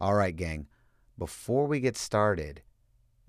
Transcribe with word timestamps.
All 0.00 0.14
right, 0.14 0.34
gang. 0.34 0.66
Before 1.18 1.66
we 1.66 1.78
get 1.78 1.94
started, 1.94 2.62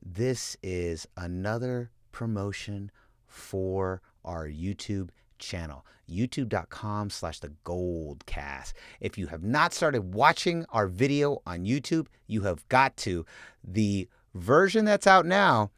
this 0.02 0.56
is 0.64 1.06
another 1.18 1.92
promotion 2.14 2.92
for 3.28 4.02
our 4.24 4.48
YouTube 4.48 5.10
channel 5.38 5.84
youtube.com 6.08 7.10
slash 7.10 7.40
the 7.40 7.52
goldcast 7.66 8.74
if 9.00 9.18
you 9.18 9.26
have 9.26 9.42
not 9.42 9.74
started 9.74 10.14
watching 10.14 10.64
our 10.70 10.86
video 10.86 11.42
on 11.48 11.66
youtube 11.66 12.06
you 12.28 12.42
have 12.42 12.68
got 12.68 12.96
to 12.96 13.26
the 13.64 14.08
version 14.36 14.86
that's 14.86 15.08
out 15.08 15.26
now 15.26 15.72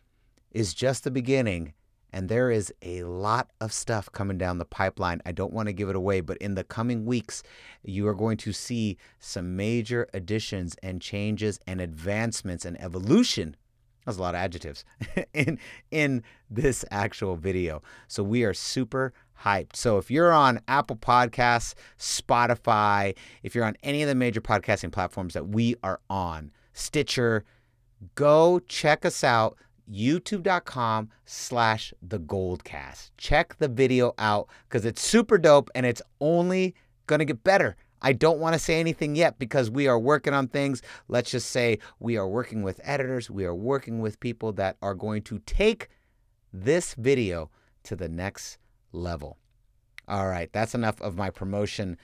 is 0.52 0.74
just 0.74 1.06
the 1.06 1.12
beginning 1.12 1.74
and 2.14 2.30
there 2.30 2.52
is 2.52 2.72
a 2.84 3.04
lot 3.04 3.50
of 3.60 3.74
stuff 3.74 4.10
coming 4.12 4.38
down 4.38 4.60
the 4.60 4.66
pipeline. 4.66 5.22
I 5.26 5.32
don't 5.32 5.52
want 5.52 5.68
to 5.68 5.74
give 5.74 5.90
it 5.90 5.96
away, 5.96 6.22
but 6.22 6.38
in 6.38 6.54
the 6.54 6.64
coming 6.64 7.06
weeks, 7.06 7.42
you 7.84 8.08
are 8.08 8.14
going 8.14 8.38
to 8.38 8.54
see 8.54 8.98
some 9.20 9.56
major 9.56 10.08
additions 10.14 10.76
and 10.84 11.02
changes 11.02 11.60
and 11.66 11.82
advancements 11.82 12.66
and 12.66 12.80
evolution. 12.80 13.58
That's 14.06 14.18
a 14.18 14.22
lot 14.22 14.36
of 14.36 14.42
adjectives 14.42 14.86
in 15.34 15.58
in 15.90 16.24
this 16.50 16.86
actual 16.92 17.36
video. 17.36 17.82
So 18.08 18.22
we 18.22 18.44
are 18.44 18.54
super 18.54 19.14
hyped. 19.44 19.76
So 19.76 19.98
if 19.98 20.12
you're 20.12 20.32
on 20.32 20.62
Apple 20.68 20.98
Podcasts, 20.98 21.74
Spotify, 21.98 23.16
if 23.42 23.56
you're 23.56 23.66
on 23.66 23.76
any 23.82 24.04
of 24.04 24.08
the 24.08 24.16
major 24.16 24.42
podcasting 24.42 24.92
platforms 24.92 25.34
that 25.34 25.48
we 25.48 25.76
are 25.84 26.00
on, 26.10 26.52
Stitcher, 26.74 27.44
go 28.16 28.60
check 28.68 29.06
us 29.06 29.24
out 29.24 29.58
youtube.com 29.92 31.10
slash 31.26 31.94
the 32.02 32.20
goldcast. 32.20 33.12
Check 33.18 33.58
the 33.58 33.68
video 33.68 34.14
out 34.18 34.48
because 34.68 34.86
it's 34.86 35.02
super 35.02 35.38
dope 35.38 35.70
and 35.76 35.86
it's 35.86 36.02
only 36.20 36.76
gonna 37.08 37.26
get 37.26 37.44
better. 37.44 37.76
I 38.02 38.12
don't 38.12 38.40
want 38.40 38.54
to 38.54 38.60
say 38.60 38.82
anything 38.82 39.16
yet 39.16 39.40
because 39.40 39.72
we 39.72 39.88
are 39.88 39.98
working 39.98 40.34
on 40.34 40.50
things. 40.50 40.82
Let's 41.08 41.32
just 41.32 41.52
say 41.52 41.80
we 42.00 42.18
are 42.18 42.28
working 42.28 42.62
with 42.62 42.82
editors 42.84 43.30
we 43.30 43.46
are 43.46 43.56
working 43.56 44.00
with 44.00 44.20
people 44.20 44.52
that 44.54 44.78
are 44.82 44.94
going 44.94 45.22
to 45.24 45.40
take 45.40 45.90
this 46.52 46.94
video 46.96 47.50
to 47.84 47.96
the 47.96 48.10
next 48.10 48.58
level. 48.92 49.38
All 50.08 50.28
right 50.28 50.52
that's 50.52 50.76
enough 50.76 51.02
of 51.02 51.16
my 51.16 51.30
promotion. 51.30 51.98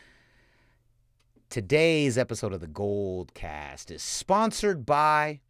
Today's 1.49 2.17
episode 2.17 2.53
of 2.53 2.61
the 2.61 2.67
goldcast 2.67 3.91
is 3.91 4.03
sponsored 4.03 4.85
by 4.85 5.41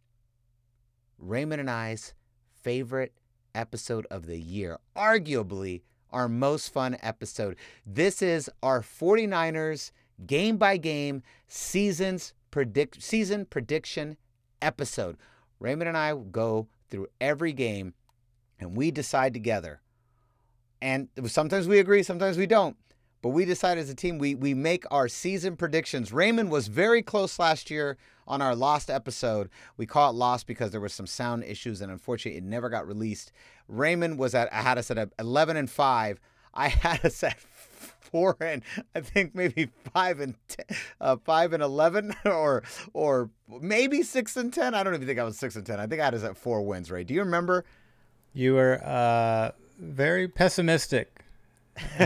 raymond 1.18 1.60
and 1.60 1.70
i's 1.70 2.14
favorite 2.62 3.12
episode 3.54 4.06
of 4.10 4.26
the 4.26 4.38
year, 4.38 4.78
arguably 4.96 5.82
our 6.10 6.28
most 6.28 6.72
fun 6.72 6.96
episode. 7.02 7.56
This 7.86 8.22
is 8.22 8.50
our 8.62 8.80
49ers 8.82 9.92
game 10.26 10.56
by 10.56 10.76
game 10.76 11.22
seasons 11.46 12.34
predict 12.50 13.02
season 13.02 13.46
prediction 13.46 14.16
episode. 14.60 15.16
Raymond 15.58 15.88
and 15.88 15.96
I 15.96 16.14
go 16.14 16.68
through 16.88 17.08
every 17.20 17.52
game 17.52 17.94
and 18.58 18.76
we 18.76 18.90
decide 18.90 19.32
together. 19.32 19.80
And 20.82 21.08
sometimes 21.26 21.68
we 21.68 21.78
agree, 21.78 22.02
sometimes 22.02 22.36
we 22.36 22.46
don't. 22.46 22.76
But 23.22 23.30
we 23.30 23.44
decide 23.44 23.76
as 23.76 23.90
a 23.90 23.94
team 23.94 24.18
we 24.18 24.34
we 24.34 24.54
make 24.54 24.84
our 24.90 25.06
season 25.06 25.54
predictions. 25.56 26.10
Raymond 26.10 26.50
was 26.50 26.68
very 26.68 27.02
close 27.02 27.38
last 27.38 27.70
year 27.70 27.98
on 28.30 28.40
our 28.40 28.54
lost 28.54 28.88
episode. 28.88 29.50
We 29.76 29.86
call 29.86 30.10
it 30.10 30.14
lost 30.14 30.46
because 30.46 30.70
there 30.70 30.80
was 30.80 30.94
some 30.94 31.06
sound 31.06 31.44
issues 31.44 31.80
and 31.80 31.90
unfortunately 31.90 32.38
it 32.38 32.44
never 32.44 32.68
got 32.68 32.86
released. 32.86 33.32
Raymond 33.68 34.18
was 34.18 34.34
at 34.34 34.52
I 34.52 34.62
had 34.62 34.78
us 34.78 34.90
at 34.90 35.12
11 35.18 35.56
and 35.56 35.68
5. 35.68 36.20
I 36.54 36.68
had 36.68 37.04
us 37.04 37.22
at 37.22 37.38
four 38.10 38.36
and 38.40 38.62
I 38.94 39.00
think 39.00 39.34
maybe 39.34 39.70
five 39.92 40.20
and 40.20 40.34
ten, 40.48 40.64
uh, 41.00 41.16
five 41.24 41.52
and 41.52 41.62
eleven, 41.62 42.14
or 42.24 42.62
or 42.92 43.30
maybe 43.60 44.02
six 44.02 44.36
and 44.36 44.52
ten. 44.52 44.74
I 44.74 44.82
don't 44.82 44.94
even 44.94 45.06
think 45.06 45.18
I 45.18 45.24
was 45.24 45.38
six 45.38 45.56
and 45.56 45.64
ten. 45.64 45.78
I 45.78 45.86
think 45.86 46.00
I 46.00 46.06
had 46.06 46.14
us 46.14 46.24
at 46.24 46.36
four 46.36 46.62
wins. 46.62 46.90
Ray, 46.90 47.04
Do 47.04 47.14
you 47.14 47.20
remember? 47.20 47.64
You 48.32 48.54
were 48.54 48.80
uh, 48.84 49.52
very 49.78 50.28
pessimistic. 50.28 51.24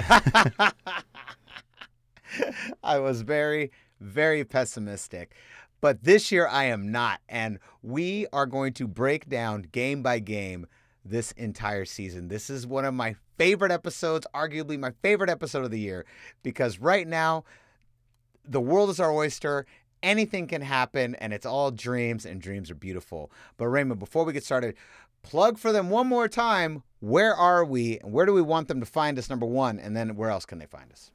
I 2.82 2.98
was 2.98 3.22
very 3.22 3.70
very 4.00 4.44
pessimistic. 4.44 5.34
But 5.84 6.02
this 6.02 6.32
year 6.32 6.48
I 6.48 6.64
am 6.64 6.90
not. 6.90 7.20
And 7.28 7.58
we 7.82 8.26
are 8.32 8.46
going 8.46 8.72
to 8.72 8.88
break 8.88 9.28
down 9.28 9.66
game 9.70 10.02
by 10.02 10.18
game 10.18 10.66
this 11.04 11.32
entire 11.32 11.84
season. 11.84 12.28
This 12.28 12.48
is 12.48 12.66
one 12.66 12.86
of 12.86 12.94
my 12.94 13.16
favorite 13.36 13.70
episodes, 13.70 14.26
arguably 14.34 14.78
my 14.78 14.92
favorite 15.02 15.28
episode 15.28 15.62
of 15.62 15.70
the 15.70 15.78
year, 15.78 16.06
because 16.42 16.78
right 16.78 17.06
now, 17.06 17.44
the 18.46 18.62
world 18.62 18.88
is 18.88 18.98
our 18.98 19.12
oyster. 19.12 19.66
Anything 20.02 20.46
can 20.46 20.62
happen, 20.62 21.16
and 21.16 21.34
it's 21.34 21.44
all 21.44 21.70
dreams, 21.70 22.24
and 22.24 22.40
dreams 22.40 22.70
are 22.70 22.74
beautiful. 22.74 23.30
But 23.58 23.68
Raymond, 23.68 24.00
before 24.00 24.24
we 24.24 24.32
get 24.32 24.42
started, 24.42 24.76
plug 25.20 25.58
for 25.58 25.70
them 25.70 25.90
one 25.90 26.06
more 26.06 26.28
time. 26.28 26.82
Where 27.00 27.34
are 27.34 27.62
we, 27.62 27.98
and 27.98 28.10
where 28.10 28.24
do 28.24 28.32
we 28.32 28.40
want 28.40 28.68
them 28.68 28.80
to 28.80 28.86
find 28.86 29.18
us, 29.18 29.28
number 29.28 29.44
one, 29.44 29.78
and 29.78 29.94
then 29.94 30.16
where 30.16 30.30
else 30.30 30.46
can 30.46 30.58
they 30.58 30.64
find 30.64 30.90
us? 30.90 31.10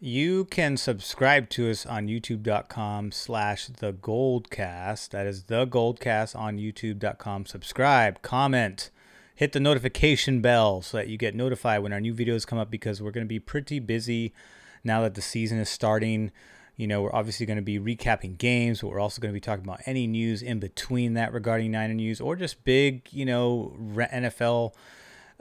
You 0.00 0.44
can 0.46 0.76
subscribe 0.76 1.48
to 1.50 1.70
us 1.70 1.86
on 1.86 2.08
youtube.com 2.08 3.12
slash 3.12 3.68
the 3.68 3.92
goldcast. 3.92 5.10
That 5.10 5.26
is 5.26 5.44
the 5.44 5.66
goldcast 5.66 6.36
on 6.36 6.58
youtube.com. 6.58 7.46
Subscribe, 7.46 8.20
comment, 8.20 8.90
hit 9.36 9.52
the 9.52 9.60
notification 9.60 10.40
bell 10.40 10.82
so 10.82 10.96
that 10.96 11.08
you 11.08 11.16
get 11.16 11.34
notified 11.34 11.82
when 11.82 11.92
our 11.92 12.00
new 12.00 12.12
videos 12.12 12.46
come 12.46 12.58
up 12.58 12.70
because 12.70 13.00
we're 13.00 13.12
going 13.12 13.24
to 13.24 13.28
be 13.28 13.38
pretty 13.38 13.78
busy 13.78 14.34
now 14.82 15.00
that 15.02 15.14
the 15.14 15.22
season 15.22 15.58
is 15.58 15.68
starting. 15.68 16.32
You 16.76 16.88
know, 16.88 17.02
we're 17.02 17.14
obviously 17.14 17.46
going 17.46 17.56
to 17.56 17.62
be 17.62 17.78
recapping 17.78 18.36
games, 18.36 18.80
but 18.80 18.88
we're 18.88 19.00
also 19.00 19.22
going 19.22 19.32
to 19.32 19.36
be 19.36 19.40
talking 19.40 19.64
about 19.64 19.80
any 19.86 20.08
news 20.08 20.42
in 20.42 20.58
between 20.58 21.14
that 21.14 21.32
regarding 21.32 21.70
Niner 21.70 21.94
news 21.94 22.20
or 22.20 22.34
just 22.34 22.64
big, 22.64 23.06
you 23.12 23.24
know, 23.24 23.76
NFL 23.78 24.74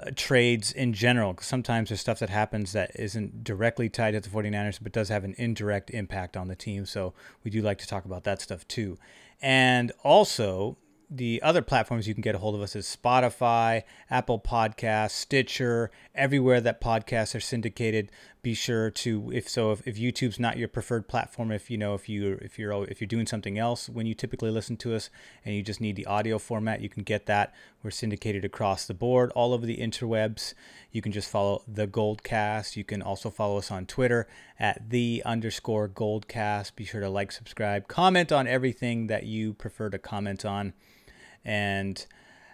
uh, 0.06 0.12
trades 0.16 0.72
in 0.72 0.94
general. 0.94 1.36
Sometimes 1.42 1.90
there's 1.90 2.02
stuff 2.02 2.20
that 2.20 2.30
happens 2.30 2.74
that 2.74 2.92
isn't 2.96 3.44
directly 3.44 3.90
tied 3.90 4.12
to 4.12 4.20
the 4.20 4.30
49ers, 4.30 4.80
but 4.82 4.92
does 4.92 5.10
have 5.10 5.24
an 5.24 5.36
indirect 5.38 5.90
impact 5.92 6.38
on 6.38 6.48
the 6.48 6.56
team. 6.56 6.86
So 6.86 7.14
we 7.44 7.52
do 7.52 7.62
like 7.62 7.78
to 7.80 7.88
talk 7.88 8.06
about 8.06 8.24
that 8.24 8.42
stuff 8.42 8.68
too. 8.68 8.98
And 9.42 9.92
also, 10.04 10.78
the 11.16 11.42
other 11.44 11.62
platforms 11.62 12.08
you 12.08 12.16
can 12.16 12.22
get 12.22 12.34
a 12.34 12.40
hold 12.40 12.56
of 12.56 12.62
us 12.62 12.76
is 12.76 12.86
Spotify, 12.88 13.84
Apple 14.10 14.40
Podcasts, 14.40 15.12
Stitcher, 15.12 15.92
everywhere 16.16 16.60
that 16.62 16.82
podcasts 16.82 17.36
are 17.36 17.40
syndicated. 17.40 18.12
Be 18.42 18.56
sure 18.56 18.90
to 18.90 19.32
if 19.32 19.48
so 19.48 19.72
if, 19.72 19.88
if 19.88 19.98
YouTube's 19.98 20.40
not 20.40 20.58
your 20.58 20.68
preferred 20.68 21.08
platform, 21.08 21.52
if 21.52 21.70
you 21.70 21.78
know 21.78 21.94
if 21.94 22.10
you 22.10 22.40
if 22.42 22.58
you're 22.58 22.86
if 22.86 23.00
you're 23.00 23.08
doing 23.08 23.28
something 23.28 23.60
else 23.60 23.88
when 23.88 24.06
you 24.06 24.16
typically 24.16 24.50
listen 24.50 24.76
to 24.78 24.96
us 24.96 25.10
and 25.46 25.56
you 25.56 25.62
just 25.62 25.80
need 25.80 25.96
the 25.96 26.06
audio 26.08 26.40
format, 26.40 26.82
you 26.82 26.90
can 26.90 27.04
get 27.04 27.28
that. 27.28 27.54
We're 27.84 27.92
syndicated 27.92 28.46
across 28.46 28.86
the 28.86 28.94
board, 28.94 29.32
all 29.36 29.54
over 29.54 29.66
the 29.66 29.78
interwebs. 29.78 30.54
You 30.92 31.02
can 31.02 31.12
just 31.12 31.30
follow 31.30 31.64
the 31.68 31.86
Goldcast. 31.86 32.78
You 32.78 32.86
can 32.86 33.02
also 33.02 33.30
follow 33.30 33.58
us 33.58 33.70
on 33.70 33.86
Twitter 33.86 34.26
at 34.58 34.90
the 34.90 35.22
underscore 35.26 35.90
Goldcast. 35.90 36.76
Be 36.76 36.86
sure 36.86 37.02
to 37.02 37.10
like, 37.10 37.34
subscribe, 37.34 37.90
comment 37.90 38.32
on 38.32 38.48
everything 38.48 39.08
that 39.08 39.26
you 39.26 39.54
prefer 39.54 39.90
to 39.90 39.98
comment 40.00 40.46
on. 40.46 40.74
And 41.44 42.06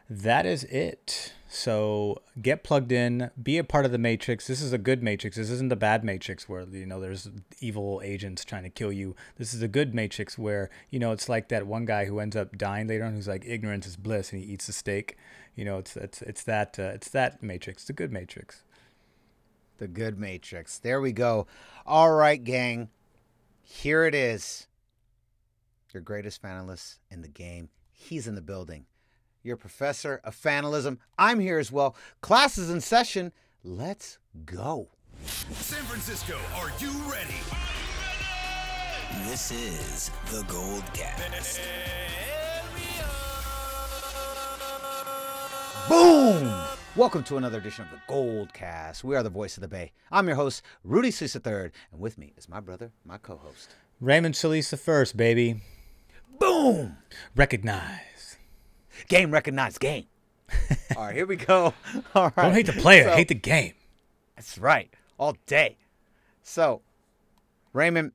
that 0.09 0.47
is 0.47 0.63
it. 0.63 1.33
So 1.51 2.21
get 2.39 2.63
plugged 2.63 2.91
in, 2.91 3.31
be 3.41 3.57
a 3.57 3.63
part 3.63 3.83
of 3.83 3.91
the 3.91 3.97
matrix. 3.97 4.45
This 4.45 4.61
is 4.61 4.71
a 4.71 4.77
good 4.77 5.01
matrix. 5.01 5.35
This 5.35 5.49
isn't 5.49 5.69
the 5.69 5.75
bad 5.75 6.03
matrix 6.03 6.47
where 6.47 6.61
you 6.61 6.85
know 6.85 6.99
there's 6.99 7.27
evil 7.59 8.01
agents 8.03 8.45
trying 8.45 8.63
to 8.63 8.69
kill 8.69 8.91
you. 8.91 9.15
This 9.37 9.53
is 9.55 9.63
a 9.63 9.67
good 9.67 9.95
matrix 9.95 10.37
where 10.37 10.69
you 10.91 10.99
know 10.99 11.11
it's 11.11 11.27
like 11.27 11.49
that 11.49 11.65
one 11.65 11.85
guy 11.85 12.05
who 12.05 12.19
ends 12.19 12.35
up 12.35 12.55
dying 12.55 12.87
later 12.87 13.03
on, 13.03 13.13
who's 13.13 13.27
like 13.27 13.43
ignorance 13.47 13.87
is 13.87 13.97
bliss, 13.97 14.31
and 14.31 14.43
he 14.43 14.47
eats 14.47 14.67
the 14.67 14.73
steak. 14.73 15.17
You 15.55 15.65
know, 15.65 15.79
it's 15.79 15.97
it's 15.97 16.21
it's 16.21 16.43
that 16.43 16.77
uh, 16.77 16.91
it's 16.93 17.09
that 17.09 17.41
matrix, 17.41 17.83
the 17.85 17.93
good 17.93 18.11
matrix. 18.11 18.61
The 19.79 19.87
good 19.87 20.19
matrix. 20.19 20.77
There 20.77 21.01
we 21.01 21.13
go. 21.13 21.47
All 21.85 22.11
right, 22.11 22.43
gang. 22.43 22.89
Here 23.63 24.05
it 24.05 24.13
is. 24.13 24.67
Your 25.93 26.01
greatest 26.01 26.43
finalist 26.43 26.97
in 27.09 27.21
the 27.21 27.27
game 27.27 27.69
He's 27.99 28.27
in 28.27 28.35
the 28.35 28.41
building. 28.41 28.85
Your 29.49 29.57
professor 29.57 30.21
of 30.23 30.35
fanalism. 30.35 30.99
I'm 31.17 31.39
here 31.39 31.57
as 31.57 31.71
well. 31.71 31.95
Class 32.21 32.59
is 32.59 32.69
in 32.69 32.81
session. 32.81 33.31
Let's 33.63 34.19
go. 34.45 34.89
San 35.25 35.81
Francisco, 35.85 36.37
are 36.57 36.71
you 36.77 36.91
ready? 37.11 37.33
This 39.27 39.51
is 39.51 40.11
the 40.29 40.43
Gold 40.43 40.83
Cast. 40.93 41.61
Boom! 45.89 46.53
Welcome 46.95 47.23
to 47.23 47.37
another 47.37 47.57
edition 47.57 47.85
of 47.85 47.89
the 47.89 48.01
Gold 48.07 48.53
Cast. 48.53 49.03
We 49.03 49.15
are 49.15 49.23
the 49.23 49.31
voice 49.31 49.57
of 49.57 49.61
the 49.61 49.67
Bay. 49.67 49.93
I'm 50.11 50.27
your 50.27 50.35
host, 50.35 50.61
Rudy 50.83 51.09
Solis 51.09 51.35
III, 51.35 51.71
and 51.91 51.99
with 51.99 52.19
me 52.19 52.33
is 52.37 52.47
my 52.47 52.59
brother, 52.59 52.91
my 53.03 53.17
co-host, 53.17 53.71
Raymond 53.99 54.35
Solis 54.35 54.69
the 54.69 54.77
first, 54.77 55.17
baby. 55.17 55.61
Boom! 56.37 56.97
Recognize. 57.35 58.08
Game 59.07 59.31
recognized 59.31 59.79
game. 59.79 60.05
All 60.97 61.03
right, 61.05 61.15
here 61.15 61.25
we 61.25 61.35
go. 61.35 61.73
All 62.15 62.31
right. 62.35 62.43
Don't 62.43 62.53
hate 62.53 62.65
the 62.65 62.73
player, 62.73 63.05
So- 63.05 63.15
hate 63.15 63.27
the 63.27 63.35
game. 63.35 63.73
That's 64.35 64.57
right. 64.57 64.93
All 65.17 65.35
day. 65.47 65.77
So, 66.41 66.81
Raymond, 67.73 68.13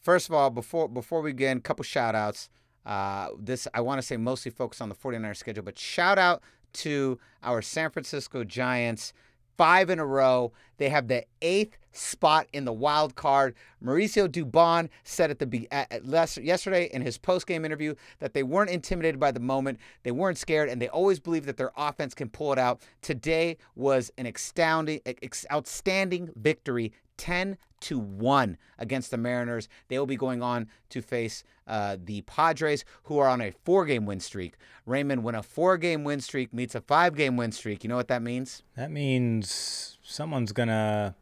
First 0.00 0.28
of 0.28 0.34
all, 0.34 0.50
before 0.50 0.86
before 0.88 1.22
we 1.22 1.32
begin, 1.32 1.58
a 1.58 1.60
couple 1.60 1.82
shout 1.82 2.14
outs. 2.14 2.50
Uh, 2.84 3.28
this 3.38 3.66
I 3.72 3.80
want 3.80 3.98
to 4.00 4.06
say 4.06 4.18
mostly 4.18 4.50
focused 4.50 4.82
on 4.82 4.90
the 4.90 4.94
49ers 4.94 5.36
schedule, 5.38 5.62
but 5.64 5.78
shout 5.78 6.18
out 6.18 6.42
to 6.74 7.18
our 7.42 7.62
San 7.62 7.90
Francisco 7.90 8.44
Giants. 8.44 9.14
Five 9.56 9.90
in 9.90 9.98
a 9.98 10.06
row. 10.06 10.52
They 10.78 10.88
have 10.88 11.08
the 11.08 11.24
eighth 11.40 11.78
spot 11.92 12.48
in 12.52 12.64
the 12.64 12.72
wild 12.72 13.14
card. 13.14 13.54
Mauricio 13.82 14.28
Dubon 14.28 14.88
said 15.04 15.30
at 15.30 15.38
the 15.38 15.46
be- 15.46 15.68
at, 15.70 15.90
at 15.92 16.04
yesterday 16.42 16.90
in 16.92 17.02
his 17.02 17.18
post 17.18 17.46
game 17.46 17.64
interview 17.64 17.94
that 18.18 18.34
they 18.34 18.42
weren't 18.42 18.70
intimidated 18.70 19.20
by 19.20 19.30
the 19.30 19.40
moment, 19.40 19.78
they 20.02 20.10
weren't 20.10 20.38
scared, 20.38 20.68
and 20.68 20.82
they 20.82 20.88
always 20.88 21.20
believe 21.20 21.46
that 21.46 21.56
their 21.56 21.72
offense 21.76 22.14
can 22.14 22.28
pull 22.28 22.52
it 22.52 22.58
out. 22.58 22.82
Today 23.02 23.56
was 23.76 24.10
an 24.18 24.26
astounding, 24.26 25.00
ex- 25.06 25.46
outstanding 25.52 26.30
victory 26.36 26.92
10 27.16 27.56
to 27.84 27.98
1 27.98 28.56
against 28.78 29.10
the 29.10 29.16
Mariners. 29.16 29.68
They 29.88 29.98
will 29.98 30.06
be 30.06 30.16
going 30.16 30.42
on 30.42 30.68
to 30.90 31.00
face 31.02 31.44
uh, 31.66 31.96
the 32.02 32.22
Padres, 32.22 32.84
who 33.04 33.18
are 33.18 33.28
on 33.28 33.40
a 33.40 33.52
four 33.64 33.86
game 33.86 34.06
win 34.06 34.20
streak. 34.20 34.54
Raymond, 34.86 35.24
when 35.24 35.34
a 35.34 35.42
four 35.42 35.78
game 35.78 36.04
win 36.04 36.20
streak 36.20 36.52
meets 36.52 36.74
a 36.74 36.80
five 36.80 37.16
game 37.16 37.36
win 37.36 37.52
streak, 37.52 37.84
you 37.84 37.88
know 37.88 37.96
what 37.96 38.08
that 38.08 38.22
means? 38.22 38.62
That 38.76 38.90
means 38.90 39.98
someone's 40.02 40.52
going 40.52 40.68
to 40.68 41.14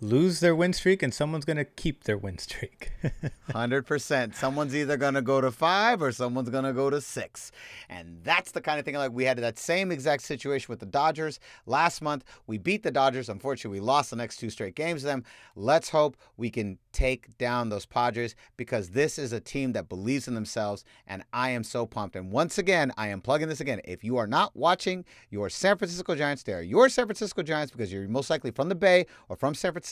lose 0.00 0.38
their 0.40 0.54
win 0.54 0.72
streak 0.72 1.02
and 1.02 1.12
someone's 1.12 1.44
going 1.44 1.56
to 1.56 1.64
keep 1.64 2.04
their 2.04 2.16
win 2.16 2.38
streak. 2.38 2.92
100%. 3.50 4.34
Someone's 4.34 4.74
either 4.74 4.96
going 4.96 5.14
to 5.14 5.22
go 5.22 5.40
to 5.40 5.50
five 5.50 6.00
or 6.00 6.12
someone's 6.12 6.50
going 6.50 6.64
to 6.64 6.72
go 6.72 6.88
to 6.88 7.00
six. 7.00 7.50
And 7.88 8.20
that's 8.22 8.52
the 8.52 8.60
kind 8.60 8.78
of 8.78 8.84
thing 8.84 8.94
like 8.94 9.12
we 9.12 9.24
had 9.24 9.38
that 9.38 9.58
same 9.58 9.90
exact 9.90 10.22
situation 10.22 10.66
with 10.68 10.78
the 10.78 10.86
Dodgers 10.86 11.40
last 11.66 12.00
month. 12.00 12.24
We 12.46 12.58
beat 12.58 12.82
the 12.84 12.90
Dodgers. 12.90 13.28
Unfortunately, 13.28 13.80
we 13.80 13.84
lost 13.84 14.10
the 14.10 14.16
next 14.16 14.36
two 14.36 14.50
straight 14.50 14.76
games 14.76 15.00
to 15.00 15.06
them. 15.06 15.24
Let's 15.56 15.90
hope 15.90 16.16
we 16.36 16.50
can 16.50 16.78
take 16.92 17.36
down 17.38 17.68
those 17.68 17.86
Padres 17.86 18.36
because 18.56 18.90
this 18.90 19.18
is 19.18 19.32
a 19.32 19.40
team 19.40 19.72
that 19.72 19.88
believes 19.88 20.28
in 20.28 20.34
themselves. 20.34 20.84
And 21.06 21.24
I 21.32 21.50
am 21.50 21.64
so 21.64 21.86
pumped. 21.86 22.14
And 22.14 22.30
once 22.30 22.58
again, 22.58 22.92
I 22.96 23.08
am 23.08 23.20
plugging 23.20 23.48
this 23.48 23.60
again. 23.60 23.80
If 23.84 24.04
you 24.04 24.16
are 24.16 24.26
not 24.26 24.54
watching 24.54 25.04
your 25.30 25.50
San 25.50 25.76
Francisco 25.76 26.14
Giants, 26.14 26.44
they 26.44 26.52
are 26.52 26.62
your 26.62 26.88
San 26.88 27.06
Francisco 27.06 27.42
Giants 27.42 27.72
because 27.72 27.92
you're 27.92 28.06
most 28.06 28.30
likely 28.30 28.52
from 28.52 28.68
the 28.68 28.74
Bay 28.76 29.06
or 29.28 29.36
from 29.36 29.54
San 29.54 29.72
Francisco. 29.72 29.87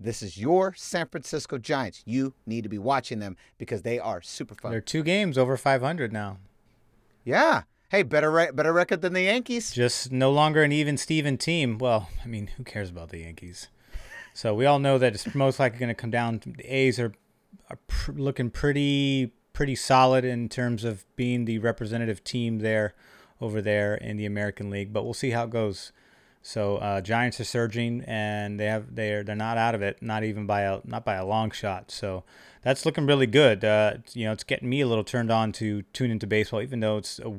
This 0.00 0.22
is 0.22 0.38
your 0.38 0.74
San 0.74 1.08
Francisco 1.08 1.58
Giants. 1.58 2.02
You 2.04 2.34
need 2.46 2.62
to 2.62 2.68
be 2.68 2.78
watching 2.78 3.18
them 3.18 3.36
because 3.58 3.82
they 3.82 3.98
are 3.98 4.22
super 4.22 4.54
fun. 4.54 4.70
They're 4.70 4.80
two 4.80 5.02
games 5.02 5.36
over 5.38 5.56
500 5.56 6.12
now. 6.12 6.38
Yeah. 7.24 7.62
Hey, 7.90 8.02
better 8.02 8.30
re- 8.30 8.50
better 8.52 8.72
record 8.72 9.00
than 9.00 9.14
the 9.14 9.22
Yankees. 9.22 9.70
Just 9.72 10.12
no 10.12 10.30
longer 10.30 10.62
an 10.62 10.72
even 10.72 10.96
Steven 10.96 11.38
team. 11.38 11.78
Well, 11.78 12.08
I 12.22 12.26
mean, 12.26 12.48
who 12.56 12.64
cares 12.64 12.90
about 12.90 13.08
the 13.08 13.20
Yankees? 13.20 13.68
So 14.34 14.54
we 14.54 14.66
all 14.66 14.78
know 14.78 14.98
that 14.98 15.14
it's 15.14 15.34
most 15.34 15.58
likely 15.58 15.78
going 15.78 15.88
to 15.88 15.94
come 15.94 16.10
down. 16.10 16.38
To, 16.40 16.50
the 16.50 16.64
A's 16.64 16.98
are, 16.98 17.12
are 17.70 17.78
pr- 17.86 18.12
looking 18.12 18.50
pretty 18.50 19.32
pretty 19.52 19.74
solid 19.74 20.24
in 20.24 20.48
terms 20.48 20.84
of 20.84 21.04
being 21.16 21.44
the 21.44 21.58
representative 21.58 22.22
team 22.22 22.60
there 22.60 22.94
over 23.40 23.60
there 23.60 23.94
in 23.94 24.16
the 24.16 24.24
American 24.24 24.70
League, 24.70 24.92
but 24.92 25.02
we'll 25.02 25.14
see 25.14 25.30
how 25.30 25.44
it 25.44 25.50
goes. 25.50 25.90
So 26.42 26.76
uh, 26.76 27.00
Giants 27.00 27.40
are 27.40 27.44
surging, 27.44 28.02
and 28.06 28.58
they 28.58 28.66
have 28.66 28.94
they're 28.94 29.22
they're 29.22 29.36
not 29.36 29.58
out 29.58 29.74
of 29.74 29.82
it, 29.82 30.00
not 30.00 30.24
even 30.24 30.46
by 30.46 30.62
a 30.62 30.80
not 30.84 31.04
by 31.04 31.14
a 31.14 31.24
long 31.24 31.50
shot. 31.50 31.90
So 31.90 32.24
that's 32.62 32.86
looking 32.86 33.06
really 33.06 33.26
good. 33.26 33.64
Uh, 33.64 33.94
you 34.12 34.24
know, 34.24 34.32
it's 34.32 34.44
getting 34.44 34.68
me 34.68 34.80
a 34.80 34.86
little 34.86 35.04
turned 35.04 35.30
on 35.30 35.52
to 35.52 35.82
tune 35.92 36.10
into 36.10 36.26
baseball, 36.26 36.62
even 36.62 36.80
though 36.80 36.98
it's 36.98 37.18
a, 37.18 37.32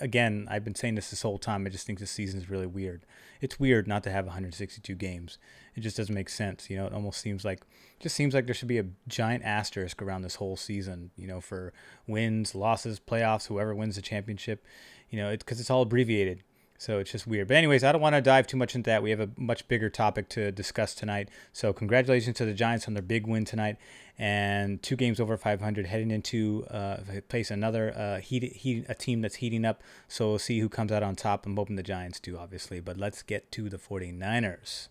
again 0.00 0.46
I've 0.50 0.64
been 0.64 0.74
saying 0.74 0.94
this 0.94 1.10
this 1.10 1.22
whole 1.22 1.38
time. 1.38 1.66
I 1.66 1.70
just 1.70 1.86
think 1.86 1.98
this 1.98 2.10
season 2.10 2.40
is 2.40 2.48
really 2.48 2.66
weird. 2.66 3.04
It's 3.40 3.58
weird 3.58 3.88
not 3.88 4.02
to 4.04 4.10
have 4.10 4.26
162 4.26 4.94
games. 4.94 5.38
It 5.74 5.80
just 5.80 5.96
doesn't 5.96 6.14
make 6.14 6.28
sense. 6.28 6.68
You 6.68 6.76
know, 6.76 6.86
it 6.86 6.92
almost 6.92 7.20
seems 7.20 7.44
like 7.44 7.62
just 8.00 8.14
seems 8.14 8.34
like 8.34 8.46
there 8.46 8.54
should 8.54 8.68
be 8.68 8.78
a 8.78 8.86
giant 9.08 9.44
asterisk 9.44 10.02
around 10.02 10.22
this 10.22 10.36
whole 10.36 10.56
season. 10.56 11.10
You 11.16 11.26
know, 11.26 11.40
for 11.40 11.72
wins, 12.06 12.54
losses, 12.54 13.00
playoffs, 13.00 13.46
whoever 13.46 13.74
wins 13.74 13.96
the 13.96 14.02
championship. 14.02 14.64
You 15.08 15.18
know, 15.18 15.36
because 15.36 15.58
it's 15.60 15.70
all 15.70 15.82
abbreviated. 15.82 16.42
So 16.80 16.98
it's 16.98 17.12
just 17.12 17.26
weird. 17.26 17.46
But 17.48 17.58
anyways, 17.58 17.84
I 17.84 17.92
don't 17.92 18.00
want 18.00 18.14
to 18.14 18.22
dive 18.22 18.46
too 18.46 18.56
much 18.56 18.74
into 18.74 18.88
that. 18.88 19.02
We 19.02 19.10
have 19.10 19.20
a 19.20 19.28
much 19.36 19.68
bigger 19.68 19.90
topic 19.90 20.30
to 20.30 20.50
discuss 20.50 20.94
tonight. 20.94 21.28
So 21.52 21.74
congratulations 21.74 22.38
to 22.38 22.46
the 22.46 22.54
Giants 22.54 22.88
on 22.88 22.94
their 22.94 23.02
big 23.02 23.26
win 23.26 23.44
tonight 23.44 23.76
and 24.18 24.82
two 24.82 24.96
games 24.96 25.20
over 25.20 25.36
500 25.36 25.84
heading 25.84 26.10
into 26.10 26.64
uh, 26.70 27.00
place 27.28 27.50
another 27.50 27.94
uh, 27.94 28.20
heat, 28.20 28.44
heat 28.54 28.86
a 28.88 28.94
team 28.94 29.20
that's 29.20 29.34
heating 29.34 29.66
up. 29.66 29.82
So 30.08 30.30
we'll 30.30 30.38
see 30.38 30.60
who 30.60 30.70
comes 30.70 30.90
out 30.90 31.02
on 31.02 31.16
top. 31.16 31.44
I'm 31.44 31.54
hoping 31.54 31.76
the 31.76 31.82
Giants 31.82 32.18
do, 32.18 32.38
obviously. 32.38 32.80
But 32.80 32.96
let's 32.96 33.22
get 33.22 33.52
to 33.52 33.68
the 33.68 33.76
49ers. 33.76 34.88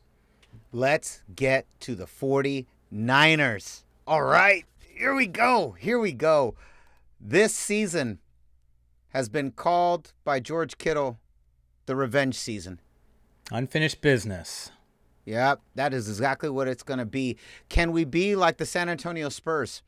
Let's 0.71 1.23
get 1.35 1.65
to 1.79 1.95
the 1.95 2.05
49ers. 2.05 3.83
All 4.05 4.21
right, 4.21 4.65
here 4.77 5.15
we 5.15 5.25
go. 5.25 5.71
Here 5.71 5.97
we 5.97 6.11
go. 6.11 6.53
This 7.19 7.55
season 7.55 8.19
has 9.07 9.27
been 9.27 9.49
called 9.49 10.13
by 10.23 10.39
George 10.39 10.77
Kittle 10.77 11.17
the 11.89 11.95
revenge 11.95 12.35
season. 12.35 12.79
Unfinished 13.51 13.99
business. 13.99 14.69
Yep, 15.25 15.61
that 15.73 15.91
is 15.91 16.07
exactly 16.07 16.47
what 16.47 16.67
it's 16.67 16.83
going 16.83 16.99
to 16.99 17.05
be. 17.05 17.35
Can 17.67 17.91
we 17.91 18.05
be 18.05 18.35
like 18.35 18.57
the 18.57 18.65
San 18.67 18.89
Antonio 18.89 19.27
Spurs, 19.29 19.81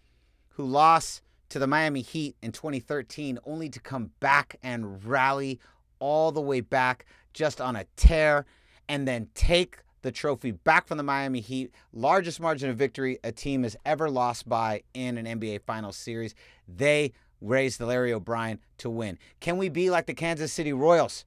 who 0.50 0.66
lost 0.66 1.22
to 1.50 1.60
the 1.60 1.68
Miami 1.68 2.02
Heat 2.02 2.36
in 2.42 2.52
2013, 2.52 3.38
only 3.46 3.70
to 3.70 3.80
come 3.80 4.10
back 4.20 4.56
and 4.64 5.06
rally 5.06 5.60
all 6.00 6.32
the 6.32 6.42
way 6.42 6.60
back 6.60 7.06
just 7.34 7.62
on 7.62 7.76
a 7.76 7.86
tear 7.98 8.48
and 8.90 9.08
then 9.08 9.28
take 9.36 9.78
the 10.02 10.12
trophy 10.12 10.50
back 10.50 10.88
from 10.88 10.98
the 10.98 11.04
Miami 11.04 11.40
Heat? 11.40 11.72
Largest 11.94 12.40
margin 12.40 12.72
of 12.72 12.78
victory 12.78 13.20
a 13.24 13.32
team 13.32 13.62
has 13.62 13.78
ever 13.86 14.10
lost 14.10 14.50
by 14.50 14.82
in 14.96 15.20
an 15.20 15.40
NBA 15.40 15.62
Finals 15.68 15.98
series. 15.98 16.34
They 16.68 17.14
raised 17.42 17.80
the 17.80 17.86
Larry 17.86 18.12
O'Brien 18.12 18.60
to 18.80 18.90
win. 18.90 19.20
Can 19.40 19.58
we 19.58 19.70
be 19.70 19.92
like 19.92 20.08
the 20.08 20.16
Kansas 20.16 20.52
City 20.52 20.74
Royals? 20.74 21.26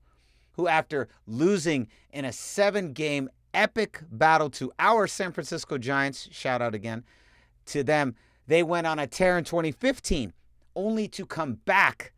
Who, 0.54 0.68
after 0.68 1.08
losing 1.26 1.88
in 2.12 2.24
a 2.24 2.32
seven 2.32 2.92
game 2.92 3.28
epic 3.52 4.00
battle 4.10 4.50
to 4.50 4.72
our 4.78 5.06
San 5.06 5.32
Francisco 5.32 5.78
Giants, 5.78 6.28
shout 6.32 6.60
out 6.60 6.74
again 6.74 7.04
to 7.66 7.82
them, 7.82 8.14
they 8.46 8.62
went 8.62 8.86
on 8.86 8.98
a 8.98 9.06
tear 9.06 9.38
in 9.38 9.44
2015, 9.44 10.32
only 10.76 11.08
to 11.08 11.26
come 11.26 11.54
back 11.64 12.12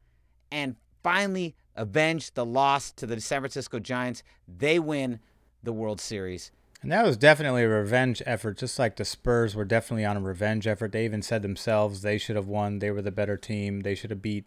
and 0.50 0.76
finally 1.02 1.54
avenge 1.74 2.32
the 2.34 2.44
loss 2.44 2.90
to 2.92 3.06
the 3.06 3.20
San 3.20 3.40
Francisco 3.40 3.78
Giants. 3.78 4.22
They 4.48 4.78
win 4.78 5.20
the 5.62 5.72
World 5.72 6.00
Series. 6.00 6.50
And 6.82 6.92
that 6.92 7.04
was 7.04 7.16
definitely 7.16 7.64
a 7.64 7.68
revenge 7.68 8.22
effort, 8.26 8.58
just 8.58 8.78
like 8.78 8.96
the 8.96 9.04
Spurs 9.04 9.54
were 9.54 9.64
definitely 9.64 10.04
on 10.04 10.16
a 10.16 10.20
revenge 10.20 10.66
effort. 10.66 10.92
They 10.92 11.04
even 11.04 11.22
said 11.22 11.42
themselves 11.42 12.02
they 12.02 12.18
should 12.18 12.36
have 12.36 12.46
won. 12.46 12.78
They 12.78 12.90
were 12.90 13.02
the 13.02 13.10
better 13.10 13.36
team. 13.36 13.80
They 13.80 13.94
should 13.94 14.10
have 14.10 14.22
beat 14.22 14.46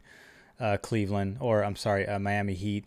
uh, 0.60 0.78
Cleveland, 0.78 1.38
or 1.40 1.64
I'm 1.64 1.76
sorry, 1.76 2.08
uh, 2.08 2.20
Miami 2.20 2.54
Heat. 2.54 2.86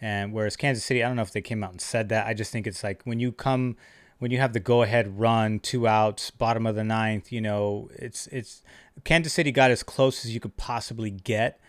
And 0.00 0.32
whereas 0.32 0.56
Kansas 0.56 0.84
City, 0.84 1.02
I 1.02 1.06
don't 1.06 1.16
know 1.16 1.22
if 1.22 1.32
they 1.32 1.40
came 1.40 1.64
out 1.64 1.70
and 1.70 1.80
said 1.80 2.08
that. 2.10 2.26
I 2.26 2.34
just 2.34 2.52
think 2.52 2.66
it's 2.66 2.84
like 2.84 3.02
when 3.04 3.20
you 3.20 3.32
come, 3.32 3.76
when 4.18 4.30
you 4.30 4.38
have 4.38 4.52
the 4.52 4.60
go-ahead 4.60 5.18
run, 5.18 5.60
two 5.60 5.86
outs, 5.86 6.30
bottom 6.30 6.66
of 6.66 6.74
the 6.74 6.84
ninth. 6.84 7.32
You 7.32 7.40
know, 7.40 7.90
it's 7.94 8.26
it's 8.28 8.62
Kansas 9.04 9.32
City 9.32 9.52
got 9.52 9.70
as 9.70 9.82
close 9.82 10.24
as 10.24 10.34
you 10.34 10.40
could 10.40 10.56
possibly 10.56 11.10
get, 11.10 11.60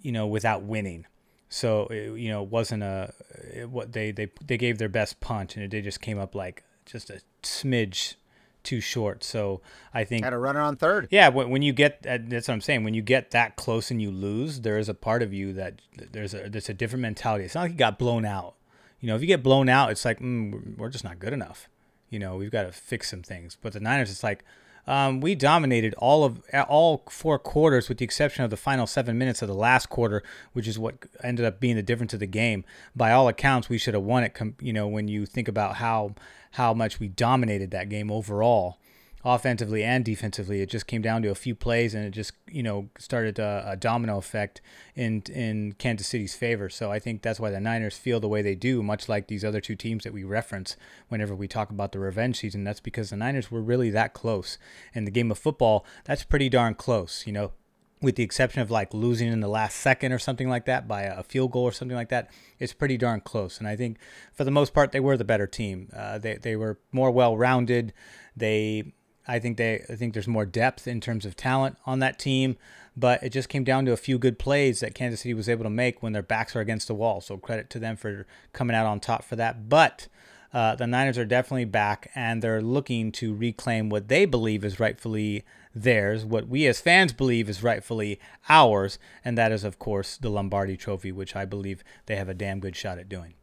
you 0.00 0.12
know, 0.12 0.26
without 0.26 0.62
winning. 0.62 1.06
So 1.48 1.86
it, 1.86 2.18
you 2.18 2.28
know, 2.28 2.42
it 2.42 2.48
wasn't 2.48 2.82
a 2.82 3.12
it, 3.54 3.70
what 3.70 3.92
they 3.92 4.12
they 4.12 4.28
they 4.44 4.56
gave 4.56 4.78
their 4.78 4.88
best 4.88 5.20
punch, 5.20 5.56
and 5.56 5.72
it 5.72 5.82
just 5.82 6.00
came 6.00 6.18
up 6.18 6.34
like 6.34 6.64
just 6.86 7.10
a 7.10 7.20
smidge 7.42 8.14
too 8.62 8.80
short. 8.80 9.24
So 9.24 9.60
I 9.92 10.04
think 10.04 10.24
had 10.24 10.32
a 10.32 10.38
runner 10.38 10.60
on 10.60 10.76
third. 10.76 11.08
Yeah, 11.10 11.28
when, 11.28 11.50
when 11.50 11.62
you 11.62 11.72
get 11.72 12.02
that's 12.02 12.48
what 12.48 12.54
I'm 12.54 12.60
saying. 12.60 12.84
When 12.84 12.94
you 12.94 13.02
get 13.02 13.30
that 13.32 13.56
close 13.56 13.90
and 13.90 14.00
you 14.00 14.10
lose, 14.10 14.60
there 14.60 14.78
is 14.78 14.88
a 14.88 14.94
part 14.94 15.22
of 15.22 15.32
you 15.32 15.52
that 15.54 15.80
there's 16.12 16.34
a 16.34 16.48
there's 16.48 16.68
a 16.68 16.74
different 16.74 17.02
mentality. 17.02 17.44
It's 17.44 17.54
not 17.54 17.62
like 17.62 17.72
you 17.72 17.76
got 17.76 17.98
blown 17.98 18.24
out. 18.24 18.54
You 19.00 19.08
know, 19.08 19.16
if 19.16 19.22
you 19.22 19.26
get 19.26 19.42
blown 19.42 19.68
out, 19.68 19.90
it's 19.90 20.04
like 20.04 20.20
mm, 20.20 20.76
we're 20.76 20.90
just 20.90 21.04
not 21.04 21.18
good 21.18 21.32
enough. 21.32 21.68
You 22.10 22.18
know, 22.18 22.36
we've 22.36 22.50
got 22.50 22.64
to 22.64 22.72
fix 22.72 23.10
some 23.10 23.22
things. 23.22 23.56
But 23.60 23.72
the 23.72 23.80
Niners, 23.80 24.10
it's 24.10 24.24
like 24.24 24.44
um, 24.90 25.20
we 25.20 25.36
dominated 25.36 25.94
all 25.98 26.24
of 26.24 26.42
all 26.68 27.04
four 27.08 27.38
quarters, 27.38 27.88
with 27.88 27.98
the 27.98 28.04
exception 28.04 28.42
of 28.42 28.50
the 28.50 28.56
final 28.56 28.88
seven 28.88 29.16
minutes 29.16 29.40
of 29.40 29.46
the 29.46 29.54
last 29.54 29.88
quarter, 29.88 30.20
which 30.52 30.66
is 30.66 30.80
what 30.80 31.06
ended 31.22 31.46
up 31.46 31.60
being 31.60 31.76
the 31.76 31.82
difference 31.82 32.12
of 32.12 32.18
the 32.18 32.26
game. 32.26 32.64
By 32.96 33.12
all 33.12 33.28
accounts, 33.28 33.68
we 33.68 33.78
should 33.78 33.94
have 33.94 34.02
won 34.02 34.24
it. 34.24 34.36
You 34.60 34.72
know, 34.72 34.88
when 34.88 35.06
you 35.06 35.26
think 35.26 35.46
about 35.46 35.76
how 35.76 36.16
how 36.54 36.74
much 36.74 36.98
we 36.98 37.06
dominated 37.06 37.70
that 37.70 37.88
game 37.88 38.10
overall, 38.10 38.79
offensively 39.24 39.84
and 39.84 40.04
defensively. 40.04 40.62
It 40.62 40.70
just 40.70 40.86
came 40.86 41.02
down 41.02 41.22
to 41.22 41.30
a 41.30 41.34
few 41.34 41.54
plays, 41.54 41.94
and 41.94 42.04
it 42.04 42.10
just 42.10 42.32
you 42.50 42.62
know 42.62 42.88
started 42.98 43.38
a, 43.38 43.64
a, 43.68 43.76
domino 43.76 44.18
effect 44.18 44.60
in 44.94 45.22
in 45.32 45.74
Kansas 45.74 46.06
City's 46.06 46.34
favor. 46.34 46.68
So 46.68 46.90
I 46.90 46.98
think 46.98 47.22
that's 47.22 47.40
why 47.40 47.50
the 47.50 47.60
Niners 47.60 47.98
feel 47.98 48.20
the 48.20 48.28
way 48.28 48.42
they 48.42 48.54
do, 48.54 48.82
much 48.82 49.08
like 49.08 49.28
these 49.28 49.44
other 49.44 49.60
two 49.60 49.76
teams 49.76 50.04
that 50.04 50.12
we 50.12 50.24
reference 50.24 50.76
whenever 51.08 51.34
we 51.34 51.48
talk 51.48 51.70
about 51.70 51.92
the 51.92 51.98
revenge 51.98 52.38
season. 52.38 52.64
That's 52.64 52.80
because 52.80 53.10
the 53.10 53.16
Niners 53.16 53.50
were 53.50 53.62
really 53.62 53.90
that 53.90 54.14
close. 54.14 54.58
In 54.94 55.04
the 55.04 55.10
game 55.10 55.30
of 55.30 55.38
football, 55.38 55.84
that's 56.04 56.24
pretty 56.24 56.48
darn 56.48 56.74
close. 56.74 57.26
You 57.26 57.32
know, 57.32 57.52
with 58.00 58.16
the 58.16 58.22
exception 58.22 58.62
of 58.62 58.70
like 58.70 58.94
losing 58.94 59.28
in 59.30 59.40
the 59.40 59.48
last 59.48 59.76
second 59.76 60.12
or 60.12 60.18
something 60.18 60.48
like 60.48 60.64
that 60.64 60.88
by 60.88 61.02
a 61.02 61.22
field 61.22 61.52
goal 61.52 61.64
or 61.64 61.72
something 61.72 61.96
like 61.96 62.08
that, 62.08 62.30
it's 62.58 62.72
pretty 62.72 62.96
darn 62.96 63.20
close. 63.20 63.58
And 63.58 63.68
I 63.68 63.76
think 63.76 63.98
for 64.32 64.44
the 64.44 64.50
most 64.50 64.72
part, 64.72 64.92
they 64.92 65.00
were 65.00 65.18
the 65.18 65.24
better 65.24 65.46
team. 65.46 65.90
Uh, 65.94 66.16
they, 66.18 66.36
they 66.36 66.56
were 66.56 66.78
more 66.92 67.10
well 67.10 67.36
rounded. 67.36 67.92
They 68.34 68.94
I 69.26 69.38
think 69.38 69.56
they 69.56 69.84
I 69.88 69.94
think 69.94 70.12
there's 70.12 70.28
more 70.28 70.46
depth 70.46 70.86
in 70.86 71.00
terms 71.00 71.24
of 71.24 71.36
talent 71.36 71.76
on 71.86 71.98
that 72.00 72.18
team, 72.18 72.56
but 72.96 73.22
it 73.22 73.30
just 73.30 73.48
came 73.48 73.64
down 73.64 73.84
to 73.86 73.92
a 73.92 73.96
few 73.96 74.18
good 74.18 74.38
plays 74.38 74.80
that 74.80 74.94
Kansas 74.94 75.20
City 75.20 75.34
was 75.34 75.48
able 75.48 75.64
to 75.64 75.70
make 75.70 76.02
when 76.02 76.12
their 76.12 76.22
backs 76.22 76.56
are 76.56 76.60
against 76.60 76.88
the 76.88 76.94
wall. 76.94 77.20
So 77.20 77.36
credit 77.36 77.70
to 77.70 77.78
them 77.78 77.96
for 77.96 78.26
coming 78.52 78.76
out 78.76 78.86
on 78.86 79.00
top 79.00 79.24
for 79.24 79.36
that. 79.36 79.68
But 79.68 80.08
uh, 80.52 80.74
the 80.74 80.86
Niners 80.86 81.16
are 81.16 81.24
definitely 81.24 81.64
back, 81.64 82.10
and 82.14 82.42
they're 82.42 82.62
looking 82.62 83.12
to 83.12 83.34
reclaim 83.34 83.88
what 83.88 84.08
they 84.08 84.24
believe 84.24 84.64
is 84.64 84.80
rightfully 84.80 85.44
theirs, 85.74 86.24
what 86.24 86.48
we 86.48 86.66
as 86.66 86.80
fans 86.80 87.12
believe 87.12 87.48
is 87.48 87.62
rightfully 87.62 88.18
ours, 88.48 88.98
and 89.24 89.38
that 89.38 89.52
is, 89.52 89.62
of 89.62 89.78
course, 89.78 90.16
the 90.16 90.28
Lombardi 90.28 90.76
Trophy, 90.76 91.12
which 91.12 91.36
I 91.36 91.44
believe 91.44 91.84
they 92.06 92.16
have 92.16 92.28
a 92.28 92.34
damn 92.34 92.58
good 92.58 92.74
shot 92.74 92.98
at 92.98 93.08
doing. 93.08 93.34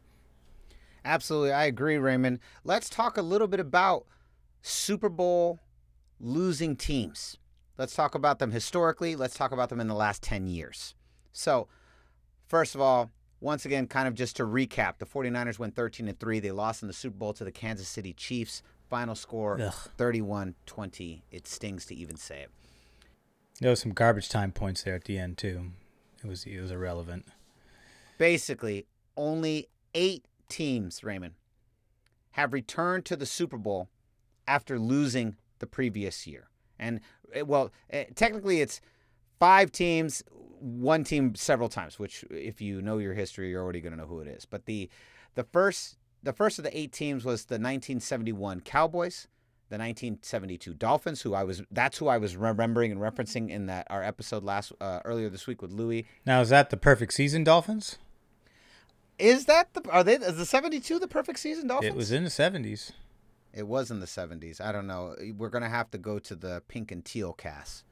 Absolutely. 1.04 1.52
I 1.52 1.64
agree, 1.64 1.96
Raymond. 1.96 2.40
Let's 2.64 2.90
talk 2.90 3.16
a 3.16 3.22
little 3.22 3.46
bit 3.46 3.60
about 3.60 4.04
Super 4.60 5.08
Bowl 5.08 5.60
losing 6.20 6.76
teams. 6.76 7.36
Let's 7.76 7.94
talk 7.94 8.14
about 8.14 8.38
them 8.38 8.50
historically. 8.50 9.14
Let's 9.16 9.34
talk 9.34 9.52
about 9.52 9.68
them 9.68 9.80
in 9.80 9.88
the 9.88 9.94
last 9.94 10.22
10 10.22 10.46
years. 10.46 10.94
So, 11.32 11.68
first 12.48 12.74
of 12.74 12.80
all, 12.80 13.10
once 13.40 13.64
again, 13.64 13.86
kind 13.86 14.08
of 14.08 14.14
just 14.14 14.36
to 14.36 14.44
recap, 14.44 14.98
the 14.98 15.06
49ers 15.06 15.58
went 15.58 15.76
13 15.76 16.08
and 16.08 16.18
3. 16.18 16.40
They 16.40 16.50
lost 16.50 16.82
in 16.82 16.88
the 16.88 16.94
Super 16.94 17.16
Bowl 17.16 17.32
to 17.34 17.44
the 17.44 17.52
Kansas 17.52 17.88
City 17.88 18.12
Chiefs. 18.12 18.62
Final 18.90 19.14
score 19.14 19.58
31 19.98 20.54
20. 20.64 21.22
It 21.30 21.46
stings 21.46 21.84
to 21.86 21.94
even 21.94 22.16
say 22.16 22.40
it. 22.40 22.50
There 23.60 23.70
was 23.70 23.80
some 23.80 23.92
garbage 23.92 24.28
time 24.28 24.50
points 24.50 24.82
there 24.82 24.94
at 24.94 25.04
the 25.04 25.18
end 25.18 25.36
too. 25.36 25.72
It 26.24 26.26
was 26.26 26.44
it 26.44 26.58
was 26.58 26.70
irrelevant. 26.70 27.26
Basically, 28.16 28.86
only 29.16 29.68
8 29.94 30.24
teams, 30.48 31.04
Raymond, 31.04 31.34
have 32.32 32.52
returned 32.52 33.04
to 33.04 33.16
the 33.16 33.26
Super 33.26 33.58
Bowl 33.58 33.88
after 34.46 34.78
losing 34.78 35.36
the 35.58 35.66
previous 35.66 36.26
year. 36.26 36.48
And 36.78 37.00
eh, 37.32 37.42
well, 37.42 37.70
eh, 37.90 38.04
technically 38.14 38.60
it's 38.60 38.80
5 39.40 39.70
teams, 39.70 40.22
one 40.60 41.04
team 41.04 41.34
several 41.34 41.68
times, 41.68 41.98
which 41.98 42.24
if 42.30 42.60
you 42.60 42.82
know 42.82 42.98
your 42.98 43.14
history, 43.14 43.50
you're 43.50 43.62
already 43.62 43.80
going 43.80 43.92
to 43.92 43.98
know 43.98 44.06
who 44.06 44.20
it 44.20 44.28
is. 44.28 44.44
But 44.44 44.66
the 44.66 44.88
the 45.34 45.44
first 45.44 45.96
the 46.22 46.32
first 46.32 46.58
of 46.58 46.64
the 46.64 46.76
eight 46.76 46.92
teams 46.92 47.24
was 47.24 47.44
the 47.44 47.54
1971 47.54 48.60
Cowboys, 48.62 49.28
the 49.68 49.78
1972 49.78 50.74
Dolphins, 50.74 51.22
who 51.22 51.34
I 51.34 51.44
was 51.44 51.62
that's 51.70 51.98
who 51.98 52.08
I 52.08 52.18
was 52.18 52.36
remembering 52.36 52.90
and 52.90 53.00
referencing 53.00 53.50
in 53.50 53.66
that 53.66 53.86
our 53.90 54.02
episode 54.02 54.42
last 54.42 54.72
uh, 54.80 55.00
earlier 55.04 55.28
this 55.28 55.46
week 55.46 55.62
with 55.62 55.70
Louis. 55.70 56.06
Now 56.26 56.40
is 56.40 56.48
that 56.48 56.70
the 56.70 56.76
perfect 56.76 57.12
season 57.12 57.44
Dolphins? 57.44 57.98
Is 59.18 59.46
that 59.46 59.74
the 59.74 59.88
are 59.90 60.04
they 60.04 60.14
is 60.14 60.36
the 60.36 60.46
72 60.46 60.98
the 60.98 61.08
perfect 61.08 61.38
season 61.38 61.68
Dolphins? 61.68 61.94
It 61.94 61.96
was 61.96 62.12
in 62.12 62.24
the 62.24 62.30
70s. 62.30 62.92
It 63.58 63.66
was 63.66 63.90
in 63.90 63.98
the 63.98 64.06
70s. 64.06 64.60
I 64.60 64.70
don't 64.70 64.86
know. 64.86 65.16
We're 65.36 65.48
going 65.48 65.64
to 65.64 65.68
have 65.68 65.90
to 65.90 65.98
go 65.98 66.20
to 66.20 66.36
the 66.36 66.62
pink 66.68 66.92
and 66.92 67.04
teal 67.04 67.32
cast 67.32 67.84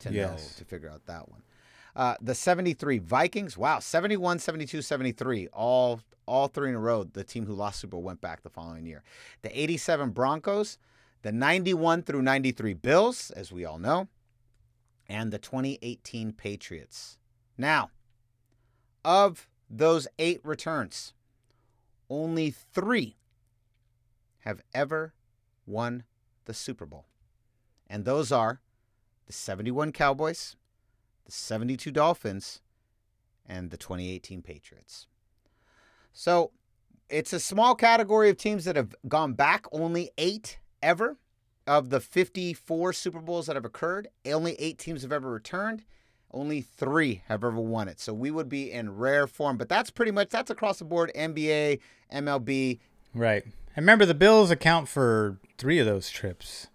to 0.00 0.10
know 0.10 0.36
to 0.56 0.64
figure 0.64 0.88
out 0.88 1.04
that 1.06 1.28
one. 1.28 1.42
Uh, 1.94 2.14
the 2.22 2.34
73 2.34 2.98
Vikings, 2.98 3.58
wow, 3.58 3.80
71, 3.80 4.38
72, 4.38 4.80
73, 4.80 5.48
all 5.48 6.00
all 6.24 6.46
three 6.48 6.70
in 6.70 6.74
a 6.74 6.78
row. 6.78 7.04
The 7.04 7.24
team 7.24 7.44
who 7.44 7.52
lost 7.52 7.80
Super 7.80 7.92
Bowl 7.92 8.02
went 8.02 8.20
back 8.20 8.42
the 8.42 8.48
following 8.48 8.86
year. 8.86 9.02
The 9.42 9.60
87 9.60 10.10
Broncos, 10.10 10.78
the 11.22 11.32
91 11.32 12.02
through 12.02 12.22
93 12.22 12.74
Bills, 12.74 13.30
as 13.32 13.52
we 13.52 13.64
all 13.64 13.78
know, 13.78 14.08
and 15.08 15.32
the 15.32 15.38
2018 15.38 16.32
Patriots. 16.32 17.18
Now, 17.58 17.90
of 19.04 19.48
those 19.68 20.08
eight 20.18 20.40
returns, 20.44 21.12
only 22.08 22.50
three 22.50 23.16
have 24.40 24.60
ever 24.74 25.14
won 25.66 26.04
the 26.44 26.54
Super 26.54 26.86
Bowl. 26.86 27.06
And 27.88 28.04
those 28.04 28.30
are 28.32 28.60
the 29.26 29.32
71 29.32 29.92
Cowboys, 29.92 30.56
the 31.24 31.32
72 31.32 31.90
Dolphins, 31.90 32.60
and 33.46 33.70
the 33.70 33.76
2018 33.76 34.42
Patriots. 34.42 35.06
So 36.12 36.52
it's 37.08 37.32
a 37.32 37.40
small 37.40 37.74
category 37.74 38.30
of 38.30 38.36
teams 38.36 38.64
that 38.64 38.76
have 38.76 38.94
gone 39.08 39.34
back, 39.34 39.66
only 39.72 40.10
eight 40.18 40.58
ever. 40.82 41.16
Of 41.66 41.90
the 41.90 42.00
54 42.00 42.92
Super 42.92 43.20
Bowls 43.20 43.46
that 43.46 43.54
have 43.54 43.66
occurred, 43.66 44.08
only 44.26 44.54
eight 44.54 44.76
teams 44.78 45.02
have 45.02 45.12
ever 45.12 45.30
returned. 45.30 45.84
Only 46.32 46.62
three 46.62 47.22
have 47.26 47.44
ever 47.44 47.60
won 47.60 47.86
it. 47.86 48.00
So 48.00 48.12
we 48.12 48.32
would 48.32 48.48
be 48.48 48.72
in 48.72 48.96
rare 48.96 49.28
form. 49.28 49.56
But 49.56 49.68
that's 49.68 49.90
pretty 49.90 50.10
much 50.10 50.30
that's 50.30 50.50
across 50.50 50.78
the 50.78 50.84
board. 50.84 51.12
NBA, 51.14 51.78
MLB, 52.12 52.80
Right. 53.14 53.44
And 53.80 53.86
remember, 53.86 54.04
the 54.04 54.12
Bills 54.12 54.50
account 54.50 54.88
for 54.88 55.38
three 55.56 55.78
of 55.78 55.86
those 55.86 56.10
trips 56.10 56.66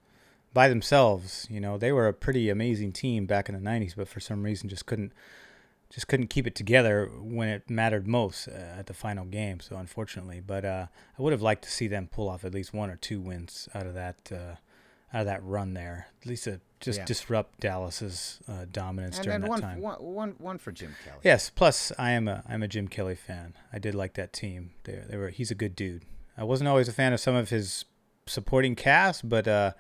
by 0.56 0.68
themselves. 0.68 1.46
You 1.52 1.60
know, 1.60 1.78
they 1.78 1.92
were 1.92 2.08
a 2.08 2.14
pretty 2.14 2.50
amazing 2.50 2.94
team 2.94 3.28
back 3.28 3.48
in 3.48 3.54
the 3.54 3.62
'90s, 3.62 3.94
but 3.96 4.08
for 4.08 4.20
some 4.20 4.42
reason, 4.42 4.70
just 4.70 4.88
couldn't 4.88 5.14
just 5.92 6.08
couldn't 6.08 6.30
keep 6.32 6.48
it 6.48 6.56
together 6.56 7.06
when 7.22 7.48
it 7.48 7.70
mattered 7.70 8.08
most 8.08 8.48
uh, 8.48 8.54
at 8.54 8.88
the 8.88 8.94
final 8.96 9.24
game. 9.24 9.60
So 9.60 9.76
unfortunately, 9.76 10.40
but 10.40 10.66
uh, 10.66 10.88
I 11.20 11.22
would 11.22 11.32
have 11.32 11.44
liked 11.44 11.64
to 11.66 11.70
see 11.70 11.88
them 11.88 12.08
pull 12.12 12.28
off 12.28 12.44
at 12.44 12.56
least 12.56 12.74
one 12.74 12.90
or 12.90 12.96
two 12.96 13.22
wins 13.22 13.70
out 13.76 13.86
of 13.86 13.94
that 13.94 14.32
uh, 14.32 14.56
out 15.16 15.20
of 15.20 15.26
that 15.28 15.44
run 15.44 15.76
there. 15.76 16.08
At 16.24 16.28
least 16.28 16.46
to 16.46 16.60
just 16.80 16.98
Yeah. 17.02 17.06
disrupt 17.06 17.60
Dallas's 17.60 18.40
uh, 18.48 18.66
dominance 18.72 19.18
and 19.18 19.26
during 19.26 19.42
that 19.42 19.50
one, 19.52 19.62
time. 19.62 19.80
one, 19.80 19.98
one, 20.02 20.30
one 20.40 20.58
for 20.58 20.72
Jim 20.72 20.96
Kelly. 21.06 21.20
Yes. 21.24 21.52
Plus, 21.52 21.92
I 22.00 22.14
am 22.14 22.28
a 22.28 22.42
I'm 22.50 22.64
a 22.64 22.68
Jim 22.68 22.88
Kelly 22.88 23.14
fan. 23.14 23.54
I 23.72 23.78
did 23.78 23.94
like 23.94 24.16
that 24.16 24.34
team. 24.34 24.72
They 24.86 25.04
they 25.08 25.18
were 25.18 25.30
he's 25.30 25.52
a 25.52 25.56
good 25.56 25.76
dude. 25.76 26.02
I 26.38 26.44
wasn't 26.44 26.68
always 26.68 26.88
a 26.88 26.94
fan 26.94 27.14
of 27.14 27.20
some 27.20 27.36
of 27.36 27.50
his 27.50 27.86
supporting 28.26 28.76
cast, 28.76 29.28
but 29.28 29.48
uh, 29.48 29.72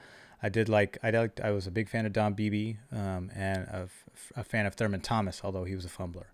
I 0.42 0.50
did 0.50 0.70
like 0.70 0.98
I 1.04 1.12
liked 1.12 1.42
I 1.42 1.52
was 1.52 1.68
a 1.68 1.72
big 1.72 1.90
fan 1.90 2.06
of 2.06 2.14
Don 2.14 2.34
Beebe 2.34 2.76
um, 2.92 3.32
and 3.36 3.90
a 4.36 4.44
fan 4.44 4.66
of 4.66 4.76
Thurman 4.76 5.02
Thomas, 5.02 5.42
although 5.44 5.64
he 5.64 5.76
was 5.76 5.86
a 5.86 5.90
fumbler. 5.90 6.28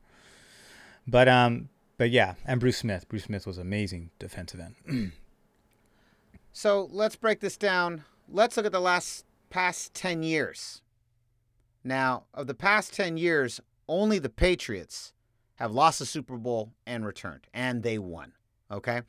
But 1.08 1.28
um, 1.28 1.70
but 1.98 2.12
yeah, 2.12 2.36
and 2.46 2.60
Bruce 2.60 2.78
Smith. 2.78 3.08
Bruce 3.10 3.24
Smith 3.24 3.48
was 3.48 3.58
amazing 3.58 4.12
defensive 4.20 4.60
end. 4.60 5.14
So 6.54 6.90
let's 6.92 7.16
break 7.16 7.40
this 7.40 7.58
down. 7.58 8.04
Let's 8.28 8.58
look 8.58 8.66
at 8.66 8.72
the 8.72 8.82
last 8.82 9.26
past 9.50 9.94
10 9.94 10.24
years. 10.24 10.82
Now, 11.84 12.26
of 12.34 12.48
the 12.48 12.54
past 12.54 12.94
10 12.94 13.18
years, 13.18 13.62
only 13.88 14.20
the 14.20 14.30
Patriots 14.30 15.14
have 15.56 15.72
lost 15.72 16.00
the 16.00 16.06
Super 16.06 16.38
Bowl 16.38 16.74
and 16.86 17.06
returned, 17.06 17.48
and 17.54 17.84
they 17.84 17.98
won. 17.98 18.34
Okay? 18.70 19.02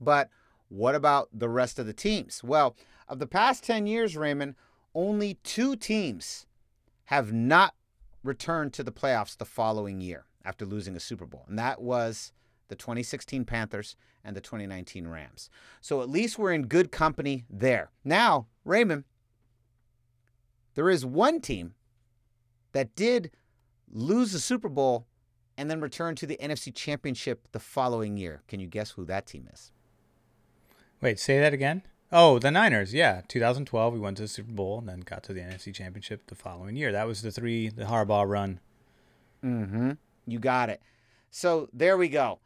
But 0.00 0.30
what 0.70 0.94
about 0.94 1.28
the 1.32 1.48
rest 1.48 1.78
of 1.78 1.86
the 1.86 1.92
teams? 1.92 2.42
Well, 2.42 2.76
of 3.08 3.18
the 3.18 3.26
past 3.26 3.64
10 3.64 3.86
years, 3.86 4.16
Raymond, 4.16 4.54
only 4.94 5.34
two 5.42 5.76
teams 5.76 6.46
have 7.06 7.32
not 7.32 7.74
returned 8.22 8.72
to 8.74 8.84
the 8.84 8.92
playoffs 8.92 9.36
the 9.36 9.44
following 9.44 10.00
year 10.00 10.24
after 10.44 10.64
losing 10.64 10.96
a 10.96 11.00
Super 11.00 11.26
Bowl, 11.26 11.44
and 11.48 11.58
that 11.58 11.82
was 11.82 12.32
the 12.68 12.76
2016 12.76 13.44
Panthers 13.44 13.96
and 14.24 14.36
the 14.36 14.40
2019 14.40 15.08
Rams. 15.08 15.50
So 15.80 16.02
at 16.02 16.08
least 16.08 16.38
we're 16.38 16.52
in 16.52 16.66
good 16.66 16.92
company 16.92 17.44
there. 17.50 17.90
Now, 18.04 18.46
Raymond, 18.64 19.04
there 20.74 20.88
is 20.88 21.04
one 21.04 21.40
team 21.40 21.74
that 22.72 22.94
did 22.94 23.32
lose 23.90 24.32
the 24.32 24.38
Super 24.38 24.68
Bowl 24.68 25.06
and 25.58 25.68
then 25.68 25.80
return 25.80 26.14
to 26.14 26.26
the 26.26 26.38
NFC 26.40 26.72
Championship 26.72 27.48
the 27.50 27.58
following 27.58 28.16
year. 28.16 28.42
Can 28.46 28.60
you 28.60 28.68
guess 28.68 28.92
who 28.92 29.04
that 29.06 29.26
team 29.26 29.48
is? 29.52 29.72
Wait, 31.00 31.18
say 31.18 31.38
that 31.38 31.54
again. 31.54 31.82
Oh, 32.12 32.38
the 32.38 32.50
Niners. 32.50 32.92
Yeah, 32.92 33.22
2012 33.28 33.94
we 33.94 34.00
went 34.00 34.16
to 34.16 34.24
the 34.24 34.28
Super 34.28 34.52
Bowl 34.52 34.78
and 34.78 34.88
then 34.88 35.00
got 35.00 35.22
to 35.24 35.32
the 35.32 35.40
NFC 35.40 35.72
Championship 35.72 36.26
the 36.26 36.34
following 36.34 36.76
year. 36.76 36.92
That 36.92 37.06
was 37.06 37.22
the 37.22 37.30
three 37.30 37.68
the 37.68 37.84
Harbaugh 37.84 38.28
run. 38.28 38.60
Mm-hmm. 39.44 39.92
You 40.26 40.38
got 40.38 40.68
it. 40.70 40.82
So 41.30 41.68
there 41.72 41.96
we 41.96 42.08
go. 42.08 42.40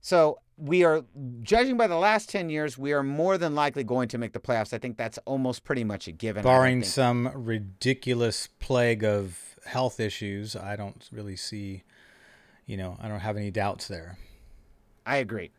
So 0.00 0.38
we 0.56 0.84
are 0.84 1.04
judging 1.42 1.76
by 1.76 1.86
the 1.86 1.96
last 1.96 2.28
10 2.28 2.50
years, 2.50 2.76
we 2.76 2.92
are 2.92 3.02
more 3.02 3.38
than 3.38 3.54
likely 3.54 3.84
going 3.84 4.08
to 4.08 4.18
make 4.18 4.32
the 4.32 4.40
playoffs. 4.40 4.72
I 4.72 4.78
think 4.78 4.96
that's 4.96 5.18
almost 5.24 5.64
pretty 5.64 5.84
much 5.84 6.08
a 6.08 6.12
given. 6.12 6.42
Barring 6.42 6.82
some 6.82 7.30
ridiculous 7.34 8.48
plague 8.58 9.04
of 9.04 9.56
health 9.64 10.00
issues, 10.00 10.56
I 10.56 10.76
don't 10.76 11.08
really 11.12 11.36
see, 11.36 11.84
you 12.66 12.76
know, 12.76 12.96
I 13.00 13.08
don't 13.08 13.20
have 13.20 13.36
any 13.36 13.50
doubts 13.50 13.88
there. 13.88 14.18
I 15.06 15.16
agree. 15.16 15.50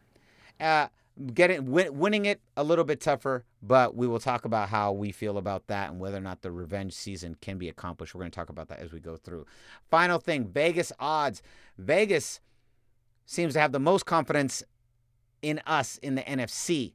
Uh, 0.60 0.88
getting 1.34 1.72
win, 1.72 1.98
winning 1.98 2.26
it 2.26 2.42
a 2.58 2.64
little 2.64 2.86
bit 2.86 3.00
tougher, 3.00 3.46
but 3.62 3.96
we 3.96 4.08
will 4.08 4.20
talk 4.20 4.46
about 4.46 4.70
how 4.70 4.92
we 4.92 5.12
feel 5.12 5.38
about 5.38 5.68
that 5.68 5.92
and 5.92 6.00
whether 6.00 6.18
or 6.18 6.22
not 6.22 6.42
the 6.42 6.52
revenge 6.52 6.94
season 6.94 7.36
can 7.42 7.58
be 7.58 7.70
accomplished. 7.70 8.16
We're 8.16 8.22
going 8.22 8.32
to 8.32 8.36
talk 8.36 8.50
about 8.50 8.68
that 8.70 8.80
as 8.80 8.92
we 8.92 9.00
go 9.00 9.16
through. 9.16 9.46
Final 9.90 10.20
thing, 10.20 10.48
Vegas 10.48 10.92
odds. 11.00 11.42
Vegas 11.78 12.40
seems 13.26 13.54
to 13.54 13.60
have 13.60 13.72
the 13.72 13.80
most 13.80 14.06
confidence 14.06 14.64
in 15.42 15.62
us 15.66 15.98
in 15.98 16.16
the 16.16 16.24
NFC. 16.24 16.94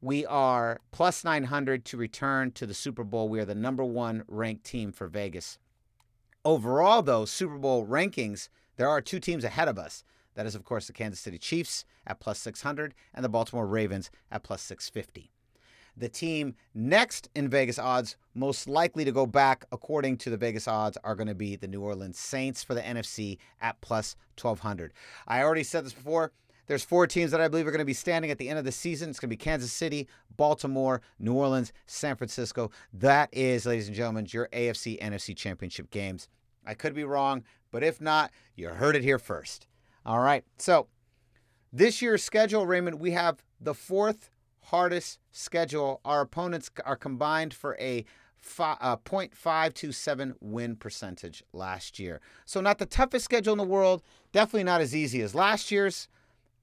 We 0.00 0.24
are 0.24 0.80
plus 0.92 1.24
900 1.24 1.84
to 1.86 1.96
return 1.98 2.52
to 2.52 2.66
the 2.66 2.72
Super 2.72 3.04
Bowl. 3.04 3.28
We 3.28 3.40
are 3.40 3.44
the 3.44 3.54
number 3.54 3.84
one 3.84 4.24
ranked 4.28 4.64
team 4.64 4.92
for 4.92 5.08
Vegas. 5.08 5.58
Overall, 6.42 7.02
though, 7.02 7.26
Super 7.26 7.58
Bowl 7.58 7.86
rankings, 7.86 8.48
there 8.76 8.88
are 8.88 9.02
two 9.02 9.20
teams 9.20 9.44
ahead 9.44 9.68
of 9.68 9.78
us. 9.78 10.04
That 10.34 10.46
is, 10.46 10.54
of 10.54 10.64
course, 10.64 10.86
the 10.86 10.92
Kansas 10.92 11.20
City 11.20 11.38
Chiefs 11.38 11.84
at 12.06 12.20
plus 12.20 12.38
600 12.38 12.94
and 13.14 13.24
the 13.24 13.28
Baltimore 13.28 13.66
Ravens 13.66 14.10
at 14.30 14.42
plus 14.42 14.62
650. 14.62 15.30
The 15.96 16.08
team 16.08 16.54
next 16.72 17.28
in 17.34 17.48
Vegas 17.48 17.78
odds, 17.78 18.16
most 18.34 18.68
likely 18.68 19.04
to 19.04 19.12
go 19.12 19.26
back, 19.26 19.64
according 19.72 20.18
to 20.18 20.30
the 20.30 20.36
Vegas 20.36 20.68
odds, 20.68 20.96
are 21.04 21.14
going 21.14 21.26
to 21.26 21.34
be 21.34 21.56
the 21.56 21.68
New 21.68 21.82
Orleans 21.82 22.18
Saints 22.18 22.62
for 22.62 22.74
the 22.74 22.80
NFC 22.80 23.38
at 23.60 23.80
plus 23.80 24.16
1200. 24.40 24.92
I 25.26 25.42
already 25.42 25.64
said 25.64 25.84
this 25.84 25.92
before. 25.92 26.32
There's 26.66 26.84
four 26.84 27.08
teams 27.08 27.32
that 27.32 27.40
I 27.40 27.48
believe 27.48 27.66
are 27.66 27.72
going 27.72 27.80
to 27.80 27.84
be 27.84 27.92
standing 27.92 28.30
at 28.30 28.38
the 28.38 28.48
end 28.48 28.58
of 28.58 28.64
the 28.64 28.70
season. 28.70 29.10
It's 29.10 29.18
going 29.18 29.28
to 29.28 29.36
be 29.36 29.44
Kansas 29.44 29.72
City, 29.72 30.06
Baltimore, 30.36 31.02
New 31.18 31.34
Orleans, 31.34 31.72
San 31.86 32.14
Francisco. 32.14 32.70
That 32.92 33.28
is, 33.32 33.66
ladies 33.66 33.88
and 33.88 33.96
gentlemen, 33.96 34.28
your 34.30 34.48
AFC 34.52 35.00
NFC 35.02 35.36
championship 35.36 35.90
games. 35.90 36.28
I 36.64 36.74
could 36.74 36.94
be 36.94 37.02
wrong, 37.02 37.42
but 37.72 37.82
if 37.82 38.00
not, 38.00 38.30
you 38.54 38.68
heard 38.68 38.94
it 38.94 39.02
here 39.02 39.18
first. 39.18 39.66
All 40.04 40.20
right. 40.20 40.44
So, 40.58 40.86
this 41.72 42.02
year's 42.02 42.24
schedule, 42.24 42.66
Raymond, 42.66 42.98
we 42.98 43.12
have 43.12 43.42
the 43.60 43.74
fourth 43.74 44.30
hardest 44.64 45.18
schedule. 45.30 46.00
Our 46.04 46.22
opponents 46.22 46.70
are 46.84 46.96
combined 46.96 47.54
for 47.54 47.76
a 47.78 48.04
uh, 48.58 48.96
0.527 48.96 50.34
win 50.40 50.74
percentage 50.76 51.44
last 51.52 51.98
year. 51.98 52.20
So, 52.46 52.60
not 52.60 52.78
the 52.78 52.86
toughest 52.86 53.24
schedule 53.24 53.52
in 53.52 53.58
the 53.58 53.64
world. 53.64 54.02
Definitely 54.32 54.64
not 54.64 54.80
as 54.80 54.96
easy 54.96 55.20
as 55.20 55.34
last 55.34 55.70
year's. 55.70 56.08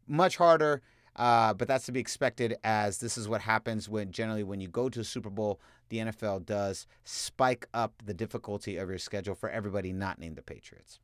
Much 0.07 0.37
harder. 0.37 0.81
Uh, 1.17 1.53
but 1.53 1.67
that's 1.67 1.85
to 1.85 1.91
be 1.91 1.99
expected 1.99 2.55
as 2.63 2.99
this 2.99 3.17
is 3.17 3.27
what 3.27 3.41
happens 3.41 3.89
when 3.89 4.11
generally 4.11 4.43
when 4.43 4.61
you 4.61 4.67
go 4.67 4.87
to 4.87 4.99
a 4.99 5.03
Super 5.03 5.31
Bowl, 5.31 5.59
the 5.89 5.97
NFL 5.97 6.45
does 6.45 6.85
spike 7.05 7.67
up 7.73 7.93
the 8.05 8.13
difficulty 8.13 8.77
of 8.77 8.87
your 8.87 8.99
schedule 8.99 9.33
for 9.33 9.49
everybody 9.49 9.91
not 9.91 10.19
named 10.19 10.35
the 10.35 10.43
Patriots. 10.43 10.99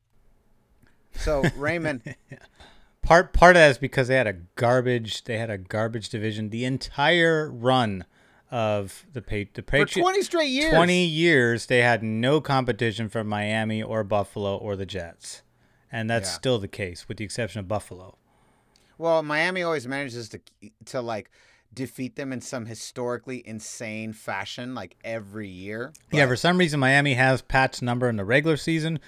So 1.16 1.44
Raymond, 1.56 2.16
Part 3.02 3.34
part 3.34 3.56
of 3.58 3.60
that 3.60 3.72
is 3.72 3.78
because 3.78 4.08
they 4.08 4.16
had 4.16 4.28
a 4.28 4.34
garbage 4.56 5.26
they 5.26 5.38
had 5.38 5.50
a 5.50 5.58
garbage 5.58 6.08
division 6.08 6.50
the 6.50 6.64
entire 6.64 7.52
run 7.52 8.06
of 8.50 9.06
the 9.12 9.22
pa- 9.22 9.50
the 9.54 9.62
for 9.62 9.86
20 9.86 10.22
straight 10.22 10.48
years, 10.50 10.72
20 10.74 11.04
years 11.06 11.66
they 11.66 11.80
had 11.82 12.02
no 12.02 12.40
competition 12.40 13.10
from 13.10 13.28
Miami 13.28 13.84
or 13.84 14.04
Buffalo 14.06 14.56
or 14.56 14.76
the 14.78 14.86
Jets. 14.86 15.42
And 15.92 16.10
that's 16.10 16.30
Yeah. 16.30 16.36
still 16.36 16.60
the 16.60 16.68
case 16.70 17.08
with 17.10 17.18
the 17.18 17.26
exception 17.26 17.60
of 17.60 17.68
Buffalo. 17.68 18.18
Well, 18.98 19.22
Miami 19.22 19.64
always 19.64 19.86
manages 19.88 20.30
to 20.30 20.40
to 20.86 21.02
like 21.02 21.30
defeat 21.74 22.16
them 22.16 22.32
in 22.32 22.40
some 22.40 22.68
historically 22.68 23.46
insane 23.46 24.14
fashion, 24.14 24.76
like 24.76 24.96
every 25.04 25.50
year. 25.50 25.92
yeah, 26.12 26.26
for 26.28 26.36
some 26.38 26.58
reason 26.58 26.80
Miami 26.80 27.16
has 27.16 27.42
Pat's 27.42 27.82
number 27.82 28.08
in 28.08 28.16
the 28.16 28.24
regular 28.24 28.56
season 28.56 29.00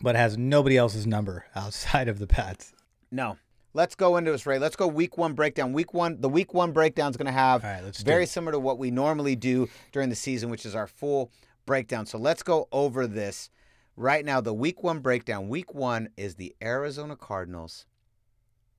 but 0.00 0.16
has 0.16 0.38
nobody 0.38 0.76
else's 0.76 1.06
number 1.06 1.46
outside 1.54 2.08
of 2.08 2.18
the 2.18 2.26
Pats. 2.26 2.72
No. 3.10 3.36
Let's 3.74 3.94
go 3.94 4.16
into 4.16 4.32
this, 4.32 4.46
Ray. 4.46 4.58
Let's 4.58 4.76
go 4.76 4.86
week 4.86 5.18
one 5.18 5.34
breakdown. 5.34 5.72
Week 5.72 5.92
one, 5.92 6.20
the 6.20 6.28
week 6.28 6.54
one 6.54 6.72
breakdown 6.72 7.10
is 7.10 7.16
going 7.16 7.26
to 7.26 7.32
have 7.32 7.64
All 7.64 7.70
right, 7.70 7.84
let's 7.84 8.02
very 8.02 8.26
similar 8.26 8.52
to 8.52 8.58
what 8.58 8.78
we 8.78 8.90
normally 8.90 9.36
do 9.36 9.68
during 9.92 10.08
the 10.08 10.16
season, 10.16 10.50
which 10.50 10.64
is 10.64 10.74
our 10.74 10.86
full 10.86 11.30
breakdown. 11.66 12.06
So 12.06 12.18
let's 12.18 12.42
go 12.42 12.66
over 12.72 13.06
this 13.06 13.50
right 13.94 14.24
now. 14.24 14.40
The 14.40 14.54
week 14.54 14.82
one 14.82 15.00
breakdown. 15.00 15.48
Week 15.48 15.74
one 15.74 16.08
is 16.16 16.36
the 16.36 16.56
Arizona 16.62 17.14
Cardinals 17.14 17.86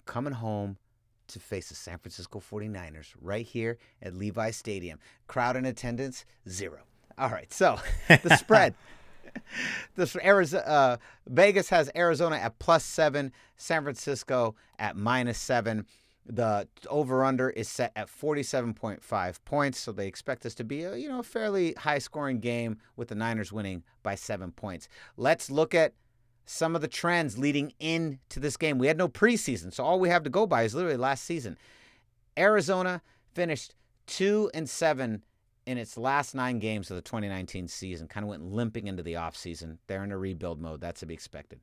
coming 0.06 0.34
home 0.34 0.78
to 1.28 1.40
face 1.40 1.70
the 1.70 1.76
San 1.76 2.00
Francisco 2.00 2.40
49ers 2.40 3.14
right 3.22 3.46
here 3.46 3.78
at 4.02 4.16
Levi 4.16 4.50
Stadium. 4.52 5.00
Crowd 5.28 5.56
in 5.56 5.66
attendance, 5.66 6.26
zero. 6.50 6.80
All 7.18 7.30
right, 7.30 7.54
so 7.54 7.80
the 8.08 8.36
spread. 8.38 8.74
This 9.96 10.16
Arizona, 10.16 10.64
uh, 10.64 10.98
Vegas 11.28 11.70
has 11.70 11.92
Arizona 11.96 12.38
at 12.38 12.60
plus 12.60 12.86
seven, 12.86 13.34
San 13.58 13.84
Francisco 13.84 14.56
at 14.78 14.96
minus 14.96 15.38
seven. 15.38 15.86
The 16.26 16.68
over 16.90 17.26
under 17.26 17.50
is 17.50 17.68
set 17.68 17.92
at 17.96 18.08
47.5 18.08 19.40
points, 19.46 19.80
so 19.80 19.92
they 19.92 20.08
expect 20.08 20.44
this 20.44 20.54
to 20.56 20.64
be 20.64 20.84
a 20.84 20.96
you 20.96 21.10
know 21.10 21.20
a 21.20 21.24
fairly 21.24 21.74
high 21.74 21.98
scoring 21.98 22.40
game 22.40 22.78
with 22.96 23.08
the 23.08 23.16
Niners 23.16 23.52
winning 23.52 23.84
by 24.04 24.16
seven 24.16 24.52
points. 24.52 24.88
Let's 25.18 25.50
look 25.50 25.74
at 25.74 25.94
some 26.46 26.76
of 26.76 26.82
the 26.82 26.88
trends 26.88 27.38
leading 27.38 27.74
into 27.80 28.40
this 28.40 28.58
game. 28.58 28.78
We 28.78 28.88
had 28.88 28.98
no 28.98 29.08
preseason, 29.08 29.74
so 29.74 29.84
all 29.84 30.00
we 30.00 30.10
have 30.10 30.24
to 30.24 30.30
go 30.30 30.46
by 30.46 30.64
is 30.64 30.76
literally 30.76 30.98
last 30.98 31.24
season. 31.26 31.58
Arizona 32.38 33.02
finished 33.34 33.74
two 34.06 34.50
and 34.54 34.70
seven 34.70 35.24
in 35.70 35.78
its 35.78 36.00
last 36.00 36.34
nine 36.34 36.58
games 36.58 36.90
of 36.90 36.96
the 36.96 37.02
2019 37.04 37.68
season. 37.68 38.08
Kind 38.08 38.24
of 38.24 38.30
went 38.30 38.52
limping 38.52 38.88
into 38.88 39.04
the 39.04 39.14
offseason. 39.14 39.78
They're 39.86 40.04
in 40.04 40.12
a 40.12 40.18
rebuild 40.18 40.60
mode. 40.60 40.82
That's 40.82 41.02
to 41.02 41.06
be 41.06 41.14
expected. 41.14 41.60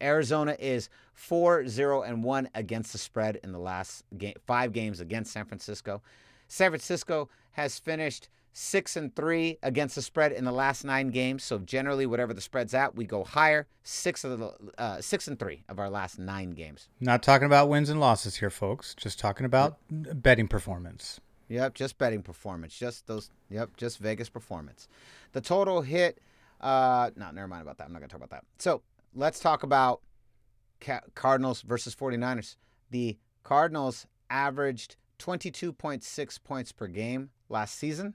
Arizona 0.00 0.54
is 0.60 0.88
4 1.14 1.66
0 1.66 2.02
and 2.02 2.22
1 2.22 2.50
against 2.54 2.92
the 2.92 2.98
spread 2.98 3.40
in 3.42 3.50
the 3.50 3.58
last 3.58 4.04
game, 4.16 4.34
five 4.46 4.72
games 4.72 5.00
against 5.00 5.32
San 5.32 5.44
Francisco. 5.44 6.02
San 6.46 6.70
Francisco 6.70 7.30
has 7.50 7.80
finished 7.80 8.28
6 8.52 8.96
and 8.96 9.16
3 9.16 9.58
against 9.64 9.96
the 9.96 10.02
spread 10.02 10.30
in 10.30 10.44
the 10.44 10.52
last 10.52 10.84
nine 10.84 11.08
games. 11.08 11.42
So 11.42 11.58
generally, 11.58 12.06
whatever 12.06 12.32
the 12.32 12.40
spread's 12.40 12.74
at, 12.74 12.94
we 12.94 13.06
go 13.06 13.24
higher. 13.24 13.66
Six 13.82 14.22
of 14.22 14.38
the 14.38 14.52
uh, 14.78 15.00
six 15.00 15.26
and 15.26 15.36
three 15.36 15.64
of 15.68 15.80
our 15.80 15.90
last 15.90 16.16
nine 16.16 16.50
games. 16.50 16.88
Not 17.00 17.24
talking 17.24 17.46
about 17.46 17.68
wins 17.68 17.90
and 17.90 17.98
losses 17.98 18.36
here, 18.36 18.50
folks. 18.50 18.94
Just 18.94 19.18
talking 19.18 19.46
about 19.46 19.78
betting 19.90 20.46
performance. 20.46 21.18
Yep, 21.48 21.74
just 21.74 21.98
betting 21.98 22.22
performance. 22.22 22.76
Just 22.76 23.06
those. 23.06 23.30
Yep, 23.50 23.76
just 23.76 23.98
Vegas 23.98 24.28
performance. 24.28 24.88
The 25.32 25.40
total 25.40 25.82
hit. 25.82 26.20
Uh, 26.60 27.10
no, 27.16 27.30
never 27.30 27.48
mind 27.48 27.62
about 27.62 27.78
that. 27.78 27.84
I'm 27.84 27.92
not 27.92 28.00
gonna 28.00 28.08
talk 28.08 28.18
about 28.22 28.30
that. 28.30 28.44
So 28.58 28.82
let's 29.14 29.40
talk 29.40 29.62
about 29.62 30.02
Ca- 30.80 31.00
Cardinals 31.14 31.62
versus 31.62 31.94
49ers. 31.94 32.56
The 32.90 33.16
Cardinals 33.44 34.06
averaged 34.28 34.96
22.6 35.18 36.44
points 36.44 36.72
per 36.72 36.86
game 36.86 37.30
last 37.48 37.74
season. 37.76 38.14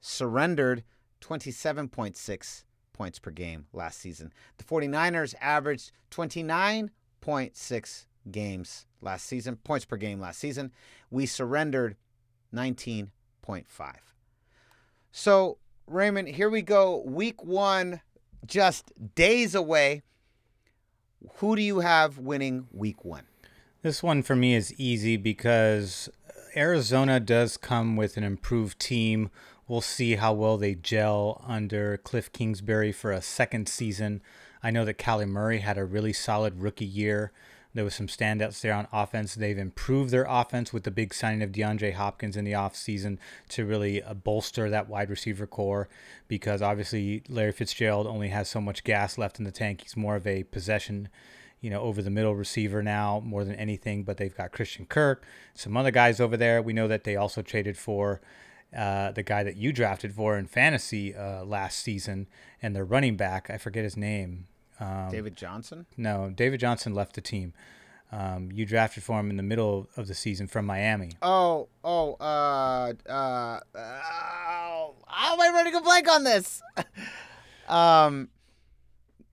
Surrendered 0.00 0.84
27.6 1.20 2.64
points 2.92 3.18
per 3.18 3.30
game 3.30 3.66
last 3.72 3.98
season. 3.98 4.32
The 4.58 4.64
49ers 4.64 5.34
averaged 5.40 5.92
29.6 6.10 8.06
games 8.30 8.86
last 9.00 9.26
season, 9.26 9.56
points 9.56 9.84
per 9.84 9.96
game 9.96 10.20
last 10.20 10.38
season. 10.38 10.72
We 11.10 11.26
surrendered 11.26 11.96
19.5. 12.54 13.94
So, 15.10 15.58
Raymond, 15.86 16.28
here 16.28 16.48
we 16.48 16.62
go. 16.62 17.02
Week 17.04 17.42
one, 17.44 18.00
just 18.46 18.92
days 19.14 19.54
away. 19.54 20.02
Who 21.36 21.56
do 21.56 21.62
you 21.62 21.80
have 21.80 22.18
winning 22.18 22.66
week 22.72 23.04
one? 23.04 23.24
This 23.82 24.02
one 24.02 24.22
for 24.22 24.36
me 24.36 24.54
is 24.54 24.72
easy 24.78 25.16
because 25.16 26.08
Arizona 26.56 27.18
does 27.20 27.56
come 27.56 27.96
with 27.96 28.16
an 28.16 28.24
improved 28.24 28.78
team. 28.78 29.30
We'll 29.66 29.80
see 29.80 30.16
how 30.16 30.32
well 30.32 30.56
they 30.56 30.74
gel 30.74 31.44
under 31.46 31.96
Cliff 31.96 32.32
Kingsbury 32.32 32.92
for 32.92 33.12
a 33.12 33.22
second 33.22 33.68
season. 33.68 34.22
I 34.62 34.70
know 34.70 34.84
that 34.84 34.98
Kyler 34.98 35.28
Murray 35.28 35.58
had 35.58 35.78
a 35.78 35.84
really 35.84 36.12
solid 36.12 36.60
rookie 36.60 36.84
year. 36.84 37.32
There 37.74 37.84
was 37.84 37.94
some 37.94 38.06
standouts 38.06 38.60
there 38.60 38.74
on 38.74 38.86
offense. 38.92 39.34
They've 39.34 39.56
improved 39.56 40.10
their 40.10 40.26
offense 40.28 40.72
with 40.72 40.84
the 40.84 40.90
big 40.90 41.14
signing 41.14 41.42
of 41.42 41.52
DeAndre 41.52 41.94
Hopkins 41.94 42.36
in 42.36 42.44
the 42.44 42.52
offseason 42.52 43.18
to 43.50 43.64
really 43.64 44.02
uh, 44.02 44.14
bolster 44.14 44.68
that 44.68 44.88
wide 44.88 45.08
receiver 45.08 45.46
corps 45.46 45.88
because 46.28 46.60
obviously 46.60 47.22
Larry 47.28 47.52
Fitzgerald 47.52 48.06
only 48.06 48.28
has 48.28 48.48
so 48.48 48.60
much 48.60 48.84
gas 48.84 49.16
left 49.16 49.38
in 49.38 49.44
the 49.44 49.50
tank. 49.50 49.82
He's 49.82 49.96
more 49.96 50.16
of 50.16 50.26
a 50.26 50.44
possession 50.44 51.08
you 51.62 51.70
know, 51.70 51.80
over 51.80 52.02
the 52.02 52.10
middle 52.10 52.34
receiver 52.34 52.82
now 52.82 53.22
more 53.24 53.44
than 53.44 53.54
anything. 53.54 54.02
But 54.02 54.18
they've 54.18 54.36
got 54.36 54.52
Christian 54.52 54.84
Kirk, 54.84 55.24
some 55.54 55.76
other 55.76 55.92
guys 55.92 56.20
over 56.20 56.36
there. 56.36 56.60
We 56.60 56.74
know 56.74 56.88
that 56.88 57.04
they 57.04 57.16
also 57.16 57.40
traded 57.40 57.78
for 57.78 58.20
uh, 58.76 59.12
the 59.12 59.22
guy 59.22 59.42
that 59.44 59.56
you 59.56 59.72
drafted 59.72 60.12
for 60.14 60.36
in 60.36 60.46
fantasy 60.46 61.14
uh, 61.14 61.44
last 61.44 61.78
season, 61.78 62.26
and 62.60 62.74
their 62.74 62.84
running 62.84 63.16
back, 63.16 63.48
I 63.48 63.58
forget 63.58 63.84
his 63.84 63.96
name. 63.96 64.46
Um, 64.80 65.10
David 65.10 65.36
Johnson? 65.36 65.86
No, 65.96 66.30
David 66.34 66.60
Johnson 66.60 66.94
left 66.94 67.14
the 67.14 67.20
team. 67.20 67.52
Um, 68.12 68.50
you 68.52 68.66
drafted 68.66 69.02
for 69.02 69.18
him 69.18 69.30
in 69.30 69.38
the 69.38 69.42
middle 69.42 69.88
of 69.96 70.06
the 70.06 70.14
season 70.14 70.46
from 70.46 70.66
Miami. 70.66 71.12
Oh, 71.22 71.68
oh, 71.82 72.14
uh, 72.20 72.92
uh, 73.08 73.60
oh, 73.74 74.94
how 75.06 75.32
am 75.32 75.40
I 75.40 75.50
running 75.54 75.74
a 75.74 75.80
blank 75.80 76.08
on 76.10 76.22
this? 76.22 76.60
um, 77.68 78.28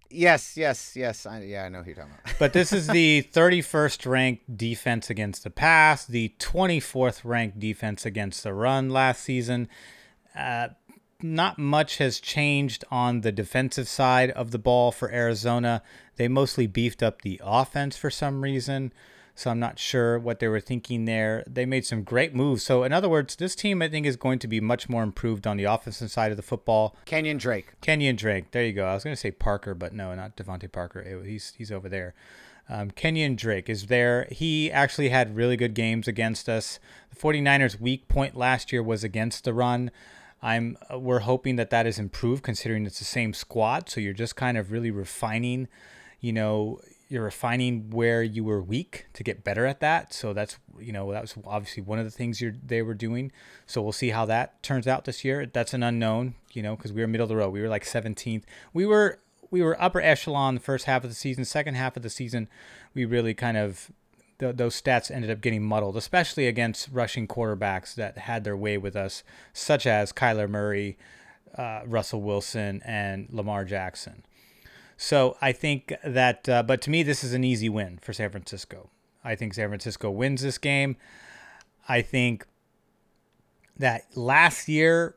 yes, 0.09 0.55
yes, 0.55 0.95
yes. 0.95 1.25
I, 1.25 1.41
yeah, 1.41 1.65
I 1.65 1.69
know 1.69 1.79
who 1.79 1.87
you're 1.87 1.95
talking 1.95 2.13
about. 2.23 2.39
But 2.39 2.53
this 2.53 2.71
is 2.71 2.87
the 2.87 3.27
31st 3.33 4.09
ranked 4.09 4.55
defense 4.55 5.09
against 5.09 5.43
the 5.43 5.49
pass, 5.49 6.05
the 6.05 6.33
24th 6.39 7.25
ranked 7.25 7.59
defense 7.59 8.05
against 8.05 8.43
the 8.43 8.53
run 8.53 8.89
last 8.89 9.23
season. 9.23 9.67
Uh, 10.33 10.69
not 11.21 11.57
much 11.57 11.97
has 11.97 12.19
changed 12.19 12.85
on 12.89 13.21
the 13.21 13.31
defensive 13.31 13.87
side 13.87 14.31
of 14.31 14.51
the 14.51 14.59
ball 14.59 14.91
for 14.91 15.11
Arizona. 15.11 15.81
They 16.15 16.27
mostly 16.27 16.67
beefed 16.67 17.03
up 17.03 17.21
the 17.21 17.39
offense 17.43 17.97
for 17.97 18.09
some 18.09 18.41
reason. 18.41 18.93
So 19.35 19.49
I'm 19.49 19.59
not 19.59 19.79
sure 19.79 20.19
what 20.19 20.39
they 20.39 20.49
were 20.49 20.59
thinking 20.59 21.05
there. 21.05 21.45
They 21.47 21.65
made 21.65 21.85
some 21.85 22.03
great 22.03 22.35
moves. 22.35 22.61
So 22.63 22.83
in 22.83 22.91
other 22.91 23.07
words, 23.07 23.37
this 23.37 23.55
team 23.55 23.81
I 23.81 23.87
think 23.87 24.05
is 24.05 24.17
going 24.17 24.39
to 24.39 24.47
be 24.49 24.59
much 24.59 24.89
more 24.89 25.01
improved 25.01 25.47
on 25.47 25.55
the 25.55 25.63
offensive 25.63 26.11
side 26.11 26.31
of 26.31 26.37
the 26.37 26.43
football. 26.43 26.95
Kenyon 27.05 27.37
Drake. 27.37 27.79
Kenyon 27.79 28.17
Drake. 28.17 28.51
There 28.51 28.65
you 28.65 28.73
go. 28.73 28.85
I 28.85 28.93
was 28.95 29.05
going 29.05 29.15
to 29.15 29.19
say 29.19 29.31
Parker, 29.31 29.73
but 29.73 29.93
no, 29.93 30.13
not 30.13 30.35
DeVante 30.35 30.69
Parker. 30.69 30.99
It- 30.99 31.25
he's 31.25 31.53
he's 31.57 31.71
over 31.71 31.87
there. 31.87 32.13
Um, 32.67 32.91
Kenyon 32.91 33.35
Drake 33.35 33.69
is 33.69 33.87
there. 33.87 34.27
He 34.29 34.69
actually 34.71 35.09
had 35.09 35.35
really 35.35 35.55
good 35.57 35.73
games 35.73 36.07
against 36.07 36.47
us. 36.49 36.79
The 37.09 37.15
49ers' 37.15 37.79
weak 37.79 38.07
point 38.09 38.35
last 38.35 38.71
year 38.71 38.83
was 38.83 39.03
against 39.03 39.43
the 39.45 39.53
run. 39.53 39.89
I'm 40.41 40.77
uh, 40.91 40.99
we're 40.99 41.19
hoping 41.19 41.55
that 41.57 41.69
that 41.69 41.85
is 41.85 41.99
improved 41.99 42.43
considering 42.43 42.85
it's 42.85 42.99
the 42.99 43.05
same 43.05 43.33
squad. 43.33 43.89
So 43.89 43.99
you're 43.99 44.13
just 44.13 44.35
kind 44.35 44.57
of 44.57 44.71
really 44.71 44.91
refining, 44.91 45.67
you 46.19 46.33
know, 46.33 46.79
you're 47.09 47.23
refining 47.23 47.89
where 47.89 48.21
you 48.21 48.43
were 48.43 48.61
weak 48.61 49.07
to 49.13 49.23
get 49.23 49.43
better 49.43 49.65
at 49.65 49.79
that. 49.79 50.13
So 50.13 50.31
that's 50.31 50.57
you 50.79 50.93
know 50.93 51.11
that 51.11 51.21
was 51.21 51.35
obviously 51.45 51.83
one 51.83 51.99
of 51.99 52.05
the 52.05 52.11
things 52.11 52.39
you're, 52.39 52.55
they 52.65 52.81
were 52.81 52.93
doing. 52.93 53.31
So 53.65 53.81
we'll 53.81 53.91
see 53.91 54.09
how 54.09 54.25
that 54.25 54.61
turns 54.63 54.87
out 54.87 55.05
this 55.05 55.25
year. 55.25 55.45
That's 55.45 55.73
an 55.73 55.83
unknown, 55.83 56.35
you 56.53 56.61
know, 56.61 56.75
because 56.75 56.93
we 56.93 57.01
were 57.01 57.07
middle 57.07 57.25
of 57.25 57.29
the 57.29 57.35
road. 57.35 57.49
We 57.49 57.61
were 57.61 57.69
like 57.69 57.83
17th. 57.83 58.43
We 58.73 58.85
were 58.85 59.19
we 59.51 59.61
were 59.63 59.81
upper 59.81 59.99
echelon 59.99 60.53
the 60.53 60.61
first 60.61 60.85
half 60.85 61.03
of 61.03 61.09
the 61.09 61.15
season. 61.15 61.43
Second 61.45 61.75
half 61.75 61.97
of 61.97 62.03
the 62.03 62.09
season, 62.09 62.47
we 62.93 63.05
really 63.05 63.33
kind 63.33 63.57
of 63.57 63.91
th- 64.39 64.55
those 64.55 64.81
stats 64.81 65.11
ended 65.11 65.29
up 65.29 65.41
getting 65.41 65.63
muddled, 65.63 65.95
especially 65.95 66.47
against 66.47 66.89
rushing 66.91 67.27
quarterbacks 67.27 67.95
that 67.95 68.17
had 68.17 68.43
their 68.43 68.57
way 68.57 68.77
with 68.77 68.95
us, 68.95 69.23
such 69.53 69.85
as 69.85 70.11
Kyler 70.11 70.49
Murray, 70.49 70.97
uh, 71.55 71.81
Russell 71.85 72.21
Wilson, 72.21 72.81
and 72.85 73.27
Lamar 73.31 73.65
Jackson. 73.65 74.23
So 74.97 75.37
I 75.41 75.51
think 75.51 75.93
that, 76.03 76.49
uh, 76.49 76.63
but 76.63 76.81
to 76.81 76.89
me, 76.89 77.03
this 77.03 77.23
is 77.23 77.33
an 77.33 77.43
easy 77.43 77.69
win 77.69 77.99
for 78.01 78.11
San 78.11 78.29
Francisco. 78.31 78.89
I 79.23 79.35
think 79.35 79.53
San 79.53 79.69
Francisco 79.69 80.09
wins 80.09 80.41
this 80.41 80.57
game. 80.57 80.97
I 81.87 82.01
think 82.01 82.45
that 83.77 84.05
last 84.15 84.67
year, 84.67 85.15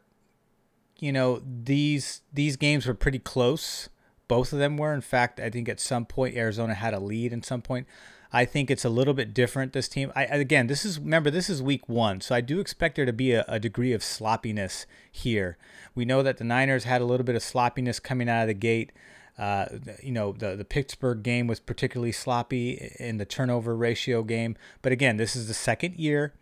you 0.99 1.13
know, 1.13 1.43
these 1.45 2.23
these 2.33 2.57
games 2.57 2.87
were 2.87 2.95
pretty 2.95 3.19
close. 3.19 3.89
Both 4.29 4.53
of 4.53 4.61
them 4.61 4.77
were. 4.77 4.95
In 4.95 5.01
fact, 5.01 5.41
I 5.41 5.51
think 5.51 5.69
at 5.69 5.81
some 5.81 6.07
point 6.07 6.37
Arizona 6.37 6.75
had 6.75 6.95
a 6.95 7.01
lead. 7.01 7.33
At 7.33 7.45
some 7.45 7.61
point, 7.61 7.87
I 8.33 8.45
think 8.45 8.71
it's 8.71 8.85
a 8.85 8.89
little 8.89 9.15
bit 9.15 9.35
different. 9.35 9.73
This 9.73 9.89
team, 9.89 10.11
I 10.17 10.25
again, 10.25 10.67
this 10.67 10.85
is 10.85 10.99
remember 10.99 11.31
this 11.31 11.51
is 11.51 11.63
week 11.63 11.89
one, 11.89 12.21
so 12.21 12.35
I 12.35 12.41
do 12.41 12.61
expect 12.61 12.97
there 12.97 13.05
to 13.05 13.13
be 13.13 13.33
a, 13.33 13.45
a 13.47 13.59
degree 13.59 13.93
of 13.93 14.03
sloppiness 14.03 14.87
here. 15.11 15.59
We 15.95 16.05
know 16.05 16.23
that 16.23 16.39
the 16.39 16.45
Niners 16.45 16.85
had 16.85 17.03
a 17.03 17.05
little 17.05 17.25
bit 17.25 17.37
of 17.37 17.43
sloppiness 17.43 18.01
coming 18.01 18.29
out 18.29 18.43
of 18.43 18.49
the 18.49 18.55
gate. 18.55 18.93
Uh, 19.39 19.67
you 20.03 20.13
know, 20.13 20.33
the 20.33 20.57
the 20.57 20.65
Pittsburgh 20.65 21.23
game 21.23 21.47
was 21.47 21.61
particularly 21.61 22.13
sloppy 22.13 22.95
in 22.99 23.19
the 23.19 23.27
turnover 23.27 23.77
ratio 23.77 24.23
game. 24.23 24.57
But 24.81 24.93
again, 24.93 25.19
this 25.19 25.37
is 25.37 25.49
the 25.49 25.55
second 25.55 25.97
year, 25.97 26.33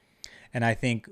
and 0.54 0.64
I 0.64 0.74
think 0.74 1.08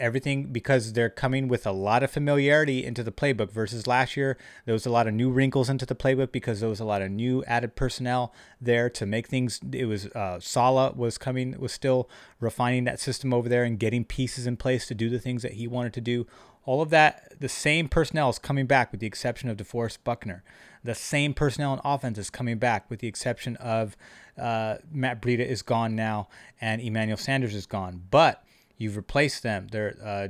everything 0.00 0.52
because 0.52 0.94
they're 0.94 1.10
coming 1.10 1.46
with 1.46 1.66
a 1.66 1.72
lot 1.72 2.02
of 2.02 2.10
familiarity 2.10 2.84
into 2.84 3.02
the 3.02 3.12
playbook 3.12 3.52
versus 3.52 3.86
last 3.86 4.16
year. 4.16 4.36
There 4.64 4.72
was 4.72 4.86
a 4.86 4.90
lot 4.90 5.06
of 5.06 5.14
new 5.14 5.30
wrinkles 5.30 5.68
into 5.68 5.86
the 5.86 5.94
playbook 5.94 6.32
because 6.32 6.60
there 6.60 6.68
was 6.68 6.80
a 6.80 6.84
lot 6.84 7.02
of 7.02 7.10
new 7.10 7.44
added 7.44 7.76
personnel 7.76 8.34
there 8.60 8.90
to 8.90 9.06
make 9.06 9.28
things. 9.28 9.60
It 9.72 9.84
was 9.84 10.06
uh, 10.08 10.40
Saleh 10.40 10.96
was 10.96 11.18
coming 11.18 11.58
was 11.58 11.72
still 11.72 12.08
refining 12.40 12.84
that 12.84 12.98
system 12.98 13.32
over 13.32 13.48
there 13.48 13.64
and 13.64 13.78
getting 13.78 14.04
pieces 14.04 14.46
in 14.46 14.56
place 14.56 14.86
to 14.88 14.94
do 14.94 15.08
the 15.08 15.18
things 15.18 15.42
that 15.42 15.52
he 15.52 15.68
wanted 15.68 15.92
to 15.94 16.00
do. 16.00 16.26
All 16.64 16.82
of 16.82 16.90
that, 16.90 17.40
the 17.40 17.48
same 17.48 17.88
personnel 17.88 18.28
is 18.30 18.38
coming 18.38 18.66
back 18.66 18.92
with 18.92 19.00
the 19.00 19.06
exception 19.06 19.48
of 19.48 19.56
DeForest 19.56 19.98
Buckner. 20.04 20.44
The 20.84 20.94
same 20.94 21.34
personnel 21.34 21.74
in 21.74 21.80
offense 21.84 22.18
is 22.18 22.30
coming 22.30 22.58
back 22.58 22.88
with 22.90 23.00
the 23.00 23.08
exception 23.08 23.56
of 23.56 23.96
uh, 24.38 24.76
Matt 24.90 25.20
Breida 25.20 25.46
is 25.46 25.62
gone 25.62 25.94
now 25.94 26.28
and 26.60 26.80
Emmanuel 26.80 27.16
Sanders 27.16 27.54
is 27.54 27.66
gone. 27.66 28.02
But 28.10 28.44
You've 28.80 28.96
replaced 28.96 29.42
them. 29.42 29.68
They're, 29.70 29.94
uh, 30.02 30.28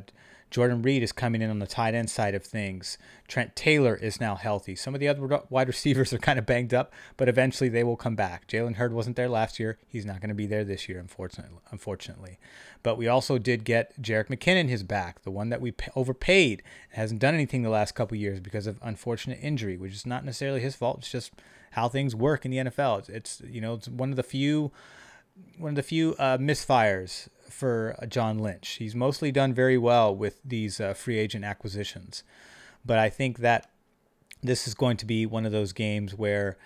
Jordan 0.50 0.82
Reed 0.82 1.04
is 1.04 1.12
coming 1.12 1.42
in 1.42 1.50
on 1.50 1.60
the 1.60 1.66
tight 1.66 1.94
end 1.94 2.10
side 2.10 2.34
of 2.34 2.42
things. 2.42 2.98
Trent 3.28 3.54
Taylor 3.54 3.94
is 3.94 4.20
now 4.20 4.34
healthy. 4.34 4.74
Some 4.74 4.94
of 4.94 5.00
the 5.00 5.06
other 5.06 5.42
wide 5.48 5.68
receivers 5.68 6.12
are 6.12 6.18
kind 6.18 6.38
of 6.38 6.46
banged 6.46 6.74
up, 6.74 6.92
but 7.16 7.28
eventually 7.28 7.68
they 7.68 7.84
will 7.84 7.96
come 7.96 8.16
back. 8.16 8.48
Jalen 8.48 8.74
Hurd 8.74 8.92
wasn't 8.92 9.14
there 9.14 9.28
last 9.28 9.60
year. 9.60 9.78
He's 9.86 10.04
not 10.04 10.20
going 10.20 10.30
to 10.30 10.34
be 10.34 10.46
there 10.46 10.64
this 10.64 10.88
year, 10.88 10.98
unfortunately. 10.98 11.58
Unfortunately, 11.70 12.38
but 12.82 12.98
we 12.98 13.06
also 13.06 13.38
did 13.38 13.64
get 13.64 14.00
Jerick 14.02 14.26
McKinnon 14.26 14.68
his 14.68 14.82
back, 14.82 15.22
the 15.22 15.30
one 15.30 15.50
that 15.50 15.60
we 15.60 15.72
overpaid. 15.94 16.62
Hasn't 16.90 17.20
done 17.20 17.34
anything 17.34 17.62
the 17.62 17.70
last 17.70 17.94
couple 17.94 18.16
years 18.16 18.40
because 18.40 18.66
of 18.66 18.80
unfortunate 18.82 19.38
injury, 19.40 19.76
which 19.76 19.92
is 19.92 20.04
not 20.04 20.24
necessarily 20.24 20.60
his 20.60 20.74
fault. 20.74 20.98
It's 20.98 21.12
just 21.12 21.32
how 21.72 21.88
things 21.88 22.16
work 22.16 22.44
in 22.44 22.50
the 22.50 22.56
NFL. 22.58 22.98
It's, 22.98 23.08
it's 23.08 23.42
you 23.48 23.60
know 23.60 23.74
it's 23.74 23.88
one 23.88 24.10
of 24.10 24.16
the 24.16 24.24
few 24.24 24.72
one 25.58 25.70
of 25.70 25.76
the 25.76 25.82
few 25.82 26.16
uh, 26.18 26.38
misfires 26.38 27.28
for 27.50 27.96
John 28.08 28.38
Lynch. 28.38 28.76
He's 28.78 28.94
mostly 28.94 29.30
done 29.32 29.52
very 29.52 29.78
well 29.78 30.14
with 30.14 30.40
these 30.44 30.80
uh, 30.80 30.94
free 30.94 31.18
agent 31.18 31.44
acquisitions, 31.44 32.22
but 32.84 32.98
I 32.98 33.10
think 33.10 33.38
that 33.38 33.70
this 34.42 34.66
is 34.66 34.74
going 34.74 34.96
to 34.98 35.06
be 35.06 35.26
one 35.26 35.44
of 35.44 35.52
those 35.52 35.72
games 35.72 36.14
where 36.14 36.56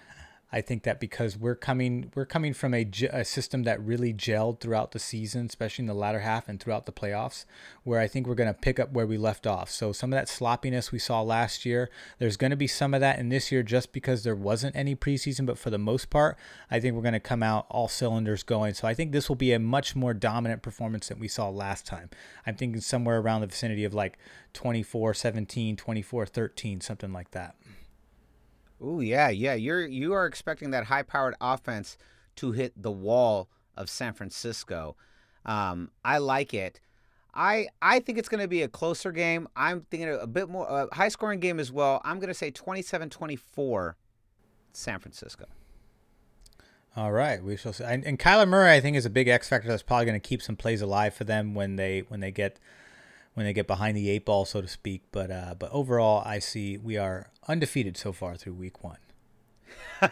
I 0.55 0.61
think 0.61 0.85
that 0.85 1.01
because 1.01 1.37
we're 1.37 1.57
coming 1.57 2.13
we're 2.15 2.25
coming 2.25 2.55
from 2.55 2.75
a, 2.75 2.89
a, 3.11 3.25
system 3.25 3.65
that 3.65 3.85
really 3.85 4.15
gelled 4.15 4.61
throughout 4.61 4.93
the 4.93 5.01
season, 5.01 5.47
especially 5.47 5.83
in 5.83 5.89
the 5.89 5.95
latter 5.95 6.21
half 6.21 6.49
and 6.49 6.61
throughout 6.61 6.87
the 6.87 6.93
playoffs, 6.93 7.45
where 7.83 7.99
I 7.99 8.07
think 8.07 8.29
we're 8.29 8.37
going 8.37 8.55
to 8.55 8.61
pick 8.61 8.79
up 8.79 8.93
where 8.93 9.05
we 9.05 9.19
left 9.19 9.49
off. 9.49 9.69
So 9.69 9.91
some 9.91 10.13
of 10.13 10.17
that 10.17 10.29
sloppiness 10.29 10.93
we 10.93 11.01
saw 11.01 11.23
last 11.23 11.67
year, 11.67 11.91
there's 12.21 12.37
going 12.37 12.53
to 12.53 12.57
be 12.57 12.69
some 12.69 12.95
of 12.95 13.01
that 13.01 13.19
in 13.19 13.31
this 13.31 13.51
year 13.51 13.65
just 13.65 13.93
because 13.93 14.23
there 14.23 14.37
wasn't 14.37 14.77
any 14.77 14.95
preseason, 14.95 15.45
but 15.45 15.59
for 15.59 15.71
the 15.71 15.79
most 15.79 16.09
part, 16.09 16.39
I 16.71 16.79
think 16.79 16.95
we're 16.95 17.03
going 17.03 17.15
to 17.15 17.21
come 17.21 17.43
out 17.43 17.67
all 17.69 17.89
cylinders 17.89 18.45
going. 18.45 18.75
So 18.75 18.87
I 18.87 18.95
think 18.95 19.11
this 19.11 19.29
will 19.29 19.35
be 19.35 19.53
a 19.53 19.59
much 19.59 19.97
more 19.97 20.15
dominant 20.15 20.63
performance 20.63 21.09
than 21.09 21.19
we 21.19 21.27
saw 21.27 21.49
last 21.49 21.85
time. 21.85 22.11
I'm 22.47 22.55
thinking 22.55 22.81
somewhere 22.81 23.19
around 23.19 23.41
the 23.41 23.49
vicinity 23.49 23.83
of 23.85 23.93
like 23.93 24.19
24-17, 24.53 25.77
24-13, 25.77 26.81
something 26.81 27.13
like 27.13 27.33
that. 27.33 27.57
Ooh, 28.83 29.01
yeah, 29.01 29.29
yeah. 29.29 29.55
You're 29.55 29.87
you 29.87 30.13
are 30.13 30.27
expecting 30.27 30.71
that 30.71 30.85
high-powered 30.85 31.35
offense 31.41 31.97
to 32.37 32.53
hit 32.53 32.73
the 32.81 32.91
wall 32.91 33.49
of 33.77 33.89
San 33.89 34.13
Francisco. 34.13 34.97
Um, 35.45 35.91
I 36.05 36.19
like 36.19 36.55
it. 36.55 36.81
I 37.35 37.69
I 37.83 38.01
think 38.01 38.19
it's 38.19 38.29
going 38.29 38.43
to 38.43 38.49
be 38.49 38.63
a 38.63 38.69
closer 38.69 39.13
game. 39.13 39.49
I'm 39.57 39.83
thinking 39.91 40.17
a 40.21 40.27
bit 40.27 40.49
more 40.49 40.67
a 40.69 40.95
high-scoring 40.95 41.41
game 41.41 41.59
as 41.59 41.73
well. 41.73 42.01
I'm 42.05 42.19
going 42.19 42.29
to 42.29 42.35
say 42.35 42.51
27-24 42.51 43.95
San 44.73 44.99
Francisco. 45.01 45.47
All 46.97 47.11
right, 47.11 47.43
we 47.43 47.57
shall 47.57 47.73
see. 47.73 47.83
And, 47.83 48.05
and 48.05 48.21
Kyler 48.21 48.47
Murray, 48.47 48.71
I 48.73 48.81
think, 48.81 48.97
is 48.97 49.05
a 49.05 49.11
big 49.11 49.27
X 49.27 49.49
factor 49.49 49.67
that's 49.67 49.83
probably 49.83 50.07
going 50.07 50.21
to 50.21 50.29
keep 50.29 50.41
some 50.41 50.55
plays 50.55 50.81
alive 50.81 51.13
for 51.13 51.25
them 51.25 51.55
when 51.55 51.75
they 51.75 52.05
when 52.09 52.21
they 52.21 52.31
get 52.31 52.61
when 53.35 53.47
they 53.47 53.53
get 53.53 53.67
behind 53.67 53.97
the 53.97 54.09
eight 54.09 54.25
ball, 54.25 54.45
so 54.45 54.61
to 54.61 54.69
speak. 54.69 55.03
But 55.13 55.31
uh, 55.31 55.55
but 55.59 55.71
overall, 55.73 56.23
I 56.25 56.39
see 56.39 56.79
we 56.79 56.97
are 56.97 57.31
undefeated 57.47 57.97
so 57.97 58.13
far 58.13 58.37
through 58.37 58.55
week 58.55 58.83
one. 58.83 58.99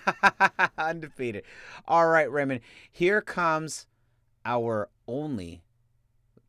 undefeated. 0.79 1.45
All 1.87 2.09
right, 2.09 2.31
Raymond. 2.31 2.61
Here 2.91 3.21
comes 3.21 3.87
our 4.45 4.89
only 5.07 5.63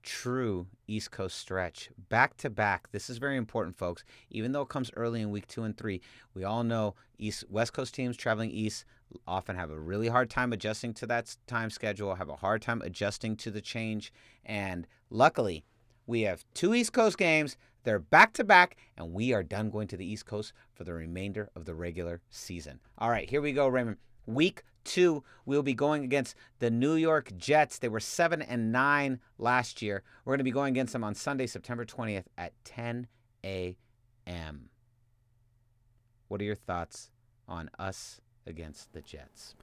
true 0.02 0.68
East 0.88 1.12
Coast 1.12 1.38
stretch 1.38 1.90
back 2.10 2.36
to 2.38 2.50
back. 2.50 2.92
This 2.92 3.10
is 3.10 3.18
very 3.18 3.38
important, 3.38 3.78
folks. 3.78 4.04
Even 4.30 4.52
though 4.52 4.64
it 4.64 4.70
comes 4.70 4.92
early 4.96 5.22
in 5.22 5.32
week 5.32 5.48
two 5.48 5.64
and 5.64 5.78
three, 5.78 6.02
we 6.34 6.44
all 6.44 6.64
know 6.64 6.96
East 7.18 7.46
West 7.50 7.74
Coast 7.74 7.94
teams 7.94 8.18
traveling 8.18 8.52
east 8.52 8.86
often 9.28 9.56
have 9.56 9.70
a 9.70 9.80
really 9.80 10.08
hard 10.08 10.30
time 10.30 10.54
adjusting 10.54 10.94
to 10.96 11.06
that 11.08 11.36
time 11.48 11.70
schedule, 11.70 12.16
have 12.16 12.30
a 12.30 12.36
hard 12.36 12.62
time 12.62 12.82
adjusting 12.82 13.36
to 13.38 13.52
the 13.52 13.62
change, 13.62 14.12
and 14.46 14.88
luckily 15.10 15.64
we 16.06 16.22
have 16.22 16.46
two 16.54 16.74
East 16.74 16.94
Coast 16.94 17.18
games. 17.18 17.58
They're 17.84 18.00
back 18.00 18.34
to 18.34 18.44
back, 18.44 18.78
and 18.98 19.14
we 19.14 19.34
are 19.34 19.44
done 19.44 19.70
going 19.70 19.88
to 19.90 19.98
the 19.98 20.06
East 20.06 20.26
Coast 20.26 20.54
for 20.74 20.84
the 20.84 20.94
remainder 20.94 21.50
of 21.56 21.66
the 21.66 21.76
regular 21.76 22.22
season. 22.30 22.80
All 22.98 23.10
right, 23.10 23.30
here 23.30 23.42
we 23.42 23.52
go, 23.52 23.68
Raymond. 23.68 23.98
Week 24.26 24.64
two, 24.86 25.24
we'll 25.46 25.64
be 25.64 25.74
going 25.74 26.04
against 26.04 26.36
the 26.60 26.72
New 26.72 26.96
York 26.96 27.36
Jets. 27.38 27.78
They 27.78 27.90
were 27.90 28.00
seven 28.00 28.42
and 28.42 28.72
nine 28.72 29.20
last 29.38 29.82
year. 29.82 30.04
We're 30.24 30.32
going 30.32 30.40
to 30.40 30.44
be 30.46 30.52
going 30.52 30.74
against 30.74 30.94
them 30.94 31.04
on 31.04 31.16
Sunday, 31.16 31.48
September 31.48 31.86
20th 31.86 32.26
at 32.38 32.54
10 32.64 33.08
a.m. 33.44 34.70
What 36.28 36.42
are 36.42 36.46
your 36.46 36.56
thoughts 36.56 37.10
on 37.48 37.70
us 37.78 38.22
against 38.46 38.94
the 38.94 39.02
Jets? 39.02 39.56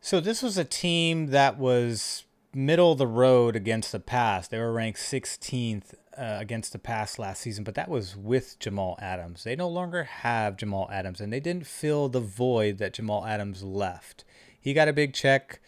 So 0.00 0.20
this 0.20 0.42
was 0.42 0.58
a 0.58 0.64
team 0.64 1.28
that 1.28 1.58
was 1.58 2.24
middle 2.54 2.92
of 2.92 2.98
the 2.98 3.06
road 3.06 3.56
against 3.56 3.92
the 3.92 4.00
pass. 4.00 4.48
They 4.48 4.58
were 4.58 4.72
ranked 4.72 4.98
16th 4.98 5.94
uh, 6.16 6.36
against 6.38 6.72
the 6.72 6.78
pass 6.78 7.18
last 7.18 7.42
season, 7.42 7.64
but 7.64 7.74
that 7.74 7.88
was 7.88 8.16
with 8.16 8.58
Jamal 8.58 8.98
Adams. 9.00 9.44
They 9.44 9.56
no 9.56 9.68
longer 9.68 10.04
have 10.04 10.56
Jamal 10.56 10.88
Adams, 10.92 11.20
and 11.20 11.32
they 11.32 11.40
didn't 11.40 11.66
fill 11.66 12.08
the 12.08 12.20
void 12.20 12.78
that 12.78 12.94
Jamal 12.94 13.24
Adams 13.24 13.62
left. 13.62 14.24
He 14.60 14.74
got 14.74 14.88
a 14.88 14.92
big 14.92 15.14
check 15.14 15.60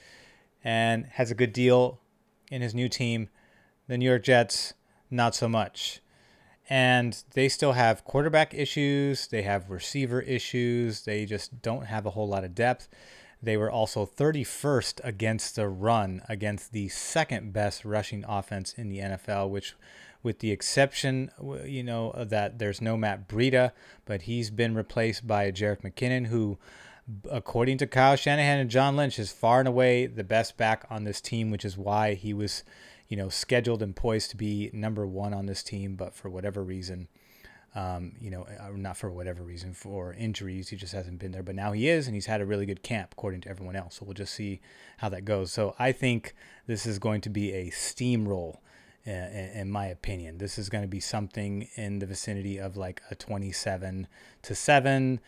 and 0.62 1.06
has 1.12 1.30
a 1.30 1.34
good 1.34 1.52
deal 1.52 2.00
in 2.50 2.62
his 2.62 2.74
new 2.74 2.88
team. 2.88 3.28
The 3.88 3.98
New 3.98 4.08
York 4.08 4.24
Jets, 4.24 4.74
not 5.10 5.34
so 5.34 5.48
much. 5.48 6.00
And 6.68 7.22
they 7.34 7.48
still 7.50 7.72
have 7.72 8.04
quarterback 8.04 8.54
issues, 8.54 9.26
they 9.26 9.42
have 9.42 9.68
receiver 9.68 10.22
issues, 10.22 11.02
they 11.02 11.26
just 11.26 11.60
don't 11.60 11.86
have 11.86 12.06
a 12.06 12.10
whole 12.10 12.26
lot 12.26 12.44
of 12.44 12.54
depth 12.54 12.88
They 13.44 13.56
were 13.56 13.70
also 13.70 14.06
31st 14.06 15.00
against 15.04 15.56
the 15.56 15.68
run, 15.68 16.22
against 16.28 16.72
the 16.72 16.88
second 16.88 17.52
best 17.52 17.84
rushing 17.84 18.24
offense 18.26 18.72
in 18.74 18.88
the 18.88 18.98
NFL, 18.98 19.50
which, 19.50 19.74
with 20.22 20.38
the 20.38 20.50
exception, 20.50 21.30
you 21.64 21.82
know, 21.82 22.12
that 22.16 22.58
there's 22.58 22.80
no 22.80 22.96
Matt 22.96 23.28
Breida, 23.28 23.72
but 24.06 24.22
he's 24.22 24.50
been 24.50 24.74
replaced 24.74 25.26
by 25.26 25.50
Jerick 25.50 25.82
McKinnon, 25.82 26.26
who, 26.28 26.58
according 27.30 27.78
to 27.78 27.86
Kyle 27.86 28.16
Shanahan 28.16 28.60
and 28.60 28.70
John 28.70 28.96
Lynch, 28.96 29.18
is 29.18 29.32
far 29.32 29.58
and 29.58 29.68
away 29.68 30.06
the 30.06 30.24
best 30.24 30.56
back 30.56 30.86
on 30.88 31.04
this 31.04 31.20
team, 31.20 31.50
which 31.50 31.64
is 31.64 31.76
why 31.76 32.14
he 32.14 32.32
was, 32.32 32.64
you 33.08 33.16
know, 33.16 33.28
scheduled 33.28 33.82
and 33.82 33.94
poised 33.94 34.30
to 34.30 34.36
be 34.36 34.70
number 34.72 35.06
one 35.06 35.34
on 35.34 35.46
this 35.46 35.62
team, 35.62 35.96
but 35.96 36.14
for 36.14 36.30
whatever 36.30 36.62
reason, 36.62 37.08
um, 37.74 38.12
you 38.20 38.30
know, 38.30 38.46
uh, 38.60 38.70
not 38.74 38.96
for 38.96 39.10
whatever 39.10 39.42
reason, 39.42 39.74
for 39.74 40.12
injuries. 40.14 40.68
He 40.68 40.76
just 40.76 40.92
hasn't 40.92 41.18
been 41.18 41.32
there. 41.32 41.42
But 41.42 41.56
now 41.56 41.72
he 41.72 41.88
is, 41.88 42.06
and 42.06 42.14
he's 42.14 42.26
had 42.26 42.40
a 42.40 42.46
really 42.46 42.66
good 42.66 42.82
camp, 42.82 43.12
according 43.12 43.40
to 43.42 43.48
everyone 43.48 43.76
else. 43.76 43.96
So 43.96 44.04
we'll 44.04 44.14
just 44.14 44.34
see 44.34 44.60
how 44.98 45.08
that 45.08 45.24
goes. 45.24 45.52
So 45.52 45.74
I 45.78 45.92
think 45.92 46.34
this 46.66 46.86
is 46.86 46.98
going 46.98 47.20
to 47.22 47.30
be 47.30 47.52
a 47.52 47.70
steamroll, 47.70 48.58
in 49.04 49.70
my 49.70 49.86
opinion. 49.86 50.38
This 50.38 50.56
is 50.56 50.68
going 50.68 50.82
to 50.82 50.88
be 50.88 51.00
something 51.00 51.68
in 51.74 51.98
the 51.98 52.06
vicinity 52.06 52.58
of 52.58 52.76
like 52.76 53.02
a 53.10 53.16
27 53.16 54.06
to 54.42 54.54
7, 54.54 55.20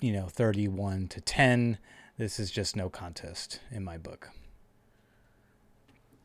you 0.00 0.12
know, 0.12 0.26
31 0.26 1.08
to 1.08 1.20
10. 1.20 1.78
This 2.16 2.40
is 2.40 2.50
just 2.50 2.76
no 2.76 2.88
contest 2.88 3.60
in 3.70 3.84
my 3.84 3.98
book. 3.98 4.30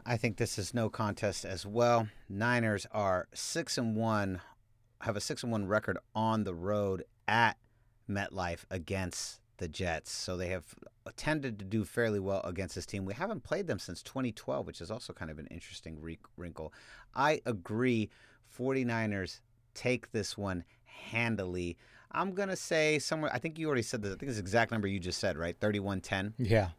I 0.06 0.18
think 0.18 0.38
this 0.38 0.58
is 0.58 0.74
no 0.74 0.90
contest 0.90 1.46
as 1.46 1.66
well. 1.66 2.08
Niners 2.28 2.88
are 2.92 3.28
six 3.34 3.78
and 3.78 3.96
one 3.96 4.42
have 5.02 5.16
a 5.16 5.22
six 5.22 5.44
and 5.44 5.52
one 5.52 5.68
record 5.68 5.98
on 6.14 6.44
the 6.44 6.54
road 6.54 7.04
at 7.28 7.58
MetLife 8.10 8.66
against 8.70 9.40
the 9.58 9.68
Jets. 9.68 10.12
So 10.12 10.38
they 10.38 10.48
have 10.50 10.64
tended 11.16 11.60
to 11.60 11.66
do 11.66 11.84
fairly 11.84 12.20
well 12.20 12.42
against 12.44 12.76
this 12.76 12.86
team. 12.86 13.06
We 13.06 13.14
haven't 13.14 13.44
played 13.44 13.68
them 13.68 13.80
since 13.80 14.02
2012, 14.04 14.66
which 14.66 14.82
is 14.82 14.92
also 14.92 15.14
kind 15.14 15.32
of 15.32 15.40
an 15.40 15.48
interesting 15.48 16.18
wrinkle. 16.38 16.74
I 17.16 17.42
agree 17.46 18.10
49ers 18.58 19.40
take 19.74 20.12
this 20.12 20.38
one 20.38 20.64
handily. 20.86 21.78
I'm 22.12 22.34
going 22.34 22.50
to 22.50 22.56
say 22.56 23.00
somewhere, 23.00 23.32
I 23.34 23.40
think 23.40 23.60
you 23.60 23.68
already 23.68 23.82
said 23.84 24.02
this. 24.02 24.14
I 24.14 24.18
think 24.18 24.30
it's 24.30 24.38
the 24.38 24.44
exact 24.44 24.72
number 24.72 24.88
you 24.88 25.00
just 25.00 25.20
said, 25.20 25.38
right? 25.38 25.56
31 25.60 26.02
10. 26.02 26.34
Yeah. 26.38 26.70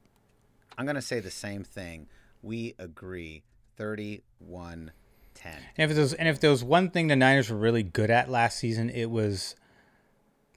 I'm 0.79 0.85
going 0.87 0.97
to 0.97 1.03
say 1.03 1.21
the 1.21 1.31
same 1.31 1.65
thing. 1.65 2.09
We 2.43 2.75
agree 2.79 3.45
31 3.77 4.93
10. 5.35 5.53
And 5.77 5.91
if 5.91 5.95
there 5.95 6.03
was, 6.03 6.15
and 6.15 6.29
if 6.29 6.41
there 6.41 6.51
was 6.51 6.65
one 6.65 6.91
thing 6.91 7.09
the 7.09 7.17
Niners 7.17 7.51
were 7.51 7.57
really 7.57 7.83
good 7.83 8.11
at 8.11 8.31
last 8.31 8.59
season, 8.59 8.91
it 8.91 9.11
was 9.11 9.57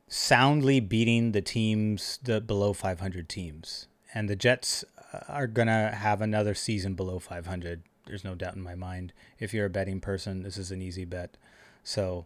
soundly 0.08 0.80
beating 0.80 1.32
the 1.32 1.42
teams, 1.42 2.20
the 2.24 2.42
below 2.42 2.74
500 2.74 3.28
teams. 3.30 3.88
And 4.14 4.30
the 4.30 4.36
Jets 4.36 4.84
uh, 5.14 5.20
are 5.28 5.48
gonna 5.48 5.92
have 5.92 6.22
another 6.22 6.54
season 6.54 6.94
below 6.94 7.20
500. 7.20 7.84
There's 8.06 8.24
no 8.24 8.36
doubt 8.36 8.56
in 8.56 8.62
my 8.62 8.76
mind. 8.76 9.14
If 9.40 9.54
you're 9.54 9.66
a 9.66 9.70
betting 9.70 10.02
person, 10.02 10.44
this 10.44 10.58
is 10.58 10.72
an 10.72 10.82
easy 10.82 11.06
bet. 11.06 11.38
So, 11.84 12.26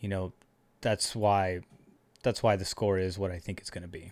you 0.00 0.08
know, 0.08 0.32
that's 0.80 1.16
why 1.16 1.60
that's 2.22 2.42
why 2.42 2.56
the 2.56 2.64
score 2.64 2.98
is 2.98 3.18
what 3.18 3.30
I 3.30 3.38
think 3.38 3.60
it's 3.60 3.70
going 3.70 3.82
to 3.82 3.88
be. 3.88 4.10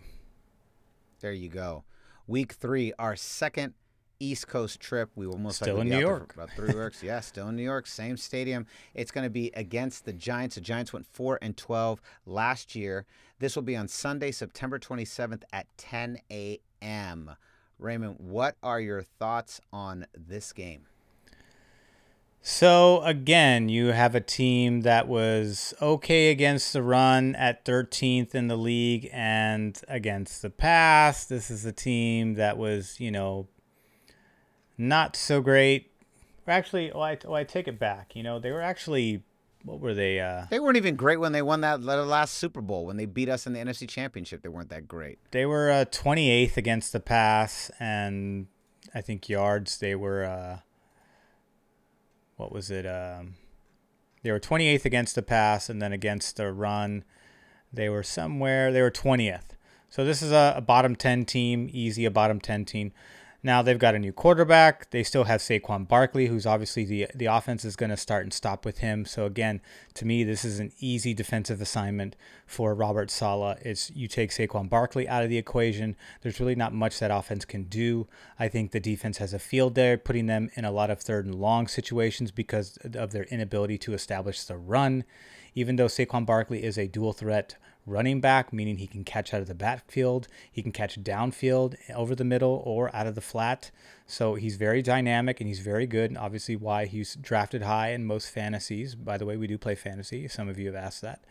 There 1.21 1.33
you 1.33 1.49
go. 1.49 1.85
Week 2.27 2.53
three, 2.53 2.93
our 2.99 3.17
second 3.17 3.75
East 4.21 4.49
Coast 4.49 4.81
trip. 4.81 5.11
We 5.15 5.27
will 5.27 5.39
most 5.39 5.57
still 5.57 5.77
likely 5.77 5.93
in 5.93 5.99
New 5.99 6.07
York. 6.07 6.35
about 6.35 6.51
three 6.51 6.75
weeks. 6.83 7.03
Yeah, 7.03 7.21
still 7.21 7.49
in 7.49 7.57
New 7.57 7.63
York, 7.63 7.87
same 7.87 8.17
stadium. 8.17 8.67
It's 8.95 9.11
going 9.11 9.25
to 9.25 9.31
be 9.31 9.51
against 9.55 10.05
the 10.05 10.13
Giants. 10.13 10.55
The 10.55 10.61
Giants 10.61 10.93
went 10.93 11.07
four 11.07 11.39
and 11.43 11.57
twelve 11.57 12.01
last 12.27 12.75
year. 12.75 13.07
This 13.39 13.57
will 13.57 13.63
be 13.63 13.77
on 13.77 13.89
Sunday, 13.89 14.31
September 14.33 14.79
twenty 14.79 15.05
seventh 15.05 15.45
at 15.53 15.67
ten 15.77 16.19
a.m. 16.31 17.31
Raymond, 17.79 18.17
what 18.19 18.57
are 18.63 18.81
your 18.81 19.03
thoughts 19.03 19.61
on 19.73 20.07
this 20.17 20.53
game? 20.53 20.87
So 22.47 23.01
again, 23.03 23.71
you 23.71 23.87
have 23.87 24.15
a 24.15 24.21
team 24.21 24.83
that 24.83 25.09
was 25.09 25.73
okay 25.81 26.31
against 26.31 26.75
the 26.75 26.83
run 26.83 27.35
at 27.37 27.65
13th 27.65 28.35
in 28.35 28.49
the 28.49 28.57
league 28.57 29.09
and 29.15 29.81
against 29.89 30.43
the 30.43 30.51
pass. 30.51 31.25
This 31.25 31.51
is 31.51 31.65
a 31.65 31.73
team 31.73 32.35
that 32.35 32.59
was, 32.59 33.01
you 33.01 33.11
know, 33.11 33.49
not 34.77 35.17
so 35.17 35.41
great. 35.41 35.91
Actually, 36.47 36.93
oh, 36.93 37.01
I, 37.01 37.19
oh, 37.25 37.35
I 37.35 37.45
take 37.45 37.69
it 37.69 37.79
back. 37.79 38.15
You 38.15 38.23
know, 38.23 38.39
they 38.39 38.51
were 38.51 38.61
actually 38.61 39.23
what 39.65 39.81
were 39.81 39.95
they? 39.95 40.21
Uh, 40.21 40.45
they 40.51 40.61
weren't 40.61 40.77
even 40.77 40.95
great 40.95 41.19
when 41.19 41.33
they 41.33 41.41
won 41.41 41.63
that 41.63 41.83
last 41.83 42.35
Super 42.35 42.61
Bowl 42.61 42.85
when 42.85 42.99
they 42.99 43.07
beat 43.07 43.31
us 43.31 43.47
in 43.47 43.55
the 43.55 43.61
NFC 43.61 43.89
Championship. 43.89 44.43
They 44.43 44.51
weren't 44.51 44.69
that 44.69 44.87
great. 44.87 45.19
They 45.31 45.47
were 45.47 45.71
uh, 45.71 45.85
28th 45.87 46.59
against 46.59 46.93
the 46.93 47.01
pass, 47.01 47.71
and 47.81 48.47
I 48.95 49.01
think 49.01 49.29
yards. 49.29 49.79
They 49.79 49.95
were 49.95 50.25
uh, 50.25 50.59
what 52.37 52.53
was 52.53 52.71
it? 52.71 52.85
Um, 52.85 53.37
they 54.23 54.31
were 54.31 54.41
28th 54.41 54.85
against 54.85 55.15
the 55.15 55.23
pass, 55.23 55.71
and 55.71 55.81
then 55.81 55.93
against 55.93 56.37
the 56.37 56.53
run, 56.53 57.05
they 57.73 57.89
were 57.89 58.03
somewhere. 58.03 58.71
They 58.71 58.83
were 58.83 58.91
20th. 58.91 59.57
So 59.89 60.05
this 60.05 60.23
is 60.23 60.33
a, 60.33 60.55
a 60.57 60.61
bottom 60.61 60.97
10 60.97 61.25
team, 61.25 61.71
easy 61.73 62.05
a 62.05 62.11
bottom 62.11 62.41
10 62.41 62.65
team. 62.65 62.93
Now 63.45 63.61
they've 63.61 63.79
got 63.79 63.95
a 63.95 63.99
new 63.99 64.13
quarterback. 64.13 64.91
They 64.91 65.03
still 65.03 65.25
have 65.25 65.43
Saquon 65.43 65.87
Barkley, 65.87 66.29
who's 66.29 66.47
obviously 66.47 66.85
the 66.85 67.09
the 67.15 67.27
offense 67.27 67.63
is 67.63 67.77
going 67.77 67.91
to 67.91 67.97
start 67.97 68.23
and 68.23 68.33
stop 68.33 68.65
with 68.65 68.79
him. 68.79 69.05
So 69.05 69.27
again, 69.27 69.61
to 69.95 70.07
me, 70.07 70.25
this 70.25 70.47
is 70.47 70.61
an 70.61 70.73
easy 70.81 71.13
defensive 71.13 71.61
assignment 71.61 72.17
for 72.47 72.75
Robert 72.75 73.11
Saleh. 73.11 73.59
It's 73.61 73.91
you 73.91 74.09
take 74.09 74.31
Saquon 74.31 74.71
Barkley 74.71 75.07
out 75.07 75.23
of 75.23 75.29
the 75.29 75.37
equation. 75.37 75.95
There's 76.23 76.41
really 76.41 76.55
not 76.55 76.73
much 76.73 76.99
that 77.01 77.11
offense 77.11 77.45
can 77.45 77.65
do. 77.65 78.09
I 78.39 78.49
think 78.49 78.71
the 78.71 78.81
defense 78.81 79.19
has 79.19 79.35
a 79.35 79.39
field 79.39 79.75
there, 79.75 79.99
putting 79.99 80.25
them 80.25 80.49
in 80.55 80.65
a 80.65 80.73
lot 80.73 80.89
of 80.89 81.01
third 81.01 81.27
and 81.27 81.35
long 81.35 81.67
situations 81.67 82.31
because 82.31 82.79
of 82.95 83.13
their 83.13 83.25
inability 83.25 83.77
to 83.79 83.93
establish 83.93 84.43
the 84.43 84.57
run. 84.57 85.05
Even 85.55 85.77
though 85.77 85.87
Saquon 85.87 86.25
Barkley 86.25 86.65
is 86.65 86.79
a 86.79 86.89
dual 86.89 87.13
threat 87.13 87.57
running 87.87 88.21
back, 88.21 88.53
meaning 88.53 88.79
he 88.79 88.87
can 88.87 89.05
catch 89.05 89.35
out 89.35 89.41
of 89.41 89.47
the 89.47 89.55
backfield, 89.55 90.29
he 90.51 90.63
can 90.63 90.73
catch 90.73 91.03
downfield, 91.03 91.77
over 91.95 92.15
the 92.15 92.25
middle, 92.25 92.63
or 92.65 92.95
out 92.95 93.07
of 93.07 93.15
the 93.15 93.21
flat. 93.21 93.71
So 94.07 94.35
he's 94.35 94.57
very 94.57 94.83
dynamic 94.83 95.41
and 95.41 95.49
he's 95.49 95.61
very 95.61 95.87
good, 95.87 96.11
and 96.11 96.19
obviously 96.19 96.57
why 96.57 96.87
he's 96.87 97.17
drafted 97.17 97.63
high 97.63 97.91
in 97.91 98.05
most 98.05 98.31
fantasies. 98.31 98.95
By 98.95 99.19
the 99.19 99.27
way, 99.27 99.37
we 99.37 99.47
do 99.47 99.59
play 99.59 99.75
fantasy. 99.75 100.29
Some 100.29 100.49
of 100.49 100.59
you 100.59 100.67
have 100.67 100.77
asked 100.77 101.03
that. 101.03 101.25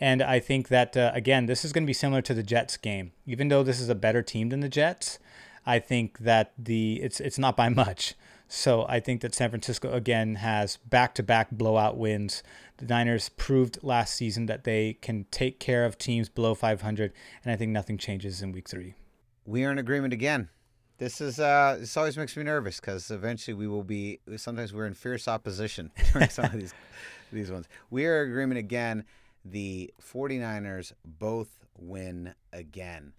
And 0.00 0.22
I 0.22 0.38
think 0.38 0.68
that, 0.68 0.96
uh, 0.96 1.10
again, 1.12 1.46
this 1.46 1.64
is 1.64 1.72
going 1.72 1.84
to 1.84 1.88
be 1.88 1.92
similar 1.92 2.22
to 2.22 2.34
the 2.34 2.42
Jets 2.42 2.76
game. 2.76 3.12
Even 3.26 3.48
though 3.48 3.62
this 3.62 3.80
is 3.80 3.88
a 3.88 3.94
better 3.94 4.22
team 4.22 4.48
than 4.50 4.60
the 4.60 4.68
Jets, 4.68 5.18
I 5.66 5.80
think 5.80 6.18
that 6.20 6.52
the 6.56 7.00
it's 7.02 7.20
it's 7.20 7.38
not 7.38 7.56
by 7.56 7.68
much. 7.84 8.14
So 8.48 8.86
I 8.88 9.00
think 9.00 9.20
that 9.20 9.34
San 9.34 9.50
Francisco 9.50 9.92
again 9.92 10.36
has 10.36 10.78
back-to-back 10.78 11.50
blowout 11.50 11.98
wins. 11.98 12.42
The 12.78 12.86
Niners 12.86 13.28
proved 13.30 13.80
last 13.82 14.14
season 14.14 14.46
that 14.46 14.62
they 14.62 14.94
can 14.94 15.26
take 15.32 15.58
care 15.58 15.84
of 15.84 15.98
teams 15.98 16.28
below 16.28 16.54
500, 16.54 17.12
and 17.42 17.52
I 17.52 17.56
think 17.56 17.72
nothing 17.72 17.98
changes 17.98 18.40
in 18.40 18.52
Week 18.52 18.68
Three. 18.68 18.94
We 19.44 19.64
are 19.64 19.72
in 19.72 19.78
agreement 19.78 20.12
again. 20.12 20.48
This 20.98 21.20
is 21.20 21.40
uh, 21.40 21.76
this 21.80 21.96
always 21.96 22.16
makes 22.16 22.36
me 22.36 22.44
nervous 22.44 22.78
because 22.78 23.10
eventually 23.10 23.54
we 23.54 23.66
will 23.66 23.82
be. 23.82 24.20
Sometimes 24.36 24.72
we're 24.72 24.86
in 24.86 24.94
fierce 24.94 25.26
opposition 25.26 25.90
during 26.12 26.28
some 26.28 26.44
of 26.44 26.52
these 26.52 26.72
these 27.32 27.50
ones. 27.50 27.66
We 27.90 28.06
are 28.06 28.22
in 28.22 28.30
agreement 28.30 28.58
again. 28.58 29.04
The 29.44 29.92
49ers 30.00 30.92
both 31.04 31.64
win 31.76 32.34
again. 32.52 33.12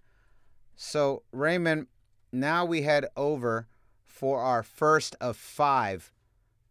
So 0.74 1.22
Raymond, 1.32 1.88
now 2.32 2.64
we 2.64 2.82
head 2.82 3.06
over 3.14 3.68
for 4.06 4.40
our 4.40 4.62
first 4.62 5.16
of 5.20 5.36
five 5.36 6.12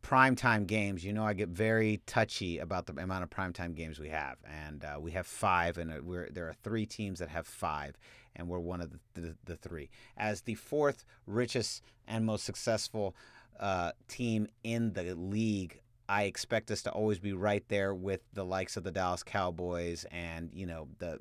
primetime 0.04 0.68
games. 0.68 1.04
You 1.04 1.14
know, 1.14 1.26
I 1.26 1.34
get 1.34 1.50
very 1.50 2.02
touchy 2.06 2.60
about 2.60 2.86
the 2.86 2.94
amount 3.02 3.24
of 3.24 3.30
primetime 3.30 3.76
games 3.76 4.00
we 4.00 4.10
have, 4.10 4.38
and 4.46 4.84
uh, 4.84 4.98
we 5.00 5.12
have 5.12 5.28
five, 5.28 5.78
and 5.78 5.92
uh, 5.92 5.96
we're, 6.02 6.30
there 6.30 6.48
are 6.48 6.56
three 6.64 6.86
teams 6.86 7.20
that 7.20 7.30
have 7.30 7.48
five, 7.48 7.96
and 8.36 8.48
we're 8.48 8.60
one 8.60 8.82
of 8.82 8.92
the, 8.92 9.00
the, 9.22 9.36
the 9.46 9.56
three. 9.56 9.90
As 10.18 10.42
the 10.42 10.56
fourth 10.56 11.06
richest 11.28 11.84
and 12.08 12.26
most 12.26 12.44
successful 12.44 13.16
uh, 13.60 13.92
team 14.08 14.48
in 14.64 14.94
the 14.94 15.16
league, 15.16 15.82
I 16.08 16.24
expect 16.24 16.72
us 16.72 16.82
to 16.84 16.92
always 16.92 17.20
be 17.20 17.34
right 17.34 17.64
there 17.68 17.94
with 17.94 18.22
the 18.34 18.44
likes 18.44 18.78
of 18.78 18.84
the 18.84 18.92
Dallas 18.92 19.22
Cowboys 19.22 20.06
and 20.12 20.50
you 20.54 20.66
know 20.66 20.88
the 20.98 21.20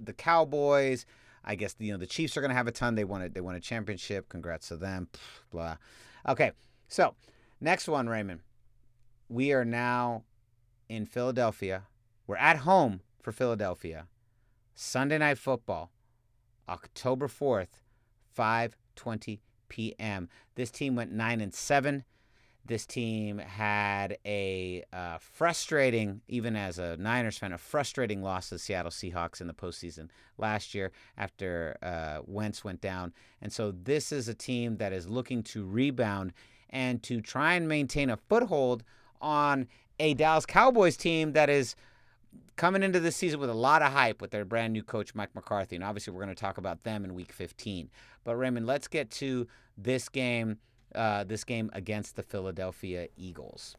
the 0.00 0.14
Cowboys 0.14 1.04
I 1.44 1.54
guess 1.54 1.74
you 1.78 1.92
know 1.92 1.98
the 1.98 2.06
Chiefs 2.06 2.36
are 2.36 2.40
going 2.40 2.50
to 2.50 2.56
have 2.56 2.68
a 2.68 2.72
ton. 2.72 2.94
They 2.94 3.04
won 3.04 3.22
it. 3.22 3.34
They 3.34 3.40
won 3.40 3.54
a 3.54 3.60
championship. 3.60 4.28
Congrats 4.28 4.68
to 4.68 4.76
them. 4.76 5.08
Blah. 5.50 5.76
Okay, 6.28 6.52
so 6.88 7.14
next 7.62 7.88
one, 7.88 8.08
Raymond. 8.08 8.40
We 9.28 9.52
are 9.52 9.64
now 9.64 10.24
in 10.88 11.06
Philadelphia. 11.06 11.84
We're 12.26 12.36
at 12.36 12.58
home 12.58 13.00
for 13.22 13.32
Philadelphia. 13.32 14.08
Sunday 14.74 15.18
night 15.18 15.38
football, 15.38 15.90
October 16.68 17.28
fourth, 17.28 17.80
five 18.34 18.76
twenty 18.96 19.40
p.m. 19.68 20.28
This 20.54 20.70
team 20.70 20.96
went 20.96 21.12
nine 21.12 21.40
and 21.40 21.54
seven. 21.54 22.04
This 22.64 22.86
team 22.86 23.38
had 23.38 24.18
a 24.24 24.84
uh, 24.92 25.18
frustrating, 25.18 26.20
even 26.28 26.54
as 26.54 26.78
a 26.78 26.96
Niners 26.96 27.36
fan, 27.36 27.52
a 27.52 27.58
frustrating 27.58 28.22
loss 28.22 28.48
to 28.48 28.54
the 28.54 28.58
Seattle 28.60 28.92
Seahawks 28.92 29.40
in 29.40 29.48
the 29.48 29.52
postseason 29.52 30.10
last 30.38 30.72
year 30.72 30.92
after 31.18 31.76
uh, 31.82 32.18
Wentz 32.24 32.62
went 32.62 32.80
down. 32.80 33.12
And 33.40 33.52
so 33.52 33.72
this 33.72 34.12
is 34.12 34.28
a 34.28 34.34
team 34.34 34.76
that 34.76 34.92
is 34.92 35.08
looking 35.08 35.42
to 35.44 35.66
rebound 35.66 36.32
and 36.72 37.02
to 37.04 37.20
try 37.20 37.54
and 37.54 37.68
maintain 37.68 38.10
a 38.10 38.16
foothold 38.16 38.82
on 39.20 39.68
a 40.00 40.14
Dallas 40.14 40.46
Cowboys 40.46 40.96
team 40.96 41.32
that 41.32 41.48
is 41.48 41.76
coming 42.56 42.82
into 42.82 43.00
this 43.00 43.16
season 43.16 43.40
with 43.40 43.50
a 43.50 43.54
lot 43.54 43.82
of 43.82 43.92
hype 43.92 44.20
with 44.20 44.30
their 44.30 44.44
brand 44.44 44.72
new 44.72 44.82
coach 44.82 45.14
Mike 45.14 45.34
McCarthy, 45.34 45.76
and 45.76 45.84
obviously 45.84 46.12
we're 46.12 46.22
going 46.22 46.34
to 46.34 46.40
talk 46.40 46.58
about 46.58 46.82
them 46.84 47.04
in 47.04 47.14
Week 47.14 47.32
15. 47.32 47.90
But 48.24 48.36
Raymond, 48.36 48.66
let's 48.66 48.88
get 48.88 49.10
to 49.12 49.46
this 49.76 50.08
game, 50.08 50.58
uh, 50.94 51.24
this 51.24 51.44
game 51.44 51.70
against 51.72 52.16
the 52.16 52.22
Philadelphia 52.22 53.08
Eagles. 53.16 53.76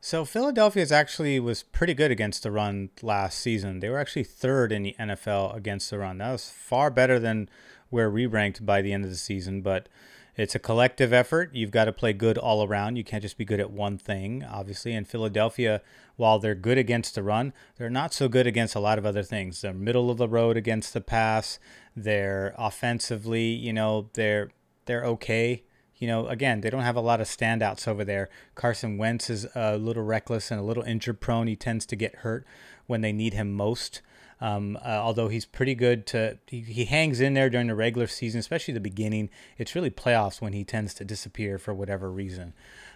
So 0.00 0.26
Philadelphia's 0.26 0.92
actually 0.92 1.40
was 1.40 1.62
pretty 1.62 1.94
good 1.94 2.10
against 2.10 2.42
the 2.42 2.50
run 2.50 2.90
last 3.00 3.38
season. 3.38 3.80
They 3.80 3.88
were 3.88 3.98
actually 3.98 4.24
third 4.24 4.70
in 4.70 4.82
the 4.82 4.94
NFL 5.00 5.56
against 5.56 5.88
the 5.88 5.98
run. 5.98 6.18
That 6.18 6.32
was 6.32 6.50
far 6.50 6.90
better 6.90 7.18
than 7.18 7.48
where 7.88 8.10
we 8.10 8.26
ranked 8.26 8.66
by 8.66 8.82
the 8.82 8.92
end 8.92 9.04
of 9.04 9.10
the 9.10 9.16
season, 9.16 9.62
but 9.62 9.88
it's 10.36 10.54
a 10.54 10.58
collective 10.58 11.12
effort. 11.12 11.50
You've 11.54 11.70
got 11.70 11.84
to 11.84 11.92
play 11.92 12.12
good 12.12 12.36
all 12.38 12.64
around. 12.64 12.96
You 12.96 13.04
can't 13.04 13.22
just 13.22 13.38
be 13.38 13.44
good 13.44 13.60
at 13.60 13.70
one 13.70 13.98
thing, 13.98 14.44
obviously. 14.44 14.92
And 14.92 15.06
Philadelphia, 15.06 15.80
while 16.16 16.38
they're 16.38 16.54
good 16.54 16.78
against 16.78 17.14
the 17.14 17.22
run, 17.22 17.52
they're 17.76 17.90
not 17.90 18.12
so 18.12 18.28
good 18.28 18.46
against 18.46 18.74
a 18.74 18.80
lot 18.80 18.98
of 18.98 19.06
other 19.06 19.22
things. 19.22 19.60
They're 19.60 19.72
middle 19.72 20.10
of 20.10 20.18
the 20.18 20.28
road 20.28 20.56
against 20.56 20.92
the 20.92 21.00
pass. 21.00 21.58
They're 21.94 22.54
offensively, 22.58 23.44
you 23.44 23.72
know, 23.72 24.10
they're 24.14 24.50
they're 24.86 25.04
okay. 25.04 25.62
You 25.96 26.08
know, 26.08 26.26
again, 26.26 26.60
they 26.60 26.70
don't 26.70 26.82
have 26.82 26.96
a 26.96 27.00
lot 27.00 27.20
of 27.20 27.28
standouts 27.28 27.86
over 27.86 28.04
there. 28.04 28.28
Carson 28.56 28.98
Wentz 28.98 29.30
is 29.30 29.46
a 29.54 29.76
little 29.78 30.02
reckless 30.02 30.50
and 30.50 30.60
a 30.60 30.64
little 30.64 30.82
injury 30.82 31.14
prone. 31.14 31.46
He 31.46 31.56
tends 31.56 31.86
to 31.86 31.96
get 31.96 32.16
hurt 32.16 32.44
when 32.86 33.00
they 33.00 33.12
need 33.12 33.34
him 33.34 33.52
most. 33.52 34.02
Um, 34.40 34.76
uh, 34.84 34.88
although 34.88 35.28
he's 35.28 35.44
pretty 35.46 35.74
good 35.74 36.06
to, 36.08 36.38
he, 36.46 36.60
he 36.60 36.84
hangs 36.84 37.20
in 37.20 37.34
there 37.34 37.48
during 37.48 37.68
the 37.68 37.74
regular 37.74 38.06
season, 38.06 38.40
especially 38.40 38.74
the 38.74 38.80
beginning. 38.80 39.30
It's 39.58 39.74
really 39.74 39.90
playoffs 39.90 40.40
when 40.40 40.52
he 40.52 40.64
tends 40.64 40.92
to 40.94 41.04
disappear 41.04 41.58
for 41.58 41.72
whatever 41.72 42.10
reason. 42.10 42.52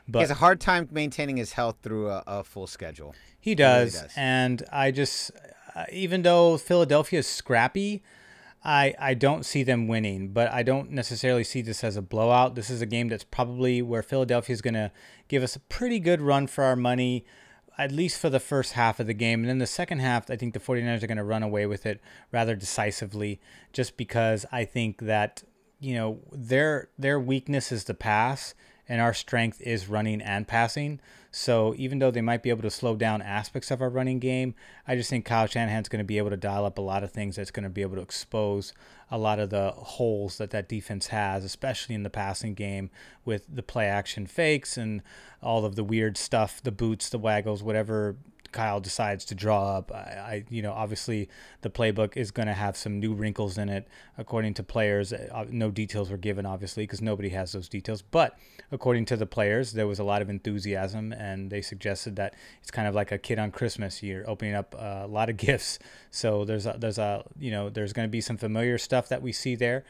But 0.07 0.19
he 0.19 0.23
has 0.23 0.31
a 0.31 0.35
hard 0.35 0.61
time 0.61 0.89
maintaining 0.91 1.37
his 1.37 1.53
health 1.53 1.77
through 1.83 2.11
a, 2.11 2.23
a 2.27 2.45
full 2.45 2.67
schedule. 2.67 3.15
He 3.41 3.55
does, 3.55 3.93
he 3.93 3.99
really 3.99 4.09
does. 4.09 4.15
and 4.17 4.63
I 4.73 4.91
just, 4.91 5.31
uh, 5.75 5.85
even 5.93 6.23
though 6.23 6.59
Philadelphia 6.59 7.21
is 7.21 7.27
scrappy, 7.27 8.03
I, 8.65 8.95
I 8.99 9.15
don't 9.15 9.47
see 9.47 9.63
them 9.63 9.87
winning, 9.87 10.29
but 10.29 10.53
I 10.53 10.63
don't 10.63 10.91
necessarily 10.91 11.45
see 11.45 11.63
this 11.63 11.85
as 11.85 11.97
a 11.97 12.03
blowout. 12.03 12.57
This 12.57 12.71
is 12.71 12.83
a 12.83 12.87
game 12.87 13.09
that's 13.09 13.25
probably 13.25 13.81
where 13.83 14.03
Philadelphia 14.03 14.53
is 14.53 14.61
going 14.61 14.75
to 14.75 14.91
give 15.29 15.43
us 15.43 15.55
a 15.55 15.61
pretty 15.61 16.01
good 16.01 16.21
run 16.21 16.47
for 16.47 16.65
our 16.65 16.77
money 16.77 17.25
at 17.79 17.93
least 17.93 18.21
for 18.21 18.29
the 18.29 18.41
first 18.41 18.73
half 18.73 18.99
of 18.99 19.07
the 19.07 19.15
game. 19.15 19.41
And 19.41 19.49
then 19.49 19.59
the 19.59 19.67
second 19.67 20.01
half, 20.01 20.31
I 20.31 20.37
think 20.37 20.53
the 20.53 20.61
49ers 20.61 21.03
are 21.03 21.07
going 21.07 21.17
to 21.17 21.25
run 21.25 21.45
away 21.45 21.65
with 21.67 21.87
it 21.87 22.01
rather 22.33 22.57
decisively 22.57 23.41
just 23.73 23.97
because 23.97 24.45
I 24.51 24.65
think 24.65 25.03
that, 25.03 25.45
you 25.79 25.95
know, 25.95 26.21
their 26.33 26.89
their 26.99 27.21
weakness 27.21 27.71
is 27.71 27.85
the 27.85 27.95
pass 27.95 28.55
and 28.89 29.01
our 29.01 29.13
strength 29.13 29.61
is 29.61 29.89
running 29.89 30.21
and 30.23 30.49
passing. 30.49 31.01
So 31.31 31.75
even 31.77 31.99
though 31.99 32.11
they 32.11 32.23
might 32.23 32.43
be 32.43 32.51
able 32.51 32.63
to 32.63 32.71
slow 32.71 32.97
down 32.97 33.21
aspects 33.21 33.71
of 33.71 33.83
our 33.83 33.91
running 33.91 34.19
game, 34.19 34.55
I 34.87 34.97
just 34.97 35.11
think 35.11 35.27
Kyle 35.27 35.47
Shanahan's 35.47 35.89
going 35.89 35.99
to 35.99 36.05
be 36.05 36.19
able 36.19 36.31
to 36.31 36.37
dial 36.37 36.65
up 36.65 36.79
a 36.79 36.83
lot 36.83 37.05
of 37.05 37.13
things 37.13 37.37
that's 37.37 37.51
going 37.51 37.65
to 37.65 37.71
be 37.71 37.83
able 37.83 37.97
to 37.97 38.03
expose 38.03 38.73
a 39.11 39.19
lot 39.19 39.39
of 39.39 39.51
the 39.51 39.73
holes 39.73 40.39
that 40.39 40.51
that 40.51 40.69
defense 40.69 41.09
has, 41.09 41.45
especially 41.45 41.95
in 41.95 42.03
the 42.03 42.11
passing 42.11 42.55
game 42.55 42.91
with 43.25 43.45
the 43.53 43.63
play 43.63 43.87
action 43.87 44.27
fakes 44.27 44.77
and 44.77 45.03
all 45.43 45.65
of 45.65 45.77
the 45.77 45.85
weird 45.85 46.17
stuff, 46.17 46.63
the 46.63 46.73
boots, 46.73 47.11
the 47.11 47.19
waggles, 47.19 47.63
whatever 47.63 48.17
Kyle 48.53 48.81
decides 48.81 49.25
to 49.27 49.35
draw 49.35 49.77
up. 49.77 49.93
I, 49.93 49.97
I 49.97 50.45
you 50.49 50.63
know, 50.63 50.73
obviously 50.73 51.29
the 51.63 51.71
playbook 51.71 52.17
is 52.17 52.31
going 52.31 52.49
to 52.49 52.55
have 52.55 52.77
some 52.77 52.99
new 52.99 53.15
wrinkles 53.15 53.59
in 53.59 53.69
it, 53.69 53.87
according 54.17 54.55
to 54.55 54.63
players. 54.63 55.13
Uh, 55.13 55.47
no 55.51 55.71
details 55.71 56.11
were 56.11 56.17
given, 56.17 56.47
obviously, 56.47 56.85
because 56.85 57.01
nobody 57.01 57.31
has 57.31 57.53
those 57.53 57.69
details. 57.69 58.03
But 58.03 58.39
according 58.71 59.05
to 59.07 59.17
the 59.17 59.27
players, 59.27 59.73
there 59.73 59.87
was 59.87 59.99
a 59.99 60.05
lot 60.05 60.23
of 60.23 60.31
enthusiasm, 60.31 61.13
and 61.13 61.51
they 61.51 61.63
suggested 61.63 62.17
that 62.17 62.35
it's 62.61 62.71
kind 62.71 62.89
of 62.89 62.95
like 62.95 63.13
a 63.13 63.19
kid 63.19 63.39
on 63.39 63.51
Christmas. 63.51 64.03
You're 64.03 64.29
opening 64.29 64.55
up 64.55 64.75
a 64.79 65.07
lot 65.07 65.29
of 65.29 65.37
gifts, 65.49 65.79
so 66.11 66.45
there's 66.45 66.67
a, 66.67 66.77
there's 66.79 66.99
a 66.99 67.25
you 67.39 67.51
know 67.51 67.69
there's 67.69 67.93
going 67.93 68.07
to 68.07 68.11
be 68.11 68.21
some 68.21 68.37
familiar 68.37 68.79
stuff 68.79 69.09
that 69.09 69.23
we 69.23 69.33
see 69.33 69.55
there. 69.55 69.85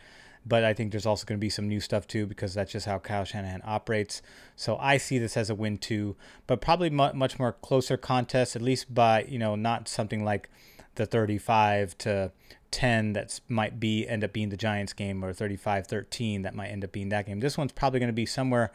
But 0.48 0.64
I 0.64 0.72
think 0.72 0.92
there's 0.92 1.06
also 1.06 1.26
going 1.26 1.38
to 1.38 1.44
be 1.44 1.50
some 1.50 1.68
new 1.68 1.80
stuff 1.80 2.06
too 2.06 2.26
because 2.26 2.54
that's 2.54 2.72
just 2.72 2.86
how 2.86 2.98
Kyle 2.98 3.24
Shanahan 3.24 3.60
operates. 3.64 4.22
So 4.56 4.78
I 4.78 4.96
see 4.96 5.18
this 5.18 5.36
as 5.36 5.50
a 5.50 5.54
win 5.54 5.76
too, 5.76 6.16
but 6.46 6.60
probably 6.60 6.88
much 6.88 7.38
more 7.38 7.52
closer 7.52 7.96
contest, 7.98 8.56
at 8.56 8.62
least 8.62 8.94
by 8.94 9.24
you 9.24 9.38
know 9.38 9.54
not 9.56 9.88
something 9.88 10.24
like 10.24 10.48
the 10.94 11.06
35 11.06 11.96
to 11.98 12.32
10 12.70 13.12
that 13.14 13.40
might 13.48 13.80
be 13.80 14.06
end 14.06 14.24
up 14.24 14.32
being 14.32 14.48
the 14.50 14.56
Giants 14.56 14.92
game 14.92 15.24
or 15.24 15.32
35-13 15.32 16.42
that 16.42 16.54
might 16.54 16.68
end 16.68 16.84
up 16.84 16.92
being 16.92 17.08
that 17.08 17.26
game. 17.26 17.40
This 17.40 17.56
one's 17.56 17.72
probably 17.72 18.00
going 18.00 18.08
to 18.08 18.14
be 18.14 18.26
somewhere 18.26 18.72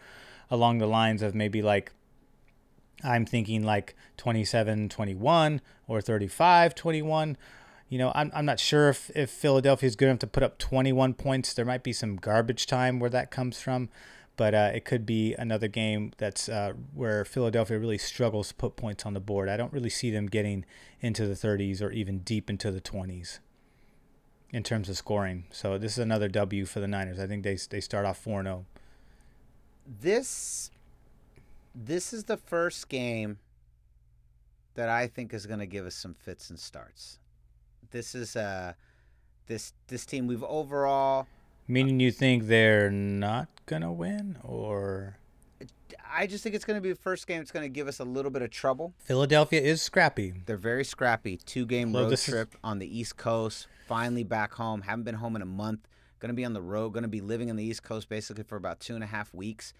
along 0.50 0.80
the 0.80 0.88
lines 0.88 1.22
of 1.22 1.36
maybe 1.36 1.62
like 1.62 1.92
I'm 3.04 3.26
thinking 3.26 3.64
like 3.64 3.96
27-21 4.18 5.60
or 5.88 6.00
35-21 6.00 7.36
you 7.94 8.00
know, 8.00 8.12
I'm, 8.16 8.32
I'm 8.34 8.46
not 8.46 8.60
sure 8.60 8.90
if, 8.90 9.12
if 9.16 9.30
Philadelphia 9.30 9.86
is 9.86 9.96
good 9.96 10.08
enough 10.08 10.18
to 10.22 10.28
put 10.28 10.42
up 10.42 10.58
21 10.58 11.14
points. 11.14 11.54
There 11.54 11.64
might 11.64 11.84
be 11.84 11.94
some 11.94 12.16
garbage 12.16 12.66
time 12.66 13.00
where 13.00 13.12
that 13.12 13.30
comes 13.30 13.62
from, 13.62 13.90
but 14.36 14.56
uh, 14.56 14.72
it 14.74 14.84
could 14.84 15.06
be 15.06 15.36
another 15.36 15.68
game 15.68 16.12
that's 16.18 16.50
uh, 16.50 16.74
where 16.96 17.24
Philadelphia 17.24 17.78
really 17.78 18.00
struggles 18.00 18.48
to 18.48 18.56
put 18.56 18.76
points 18.78 19.06
on 19.06 19.14
the 19.14 19.20
board. 19.20 19.48
I 19.48 19.58
don't 19.58 19.72
really 19.72 19.92
see 19.92 20.10
them 20.10 20.26
getting 20.26 20.66
into 21.02 21.28
the 21.28 21.36
30s 21.36 21.84
or 21.84 21.92
even 21.92 22.22
deep 22.22 22.50
into 22.50 22.72
the 22.72 22.82
20s 22.82 23.38
in 24.52 24.64
terms 24.64 24.90
of 24.90 24.98
scoring. 24.98 25.44
So 25.52 25.78
this 25.78 25.92
is 25.92 26.00
another 26.00 26.30
W 26.30 26.66
for 26.66 26.80
the 26.80 26.88
Niners. 26.88 27.20
I 27.20 27.28
think 27.28 27.44
they 27.44 27.60
they 27.70 27.80
start 27.80 28.08
off 28.08 28.26
4-0. 28.26 28.66
This 30.02 30.72
this 31.76 32.12
is 32.12 32.24
the 32.24 32.38
first 32.38 32.90
game 32.90 33.38
that 34.74 34.90
I 34.90 35.06
think 35.06 35.32
is 35.32 35.46
going 35.46 35.60
to 35.60 35.68
give 35.68 35.86
us 35.86 35.94
some 35.94 36.16
fits 36.16 36.50
and 36.50 36.60
starts. 36.60 37.20
This 37.94 38.16
is 38.16 38.36
uh, 38.36 38.74
this 39.46 39.72
this 39.88 40.04
team 40.04 40.26
we've 40.26 40.44
overall. 40.44 41.28
Meaning 41.68 42.00
you 42.00 42.12
think 42.12 42.48
they're 42.48 42.90
not 42.90 43.48
gonna 43.68 43.94
win, 43.94 44.40
or? 44.44 45.20
I 46.12 46.26
just 46.26 46.44
think 46.44 46.56
it's 46.56 46.66
going 46.66 46.78
to 46.78 46.82
be 46.82 46.92
the 46.92 47.00
first 47.00 47.26
game. 47.26 47.42
It's 47.42 47.52
going 47.52 47.64
to 47.64 47.70
give 47.70 47.88
us 47.88 48.00
a 48.00 48.04
little 48.04 48.30
bit 48.30 48.44
of 48.44 48.52
trouble. 48.52 48.94
Philadelphia 49.00 49.60
is 49.60 49.82
scrappy. 49.82 50.34
They're 50.46 50.58
very 50.58 50.84
scrappy. 50.84 51.38
Two 51.38 51.66
game 51.66 51.92
road 51.92 52.16
trip 52.18 52.54
is... 52.54 52.60
on 52.64 52.78
the 52.78 53.00
East 53.00 53.18
Coast. 53.18 53.68
Finally 53.88 54.24
back 54.24 54.54
home. 54.54 54.82
Haven't 54.82 55.06
been 55.06 55.16
home 55.16 55.36
in 55.36 55.42
a 55.42 55.48
month. 55.48 55.88
Going 56.20 56.30
to 56.30 56.36
be 56.36 56.46
on 56.46 56.54
the 56.54 56.62
road. 56.62 56.92
Going 56.92 57.04
to 57.04 57.10
be 57.10 57.22
living 57.22 57.50
on 57.50 57.56
the 57.56 57.64
East 57.64 57.82
Coast 57.82 58.10
basically 58.10 58.44
for 58.44 58.58
about 58.58 58.80
two 58.80 58.94
and 58.94 59.04
a 59.04 59.08
half 59.08 59.34
weeks. 59.34 59.74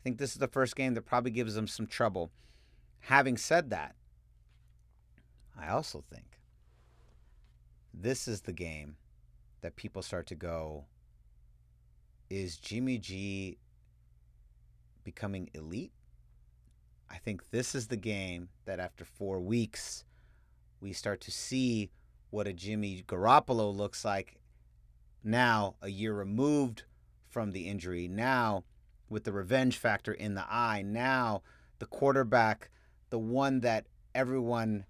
I 0.00 0.02
think 0.02 0.16
this 0.16 0.32
is 0.32 0.38
the 0.38 0.48
first 0.48 0.76
game 0.76 0.94
that 0.94 1.02
probably 1.02 1.30
gives 1.30 1.54
them 1.54 1.66
some 1.66 1.86
trouble. 1.86 2.30
Having 3.00 3.36
said 3.36 3.68
that, 3.68 3.96
I 5.58 5.68
also 5.68 6.02
think 6.10 6.35
this 7.98 8.28
is 8.28 8.42
the 8.42 8.52
game 8.52 8.96
that 9.62 9.74
people 9.74 10.02
start 10.02 10.26
to 10.26 10.34
go 10.34 10.84
is 12.28 12.56
Jimmy 12.56 12.98
G 12.98 13.58
becoming 15.02 15.48
elite? 15.54 15.92
I 17.10 17.16
think 17.16 17.50
this 17.50 17.74
is 17.74 17.86
the 17.86 17.96
game 17.96 18.48
that 18.66 18.80
after 18.80 19.04
four 19.04 19.40
weeks, 19.40 20.04
we 20.80 20.92
start 20.92 21.20
to 21.22 21.30
see 21.30 21.90
what 22.30 22.46
a 22.46 22.52
Jimmy 22.52 23.04
Garoppolo 23.06 23.74
looks 23.74 24.04
like 24.04 24.40
now, 25.26 25.74
a 25.82 25.88
year 25.88 26.14
removed 26.14 26.84
from 27.28 27.50
the 27.50 27.66
injury, 27.68 28.06
now 28.06 28.62
with 29.08 29.24
the 29.24 29.32
revenge 29.32 29.76
factor 29.76 30.12
in 30.12 30.34
the 30.34 30.44
eye, 30.48 30.82
now 30.86 31.42
the 31.80 31.86
quarterback, 31.86 32.70
the 33.10 33.18
one 33.18 33.60
that 33.60 33.86
everyone 34.14 34.84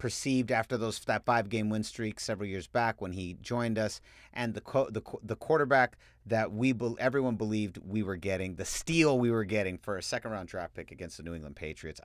perceived 0.00 0.50
after 0.50 0.76
those 0.76 0.98
that 1.00 1.24
five 1.24 1.48
game 1.48 1.68
win 1.68 1.84
streak 1.84 2.18
several 2.18 2.48
years 2.48 2.66
back 2.66 3.00
when 3.00 3.12
he 3.12 3.36
joined 3.40 3.78
us, 3.78 4.00
and 4.32 4.54
the 4.54 4.62
the 4.90 5.02
the 5.22 5.36
quarterback 5.36 5.96
that 6.26 6.50
we 6.50 6.74
everyone 6.98 7.36
believed 7.36 7.78
we 7.86 8.02
were 8.02 8.16
getting, 8.16 8.56
the 8.56 8.64
steal 8.64 9.18
we 9.18 9.30
were 9.30 9.44
getting 9.44 9.78
for 9.78 9.96
a 9.96 10.02
second 10.02 10.32
round 10.32 10.48
draft 10.48 10.74
pick 10.74 10.90
against 10.90 11.18
the 11.18 11.22
New 11.22 11.34
England 11.34 11.54
Patriots. 11.54 12.00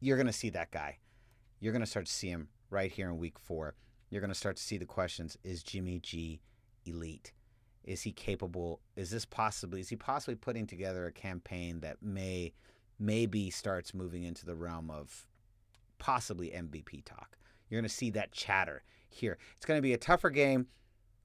You're 0.00 0.18
gonna 0.18 0.32
see 0.32 0.50
that 0.50 0.70
guy. 0.70 0.98
You're 1.60 1.72
gonna 1.72 1.86
start 1.86 2.06
to 2.06 2.12
see 2.12 2.28
him 2.28 2.48
right 2.68 2.92
here 2.92 3.08
in 3.08 3.16
Week 3.16 3.38
Four. 3.38 3.74
You're 4.10 4.20
gonna 4.20 4.34
start 4.34 4.56
to 4.56 4.62
see 4.62 4.76
the 4.76 4.84
questions: 4.84 5.38
Is 5.44 5.62
Jimmy 5.62 6.00
G 6.00 6.40
elite? 6.84 7.32
Is 7.84 8.02
he 8.02 8.12
capable? 8.12 8.80
Is 8.96 9.10
this 9.10 9.24
possibly? 9.24 9.80
Is 9.80 9.88
he 9.90 9.96
possibly 9.96 10.34
putting 10.34 10.66
together 10.66 11.06
a 11.06 11.12
campaign 11.12 11.80
that 11.80 12.02
may 12.02 12.52
maybe 12.98 13.50
starts 13.50 13.94
moving 13.94 14.24
into 14.24 14.44
the 14.44 14.54
realm 14.54 14.90
of 14.90 15.26
possibly 15.98 16.48
MVP 16.48 17.04
talk. 17.04 17.36
You're 17.68 17.80
going 17.80 17.88
to 17.88 17.94
see 17.94 18.10
that 18.10 18.32
chatter 18.32 18.82
here. 19.08 19.38
It's 19.56 19.66
going 19.66 19.78
to 19.78 19.82
be 19.82 19.92
a 19.92 19.98
tougher 19.98 20.30
game. 20.30 20.66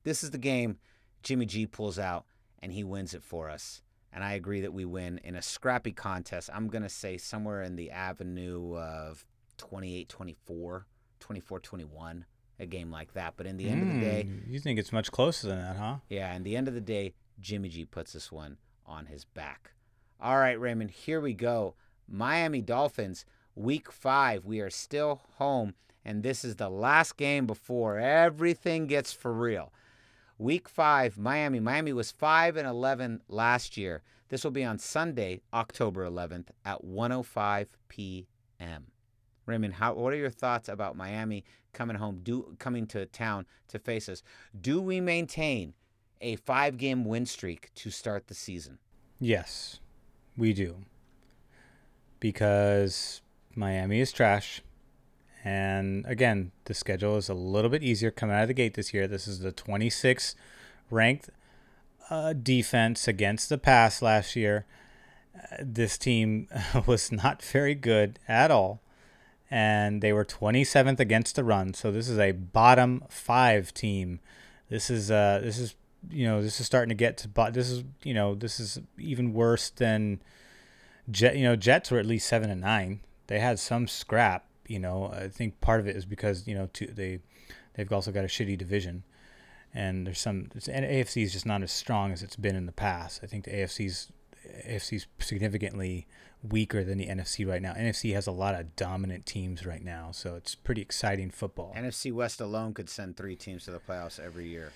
This 0.03 0.23
is 0.23 0.31
the 0.31 0.37
game 0.37 0.77
Jimmy 1.23 1.45
G 1.45 1.65
pulls 1.65 1.99
out 1.99 2.25
and 2.61 2.71
he 2.73 2.83
wins 2.83 3.13
it 3.13 3.23
for 3.23 3.49
us. 3.49 3.81
and 4.11 4.23
I 4.23 4.33
agree 4.33 4.61
that 4.61 4.73
we 4.73 4.85
win 4.85 5.19
in 5.23 5.35
a 5.35 5.41
scrappy 5.41 5.91
contest. 5.91 6.49
I'm 6.53 6.67
going 6.67 6.81
to 6.83 6.89
say 6.89 7.17
somewhere 7.17 7.61
in 7.63 7.75
the 7.75 7.91
avenue 7.91 8.75
of 8.77 9.25
28 9.57 10.07
24, 10.09 10.87
24 11.19 11.59
21, 11.59 12.25
a 12.59 12.65
game 12.65 12.89
like 12.91 13.13
that. 13.13 13.33
But 13.37 13.45
in 13.45 13.57
the 13.57 13.69
end 13.69 13.81
of 13.83 13.93
the 13.93 13.99
day, 13.99 14.25
Mm, 14.27 14.49
you 14.51 14.59
think 14.59 14.79
it's 14.79 14.91
much 14.93 15.11
closer 15.11 15.47
than 15.47 15.59
that, 15.59 15.75
huh? 15.75 15.97
yeah, 16.09 16.33
in 16.35 16.43
the 16.43 16.55
end 16.55 16.67
of 16.67 16.73
the 16.73 16.81
day, 16.81 17.13
Jimmy 17.39 17.69
G 17.69 17.85
puts 17.85 18.13
this 18.13 18.31
one 18.31 18.57
on 18.85 19.05
his 19.07 19.25
back. 19.25 19.71
All 20.19 20.37
right, 20.37 20.59
Raymond, 20.59 20.91
here 20.91 21.21
we 21.21 21.33
go. 21.33 21.75
Miami 22.07 22.61
Dolphins, 22.61 23.23
week 23.55 23.91
five. 23.91 24.45
We 24.45 24.59
are 24.61 24.69
still 24.69 25.21
home, 25.37 25.75
and 26.05 26.23
this 26.23 26.43
is 26.43 26.55
the 26.55 26.69
last 26.69 27.17
game 27.17 27.45
before 27.45 27.99
everything 27.99 28.87
gets 28.87 29.13
for 29.13 29.33
real. 29.33 29.71
Week 30.37 30.69
five, 30.69 31.17
Miami. 31.17 31.59
Miami 31.59 31.91
was 31.91 32.11
5 32.11 32.55
and 32.55 32.67
11 32.67 33.21
last 33.27 33.75
year. 33.75 34.03
This 34.29 34.43
will 34.43 34.51
be 34.51 34.63
on 34.63 34.79
Sunday, 34.79 35.41
October 35.53 36.09
11th 36.09 36.47
at 36.63 36.85
1:05 36.85 37.67
p.m. 37.89 38.87
Raymond, 39.45 39.73
how, 39.73 39.95
what 39.95 40.13
are 40.13 40.17
your 40.17 40.29
thoughts 40.29 40.69
about 40.69 40.95
Miami 40.95 41.43
coming 41.73 41.97
home, 41.97 42.19
do, 42.23 42.55
coming 42.59 42.85
to 42.87 43.05
town 43.07 43.45
to 43.67 43.79
face 43.79 44.07
us? 44.07 44.23
Do 44.59 44.79
we 44.79 45.01
maintain 45.01 45.73
a 46.21 46.35
five 46.37 46.77
game 46.77 47.03
win 47.03 47.25
streak 47.25 47.73
to 47.75 47.89
start 47.89 48.27
the 48.27 48.35
season? 48.35 48.77
Yes, 49.19 49.79
we 50.37 50.53
do. 50.53 50.77
Because 52.19 53.21
Miami 53.55 53.99
is 53.99 54.11
trash. 54.11 54.61
And 55.43 56.05
again, 56.05 56.51
the 56.65 56.73
schedule 56.73 57.17
is 57.17 57.29
a 57.29 57.33
little 57.33 57.69
bit 57.69 57.83
easier 57.83 58.11
coming 58.11 58.35
out 58.35 58.43
of 58.43 58.47
the 58.49 58.53
gate 58.53 58.73
this 58.73 58.93
year. 58.93 59.07
This 59.07 59.27
is 59.27 59.39
the 59.39 59.51
26th 59.51 60.35
ranked 60.91 61.29
uh, 62.09 62.33
defense 62.33 63.07
against 63.07 63.49
the 63.49 63.57
pass 63.57 64.01
last 64.01 64.35
year. 64.35 64.65
Uh, 65.35 65.57
this 65.61 65.97
team 65.97 66.47
was 66.85 67.11
not 67.11 67.41
very 67.41 67.75
good 67.75 68.19
at 68.27 68.51
all. 68.51 68.81
And 69.51 70.01
they 70.01 70.13
were 70.13 70.25
27th 70.25 70.99
against 70.99 71.35
the 71.35 71.43
run. 71.43 71.73
So 71.73 71.91
this 71.91 72.09
is 72.09 72.19
a 72.19 72.31
bottom 72.31 73.03
five 73.09 73.73
team. 73.73 74.19
This 74.69 74.91
is 74.91 75.09
uh 75.09 75.39
this 75.43 75.57
is 75.57 75.73
you 76.11 76.27
know 76.27 76.43
this 76.43 76.59
is 76.59 76.67
starting 76.67 76.89
to 76.89 76.95
get 76.95 77.17
to 77.17 77.27
but 77.27 77.55
this 77.55 77.71
is 77.71 77.83
you 78.03 78.13
know 78.13 78.35
this 78.35 78.59
is 78.59 78.79
even 78.99 79.33
worse 79.33 79.71
than 79.71 80.21
Jet. 81.09 81.35
You 81.35 81.43
know 81.43 81.55
Jets 81.55 81.89
were 81.89 81.97
at 81.97 82.05
least 82.05 82.27
seven 82.27 82.51
and 82.51 82.61
nine. 82.61 82.99
They 83.29 83.39
had 83.39 83.59
some 83.59 83.87
scrap. 83.87 84.45
You 84.67 84.79
know 84.79 85.11
I 85.15 85.29
think 85.29 85.61
part 85.61 85.79
of 85.79 85.87
it 85.87 85.95
is 85.95 86.05
because 86.05 86.47
you 86.47 86.55
know 86.55 86.67
to, 86.73 86.87
they 86.87 87.19
they've 87.75 87.91
also 87.91 88.11
got 88.11 88.25
a 88.25 88.27
shitty 88.27 88.57
division, 88.57 89.03
and 89.73 90.05
there's 90.05 90.19
some 90.19 90.49
and 90.67 90.85
AFC 90.85 91.23
is 91.23 91.31
just 91.31 91.45
not 91.45 91.63
as 91.63 91.71
strong 91.71 92.11
as 92.11 92.21
it's 92.23 92.35
been 92.35 92.55
in 92.55 92.65
the 92.65 92.71
past. 92.71 93.21
I 93.23 93.27
think 93.27 93.45
the 93.45 93.51
AFC's 93.51 94.11
AFC's 94.67 95.07
significantly 95.19 96.07
weaker 96.41 96.83
than 96.83 96.97
the 96.97 97.07
NFC 97.07 97.47
right 97.47 97.61
now. 97.61 97.73
NFC 97.73 98.13
has 98.13 98.25
a 98.25 98.31
lot 98.31 98.55
of 98.55 98.75
dominant 98.75 99.25
teams 99.25 99.65
right 99.65 99.83
now, 99.83 100.09
so 100.11 100.35
it's 100.35 100.55
pretty 100.55 100.81
exciting 100.81 101.29
football. 101.29 101.73
NFC 101.77 102.11
West 102.11 102.41
alone 102.41 102.73
could 102.73 102.89
send 102.89 103.15
three 103.15 103.35
teams 103.35 103.65
to 103.65 103.71
the 103.71 103.79
playoffs 103.79 104.19
every 104.19 104.47
year. 104.47 104.71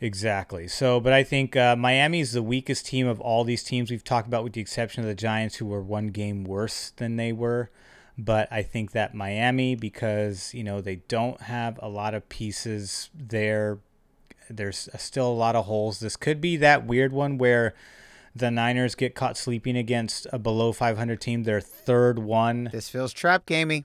Exactly. 0.00 0.68
So, 0.68 1.00
but 1.00 1.12
I 1.12 1.22
think 1.22 1.56
uh, 1.56 1.76
Miami 1.76 2.20
is 2.20 2.32
the 2.32 2.42
weakest 2.42 2.86
team 2.86 3.06
of 3.06 3.20
all 3.20 3.44
these 3.44 3.62
teams 3.62 3.90
we've 3.90 4.04
talked 4.04 4.26
about, 4.26 4.44
with 4.44 4.52
the 4.52 4.60
exception 4.60 5.02
of 5.02 5.08
the 5.08 5.14
Giants, 5.14 5.56
who 5.56 5.66
were 5.66 5.80
one 5.80 6.08
game 6.08 6.44
worse 6.44 6.90
than 6.96 7.16
they 7.16 7.32
were. 7.32 7.70
But 8.16 8.46
I 8.52 8.62
think 8.62 8.92
that 8.92 9.14
Miami, 9.14 9.74
because 9.74 10.54
you 10.54 10.62
know 10.62 10.80
they 10.80 10.96
don't 11.08 11.40
have 11.42 11.78
a 11.82 11.88
lot 11.88 12.14
of 12.14 12.28
pieces 12.28 13.10
there, 13.12 13.78
there's 14.48 14.88
still 14.96 15.28
a 15.28 15.34
lot 15.34 15.56
of 15.56 15.64
holes. 15.66 16.00
This 16.00 16.16
could 16.16 16.40
be 16.40 16.56
that 16.58 16.86
weird 16.86 17.12
one 17.12 17.38
where 17.38 17.74
the 18.36 18.50
Niners 18.50 18.94
get 18.94 19.14
caught 19.14 19.36
sleeping 19.36 19.76
against 19.76 20.26
a 20.32 20.38
below 20.38 20.72
500 20.72 21.20
team, 21.20 21.44
their 21.44 21.60
third 21.60 22.18
one 22.18 22.68
This 22.72 22.88
feels 22.88 23.12
trap 23.12 23.46
gamey. 23.46 23.84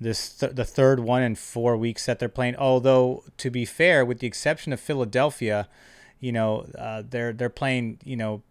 this 0.00 0.32
th- 0.32 0.54
the 0.54 0.64
third 0.64 1.00
one 1.00 1.22
in 1.22 1.34
four 1.34 1.76
weeks 1.76 2.06
that 2.06 2.18
they're 2.18 2.28
playing. 2.28 2.56
Although 2.56 3.24
to 3.38 3.50
be 3.50 3.64
fair, 3.64 4.04
with 4.04 4.18
the 4.20 4.26
exception 4.26 4.72
of 4.72 4.80
Philadelphia, 4.80 5.68
you 6.18 6.32
know 6.32 6.66
uh, 6.76 7.02
they're 7.08 7.32
they're 7.32 7.48
playing 7.48 7.98
you 8.04 8.16
know 8.16 8.42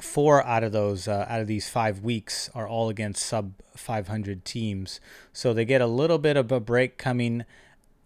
four 0.00 0.44
out 0.44 0.64
of 0.64 0.72
those 0.72 1.06
uh, 1.06 1.26
out 1.28 1.40
of 1.40 1.46
these 1.46 1.68
five 1.68 2.00
weeks 2.00 2.50
are 2.54 2.66
all 2.66 2.88
against 2.88 3.22
sub 3.22 3.52
500 3.76 4.44
teams, 4.44 5.00
so 5.32 5.52
they 5.52 5.64
get 5.64 5.80
a 5.80 5.86
little 5.86 6.18
bit 6.18 6.36
of 6.36 6.50
a 6.50 6.60
break 6.60 6.98
coming 6.98 7.44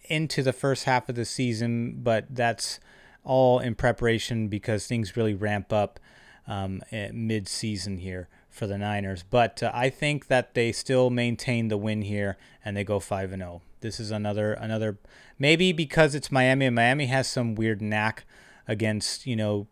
into 0.04 0.42
the 0.42 0.52
first 0.52 0.84
half 0.84 1.08
of 1.08 1.14
the 1.14 1.24
season, 1.24 2.00
but 2.02 2.26
that's 2.30 2.80
all 3.24 3.58
in 3.58 3.74
preparation 3.74 4.48
because 4.48 4.86
things 4.86 5.16
really 5.16 5.34
ramp 5.34 5.72
up 5.72 5.98
um, 6.46 6.80
mid 7.12 7.48
season 7.48 7.98
here 7.98 8.28
for 8.48 8.66
the 8.66 8.78
Niners. 8.78 9.24
But 9.28 9.62
uh, 9.62 9.70
I 9.74 9.90
think 9.90 10.28
that 10.28 10.54
they 10.54 10.72
still 10.72 11.10
maintain 11.10 11.68
the 11.68 11.76
win 11.76 12.02
here 12.02 12.36
and 12.64 12.76
they 12.76 12.84
go 12.84 13.00
5 13.00 13.32
and 13.32 13.42
0. 13.42 13.62
This 13.80 14.00
is 14.00 14.10
another 14.10 14.54
another 14.54 14.98
maybe 15.38 15.72
because 15.72 16.14
it's 16.14 16.32
Miami 16.32 16.66
and 16.66 16.74
Miami 16.74 17.06
has 17.06 17.28
some 17.28 17.54
weird 17.54 17.82
knack 17.82 18.24
against, 18.66 19.26
you 19.26 19.36
know, 19.36 19.66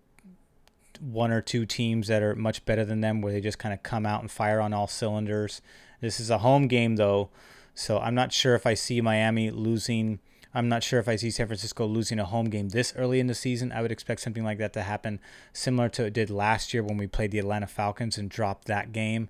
one 1.00 1.30
or 1.30 1.40
two 1.40 1.66
teams 1.66 2.08
that 2.08 2.22
are 2.22 2.34
much 2.34 2.64
better 2.64 2.84
than 2.84 3.00
them 3.00 3.20
where 3.20 3.32
they 3.32 3.40
just 3.40 3.58
kind 3.58 3.74
of 3.74 3.82
come 3.82 4.06
out 4.06 4.20
and 4.20 4.30
fire 4.30 4.60
on 4.60 4.72
all 4.72 4.86
cylinders. 4.86 5.60
This 6.00 6.20
is 6.20 6.30
a 6.30 6.38
home 6.38 6.68
game 6.68 6.96
though, 6.96 7.30
so 7.74 7.98
I'm 7.98 8.14
not 8.14 8.32
sure 8.32 8.54
if 8.54 8.66
I 8.66 8.74
see 8.74 9.00
Miami 9.00 9.50
losing 9.50 10.20
I'm 10.54 10.68
not 10.68 10.84
sure 10.84 11.00
if 11.00 11.08
I 11.08 11.16
see 11.16 11.32
San 11.32 11.48
Francisco 11.48 11.84
losing 11.84 12.20
a 12.20 12.24
home 12.24 12.48
game 12.48 12.68
this 12.68 12.94
early 12.96 13.18
in 13.18 13.26
the 13.26 13.34
season. 13.34 13.72
I 13.72 13.82
would 13.82 13.90
expect 13.90 14.20
something 14.20 14.44
like 14.44 14.58
that 14.58 14.72
to 14.74 14.82
happen, 14.82 15.18
similar 15.52 15.88
to 15.90 16.04
it 16.04 16.12
did 16.12 16.30
last 16.30 16.72
year 16.72 16.82
when 16.82 16.96
we 16.96 17.08
played 17.08 17.32
the 17.32 17.40
Atlanta 17.40 17.66
Falcons 17.66 18.16
and 18.16 18.30
dropped 18.30 18.66
that 18.66 18.92
game. 18.92 19.28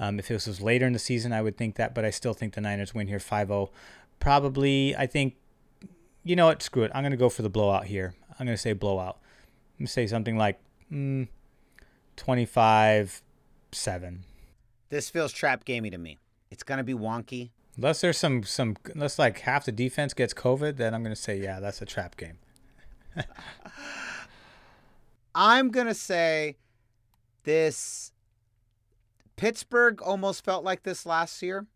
Um, 0.00 0.18
if 0.18 0.26
this 0.26 0.48
was 0.48 0.60
later 0.60 0.84
in 0.84 0.92
the 0.92 0.98
season, 0.98 1.32
I 1.32 1.42
would 1.42 1.56
think 1.56 1.76
that, 1.76 1.94
but 1.94 2.04
I 2.04 2.10
still 2.10 2.34
think 2.34 2.54
the 2.54 2.60
Niners 2.60 2.92
win 2.92 3.06
here 3.06 3.20
5 3.20 3.46
0. 3.46 3.70
Probably, 4.18 4.96
I 4.96 5.06
think, 5.06 5.36
you 6.24 6.34
know 6.34 6.46
what? 6.46 6.60
Screw 6.60 6.82
it. 6.82 6.90
I'm 6.92 7.02
going 7.02 7.12
to 7.12 7.16
go 7.16 7.28
for 7.28 7.42
the 7.42 7.48
blowout 7.48 7.84
here. 7.84 8.14
I'm 8.40 8.46
going 8.46 8.56
to 8.56 8.60
say 8.60 8.72
blowout. 8.72 9.18
I'm 9.74 9.84
going 9.84 9.86
to 9.86 9.92
say 9.92 10.08
something 10.08 10.36
like 10.36 10.58
mm, 10.94 11.28
25 12.16 13.22
7. 13.72 14.24
This 14.90 15.10
feels 15.10 15.32
trap 15.32 15.64
gamey 15.64 15.90
to 15.90 15.98
me. 15.98 16.18
It's 16.50 16.62
going 16.62 16.78
to 16.78 16.84
be 16.84 16.94
wonky. 16.94 17.50
Unless 17.76 18.02
there's 18.02 18.18
some 18.18 18.44
some 18.44 18.76
unless 18.92 19.18
like 19.18 19.40
half 19.40 19.64
the 19.64 19.72
defense 19.72 20.14
gets 20.14 20.32
COVID, 20.32 20.76
then 20.76 20.94
I'm 20.94 21.02
gonna 21.02 21.16
say 21.16 21.40
yeah, 21.40 21.58
that's 21.58 21.82
a 21.82 21.84
trap 21.84 22.16
game. 22.16 22.38
I'm 25.34 25.70
going 25.70 25.86
to 25.86 25.94
say 25.94 26.56
this 27.42 28.12
Pittsburgh 29.36 30.00
almost 30.00 30.44
felt 30.44 30.64
like 30.64 30.84
this 30.84 31.04
last 31.04 31.42
year. 31.42 31.66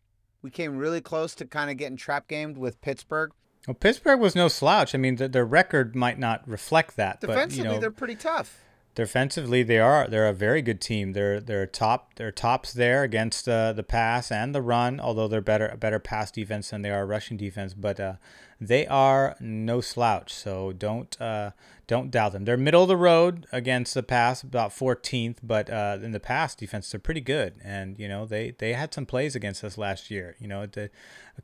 We 0.42 0.50
came 0.50 0.76
really 0.76 1.00
close 1.00 1.34
to 1.36 1.44
kind 1.44 1.70
of 1.70 1.76
getting 1.76 1.96
trap 1.96 2.28
gamed 2.28 2.56
with 2.56 2.80
Pittsburgh. 2.80 3.32
Well, 3.66 3.74
Pittsburgh 3.74 4.20
was 4.20 4.36
no 4.36 4.46
slouch. 4.46 4.94
I 4.94 4.98
mean, 4.98 5.16
the, 5.16 5.28
their 5.28 5.44
record 5.44 5.96
might 5.96 6.18
not 6.18 6.48
reflect 6.48 6.96
that, 6.96 7.20
Defensively, 7.20 7.64
but 7.64 7.68
you 7.68 7.74
know, 7.74 7.80
they're 7.80 7.90
pretty 7.90 8.14
tough. 8.14 8.60
Defensively 8.98 9.62
they 9.62 9.78
are 9.78 10.08
they're 10.08 10.26
a 10.26 10.32
very 10.32 10.60
good 10.60 10.80
team. 10.80 11.12
They're 11.12 11.38
they're 11.40 11.68
top 11.68 12.14
they're 12.16 12.32
tops 12.32 12.72
there 12.72 13.04
against 13.04 13.48
uh, 13.48 13.72
the 13.72 13.84
pass 13.84 14.32
and 14.32 14.52
the 14.52 14.60
run. 14.60 14.98
Although 14.98 15.28
they're 15.28 15.40
better 15.40 15.68
a 15.68 15.76
better 15.76 16.00
pass 16.00 16.32
defense 16.32 16.70
than 16.70 16.82
they 16.82 16.90
are 16.90 17.06
rushing 17.06 17.36
defense, 17.36 17.74
but 17.74 18.00
uh, 18.00 18.14
they 18.60 18.88
are 18.88 19.36
no 19.38 19.80
slouch. 19.80 20.34
So 20.34 20.72
don't 20.72 21.16
uh, 21.20 21.52
don't 21.86 22.10
doubt 22.10 22.32
them. 22.32 22.44
They're 22.44 22.56
middle 22.56 22.82
of 22.82 22.88
the 22.88 22.96
road 22.96 23.46
against 23.52 23.94
the 23.94 24.02
pass, 24.02 24.42
about 24.42 24.72
14th, 24.72 25.36
but 25.44 25.70
uh, 25.70 25.98
in 26.02 26.10
the 26.10 26.18
pass 26.18 26.56
defense 26.56 26.90
they're 26.90 26.98
pretty 26.98 27.20
good. 27.20 27.54
And 27.62 28.00
you 28.00 28.08
know 28.08 28.26
they 28.26 28.50
they 28.58 28.72
had 28.72 28.92
some 28.92 29.06
plays 29.06 29.36
against 29.36 29.62
us 29.62 29.78
last 29.78 30.10
year. 30.10 30.34
You 30.40 30.48
know 30.48 30.66
the 30.66 30.90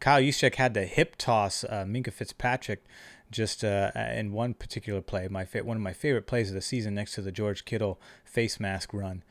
Kyle 0.00 0.20
Juszczyk 0.20 0.56
had 0.56 0.74
the 0.74 0.86
hip 0.86 1.14
toss 1.18 1.62
uh, 1.62 1.84
Minkah 1.86 2.12
Fitzpatrick 2.12 2.84
just 3.30 3.64
uh, 3.64 3.90
in 3.94 4.32
one 4.32 4.54
particular 4.54 5.00
play, 5.00 5.28
my 5.28 5.44
fa- 5.44 5.64
one 5.64 5.76
of 5.76 5.82
my 5.82 5.92
favorite 5.92 6.26
plays 6.26 6.48
of 6.48 6.54
the 6.54 6.60
season, 6.60 6.94
next 6.94 7.14
to 7.14 7.22
the 7.22 7.32
George 7.32 7.64
Kittle 7.64 8.00
face 8.24 8.60
mask 8.60 8.92
run. 8.92 9.22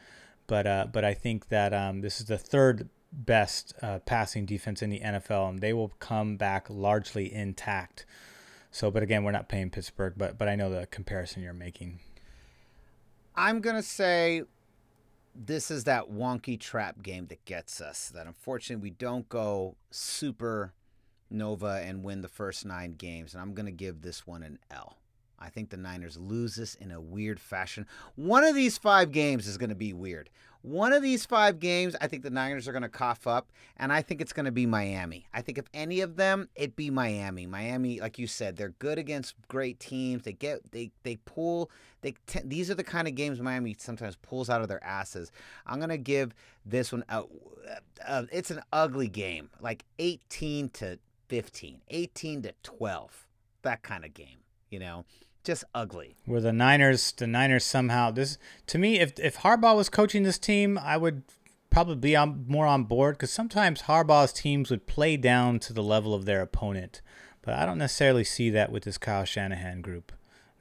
But 0.48 0.68
uh, 0.68 0.88
but 0.92 1.06
I 1.06 1.14
think 1.14 1.50
that 1.50 1.74
um, 1.74 2.02
this 2.02 2.20
is 2.20 2.28
the 2.28 2.38
third 2.38 2.90
best 3.12 3.74
uh, 3.82 4.00
passing 4.00 4.46
defense 4.46 4.82
in 4.82 4.90
the 4.90 5.00
NFL, 5.00 5.50
and 5.50 5.60
they 5.62 5.74
will 5.74 5.90
come 6.00 6.36
back 6.36 6.68
largely 6.70 7.34
intact. 7.34 8.06
So, 8.72 8.90
but 8.90 9.04
again, 9.04 9.24
we're 9.24 9.32
not 9.32 9.50
paying 9.50 9.70
Pittsburgh, 9.70 10.14
but 10.18 10.38
but 10.38 10.50
I 10.50 10.56
know 10.56 10.70
the 10.70 10.88
comparison 10.88 11.44
you're 11.44 11.54
making. 11.54 12.00
I'm 13.36 13.62
to 13.62 13.82
say 13.82 14.44
this 15.36 15.72
is 15.72 15.86
that 15.86 16.12
wonky 16.12 16.60
trap 16.60 17.02
game 17.02 17.28
that 17.28 17.44
gets 17.46 17.82
us. 17.82 18.12
That 18.14 18.28
unfortunately 18.28 18.82
we 18.82 18.92
don't 18.92 19.28
go 19.30 19.76
super 19.92 20.74
Nova 21.34 21.82
and 21.84 22.04
win 22.04 22.22
the 22.22 22.28
first 22.28 22.66
nine 22.66 22.94
games. 22.94 23.34
And 23.34 23.42
I'm 23.42 23.54
going 23.54 23.66
to 23.66 23.72
give 23.72 24.02
this 24.02 24.26
one 24.26 24.44
an 24.44 24.60
L. 24.72 24.98
I 25.44 25.50
think 25.50 25.70
the 25.70 25.78
Niners 25.78 26.18
lose 26.18 26.56
this 26.56 26.76
in 26.76 26.92
a 26.92 27.02
weird 27.02 27.40
fashion. 27.40 27.86
One 28.16 28.46
of 28.46 28.56
these 28.56 28.78
five 28.78 29.12
games 29.12 29.46
is 29.46 29.58
going 29.58 29.72
to 29.72 29.76
be 29.76 29.92
weird. 29.92 30.30
One 30.62 30.94
of 30.94 31.04
these 31.04 31.26
five 31.26 31.60
games, 31.60 31.98
I 32.00 32.08
think 32.08 32.24
the 32.24 32.30
Niners 32.30 32.70
are 32.70 32.72
going 32.72 32.84
to 32.84 32.90
cough 32.90 33.28
up, 33.28 33.52
and 33.76 33.92
I 33.92 34.02
think 34.02 34.22
it's 34.22 34.32
going 34.32 34.46
to 34.46 34.52
be 34.52 34.66
Miami. 34.66 35.28
I 35.34 35.42
think 35.42 35.58
if 35.58 35.66
any 35.74 36.00
of 36.00 36.16
them, 36.16 36.48
it'd 36.56 36.78
be 36.78 36.90
Miami. 36.90 37.46
Miami, 37.46 38.00
like 38.00 38.18
you 38.18 38.28
said, 38.28 38.56
they're 38.56 38.70
good 38.80 38.98
against 38.98 39.36
great 39.50 39.82
teams. 39.82 40.24
They 40.24 40.32
get 40.32 40.72
they 40.72 40.92
they 41.04 41.18
pull. 41.18 41.70
They 42.00 42.14
t- 42.28 42.40
these 42.46 42.72
are 42.72 42.76
the 42.76 42.84
kind 42.86 43.10
of 43.10 43.16
games 43.16 43.42
Miami 43.42 43.76
sometimes 43.78 44.16
pulls 44.16 44.50
out 44.50 44.62
of 44.62 44.70
their 44.70 44.82
asses. 44.82 45.34
I'm 45.66 45.80
going 45.80 45.90
to 45.90 45.98
give 45.98 46.34
this 46.66 46.94
one 46.94 47.04
out. 47.10 47.30
It's 48.32 48.52
an 48.52 48.62
ugly 48.72 49.10
game, 49.10 49.50
like 49.60 49.84
18 50.00 50.70
to 50.70 50.98
15, 51.34 51.82
18 51.90 52.44
to 52.44 52.54
12, 52.62 53.26
that 53.64 53.82
kind 53.82 54.06
of 54.06 54.14
game. 54.14 54.38
You 54.70 54.78
know, 54.78 55.06
just 55.44 55.64
ugly. 55.74 56.16
Where 56.26 56.40
the 56.40 56.54
Niners, 56.54 57.12
the 57.12 57.26
Niners 57.26 57.66
somehow 57.66 58.12
this 58.12 58.38
to 58.68 58.78
me, 58.78 59.00
if 59.00 59.18
if 59.18 59.38
Harbaugh 59.38 59.76
was 59.76 59.90
coaching 59.90 60.22
this 60.22 60.38
team, 60.38 60.78
I 60.78 60.96
would 60.96 61.24
probably 61.72 61.96
be 61.96 62.16
on, 62.16 62.46
more 62.48 62.68
on 62.68 62.84
board 62.84 63.16
because 63.16 63.32
sometimes 63.32 63.84
Harbaugh's 63.84 64.32
teams 64.32 64.70
would 64.70 64.86
play 64.86 65.18
down 65.18 65.58
to 65.62 65.74
the 65.74 65.82
level 65.82 66.14
of 66.14 66.26
their 66.26 66.40
opponent, 66.40 67.02
but 67.42 67.56
I 67.56 67.66
don't 67.66 67.80
necessarily 67.80 68.24
see 68.24 68.52
that 68.52 68.72
with 68.72 68.84
this 68.84 69.00
Kyle 69.00 69.26
Shanahan 69.26 69.82
group. 69.82 70.12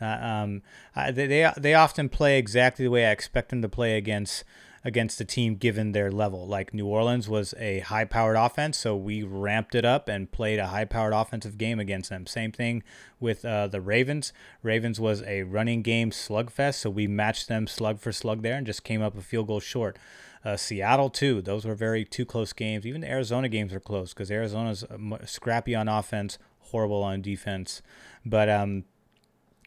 Uh, 0.01 0.07
um, 0.23 0.63
I, 0.97 1.11
they, 1.11 1.27
they 1.27 1.53
they 1.59 1.75
often 1.75 2.09
play 2.09 2.39
exactly 2.39 2.87
the 2.87 2.91
way 2.91 3.05
I 3.05 3.11
expect 3.11 3.51
them 3.51 3.61
to 3.61 3.69
play 3.69 3.99
against 3.99 4.43
against 4.85 5.19
the 5.19 5.25
team 5.25 5.55
given 5.55 5.93
their 5.93 6.11
level. 6.11 6.47
Like 6.47 6.75
New 6.75 6.87
Orleans 6.87 7.29
was 7.29 7.55
a 7.59 7.81
high 7.81 8.05
powered 8.05 8.37
offense, 8.37 8.79
so 8.79 8.97
we 8.97 9.23
ramped 9.23 9.75
it 9.75 9.85
up 9.85 10.09
and 10.09 10.31
played 10.31 10.59
a 10.59 10.69
high 10.69 10.85
powered 10.85 11.13
offensive 11.13 11.57
game 11.57 11.79
against 11.79 12.11
them. 12.11 12.27
Same 12.27 12.53
thing 12.53 12.83
with 13.21 13.45
uh, 13.45 13.69
the 13.69 13.81
Ravens. 13.81 14.33
Ravens 14.63 14.99
was 14.99 15.23
a 15.23 15.45
running 15.45 15.83
game 15.83 16.11
slugfest, 16.11 16.75
so 16.75 16.91
we 16.91 17.07
matched 17.07 17.49
them 17.49 17.67
slug 17.67 18.01
for 18.01 18.13
slug 18.13 18.43
there 18.43 18.57
and 18.57 18.67
just 18.67 18.85
came 18.85 19.03
up 19.03 19.17
a 19.17 19.23
field 19.23 19.47
goal 19.47 19.61
short. 19.61 19.99
Uh, 20.45 20.57
Seattle 20.57 21.11
too; 21.11 21.41
those 21.41 21.65
were 21.65 21.77
very 21.77 22.05
two 22.05 22.25
close 22.25 22.53
games. 22.53 22.85
Even 22.85 23.03
the 23.03 23.11
Arizona 23.11 23.49
games 23.49 23.73
are 23.73 23.81
close 23.81 24.13
because 24.13 24.31
Arizona's 24.31 24.85
scrappy 25.25 25.77
on 25.77 25.87
offense, 25.87 26.39
horrible 26.59 27.05
on 27.05 27.23
defense. 27.23 27.81
But 28.27 28.49
um, 28.49 28.85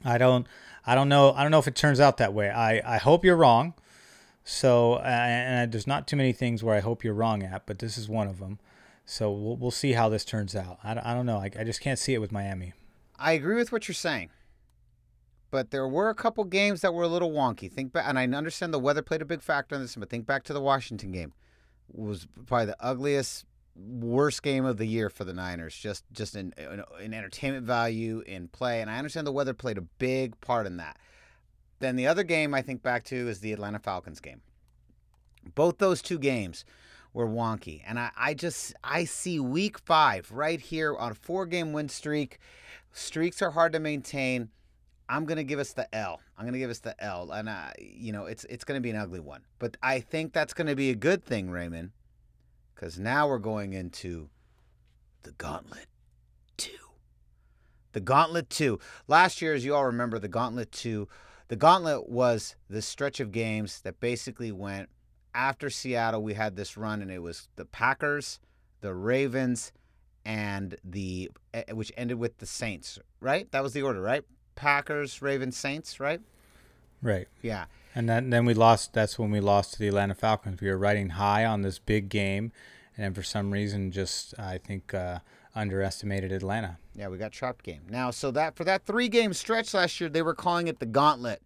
I 0.04 0.18
don't, 0.18 0.46
I 0.86 0.94
don't 0.96 1.08
know, 1.08 1.32
I 1.32 1.44
don't 1.44 1.52
know 1.52 1.60
if 1.60 1.68
it 1.68 1.76
turns 1.76 2.02
out 2.02 2.18
that 2.18 2.34
way. 2.34 2.50
I, 2.50 2.96
I 2.96 2.98
hope 2.98 3.24
you're 3.24 3.38
wrong. 3.38 3.74
So, 4.48 5.00
and 5.00 5.72
there's 5.72 5.88
not 5.88 6.08
too 6.08 6.16
many 6.16 6.32
things 6.32 6.64
where 6.64 6.76
I 6.76 6.80
hope 6.80 7.04
you're 7.04 7.16
wrong 7.16 7.42
at, 7.42 7.66
but 7.66 7.80
this 7.80 7.98
is 7.98 8.08
one 8.08 8.28
of 8.28 8.38
them. 8.38 8.60
So 9.04 9.32
we'll, 9.32 9.58
we'll 9.58 9.72
see 9.72 9.94
how 9.94 10.08
this 10.08 10.24
turns 10.24 10.56
out. 10.56 10.78
I, 10.84 10.92
I 11.04 11.14
don't 11.16 11.26
know. 11.26 11.38
I, 11.38 11.50
I 11.60 11.64
just 11.64 11.82
can't 11.82 11.98
see 11.98 12.14
it 12.14 12.22
with 12.22 12.32
Miami. 12.32 12.74
I 13.18 13.32
agree 13.32 13.56
with 13.56 13.72
what 13.72 13.88
you're 13.88 13.96
saying, 13.96 14.30
but 15.50 15.72
there 15.72 15.88
were 15.88 16.10
a 16.10 16.16
couple 16.16 16.44
games 16.44 16.82
that 16.82 16.94
were 16.94 17.04
a 17.04 17.08
little 17.08 17.32
wonky. 17.32 17.72
Think 17.72 17.92
back, 17.92 18.06
and 18.08 18.20
I 18.20 18.28
understand 18.28 18.72
the 18.72 18.80
weather 18.80 19.02
played 19.02 19.24
a 19.24 19.26
big 19.26 19.42
factor 19.42 19.74
in 19.74 19.82
this, 19.82 19.96
but 19.96 20.12
think 20.12 20.28
back 20.28 20.44
to 20.44 20.54
the 20.54 20.62
Washington 20.62 21.12
game. 21.12 21.34
It 21.90 22.00
was 22.00 22.28
probably 22.46 22.68
the 22.68 22.78
ugliest, 22.80 23.46
worst 23.76 24.44
game 24.44 24.66
of 24.66 24.78
the 24.78 24.86
year 24.86 25.10
for 25.10 25.24
the 25.24 25.34
Niners. 25.34 25.76
Just 25.76 26.04
just 26.12 26.36
in, 26.36 26.54
in 26.58 26.84
in 27.02 27.14
entertainment 27.16 27.66
value, 27.66 28.22
in 28.28 28.48
play, 28.50 28.82
and 28.82 28.92
I 28.92 28.98
understand 28.98 29.26
the 29.26 29.32
weather 29.32 29.56
played 29.56 29.80
a 29.80 29.88
big 29.98 30.40
part 30.42 30.68
in 30.68 30.78
that. 30.78 30.98
Then 31.80 31.96
the 31.96 32.08
other 32.08 32.24
game 32.24 32.54
I 32.54 32.62
think 32.62 32.82
back 32.82 33.04
to 33.06 33.28
is 33.28 33.40
the 33.40 33.54
Atlanta 33.54 33.80
Falcons 33.80 34.20
game. 34.20 34.42
Both 35.54 35.78
those 35.78 36.02
two 36.02 36.18
games 36.18 36.66
were 37.14 37.28
wonky. 37.28 37.82
And 37.88 37.98
I, 38.00 38.12
I 38.18 38.34
just 38.34 38.74
I 38.84 39.06
see 39.06 39.40
week 39.40 39.80
five 39.80 40.32
right 40.32 40.60
here 40.60 40.96
on 40.96 41.12
a 41.12 41.16
four 41.16 41.46
game 41.46 41.74
win 41.74 41.90
streak. 41.90 42.40
Streaks 42.92 43.42
are 43.42 43.52
hard 43.52 43.74
to 43.74 43.80
maintain. 43.80 44.50
I'm 45.08 45.26
gonna 45.26 45.44
give 45.44 45.60
us 45.60 45.74
the 45.74 45.94
L. 45.96 46.20
I'm 46.38 46.46
gonna 46.46 46.58
give 46.58 46.70
us 46.70 46.80
the 46.80 47.02
L, 47.04 47.32
and 47.32 47.48
uh, 47.48 47.70
you 47.80 48.12
know 48.12 48.26
it's 48.26 48.44
it's 48.46 48.64
gonna 48.64 48.82
be 48.82 48.90
an 48.90 48.96
ugly 48.96 49.20
one. 49.20 49.42
But 49.60 49.78
I 49.82 50.00
think 50.00 50.34
that's 50.34 50.54
gonna 50.54 50.76
be 50.76 50.90
a 50.90 50.96
good 50.96 51.24
thing, 51.24 51.50
Raymond, 51.50 51.92
because 52.74 52.98
now 53.00 53.28
we're 53.28 53.38
going 53.38 53.74
into 53.74 54.30
the 55.24 55.32
Gauntlet 55.34 55.88
Two. 56.58 56.72
The 57.92 58.00
Gauntlet 58.00 58.50
Two. 58.50 58.80
Last 59.08 59.42
year, 59.42 59.54
as 59.54 59.64
you 59.64 59.76
all 59.76 59.86
remember, 59.86 60.18
the 60.18 60.28
Gauntlet 60.28 60.72
Two 60.72 61.08
the 61.48 61.56
gauntlet 61.56 62.10
was 62.10 62.56
the 62.70 62.82
stretch 62.82 63.20
of 63.20 63.32
games 63.32 63.82
that 63.82 64.00
basically 64.00 64.52
went 64.52 64.90
after 65.34 65.70
Seattle. 65.70 66.24
We 66.24 66.34
had 66.34 66.56
this 66.56 66.78
run, 66.78 67.02
and 67.02 67.12
it 67.12 67.22
was 67.22 67.50
the 67.56 67.66
Packers, 67.66 68.40
the 68.82 68.94
Ravens, 68.94 69.72
and 70.26 70.76
the 70.84 71.30
eh, 71.54 71.72
which 71.74 71.92
ended 71.96 72.18
with 72.18 72.38
the 72.40 72.46
Saints. 72.46 72.98
Right? 73.20 73.52
That 73.52 73.64
was 73.64 73.74
the 73.74 73.84
order, 73.84 74.02
right? 74.02 74.24
Packers, 74.56 75.22
Ravens, 75.22 75.58
Saints. 75.58 76.00
Right? 76.00 76.22
Right. 77.02 77.28
Yeah. 77.42 77.66
And 77.94 78.10
then 78.10 78.30
then 78.32 78.46
we 78.46 78.54
lost. 78.54 78.94
That's 78.94 79.20
when 79.20 79.32
we 79.32 79.40
lost 79.40 79.74
to 79.74 79.80
the 79.80 79.88
Atlanta 79.88 80.16
Falcons. 80.16 80.62
We 80.62 80.70
were 80.70 80.78
riding 80.78 81.12
high 81.12 81.46
on 81.46 81.62
this 81.62 81.80
big 81.80 82.10
game, 82.10 82.52
and 82.98 83.16
for 83.16 83.24
some 83.24 83.52
reason, 83.52 83.92
just 83.92 84.38
I 84.40 84.58
think. 84.58 84.94
Uh, 84.94 85.20
underestimated 85.56 86.32
Atlanta. 86.32 86.78
Yeah, 86.94 87.08
we 87.08 87.18
got 87.18 87.32
chopped 87.32 87.64
game. 87.64 87.84
Now, 87.90 88.12
so 88.12 88.32
that 88.32 88.56
for 88.56 88.64
that 88.66 88.86
three 88.86 89.08
game 89.08 89.34
stretch 89.34 89.74
last 89.74 90.00
year, 90.00 90.10
they 90.10 90.22
were 90.22 90.36
calling 90.36 90.68
it 90.68 90.80
the 90.80 90.86
gauntlet. 90.86 91.42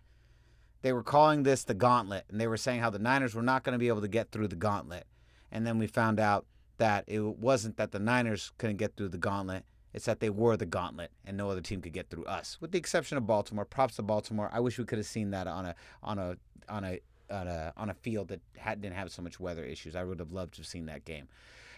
They 0.82 0.94
were 0.94 1.04
calling 1.04 1.44
this 1.44 1.64
the 1.64 1.74
gauntlet, 1.74 2.26
and 2.30 2.40
they 2.40 2.48
were 2.48 2.58
saying 2.58 2.80
how 2.80 2.90
the 2.90 3.00
Niners 3.00 3.36
were 3.36 3.42
not 3.42 3.64
going 3.64 3.74
to 3.74 3.80
be 3.80 3.90
able 3.90 4.02
to 4.02 4.08
get 4.08 4.32
through 4.32 4.48
the 4.48 4.56
gauntlet. 4.56 5.06
And 5.52 5.66
then 5.66 5.78
we 5.78 5.88
found 5.88 6.20
out 6.20 6.46
that 6.78 7.04
it 7.08 7.20
wasn't 7.22 7.78
that 7.78 7.92
the 7.92 8.00
Niners 8.00 8.52
couldn't 8.58 8.78
get 8.78 8.96
through 8.96 9.10
the 9.10 9.18
gauntlet. 9.18 9.66
It's 9.94 10.06
that 10.06 10.20
they 10.20 10.30
were 10.30 10.56
the 10.56 10.66
gauntlet, 10.66 11.12
and 11.26 11.36
no 11.36 11.50
other 11.50 11.62
team 11.62 11.82
could 11.82 11.94
get 11.94 12.10
through 12.10 12.26
us, 12.26 12.58
with 12.62 12.72
the 12.72 12.78
exception 12.78 13.18
of 13.18 13.26
Baltimore. 13.26 13.66
Props 13.66 13.96
to 13.96 14.04
Baltimore. 14.04 14.50
I 14.54 14.60
wish 14.60 14.78
we 14.78 14.86
could 14.86 15.00
have 15.00 15.08
seen 15.08 15.32
that 15.32 15.48
on 15.48 15.66
a 15.66 15.76
on 16.04 16.20
a 16.20 16.38
on 16.70 16.84
a 16.84 17.00
on 17.32 17.48
a 17.48 17.74
on 17.76 17.90
a 17.90 17.94
field 17.96 18.28
that 18.30 18.42
had, 18.56 18.82
didn't 18.82 18.96
have 18.96 19.12
so 19.12 19.22
much 19.22 19.40
weather 19.40 19.64
issues. 19.64 19.96
I 19.96 20.04
would 20.04 20.20
have 20.20 20.32
loved 20.32 20.54
to 20.54 20.62
have 20.62 20.68
seen 20.68 20.86
that 20.86 21.06
game. 21.06 21.28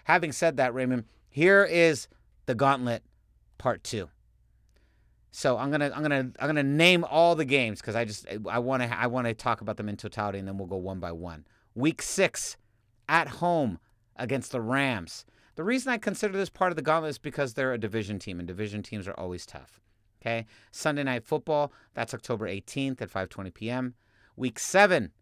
Having 0.03 0.33
said 0.33 0.57
that, 0.57 0.73
Raymond, 0.73 1.05
here 1.29 1.63
is 1.63 2.09
the 2.51 2.55
Gauntlet 2.55 3.01
Part 3.57 3.81
Two. 3.81 4.09
So 5.31 5.57
I'm 5.57 5.71
gonna 5.71 5.89
I'm 5.95 6.01
gonna 6.01 6.31
I'm 6.37 6.47
gonna 6.47 6.63
name 6.63 7.05
all 7.05 7.33
the 7.33 7.45
games 7.45 7.79
because 7.79 7.95
I 7.95 8.03
just 8.03 8.25
I 8.49 8.59
want 8.59 8.83
to 8.83 8.93
I 8.93 9.07
want 9.07 9.27
to 9.27 9.33
talk 9.33 9.61
about 9.61 9.77
them 9.77 9.87
in 9.87 9.95
totality 9.95 10.37
and 10.37 10.45
then 10.45 10.57
we'll 10.57 10.67
go 10.67 10.75
one 10.75 10.99
by 10.99 11.13
one. 11.13 11.45
Week 11.75 12.01
six, 12.01 12.57
at 13.07 13.29
home 13.29 13.79
against 14.17 14.51
the 14.51 14.59
Rams. 14.59 15.25
The 15.55 15.63
reason 15.63 15.93
I 15.93 15.97
consider 15.97 16.37
this 16.37 16.49
part 16.49 16.73
of 16.73 16.75
the 16.75 16.81
gauntlet 16.81 17.11
is 17.11 17.17
because 17.17 17.53
they're 17.53 17.71
a 17.71 17.77
division 17.77 18.19
team 18.19 18.37
and 18.37 18.47
division 18.47 18.83
teams 18.83 19.07
are 19.07 19.17
always 19.17 19.45
tough. 19.45 19.79
Okay, 20.21 20.45
Sunday 20.71 21.03
night 21.03 21.23
football. 21.23 21.71
That's 21.93 22.13
October 22.13 22.49
18th 22.49 23.01
at 23.01 23.09
5:20 23.09 23.53
p.m. 23.53 23.95
Week 24.35 24.59
seven, 24.59 25.13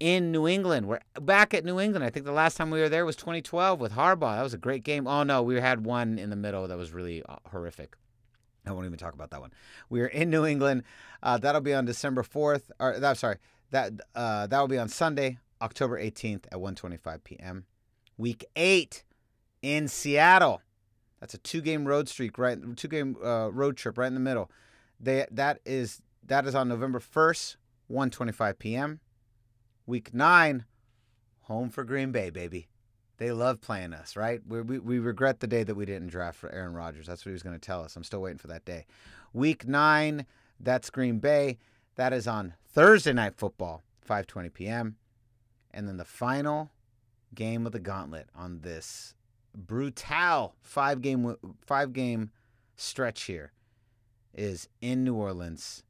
in 0.00 0.32
New 0.32 0.48
England. 0.48 0.88
We're 0.88 1.00
back 1.20 1.52
at 1.52 1.64
New 1.64 1.78
England. 1.78 2.04
I 2.04 2.10
think 2.10 2.24
the 2.24 2.32
last 2.32 2.56
time 2.56 2.70
we 2.70 2.80
were 2.80 2.88
there 2.88 3.04
was 3.04 3.16
2012 3.16 3.78
with 3.78 3.92
Harbaugh. 3.92 4.36
That 4.36 4.42
was 4.42 4.54
a 4.54 4.58
great 4.58 4.82
game. 4.82 5.06
Oh 5.06 5.22
no, 5.22 5.42
we 5.42 5.60
had 5.60 5.84
one 5.84 6.18
in 6.18 6.30
the 6.30 6.36
middle 6.36 6.66
that 6.66 6.78
was 6.78 6.92
really 6.92 7.22
uh, 7.22 7.36
horrific. 7.50 7.94
I 8.66 8.72
won't 8.72 8.86
even 8.86 8.98
talk 8.98 9.14
about 9.14 9.30
that 9.30 9.40
one. 9.40 9.52
We 9.88 10.00
are 10.00 10.06
in 10.06 10.30
New 10.30 10.44
England. 10.44 10.82
Uh, 11.22 11.38
that'll 11.38 11.60
be 11.60 11.74
on 11.74 11.84
December 11.84 12.22
4th. 12.22 12.70
Or 12.80 13.14
sorry, 13.14 13.36
that 13.70 13.92
uh, 14.14 14.46
that 14.46 14.58
will 14.58 14.68
be 14.68 14.78
on 14.78 14.88
Sunday, 14.88 15.38
October 15.60 16.00
18th 16.00 16.46
at 16.50 16.58
1:25 16.58 17.22
p.m. 17.22 17.66
Week 18.16 18.44
eight 18.56 19.04
in 19.62 19.86
Seattle. 19.86 20.62
That's 21.20 21.34
a 21.34 21.38
two-game 21.38 21.86
road 21.86 22.08
streak, 22.08 22.38
right? 22.38 22.58
Two-game 22.76 23.16
uh, 23.22 23.50
road 23.52 23.76
trip, 23.76 23.98
right 23.98 24.06
in 24.06 24.14
the 24.14 24.20
middle. 24.20 24.50
They 24.98 25.26
that 25.30 25.60
is 25.66 26.00
that 26.26 26.46
is 26.46 26.54
on 26.54 26.68
November 26.68 27.00
1st, 27.00 27.56
1:25 27.90 28.58
p.m. 28.58 29.00
Week 29.90 30.14
nine, 30.14 30.66
home 31.40 31.68
for 31.68 31.82
Green 31.82 32.12
Bay, 32.12 32.30
baby. 32.30 32.68
They 33.16 33.32
love 33.32 33.60
playing 33.60 33.92
us, 33.92 34.14
right? 34.14 34.40
We, 34.46 34.60
we, 34.60 34.78
we 34.78 34.98
regret 35.00 35.40
the 35.40 35.48
day 35.48 35.64
that 35.64 35.74
we 35.74 35.84
didn't 35.84 36.10
draft 36.10 36.38
for 36.38 36.48
Aaron 36.52 36.74
Rodgers. 36.74 37.08
That's 37.08 37.26
what 37.26 37.30
he 37.30 37.32
was 37.32 37.42
going 37.42 37.58
to 37.58 37.60
tell 37.60 37.82
us. 37.82 37.96
I'm 37.96 38.04
still 38.04 38.22
waiting 38.22 38.38
for 38.38 38.46
that 38.46 38.64
day. 38.64 38.86
Week 39.32 39.66
nine, 39.66 40.26
that's 40.60 40.90
Green 40.90 41.18
Bay. 41.18 41.58
That 41.96 42.12
is 42.12 42.28
on 42.28 42.54
Thursday 42.72 43.12
night 43.12 43.34
football, 43.36 43.82
5:20 44.08 44.54
p.m. 44.54 44.94
And 45.72 45.88
then 45.88 45.96
the 45.96 46.04
final 46.04 46.70
game 47.34 47.66
of 47.66 47.72
the 47.72 47.80
gauntlet 47.80 48.28
on 48.32 48.60
this 48.60 49.16
brutal 49.56 50.54
five 50.62 51.02
game 51.02 51.34
five 51.66 51.92
game 51.92 52.30
stretch 52.76 53.22
here 53.22 53.50
is 54.32 54.68
in 54.80 55.02
New 55.02 55.16
Orleans 55.16 55.82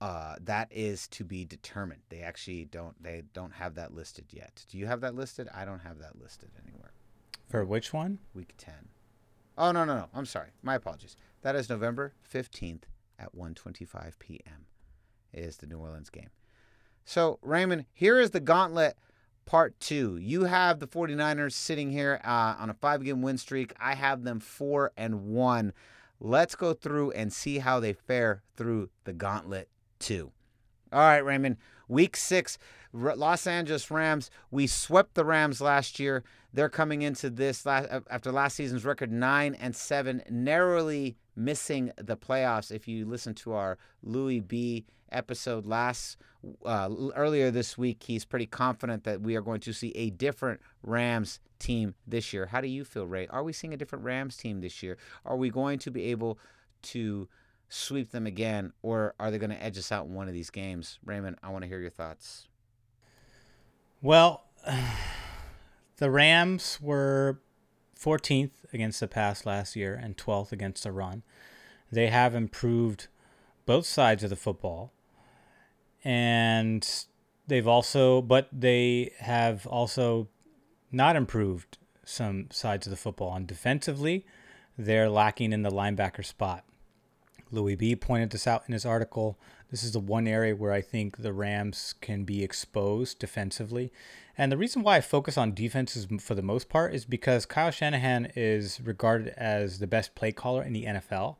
uh, 0.00 0.36
that 0.40 0.68
is 0.70 1.06
to 1.08 1.24
be 1.24 1.44
determined. 1.44 2.00
They 2.08 2.20
actually 2.20 2.64
don't 2.64 3.00
they 3.02 3.22
don't 3.34 3.52
have 3.52 3.74
that 3.74 3.94
listed 3.94 4.26
yet. 4.30 4.64
Do 4.68 4.78
you 4.78 4.86
have 4.86 5.00
that 5.02 5.14
listed? 5.14 5.48
I 5.54 5.64
don't 5.64 5.80
have 5.80 5.98
that 5.98 6.18
listed 6.20 6.50
anywhere. 6.66 6.92
For 7.48 7.64
which 7.64 7.92
one? 7.92 8.18
Week 8.32 8.54
10. 8.56 8.74
Oh 9.58 9.72
no, 9.72 9.84
no, 9.84 9.96
no. 9.96 10.08
I'm 10.14 10.26
sorry. 10.26 10.50
My 10.62 10.74
apologies. 10.76 11.16
That 11.42 11.56
is 11.56 11.68
November 11.68 12.14
15th 12.32 12.82
at 13.18 13.36
1:25 13.36 14.18
p.m. 14.18 14.66
is 15.32 15.58
the 15.58 15.66
New 15.66 15.78
Orleans 15.78 16.10
game. 16.10 16.30
So, 17.04 17.38
Raymond, 17.42 17.86
here 17.92 18.18
is 18.20 18.30
the 18.30 18.40
gauntlet 18.40 18.96
part 19.44 19.78
2. 19.80 20.16
You 20.16 20.44
have 20.44 20.78
the 20.78 20.86
49ers 20.86 21.52
sitting 21.52 21.90
here 21.90 22.20
uh, 22.24 22.54
on 22.58 22.70
a 22.70 22.74
5-game 22.74 23.20
win 23.20 23.36
streak. 23.36 23.74
I 23.80 23.94
have 23.94 24.22
them 24.22 24.38
4 24.38 24.92
and 24.96 25.26
1. 25.26 25.72
Let's 26.20 26.54
go 26.54 26.72
through 26.72 27.10
and 27.12 27.32
see 27.32 27.58
how 27.58 27.80
they 27.80 27.94
fare 27.94 28.42
through 28.56 28.90
the 29.04 29.12
gauntlet 29.12 29.68
two. 30.00 30.32
All 30.92 30.98
right, 30.98 31.24
Raymond. 31.24 31.56
Week 31.86 32.16
six, 32.16 32.58
Los 32.92 33.46
Angeles 33.46 33.90
Rams. 33.90 34.30
We 34.50 34.66
swept 34.66 35.14
the 35.14 35.24
Rams 35.24 35.60
last 35.60 35.98
year. 35.98 36.24
They're 36.52 36.68
coming 36.68 37.02
into 37.02 37.30
this 37.30 37.64
last, 37.66 37.88
after 38.10 38.32
last 38.32 38.56
season's 38.56 38.84
record 38.84 39.12
nine 39.12 39.54
and 39.54 39.74
seven, 39.74 40.22
narrowly 40.28 41.16
missing 41.36 41.92
the 41.96 42.16
playoffs. 42.16 42.72
If 42.72 42.88
you 42.88 43.06
listen 43.06 43.34
to 43.34 43.52
our 43.52 43.78
Louis 44.02 44.40
B 44.40 44.84
episode 45.12 45.66
last 45.66 46.16
uh, 46.64 46.88
earlier 47.16 47.50
this 47.50 47.76
week, 47.76 48.04
he's 48.04 48.24
pretty 48.24 48.46
confident 48.46 49.04
that 49.04 49.20
we 49.20 49.36
are 49.36 49.42
going 49.42 49.60
to 49.60 49.72
see 49.72 49.90
a 49.96 50.10
different 50.10 50.60
Rams 50.82 51.40
team 51.58 51.94
this 52.06 52.32
year. 52.32 52.46
How 52.46 52.60
do 52.60 52.68
you 52.68 52.84
feel, 52.84 53.06
Ray? 53.06 53.26
Are 53.28 53.42
we 53.42 53.52
seeing 53.52 53.74
a 53.74 53.76
different 53.76 54.04
Rams 54.04 54.36
team 54.36 54.60
this 54.60 54.82
year? 54.82 54.96
Are 55.24 55.36
we 55.36 55.50
going 55.50 55.78
to 55.80 55.90
be 55.90 56.04
able 56.04 56.38
to 56.82 57.28
sweep 57.70 58.10
them 58.10 58.26
again, 58.26 58.72
or 58.82 59.14
are 59.18 59.30
they 59.30 59.38
going 59.38 59.50
to 59.50 59.62
edge 59.62 59.78
us 59.78 59.90
out 59.90 60.04
in 60.04 60.12
one 60.12 60.28
of 60.28 60.34
these 60.34 60.50
games? 60.50 60.98
Raymond, 61.04 61.36
I 61.42 61.48
want 61.48 61.62
to 61.62 61.68
hear 61.68 61.80
your 61.80 61.90
thoughts. 61.90 62.48
Well, 64.02 64.44
the 65.96 66.10
Rams 66.10 66.78
were 66.82 67.40
14th 67.98 68.50
against 68.72 69.00
the 69.00 69.08
pass 69.08 69.46
last 69.46 69.76
year 69.76 69.94
and 69.94 70.16
12th 70.16 70.52
against 70.52 70.82
the 70.82 70.92
run. 70.92 71.22
They 71.92 72.08
have 72.08 72.34
improved 72.34 73.06
both 73.66 73.86
sides 73.86 74.24
of 74.24 74.30
the 74.30 74.36
football. 74.36 74.92
And 76.02 76.88
they've 77.46 77.68
also, 77.68 78.20
but 78.20 78.48
they 78.52 79.12
have 79.18 79.66
also 79.66 80.28
not 80.90 81.14
improved 81.14 81.78
some 82.04 82.48
sides 82.50 82.86
of 82.86 82.90
the 82.90 82.96
football. 82.96 83.34
And 83.34 83.46
defensively, 83.46 84.26
they're 84.76 85.10
lacking 85.10 85.52
in 85.52 85.62
the 85.62 85.70
linebacker 85.70 86.24
spot. 86.24 86.64
Louis 87.50 87.74
B 87.74 87.96
pointed 87.96 88.30
this 88.30 88.46
out 88.46 88.64
in 88.66 88.72
his 88.72 88.86
article. 88.86 89.38
This 89.70 89.82
is 89.82 89.92
the 89.92 90.00
one 90.00 90.26
area 90.26 90.56
where 90.56 90.72
I 90.72 90.80
think 90.80 91.18
the 91.18 91.32
Rams 91.32 91.94
can 92.00 92.24
be 92.24 92.42
exposed 92.42 93.18
defensively. 93.18 93.92
And 94.36 94.50
the 94.50 94.56
reason 94.56 94.82
why 94.82 94.96
I 94.96 95.00
focus 95.00 95.36
on 95.36 95.54
defenses 95.54 96.06
for 96.20 96.34
the 96.34 96.42
most 96.42 96.68
part 96.68 96.94
is 96.94 97.04
because 97.04 97.46
Kyle 97.46 97.70
Shanahan 97.70 98.32
is 98.34 98.80
regarded 98.82 99.34
as 99.36 99.78
the 99.78 99.86
best 99.86 100.14
play 100.14 100.32
caller 100.32 100.62
in 100.62 100.72
the 100.72 100.84
NFL. 100.84 101.36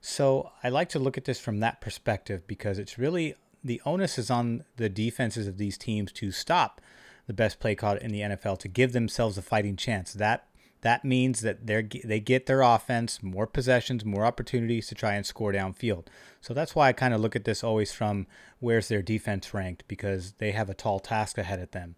So 0.00 0.50
I 0.62 0.68
like 0.68 0.88
to 0.90 0.98
look 0.98 1.18
at 1.18 1.24
this 1.24 1.40
from 1.40 1.60
that 1.60 1.80
perspective 1.80 2.46
because 2.46 2.78
it's 2.78 2.98
really 2.98 3.34
the 3.62 3.82
onus 3.84 4.18
is 4.18 4.30
on 4.30 4.64
the 4.76 4.88
defenses 4.88 5.46
of 5.46 5.58
these 5.58 5.76
teams 5.76 6.12
to 6.12 6.30
stop 6.30 6.80
the 7.26 7.34
best 7.34 7.60
play 7.60 7.74
caller 7.74 7.98
in 7.98 8.10
the 8.10 8.20
NFL 8.20 8.58
to 8.60 8.68
give 8.68 8.92
themselves 8.92 9.36
a 9.36 9.42
fighting 9.42 9.76
chance. 9.76 10.12
That 10.12 10.47
that 10.82 11.04
means 11.04 11.40
that 11.40 11.66
they 11.66 11.82
they 12.04 12.20
get 12.20 12.46
their 12.46 12.62
offense 12.62 13.22
more 13.22 13.46
possessions, 13.46 14.04
more 14.04 14.24
opportunities 14.24 14.86
to 14.88 14.94
try 14.94 15.14
and 15.14 15.26
score 15.26 15.52
downfield. 15.52 16.06
So 16.40 16.54
that's 16.54 16.74
why 16.74 16.88
I 16.88 16.92
kind 16.92 17.12
of 17.12 17.20
look 17.20 17.34
at 17.34 17.44
this 17.44 17.64
always 17.64 17.92
from 17.92 18.26
where's 18.60 18.88
their 18.88 19.02
defense 19.02 19.52
ranked 19.52 19.84
because 19.88 20.32
they 20.38 20.52
have 20.52 20.70
a 20.70 20.74
tall 20.74 21.00
task 21.00 21.36
ahead 21.38 21.60
of 21.60 21.72
them. 21.72 21.96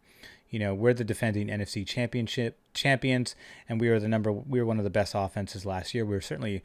You 0.48 0.58
know, 0.58 0.74
we're 0.74 0.94
the 0.94 1.04
defending 1.04 1.48
NFC 1.48 1.86
championship 1.86 2.58
champions, 2.74 3.36
and 3.68 3.80
we 3.80 3.88
were 3.88 4.00
the 4.00 4.08
number 4.08 4.32
we 4.32 4.58
were 4.60 4.66
one 4.66 4.78
of 4.78 4.84
the 4.84 4.90
best 4.90 5.14
offenses 5.14 5.66
last 5.66 5.94
year. 5.94 6.04
We 6.04 6.14
were 6.14 6.20
certainly 6.20 6.62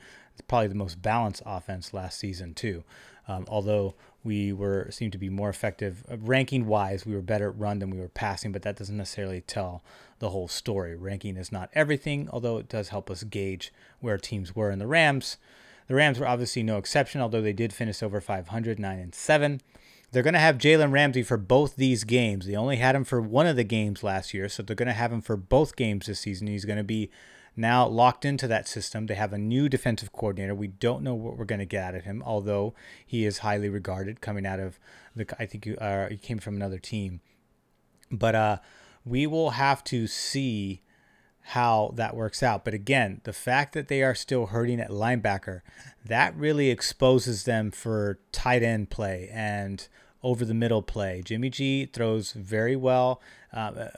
probably 0.47 0.67
the 0.67 0.75
most 0.75 1.01
balanced 1.01 1.43
offense 1.45 1.93
last 1.93 2.19
season 2.19 2.53
too. 2.53 2.83
Um, 3.27 3.45
although 3.47 3.95
we 4.23 4.51
were 4.53 4.87
seemed 4.91 5.11
to 5.13 5.17
be 5.17 5.29
more 5.29 5.49
effective 5.49 6.03
uh, 6.11 6.17
ranking 6.17 6.65
wise, 6.65 7.05
we 7.05 7.15
were 7.15 7.21
better 7.21 7.49
at 7.49 7.59
run 7.59 7.79
than 7.79 7.89
we 7.89 7.99
were 7.99 8.07
passing, 8.07 8.51
but 8.51 8.61
that 8.63 8.75
doesn't 8.75 8.97
necessarily 8.97 9.41
tell 9.41 9.83
the 10.19 10.29
whole 10.29 10.47
story. 10.47 10.95
Ranking 10.95 11.37
is 11.37 11.51
not 11.51 11.69
everything, 11.73 12.29
although 12.31 12.57
it 12.57 12.69
does 12.69 12.89
help 12.89 13.09
us 13.09 13.23
gauge 13.23 13.73
where 13.99 14.17
teams 14.17 14.55
were. 14.55 14.71
In 14.71 14.79
the 14.79 14.87
Rams, 14.87 15.37
the 15.87 15.95
Rams 15.95 16.19
were 16.19 16.27
obviously 16.27 16.63
no 16.63 16.77
exception, 16.77 17.21
although 17.21 17.41
they 17.41 17.53
did 17.53 17.73
finish 17.73 18.01
over 18.01 18.21
500, 18.21 18.79
nine 18.79 18.99
and 18.99 19.13
seven. 19.13 19.61
They're 20.11 20.23
going 20.23 20.33
to 20.33 20.39
have 20.39 20.57
Jalen 20.57 20.91
Ramsey 20.91 21.23
for 21.23 21.37
both 21.37 21.75
these 21.75 22.03
games. 22.03 22.45
They 22.45 22.55
only 22.55 22.77
had 22.77 22.95
him 22.95 23.03
for 23.03 23.21
one 23.21 23.47
of 23.47 23.57
the 23.57 23.63
games 23.63 24.03
last 24.03 24.33
year, 24.33 24.47
so 24.47 24.63
they're 24.63 24.75
going 24.75 24.87
to 24.87 24.93
have 24.93 25.11
him 25.11 25.21
for 25.21 25.35
both 25.35 25.75
games 25.75 26.05
this 26.05 26.21
season. 26.21 26.47
He's 26.47 26.63
going 26.65 26.77
to 26.77 26.83
be 26.83 27.09
now 27.55 27.87
locked 27.87 28.25
into 28.25 28.47
that 28.47 28.67
system. 28.67 29.05
They 29.05 29.15
have 29.15 29.33
a 29.33 29.37
new 29.37 29.69
defensive 29.69 30.11
coordinator. 30.11 30.55
We 30.55 30.67
don't 30.67 31.03
know 31.03 31.15
what 31.15 31.37
we're 31.37 31.45
going 31.45 31.59
to 31.59 31.65
get 31.65 31.83
out 31.83 31.95
of 31.95 32.03
him, 32.03 32.23
although 32.25 32.73
he 33.05 33.25
is 33.25 33.39
highly 33.39 33.69
regarded 33.69 34.21
coming 34.21 34.45
out 34.45 34.59
of 34.59 34.79
the. 35.15 35.25
I 35.39 35.45
think 35.45 35.65
you, 35.65 35.75
uh, 35.77 36.09
he 36.09 36.17
came 36.17 36.39
from 36.39 36.55
another 36.55 36.79
team, 36.79 37.21
but 38.11 38.35
uh, 38.35 38.57
we 39.05 39.27
will 39.27 39.51
have 39.51 39.83
to 39.85 40.07
see 40.07 40.81
how 41.49 41.91
that 41.95 42.15
works 42.15 42.41
out. 42.41 42.65
But 42.65 42.73
again, 42.73 43.21
the 43.23 43.33
fact 43.33 43.73
that 43.73 43.87
they 43.87 44.01
are 44.01 44.15
still 44.15 44.47
hurting 44.47 44.79
at 44.79 44.89
linebacker, 44.89 45.61
that 46.03 46.35
really 46.35 46.71
exposes 46.71 47.43
them 47.43 47.69
for 47.69 48.19
tight 48.31 48.63
end 48.63 48.89
play 48.89 49.29
and 49.31 49.87
over 50.23 50.43
the 50.43 50.55
middle 50.55 50.81
play. 50.81 51.21
Jimmy 51.23 51.51
G 51.51 51.85
throws 51.85 52.31
very 52.31 52.75
well 52.75 53.21
uh, 53.53 53.89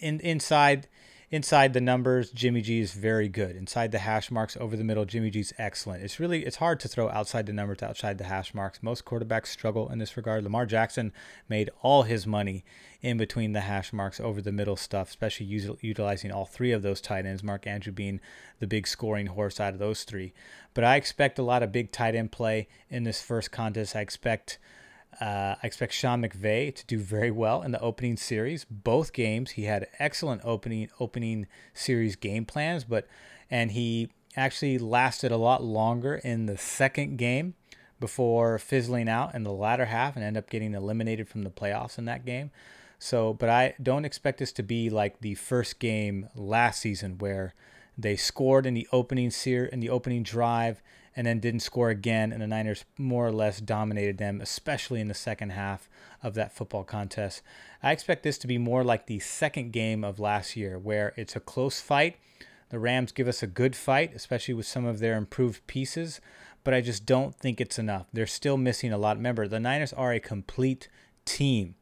in, 0.00 0.20
inside 0.20 0.86
inside 1.32 1.72
the 1.72 1.80
numbers, 1.80 2.30
Jimmy 2.30 2.60
G 2.60 2.78
is 2.78 2.92
very 2.92 3.28
good. 3.28 3.56
Inside 3.56 3.90
the 3.90 4.00
hash 4.00 4.30
marks, 4.30 4.54
over 4.60 4.76
the 4.76 4.84
middle, 4.84 5.06
Jimmy 5.06 5.30
G's 5.30 5.54
excellent. 5.56 6.04
It's 6.04 6.20
really 6.20 6.44
it's 6.44 6.56
hard 6.56 6.78
to 6.80 6.88
throw 6.88 7.08
outside 7.08 7.46
the 7.46 7.54
numbers, 7.54 7.82
outside 7.82 8.18
the 8.18 8.24
hash 8.24 8.52
marks. 8.54 8.82
Most 8.82 9.06
quarterbacks 9.06 9.46
struggle 9.46 9.90
in 9.90 9.98
this 9.98 10.16
regard. 10.16 10.44
Lamar 10.44 10.66
Jackson 10.66 11.10
made 11.48 11.70
all 11.80 12.02
his 12.02 12.26
money 12.26 12.64
in 13.00 13.16
between 13.16 13.52
the 13.52 13.62
hash 13.62 13.92
marks, 13.92 14.20
over 14.20 14.42
the 14.42 14.52
middle 14.52 14.76
stuff, 14.76 15.08
especially 15.08 15.46
utilizing 15.46 16.30
all 16.30 16.44
three 16.44 16.70
of 16.70 16.82
those 16.82 17.00
tight 17.00 17.24
ends. 17.26 17.42
Mark 17.42 17.66
Andrew 17.66 17.92
being 17.92 18.20
the 18.60 18.66
big 18.66 18.86
scoring 18.86 19.26
horse 19.26 19.58
out 19.58 19.72
of 19.72 19.80
those 19.80 20.04
three. 20.04 20.34
But 20.74 20.84
I 20.84 20.96
expect 20.96 21.38
a 21.38 21.42
lot 21.42 21.62
of 21.62 21.72
big 21.72 21.90
tight 21.90 22.14
end 22.14 22.30
play 22.30 22.68
in 22.90 23.04
this 23.04 23.22
first 23.22 23.50
contest. 23.50 23.96
I 23.96 24.00
expect. 24.02 24.58
Uh, 25.20 25.56
I 25.62 25.66
expect 25.66 25.92
Sean 25.92 26.22
McVay 26.22 26.74
to 26.74 26.86
do 26.86 26.98
very 26.98 27.30
well 27.30 27.62
in 27.62 27.72
the 27.72 27.80
opening 27.80 28.16
series. 28.16 28.64
Both 28.64 29.12
games, 29.12 29.52
he 29.52 29.64
had 29.64 29.86
excellent 29.98 30.42
opening 30.44 30.88
opening 30.98 31.46
series 31.74 32.16
game 32.16 32.44
plans, 32.44 32.84
but 32.84 33.06
and 33.50 33.72
he 33.72 34.10
actually 34.36 34.78
lasted 34.78 35.30
a 35.30 35.36
lot 35.36 35.62
longer 35.62 36.14
in 36.14 36.46
the 36.46 36.56
second 36.56 37.18
game 37.18 37.54
before 38.00 38.58
fizzling 38.58 39.08
out 39.08 39.34
in 39.34 39.44
the 39.44 39.52
latter 39.52 39.84
half 39.84 40.16
and 40.16 40.24
end 40.24 40.36
up 40.36 40.50
getting 40.50 40.74
eliminated 40.74 41.28
from 41.28 41.42
the 41.42 41.50
playoffs 41.50 41.98
in 41.98 42.06
that 42.06 42.24
game. 42.24 42.50
So, 42.98 43.34
but 43.34 43.48
I 43.48 43.74
don't 43.82 44.04
expect 44.04 44.38
this 44.38 44.52
to 44.52 44.62
be 44.62 44.88
like 44.88 45.20
the 45.20 45.34
first 45.34 45.78
game 45.78 46.28
last 46.34 46.80
season 46.80 47.18
where 47.18 47.54
they 47.98 48.16
scored 48.16 48.64
in 48.64 48.74
the 48.74 48.88
opening 48.92 49.30
seer 49.30 49.64
in 49.66 49.80
the 49.80 49.90
opening 49.90 50.22
drive 50.22 50.82
and 51.14 51.26
then 51.26 51.40
didn't 51.40 51.60
score 51.60 51.90
again, 51.90 52.32
and 52.32 52.40
the 52.40 52.46
Niners 52.46 52.84
more 52.96 53.26
or 53.26 53.32
less 53.32 53.60
dominated 53.60 54.18
them, 54.18 54.40
especially 54.40 55.00
in 55.00 55.08
the 55.08 55.14
second 55.14 55.50
half 55.50 55.88
of 56.22 56.34
that 56.34 56.54
football 56.54 56.84
contest. 56.84 57.42
I 57.82 57.92
expect 57.92 58.22
this 58.22 58.38
to 58.38 58.46
be 58.46 58.58
more 58.58 58.84
like 58.84 59.06
the 59.06 59.18
second 59.18 59.72
game 59.72 60.04
of 60.04 60.18
last 60.18 60.56
year, 60.56 60.78
where 60.78 61.12
it's 61.16 61.36
a 61.36 61.40
close 61.40 61.80
fight. 61.80 62.16
The 62.70 62.78
Rams 62.78 63.12
give 63.12 63.28
us 63.28 63.42
a 63.42 63.46
good 63.46 63.76
fight, 63.76 64.12
especially 64.14 64.54
with 64.54 64.66
some 64.66 64.86
of 64.86 64.98
their 64.98 65.16
improved 65.16 65.66
pieces, 65.66 66.20
but 66.64 66.72
I 66.72 66.80
just 66.80 67.04
don't 67.04 67.34
think 67.34 67.60
it's 67.60 67.78
enough. 67.78 68.06
They're 68.12 68.26
still 68.26 68.56
missing 68.56 68.92
a 68.92 68.98
lot. 68.98 69.16
Remember, 69.16 69.46
the 69.46 69.60
Niners 69.60 69.92
are 69.92 70.12
a 70.12 70.20
complete 70.20 70.88
team, 71.24 71.74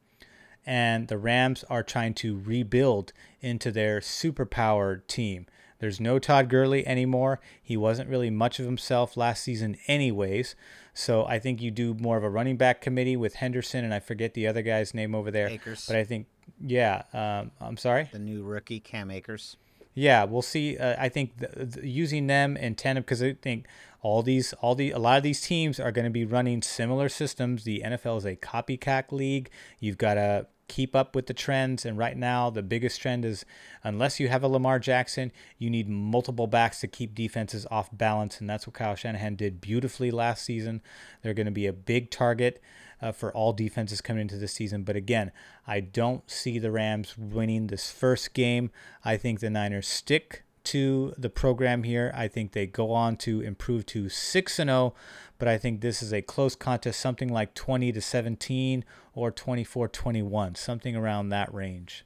and 0.66 1.08
the 1.08 1.18
Rams 1.18 1.64
are 1.70 1.82
trying 1.82 2.14
to 2.14 2.40
rebuild 2.40 3.12
into 3.40 3.70
their 3.70 4.00
superpowered 4.00 5.06
team. 5.06 5.46
There's 5.80 5.98
no 5.98 6.18
Todd 6.18 6.48
Gurley 6.48 6.86
anymore. 6.86 7.40
He 7.60 7.76
wasn't 7.76 8.08
really 8.08 8.30
much 8.30 8.60
of 8.60 8.66
himself 8.66 9.16
last 9.16 9.42
season, 9.42 9.76
anyways. 9.86 10.54
So 10.92 11.24
I 11.24 11.38
think 11.38 11.62
you 11.62 11.70
do 11.70 11.94
more 11.94 12.16
of 12.16 12.22
a 12.22 12.30
running 12.30 12.56
back 12.56 12.80
committee 12.80 13.16
with 13.16 13.36
Henderson, 13.36 13.84
and 13.84 13.94
I 13.94 13.98
forget 13.98 14.34
the 14.34 14.46
other 14.46 14.62
guy's 14.62 14.94
name 14.94 15.14
over 15.14 15.30
there. 15.30 15.48
Akers. 15.48 15.86
But 15.86 15.96
I 15.96 16.04
think, 16.04 16.26
yeah, 16.60 17.02
um, 17.12 17.50
I'm 17.60 17.78
sorry. 17.78 18.10
The 18.12 18.18
new 18.18 18.42
rookie 18.42 18.78
Cam 18.78 19.10
Akers. 19.10 19.56
Yeah, 19.94 20.24
we'll 20.24 20.42
see. 20.42 20.76
Uh, 20.76 20.96
I 20.98 21.08
think 21.08 21.38
the, 21.38 21.64
the, 21.64 21.88
using 21.88 22.26
them 22.26 22.56
in 22.56 22.74
tandem 22.74 23.02
because 23.02 23.22
I 23.22 23.32
think 23.32 23.66
all 24.02 24.22
these, 24.22 24.52
all 24.54 24.74
the, 24.74 24.90
a 24.90 24.98
lot 24.98 25.16
of 25.16 25.22
these 25.22 25.40
teams 25.40 25.80
are 25.80 25.90
going 25.90 26.04
to 26.04 26.10
be 26.10 26.24
running 26.24 26.62
similar 26.62 27.08
systems. 27.08 27.64
The 27.64 27.82
NFL 27.84 28.18
is 28.18 28.24
a 28.26 28.36
copycat 28.36 29.12
league. 29.12 29.50
You've 29.78 29.98
got 29.98 30.14
to 30.14 30.46
keep 30.70 30.94
up 30.94 31.16
with 31.16 31.26
the 31.26 31.34
trends. 31.34 31.84
And 31.84 31.98
right 31.98 32.16
now, 32.16 32.48
the 32.48 32.62
biggest 32.62 33.00
trend 33.02 33.24
is 33.24 33.44
unless 33.82 34.20
you 34.20 34.28
have 34.28 34.44
a 34.44 34.48
Lamar 34.48 34.78
Jackson, 34.78 35.32
you 35.58 35.68
need 35.68 35.88
multiple 35.88 36.46
backs 36.46 36.80
to 36.80 36.86
keep 36.86 37.14
defenses 37.14 37.66
off 37.70 37.90
balance. 37.92 38.40
And 38.40 38.48
that's 38.48 38.66
what 38.66 38.74
Kyle 38.74 38.94
Shanahan 38.94 39.34
did 39.34 39.60
beautifully 39.60 40.12
last 40.12 40.44
season. 40.44 40.80
They're 41.22 41.34
going 41.34 41.46
to 41.46 41.52
be 41.52 41.66
a 41.66 41.72
big 41.72 42.10
target. 42.10 42.62
Uh, 43.02 43.12
for 43.12 43.32
all 43.32 43.54
defenses 43.54 44.02
coming 44.02 44.20
into 44.20 44.36
this 44.36 44.52
season. 44.52 44.82
But 44.82 44.94
again, 44.94 45.32
I 45.66 45.80
don't 45.80 46.30
see 46.30 46.58
the 46.58 46.70
Rams 46.70 47.16
winning 47.16 47.68
this 47.68 47.90
first 47.90 48.34
game. 48.34 48.70
I 49.02 49.16
think 49.16 49.40
the 49.40 49.48
Niners 49.48 49.88
stick 49.88 50.42
to 50.64 51.14
the 51.16 51.30
program 51.30 51.84
here. 51.84 52.12
I 52.14 52.28
think 52.28 52.52
they 52.52 52.66
go 52.66 52.92
on 52.92 53.16
to 53.18 53.40
improve 53.40 53.86
to 53.86 54.10
6 54.10 54.58
and 54.58 54.68
0, 54.68 54.94
but 55.40 55.48
I 55.48 55.58
think 55.58 55.80
this 55.80 56.02
is 56.02 56.12
a 56.12 56.20
close 56.20 56.54
contest, 56.54 57.00
something 57.00 57.28
like 57.30 57.54
20 57.54 57.90
to 57.92 58.00
17 58.00 58.84
or 59.14 59.32
24 59.32 59.88
21, 59.88 60.54
something 60.54 60.94
around 60.94 61.30
that 61.30 61.52
range. 61.52 62.04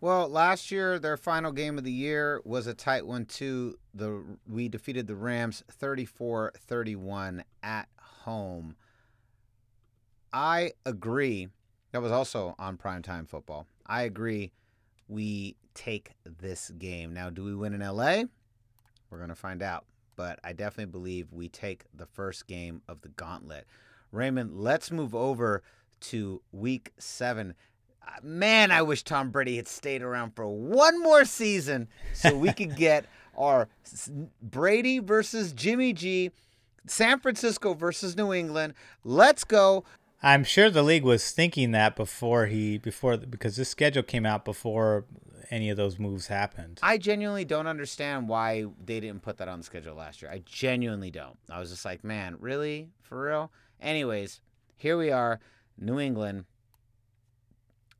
Well, 0.00 0.28
last 0.28 0.70
year 0.70 0.98
their 0.98 1.16
final 1.16 1.50
game 1.50 1.76
of 1.76 1.82
the 1.82 1.92
year 1.92 2.40
was 2.44 2.68
a 2.68 2.74
tight 2.74 3.04
one 3.04 3.26
too. 3.26 3.78
The 3.92 4.22
we 4.48 4.68
defeated 4.68 5.08
the 5.08 5.16
Rams 5.16 5.64
34-31 5.80 7.42
at 7.62 7.88
home. 7.98 8.76
I 10.32 10.72
agree. 10.86 11.48
That 11.90 12.02
was 12.02 12.12
also 12.12 12.54
on 12.58 12.76
primetime 12.76 13.28
football. 13.28 13.66
I 13.86 14.02
agree. 14.02 14.52
We 15.08 15.56
take 15.74 16.12
this 16.24 16.70
game. 16.70 17.12
Now, 17.12 17.30
do 17.30 17.42
we 17.42 17.54
win 17.54 17.74
in 17.74 17.80
LA? 17.80 18.24
We're 19.10 19.18
going 19.18 19.30
to 19.30 19.34
find 19.34 19.62
out. 19.62 19.84
But 20.16 20.38
I 20.44 20.52
definitely 20.52 20.92
believe 20.92 21.32
we 21.32 21.48
take 21.48 21.84
the 21.94 22.06
first 22.06 22.46
game 22.46 22.82
of 22.88 23.00
the 23.02 23.08
gauntlet. 23.08 23.66
Raymond, 24.12 24.58
let's 24.60 24.90
move 24.90 25.14
over 25.14 25.62
to 26.00 26.40
week 26.52 26.92
seven. 26.98 27.54
Uh, 28.06 28.12
Man, 28.22 28.70
I 28.70 28.82
wish 28.82 29.02
Tom 29.02 29.30
Brady 29.30 29.56
had 29.56 29.66
stayed 29.68 30.02
around 30.02 30.36
for 30.36 30.46
one 30.46 31.00
more 31.02 31.24
season 31.24 31.88
so 32.12 32.36
we 32.36 32.52
could 32.52 32.76
get 32.76 33.06
our 33.36 33.68
Brady 34.40 35.00
versus 35.00 35.52
Jimmy 35.52 35.92
G, 35.92 36.30
San 36.86 37.18
Francisco 37.18 37.74
versus 37.74 38.16
New 38.16 38.32
England. 38.32 38.74
Let's 39.02 39.44
go. 39.44 39.84
I'm 40.24 40.42
sure 40.42 40.70
the 40.70 40.82
league 40.82 41.04
was 41.04 41.30
thinking 41.32 41.72
that 41.72 41.96
before 41.96 42.46
he 42.46 42.78
before 42.78 43.18
because 43.18 43.56
this 43.56 43.68
schedule 43.68 44.02
came 44.02 44.24
out 44.24 44.46
before 44.46 45.04
any 45.50 45.68
of 45.68 45.76
those 45.76 45.98
moves 45.98 46.28
happened. 46.28 46.80
I 46.82 46.96
genuinely 46.96 47.44
don't 47.44 47.66
understand 47.66 48.26
why 48.26 48.64
they 48.82 49.00
didn't 49.00 49.20
put 49.20 49.36
that 49.36 49.48
on 49.48 49.58
the 49.58 49.64
schedule 49.64 49.94
last 49.94 50.22
year. 50.22 50.30
I 50.30 50.42
genuinely 50.46 51.10
don't. 51.10 51.36
I 51.50 51.60
was 51.60 51.68
just 51.68 51.84
like, 51.84 52.02
man, 52.02 52.36
really? 52.40 52.88
For 53.02 53.26
real? 53.26 53.52
Anyways, 53.82 54.40
here 54.78 54.96
we 54.96 55.10
are, 55.10 55.40
New 55.76 56.00
England. 56.00 56.46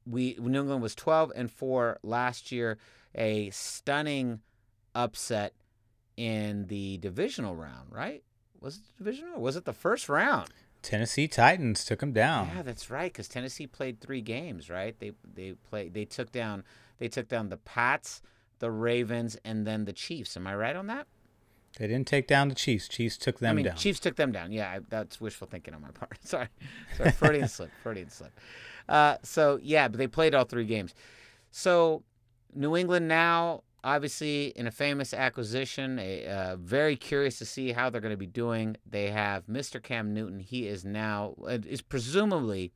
We 0.06 0.38
New 0.40 0.60
England 0.60 0.80
was 0.80 0.94
12 0.94 1.30
and 1.36 1.50
4 1.50 1.98
last 2.02 2.50
year, 2.50 2.78
a 3.14 3.50
stunning 3.50 4.40
upset 4.94 5.52
in 6.16 6.68
the 6.68 6.96
divisional 6.96 7.54
round, 7.54 7.90
right? 7.90 8.22
Was 8.60 8.76
it 8.76 8.82
divisional 8.96 9.42
was 9.42 9.56
it 9.56 9.66
the 9.66 9.74
first 9.74 10.08
round? 10.08 10.48
Tennessee 10.84 11.26
Titans 11.26 11.84
took 11.84 12.00
them 12.00 12.12
down. 12.12 12.50
Yeah, 12.54 12.62
that's 12.62 12.90
right. 12.90 13.10
Because 13.10 13.26
Tennessee 13.26 13.66
played 13.66 14.00
three 14.00 14.20
games, 14.20 14.68
right? 14.68 14.96
They 14.98 15.12
they 15.34 15.52
played. 15.68 15.94
They 15.94 16.04
took 16.04 16.30
down. 16.30 16.62
They 16.98 17.08
took 17.08 17.26
down 17.26 17.48
the 17.48 17.56
Pats, 17.56 18.22
the 18.60 18.70
Ravens, 18.70 19.36
and 19.44 19.66
then 19.66 19.86
the 19.86 19.92
Chiefs. 19.92 20.36
Am 20.36 20.46
I 20.46 20.54
right 20.54 20.76
on 20.76 20.86
that? 20.86 21.06
They 21.78 21.88
didn't 21.88 22.06
take 22.06 22.28
down 22.28 22.50
the 22.50 22.54
Chiefs. 22.54 22.86
Chiefs 22.86 23.16
took 23.16 23.40
them 23.40 23.50
I 23.50 23.54
mean, 23.54 23.64
down. 23.64 23.76
Chiefs 23.76 23.98
took 23.98 24.14
them 24.14 24.30
down. 24.30 24.52
Yeah, 24.52 24.70
I, 24.70 24.80
that's 24.88 25.20
wishful 25.20 25.48
thinking 25.48 25.74
on 25.74 25.82
my 25.82 25.90
part. 25.90 26.18
Sorry, 26.24 26.48
sorry, 26.96 27.10
Freudian 27.12 27.48
slip. 27.48 27.70
Freudian 27.82 28.10
slip. 28.10 28.38
Uh, 28.88 29.16
so 29.22 29.58
yeah, 29.62 29.88
but 29.88 29.98
they 29.98 30.06
played 30.06 30.34
all 30.34 30.44
three 30.44 30.66
games. 30.66 30.94
So 31.50 32.02
New 32.54 32.76
England 32.76 33.08
now, 33.08 33.62
obviously, 33.84 34.46
in 34.56 34.66
a 34.66 34.70
famous 34.70 35.14
acquisition, 35.14 35.98
a, 36.00 36.26
uh, 36.26 36.56
very 36.56 36.96
curious 36.96 37.38
to 37.38 37.44
see 37.44 37.72
how 37.72 37.90
they're 37.90 38.00
going 38.00 38.10
to 38.10 38.16
be 38.16 38.26
doing. 38.26 38.76
They 38.84 39.10
have 39.10 39.46
Mr. 39.46 39.80
Cam 39.80 40.12
Newton. 40.14 40.40
He 40.40 40.66
is 40.66 40.84
now 40.84 41.34
uh, 41.46 41.58
is 41.66 41.82
presumably 41.82 42.72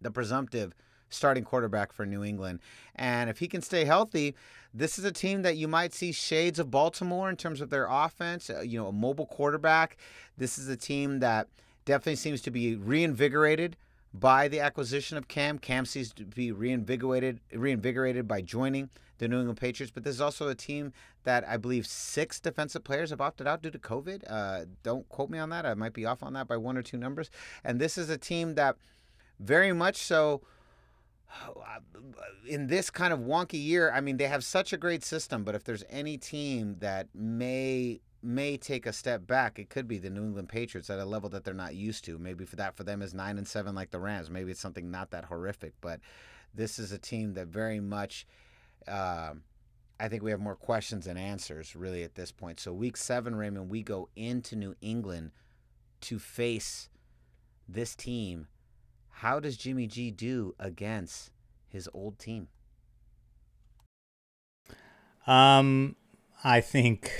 the 0.00 0.10
presumptive 0.10 0.72
starting 1.10 1.44
quarterback 1.44 1.92
for 1.92 2.06
New 2.06 2.22
England. 2.22 2.60
And 2.94 3.28
if 3.28 3.38
he 3.38 3.48
can 3.48 3.62
stay 3.62 3.84
healthy, 3.84 4.34
this 4.72 4.98
is 4.98 5.04
a 5.04 5.12
team 5.12 5.42
that 5.42 5.56
you 5.56 5.66
might 5.66 5.94
see 5.94 6.12
shades 6.12 6.58
of 6.58 6.70
Baltimore 6.70 7.28
in 7.28 7.36
terms 7.36 7.60
of 7.60 7.70
their 7.70 7.86
offense, 7.88 8.50
uh, 8.50 8.60
you 8.60 8.78
know, 8.78 8.88
a 8.88 8.92
mobile 8.92 9.26
quarterback. 9.26 9.96
This 10.36 10.58
is 10.58 10.68
a 10.68 10.76
team 10.76 11.20
that 11.20 11.48
definitely 11.84 12.16
seems 12.16 12.42
to 12.42 12.50
be 12.50 12.76
reinvigorated 12.76 13.76
by 14.12 14.48
the 14.48 14.60
acquisition 14.60 15.16
of 15.16 15.28
Cam. 15.28 15.58
Cam 15.58 15.84
seems 15.84 16.12
to 16.14 16.24
be 16.24 16.52
reinvigorated 16.52 17.40
reinvigorated 17.52 18.26
by 18.26 18.40
joining 18.40 18.90
the 19.18 19.28
New 19.28 19.38
England 19.38 19.58
Patriots, 19.58 19.92
but 19.92 20.04
this 20.04 20.14
is 20.14 20.20
also 20.20 20.48
a 20.48 20.54
team 20.54 20.92
that 21.24 21.46
I 21.46 21.56
believe 21.56 21.86
six 21.86 22.40
defensive 22.40 22.84
players 22.84 23.10
have 23.10 23.20
opted 23.20 23.46
out 23.46 23.62
due 23.62 23.70
to 23.70 23.78
COVID. 23.78 24.22
Uh, 24.28 24.64
don't 24.82 25.08
quote 25.08 25.28
me 25.28 25.38
on 25.38 25.50
that. 25.50 25.66
I 25.66 25.74
might 25.74 25.92
be 25.92 26.06
off 26.06 26.22
on 26.22 26.32
that 26.34 26.48
by 26.48 26.56
one 26.56 26.76
or 26.76 26.82
two 26.82 26.96
numbers. 26.96 27.30
And 27.64 27.80
this 27.80 27.98
is 27.98 28.08
a 28.08 28.16
team 28.16 28.54
that 28.54 28.76
very 29.40 29.72
much 29.72 29.96
so 29.96 30.42
in 32.46 32.68
this 32.68 32.90
kind 32.90 33.12
of 33.12 33.20
wonky 33.20 33.62
year, 33.62 33.90
I 33.92 34.00
mean, 34.00 34.16
they 34.16 34.28
have 34.28 34.44
such 34.44 34.72
a 34.72 34.76
great 34.76 35.04
system, 35.04 35.44
but 35.44 35.54
if 35.54 35.64
there's 35.64 35.84
any 35.90 36.16
team 36.16 36.76
that 36.80 37.08
may 37.14 38.00
may 38.22 38.56
take 38.56 38.86
a 38.86 38.92
step 38.92 39.26
back, 39.26 39.58
it 39.58 39.70
could 39.70 39.86
be 39.86 39.98
the 39.98 40.10
New 40.10 40.24
England 40.24 40.48
Patriots 40.48 40.90
at 40.90 40.98
a 40.98 41.04
level 41.04 41.28
that 41.30 41.44
they're 41.44 41.54
not 41.54 41.74
used 41.74 42.04
to. 42.06 42.18
Maybe 42.18 42.44
for 42.44 42.56
that 42.56 42.76
for 42.76 42.84
them 42.84 43.02
is 43.02 43.14
nine 43.14 43.38
and 43.38 43.46
seven 43.46 43.74
like 43.74 43.90
the 43.90 44.00
Rams. 44.00 44.30
Maybe 44.30 44.50
it's 44.50 44.60
something 44.60 44.90
not 44.90 45.10
that 45.10 45.26
horrific, 45.26 45.74
but 45.80 46.00
this 46.54 46.78
is 46.78 46.92
a 46.92 46.98
team 46.98 47.34
that 47.34 47.48
very 47.48 47.80
much. 47.80 48.26
um 48.86 49.42
I 50.00 50.08
think 50.08 50.22
we 50.22 50.30
have 50.30 50.38
more 50.38 50.54
questions 50.54 51.06
than 51.06 51.16
answers 51.16 51.74
really 51.74 52.04
at 52.04 52.14
this 52.14 52.30
point. 52.30 52.60
So 52.60 52.72
week 52.72 52.96
seven, 52.96 53.34
Raymond, 53.34 53.68
we 53.68 53.82
go 53.82 54.08
into 54.14 54.54
New 54.54 54.76
England 54.80 55.32
to 56.02 56.20
face 56.20 56.88
this 57.68 57.96
team. 57.96 58.46
How 59.10 59.40
does 59.40 59.56
Jimmy 59.56 59.88
G 59.88 60.12
do 60.12 60.54
against 60.60 61.32
his 61.68 61.88
old 61.92 62.20
team? 62.20 62.46
Um, 65.26 65.96
I 66.44 66.60
think, 66.60 67.10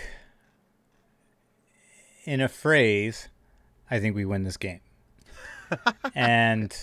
in 2.29 2.43
a 2.43 2.49
phrase, 2.49 3.29
I 3.91 3.99
think 3.99 4.15
we 4.15 4.27
win 4.27 4.45
this 4.45 4.59
game. 4.59 4.81
and 6.15 6.77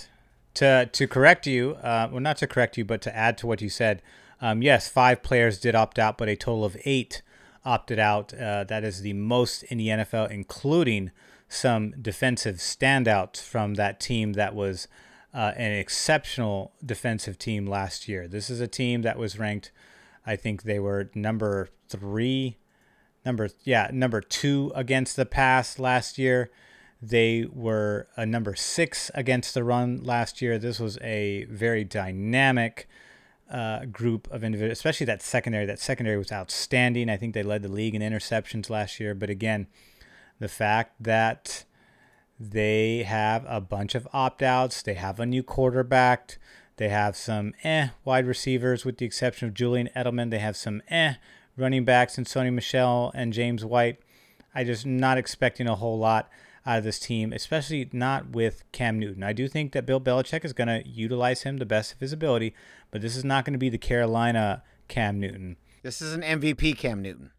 to 0.54 0.86
to 0.86 1.06
correct 1.06 1.46
you, 1.46 1.76
uh, 1.82 2.08
well, 2.10 2.20
not 2.20 2.36
to 2.38 2.48
correct 2.48 2.76
you, 2.76 2.84
but 2.84 3.00
to 3.02 3.16
add 3.16 3.38
to 3.38 3.46
what 3.46 3.62
you 3.62 3.68
said, 3.68 4.02
um, 4.40 4.60
yes, 4.60 4.88
five 4.88 5.22
players 5.22 5.60
did 5.60 5.76
opt 5.76 6.00
out, 6.00 6.18
but 6.18 6.28
a 6.28 6.34
total 6.34 6.64
of 6.64 6.76
eight 6.84 7.22
opted 7.64 8.00
out. 8.00 8.34
Uh, 8.34 8.64
that 8.64 8.82
is 8.82 9.02
the 9.02 9.12
most 9.12 9.62
in 9.64 9.78
the 9.78 9.88
NFL, 9.88 10.30
including 10.32 11.12
some 11.48 11.94
defensive 12.02 12.56
standouts 12.56 13.40
from 13.40 13.74
that 13.74 14.00
team 14.00 14.32
that 14.32 14.52
was 14.52 14.88
uh, 15.32 15.52
an 15.56 15.70
exceptional 15.70 16.72
defensive 16.84 17.38
team 17.38 17.66
last 17.66 18.08
year. 18.08 18.26
This 18.26 18.50
is 18.50 18.60
a 18.60 18.66
team 18.66 19.02
that 19.02 19.16
was 19.16 19.38
ranked, 19.38 19.70
I 20.26 20.34
think 20.34 20.64
they 20.64 20.80
were 20.80 21.08
number 21.14 21.68
three, 21.88 22.56
number 23.26 23.50
yeah, 23.64 23.90
number 23.92 24.22
two 24.22 24.72
against 24.74 25.16
the 25.16 25.26
pass 25.26 25.78
last 25.78 26.16
year. 26.16 26.50
They 27.02 27.46
were 27.52 28.08
a 28.16 28.24
number 28.24 28.54
six 28.54 29.10
against 29.12 29.52
the 29.52 29.62
run 29.62 30.02
last 30.02 30.40
year. 30.40 30.58
This 30.58 30.80
was 30.80 30.96
a 31.02 31.44
very 31.50 31.84
dynamic 31.84 32.88
uh, 33.50 33.84
group 33.84 34.28
of 34.30 34.42
individuals, 34.42 34.78
especially 34.78 35.06
that 35.06 35.20
secondary. 35.20 35.66
That 35.66 35.78
secondary 35.78 36.16
was 36.16 36.32
outstanding. 36.32 37.10
I 37.10 37.18
think 37.18 37.34
they 37.34 37.42
led 37.42 37.62
the 37.62 37.68
league 37.68 37.94
in 37.94 38.00
interceptions 38.00 38.70
last 38.70 38.98
year. 38.98 39.14
But 39.14 39.28
again, 39.28 39.66
the 40.38 40.48
fact 40.48 40.94
that 41.00 41.64
they 42.40 43.02
have 43.02 43.44
a 43.46 43.60
bunch 43.60 43.94
of 43.94 44.08
opt 44.12 44.42
outs, 44.42 44.82
they 44.82 44.94
have 44.94 45.20
a 45.20 45.26
new 45.26 45.42
quarterback, 45.42 46.38
they 46.76 46.88
have 46.88 47.16
some 47.16 47.54
eh 47.62 47.88
wide 48.04 48.26
receivers, 48.26 48.84
with 48.84 48.98
the 48.98 49.06
exception 49.06 49.48
of 49.48 49.54
Julian 49.54 49.88
Edelman. 49.96 50.30
They 50.30 50.38
have 50.38 50.56
some 50.56 50.82
eh 50.88 51.14
running 51.56 51.84
backs 51.84 52.18
and 52.18 52.26
Sony 52.26 52.52
Michel 52.52 53.12
and 53.14 53.32
James 53.32 53.64
White. 53.64 53.98
I 54.54 54.64
just 54.64 54.86
not 54.86 55.18
expecting 55.18 55.68
a 55.68 55.74
whole 55.74 55.98
lot 55.98 56.30
out 56.64 56.78
of 56.78 56.84
this 56.84 56.98
team, 56.98 57.32
especially 57.32 57.88
not 57.92 58.30
with 58.30 58.64
Cam 58.72 58.98
Newton. 58.98 59.22
I 59.22 59.32
do 59.32 59.46
think 59.48 59.72
that 59.72 59.86
Bill 59.86 60.00
Belichick 60.00 60.44
is 60.44 60.52
going 60.52 60.68
to 60.68 60.86
utilize 60.88 61.42
him 61.42 61.58
the 61.58 61.66
best 61.66 61.92
of 61.92 62.00
his 62.00 62.12
ability, 62.12 62.54
but 62.90 63.02
this 63.02 63.16
is 63.16 63.24
not 63.24 63.44
going 63.44 63.52
to 63.52 63.58
be 63.58 63.68
the 63.68 63.78
Carolina 63.78 64.62
Cam 64.88 65.20
Newton. 65.20 65.56
This 65.82 66.02
is 66.02 66.12
an 66.12 66.22
MVP 66.22 66.76
Cam 66.76 67.02
Newton. 67.02 67.30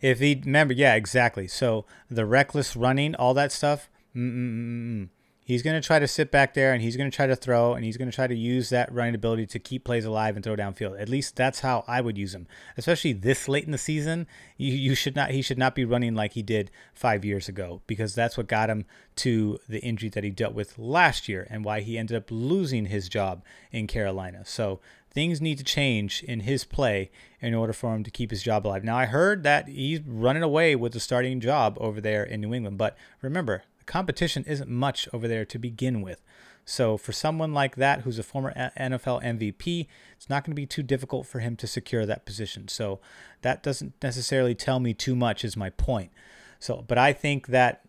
If 0.00 0.18
he 0.20 0.40
remember, 0.44 0.74
yeah, 0.74 0.94
exactly. 0.94 1.48
So 1.48 1.86
the 2.10 2.26
reckless 2.26 2.76
running, 2.76 3.14
all 3.14 3.32
that 3.34 3.52
stuff. 3.52 3.88
Mm-mm-mm-mm. 4.14 5.08
He's 5.46 5.62
going 5.62 5.80
to 5.80 5.86
try 5.86 6.00
to 6.00 6.08
sit 6.08 6.32
back 6.32 6.54
there 6.54 6.72
and 6.72 6.82
he's 6.82 6.96
going 6.96 7.08
to 7.08 7.14
try 7.14 7.28
to 7.28 7.36
throw 7.36 7.74
and 7.74 7.84
he's 7.84 7.96
going 7.96 8.10
to 8.10 8.14
try 8.14 8.26
to 8.26 8.34
use 8.34 8.68
that 8.70 8.92
running 8.92 9.14
ability 9.14 9.46
to 9.46 9.60
keep 9.60 9.84
plays 9.84 10.04
alive 10.04 10.34
and 10.34 10.44
throw 10.44 10.56
downfield. 10.56 11.00
At 11.00 11.08
least 11.08 11.36
that's 11.36 11.60
how 11.60 11.84
I 11.86 12.00
would 12.00 12.18
use 12.18 12.34
him. 12.34 12.48
Especially 12.76 13.12
this 13.12 13.46
late 13.46 13.64
in 13.64 13.70
the 13.70 13.78
season, 13.78 14.26
you, 14.56 14.72
you 14.72 14.96
should 14.96 15.14
not 15.14 15.30
he 15.30 15.42
should 15.42 15.56
not 15.56 15.76
be 15.76 15.84
running 15.84 16.16
like 16.16 16.32
he 16.32 16.42
did 16.42 16.72
5 16.94 17.24
years 17.24 17.48
ago 17.48 17.80
because 17.86 18.12
that's 18.12 18.36
what 18.36 18.48
got 18.48 18.68
him 18.68 18.86
to 19.16 19.60
the 19.68 19.78
injury 19.84 20.08
that 20.08 20.24
he 20.24 20.30
dealt 20.30 20.52
with 20.52 20.76
last 20.80 21.28
year 21.28 21.46
and 21.48 21.64
why 21.64 21.78
he 21.80 21.96
ended 21.96 22.16
up 22.16 22.28
losing 22.32 22.86
his 22.86 23.08
job 23.08 23.44
in 23.70 23.86
Carolina. 23.86 24.42
So 24.44 24.80
things 25.12 25.40
need 25.40 25.58
to 25.58 25.64
change 25.64 26.24
in 26.24 26.40
his 26.40 26.64
play 26.64 27.12
in 27.40 27.54
order 27.54 27.72
for 27.72 27.94
him 27.94 28.02
to 28.02 28.10
keep 28.10 28.32
his 28.32 28.42
job 28.42 28.66
alive. 28.66 28.82
Now 28.82 28.96
I 28.96 29.06
heard 29.06 29.44
that 29.44 29.68
he's 29.68 30.00
running 30.00 30.42
away 30.42 30.74
with 30.74 30.92
the 30.92 30.98
starting 30.98 31.38
job 31.38 31.78
over 31.80 32.00
there 32.00 32.24
in 32.24 32.40
New 32.40 32.52
England, 32.52 32.78
but 32.78 32.98
remember, 33.22 33.62
competition 33.86 34.44
isn't 34.46 34.68
much 34.68 35.08
over 35.12 35.26
there 35.26 35.44
to 35.44 35.58
begin 35.58 36.02
with. 36.02 36.22
So 36.64 36.96
for 36.96 37.12
someone 37.12 37.54
like 37.54 37.76
that 37.76 38.00
who's 38.00 38.18
a 38.18 38.24
former 38.24 38.52
NFL 38.76 39.22
MVP, 39.22 39.86
it's 40.16 40.28
not 40.28 40.44
going 40.44 40.50
to 40.50 40.60
be 40.60 40.66
too 40.66 40.82
difficult 40.82 41.26
for 41.26 41.38
him 41.38 41.54
to 41.56 41.66
secure 41.66 42.04
that 42.04 42.26
position. 42.26 42.66
So 42.66 42.98
that 43.42 43.62
doesn't 43.62 43.94
necessarily 44.02 44.54
tell 44.54 44.80
me 44.80 44.92
too 44.92 45.14
much 45.14 45.44
is 45.44 45.56
my 45.56 45.70
point. 45.70 46.10
So 46.58 46.84
but 46.86 46.98
I 46.98 47.12
think 47.12 47.48
that 47.48 47.82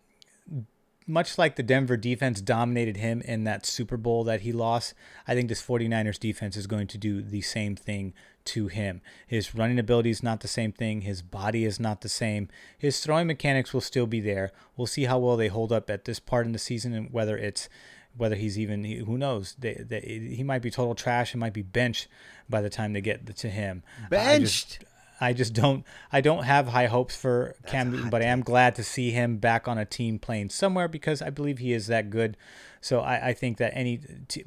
much 1.08 1.38
like 1.38 1.56
the 1.56 1.62
Denver 1.62 1.96
defense 1.96 2.40
dominated 2.40 2.98
him 2.98 3.22
in 3.22 3.44
that 3.44 3.66
Super 3.66 3.96
Bowl 3.96 4.24
that 4.24 4.42
he 4.42 4.52
lost, 4.52 4.94
I 5.26 5.34
think 5.34 5.48
this 5.48 5.62
49ers 5.62 6.20
defense 6.20 6.56
is 6.56 6.66
going 6.66 6.86
to 6.88 6.98
do 6.98 7.22
the 7.22 7.40
same 7.40 7.74
thing 7.74 8.12
to 8.48 8.68
him. 8.68 9.00
His 9.26 9.54
running 9.54 9.78
ability 9.78 10.10
is 10.10 10.22
not 10.22 10.40
the 10.40 10.48
same 10.48 10.72
thing. 10.72 11.02
His 11.02 11.22
body 11.22 11.64
is 11.64 11.78
not 11.78 12.00
the 12.00 12.08
same. 12.08 12.48
His 12.78 13.00
throwing 13.00 13.26
mechanics 13.26 13.72
will 13.72 13.80
still 13.80 14.06
be 14.06 14.20
there. 14.20 14.52
We'll 14.76 14.86
see 14.86 15.04
how 15.04 15.18
well 15.18 15.36
they 15.36 15.48
hold 15.48 15.72
up 15.72 15.90
at 15.90 16.04
this 16.04 16.20
part 16.20 16.46
in 16.46 16.52
the 16.52 16.58
season 16.58 16.92
and 16.92 17.12
whether 17.12 17.36
it's 17.36 17.68
whether 18.16 18.34
he's 18.34 18.58
even 18.58 18.82
who 18.84 19.16
knows 19.16 19.54
they, 19.58 19.74
they, 19.74 20.00
he 20.00 20.42
might 20.42 20.62
be 20.62 20.70
total 20.70 20.94
trash 20.94 21.32
and 21.32 21.40
might 21.40 21.52
be 21.52 21.62
benched 21.62 22.08
by 22.48 22.60
the 22.60 22.70
time 22.70 22.92
they 22.92 23.00
get 23.00 23.36
to 23.36 23.48
him 23.48 23.82
Benched. 24.10 24.80
I 25.20 25.32
just 25.32 25.52
don't 25.52 25.84
I 26.12 26.20
don't 26.20 26.44
have 26.44 26.68
high 26.68 26.86
hopes 26.86 27.16
for 27.16 27.56
Cam 27.66 27.90
Newton, 27.90 28.10
but 28.10 28.22
I 28.22 28.26
am 28.26 28.42
glad 28.42 28.74
to 28.76 28.84
see 28.84 29.10
him 29.10 29.38
back 29.38 29.66
on 29.66 29.78
a 29.78 29.84
team 29.84 30.18
playing 30.18 30.50
somewhere 30.50 30.88
because 30.88 31.20
I 31.20 31.30
believe 31.30 31.58
he 31.58 31.72
is 31.72 31.86
that 31.88 32.10
good. 32.10 32.36
So 32.80 33.00
I, 33.00 33.28
I 33.28 33.34
think 33.34 33.58
that 33.58 33.72
any, 33.74 34.00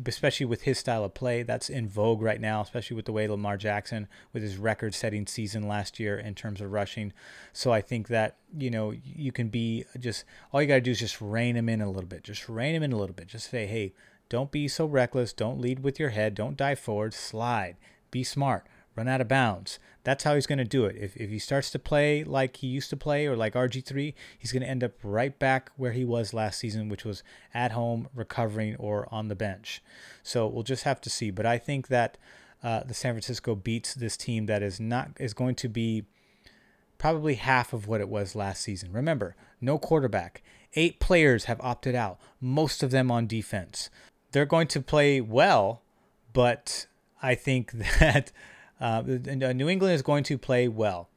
especially 0.06 0.46
with 0.46 0.62
his 0.62 0.78
style 0.78 1.04
of 1.04 1.14
play, 1.14 1.44
that's 1.44 1.70
in 1.70 1.90
vogue 1.90 2.22
right 2.22 2.40
now, 2.40 2.62
especially 2.62 2.96
with 2.96 3.06
the 3.06 3.12
way 3.12 3.28
Lamar 3.28 3.58
Jackson 3.58 4.08
with 4.32 4.42
his 4.42 4.58
record-setting 4.58 5.28
season 5.28 5.68
last 5.68 6.00
year 6.00 6.18
in 6.18 6.34
terms 6.34 6.62
of 6.62 6.72
rushing. 6.72 7.12
So 7.52 7.74
I 7.74 7.82
think 7.82 8.08
that 8.08 8.38
you 8.58 8.72
know 8.72 8.94
you 9.04 9.32
can 9.32 9.50
be 9.50 9.86
just 10.00 10.24
all 10.54 10.62
you 10.62 10.68
got 10.68 10.76
to 10.76 10.82
do 10.82 10.92
is 10.92 11.00
just 11.00 11.20
rein 11.20 11.56
him 11.58 11.68
in 11.68 11.82
a 11.82 11.90
little 11.90 12.10
bit, 12.10 12.24
just 12.24 12.48
rein 12.48 12.76
him 12.76 12.84
in 12.84 12.94
a 12.94 12.98
little 12.98 13.16
bit, 13.16 13.28
just 13.28 13.50
say, 13.50 13.66
hey, 13.66 13.94
don't 14.30 14.52
be 14.52 14.70
so 14.70 14.86
reckless, 14.86 15.34
don't 15.34 15.60
lead 15.60 15.80
with 15.80 16.00
your 16.00 16.10
head, 16.10 16.34
don't 16.34 16.56
dive 16.56 16.80
forward, 16.80 17.14
slide, 17.14 17.76
be 18.12 18.24
smart 18.24 18.66
run 18.96 19.08
out 19.08 19.22
of 19.22 19.28
bounds. 19.28 19.80
That's 20.04 20.24
how 20.24 20.36
he's 20.36 20.48
going 20.48 20.58
to 20.58 20.66
do 20.66 20.86
it. 20.86 20.96
If, 20.98 21.16
if 21.16 21.30
he 21.30 21.40
starts 21.40 21.70
to 21.72 21.80
play 21.80 22.24
like 22.24 22.58
he 22.58 22.68
used 22.68 22.90
to 22.90 22.98
play 22.98 23.28
or 23.28 23.36
like 23.36 23.54
RG3, 23.54 24.14
he's 24.38 24.52
going 24.52 24.64
to 24.64 24.70
end 24.70 24.84
up 24.84 24.94
right 25.04 25.38
back 25.38 25.72
where 25.78 25.92
he 25.92 26.04
was 26.04 26.34
last 26.34 26.60
season, 26.60 26.90
which 26.90 27.06
was 27.06 27.24
at 27.54 27.72
home, 27.72 28.10
recovering, 28.16 28.76
or 28.78 29.08
on 29.12 29.28
the 29.28 29.36
bench. 29.36 29.84
So 30.24 30.48
we'll 30.48 30.64
just 30.64 30.84
have 30.84 31.02
to 31.02 31.10
see. 31.10 31.30
But 31.30 31.46
I 31.46 31.58
think 31.58 31.88
that 31.88 32.18
uh, 32.64 32.84
the 32.84 32.94
San 32.94 33.14
Francisco 33.14 33.56
beats 33.56 33.94
this 33.94 34.18
team 34.18 34.46
that 34.48 34.64
is 34.64 34.80
not 34.80 35.12
is 35.20 35.34
going 35.34 35.56
to 35.56 35.70
be 35.70 36.06
probably 36.98 37.36
half 37.36 37.74
of 37.74 37.88
what 37.88 38.02
it 38.02 38.10
was 38.10 38.36
last 38.36 38.62
season. 38.62 38.92
Remember, 38.92 39.36
no 39.60 39.80
quarterback. 39.80 40.44
Eight 40.76 41.00
players 41.00 41.46
have 41.46 41.60
opted 41.62 41.96
out, 41.96 42.20
most 42.40 42.84
of 42.84 42.92
them 42.92 43.10
on 43.12 43.28
defense. 43.28 43.90
They're 44.32 44.46
going 44.46 44.68
to 44.68 44.82
play 44.82 45.20
well, 45.20 45.82
but 46.32 46.86
I 47.22 47.36
think 47.36 47.72
that 48.00 48.32
uh, 48.82 49.02
New 49.02 49.70
England 49.70 49.94
is 49.94 50.02
going 50.02 50.24
to 50.26 50.38
play 50.38 50.68
well, 50.68 51.10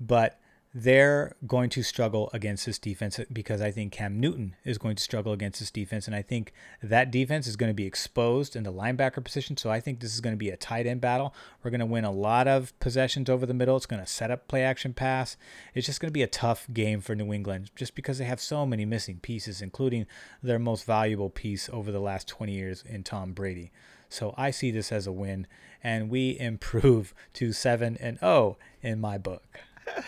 but 0.00 0.40
they're 0.76 1.36
going 1.46 1.70
to 1.70 1.84
struggle 1.84 2.28
against 2.32 2.66
this 2.66 2.80
defense 2.80 3.20
because 3.32 3.60
I 3.60 3.70
think 3.70 3.92
Cam 3.92 4.18
Newton 4.18 4.56
is 4.64 4.76
going 4.76 4.96
to 4.96 5.02
struggle 5.02 5.32
against 5.32 5.60
this 5.60 5.70
defense. 5.70 6.08
And 6.08 6.16
I 6.16 6.22
think 6.22 6.52
that 6.82 7.12
defense 7.12 7.46
is 7.46 7.54
going 7.54 7.70
to 7.70 7.74
be 7.74 7.86
exposed 7.86 8.56
in 8.56 8.64
the 8.64 8.72
linebacker 8.72 9.22
position. 9.22 9.56
So 9.56 9.70
I 9.70 9.78
think 9.78 10.00
this 10.00 10.12
is 10.12 10.20
going 10.20 10.32
to 10.32 10.38
be 10.38 10.50
a 10.50 10.56
tight 10.56 10.88
end 10.88 11.00
battle. 11.00 11.32
We're 11.62 11.70
going 11.70 11.78
to 11.78 11.86
win 11.86 12.04
a 12.04 12.10
lot 12.10 12.48
of 12.48 12.76
possessions 12.80 13.30
over 13.30 13.46
the 13.46 13.54
middle. 13.54 13.76
It's 13.76 13.86
going 13.86 14.02
to 14.02 14.10
set 14.10 14.32
up 14.32 14.48
play 14.48 14.64
action 14.64 14.94
pass. 14.94 15.36
It's 15.74 15.86
just 15.86 16.00
going 16.00 16.08
to 16.08 16.12
be 16.12 16.22
a 16.22 16.26
tough 16.26 16.66
game 16.72 17.00
for 17.00 17.14
New 17.14 17.32
England 17.32 17.70
just 17.76 17.94
because 17.94 18.18
they 18.18 18.24
have 18.24 18.40
so 18.40 18.66
many 18.66 18.84
missing 18.84 19.20
pieces, 19.20 19.62
including 19.62 20.06
their 20.42 20.58
most 20.58 20.84
valuable 20.84 21.30
piece 21.30 21.68
over 21.72 21.92
the 21.92 22.00
last 22.00 22.26
20 22.26 22.52
years 22.52 22.82
in 22.84 23.04
Tom 23.04 23.32
Brady. 23.32 23.70
So 24.14 24.32
I 24.36 24.52
see 24.52 24.70
this 24.70 24.92
as 24.92 25.08
a 25.08 25.12
win, 25.12 25.48
and 25.82 26.08
we 26.08 26.38
improve 26.38 27.12
to 27.34 27.52
7 27.52 27.96
and 28.00 28.18
0 28.20 28.56
in 28.80 29.00
my 29.00 29.18
book. 29.18 29.44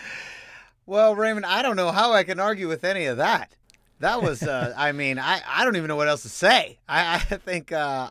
Well, 0.89 1.17
Raymond, 1.17 1.45
I 1.45 1.63
don't 1.63 1.75
know 1.75 1.91
how 1.91 2.13
I 2.13 2.23
can 2.23 2.39
argue 2.39 2.69
with 2.69 2.85
any 2.85 3.07
of 3.07 3.17
that. 3.17 3.53
That 3.99 4.21
was, 4.21 4.41
uh, 4.41 4.73
I 4.77 4.93
mean, 4.93 5.19
I, 5.19 5.41
I 5.45 5.65
don't 5.65 5.75
even 5.75 5.89
know 5.89 5.97
what 5.97 6.07
else 6.07 6.21
to 6.21 6.29
say. 6.29 6.79
I, 6.87 7.15
I 7.15 7.19
think 7.19 7.73
uh, 7.73 8.09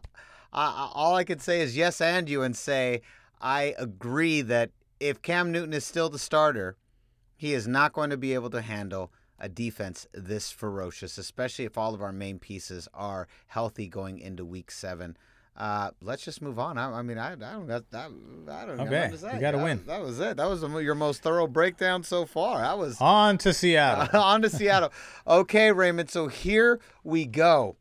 I, 0.52 0.90
all 0.92 1.14
I 1.14 1.24
could 1.24 1.40
say 1.40 1.62
is 1.62 1.74
yes 1.74 2.02
and 2.02 2.28
you 2.28 2.42
and 2.42 2.54
say 2.54 3.00
I 3.40 3.74
agree 3.78 4.42
that 4.42 4.72
if 5.00 5.22
Cam 5.22 5.50
Newton 5.50 5.72
is 5.72 5.86
still 5.86 6.10
the 6.10 6.18
starter, 6.18 6.76
he 7.34 7.54
is 7.54 7.66
not 7.66 7.94
going 7.94 8.10
to 8.10 8.18
be 8.18 8.34
able 8.34 8.50
to 8.50 8.60
handle 8.60 9.10
a 9.40 9.48
defense 9.48 10.06
this 10.12 10.50
ferocious, 10.50 11.16
especially 11.16 11.64
if 11.64 11.78
all 11.78 11.94
of 11.94 12.02
our 12.02 12.12
main 12.12 12.38
pieces 12.38 12.88
are 12.92 13.26
healthy 13.46 13.88
going 13.88 14.18
into 14.18 14.44
week 14.44 14.70
seven. 14.70 15.16
Uh, 15.56 15.90
let's 16.02 16.22
just 16.22 16.42
move 16.42 16.58
on. 16.58 16.76
I, 16.76 16.98
I 16.98 17.02
mean, 17.02 17.16
I, 17.16 17.32
I 17.32 17.36
don't 17.36 17.66
got 17.66 17.90
that. 17.90 18.10
I 18.50 18.66
don't. 18.66 18.80
Okay, 18.80 19.10
you 19.10 19.40
got 19.40 19.52
to 19.52 19.58
win. 19.58 19.82
That 19.86 20.02
was 20.02 20.20
it. 20.20 20.36
That 20.36 20.48
was 20.48 20.62
your 20.62 20.94
most 20.94 21.22
thorough 21.22 21.46
breakdown 21.46 22.02
so 22.02 22.26
far. 22.26 22.62
I 22.62 22.74
was 22.74 23.00
on 23.00 23.38
to 23.38 23.54
Seattle. 23.54 24.20
on 24.20 24.42
to 24.42 24.50
Seattle. 24.50 24.92
Okay, 25.26 25.72
Raymond. 25.72 26.10
So 26.10 26.28
here 26.28 26.78
we 27.02 27.24
go. 27.24 27.76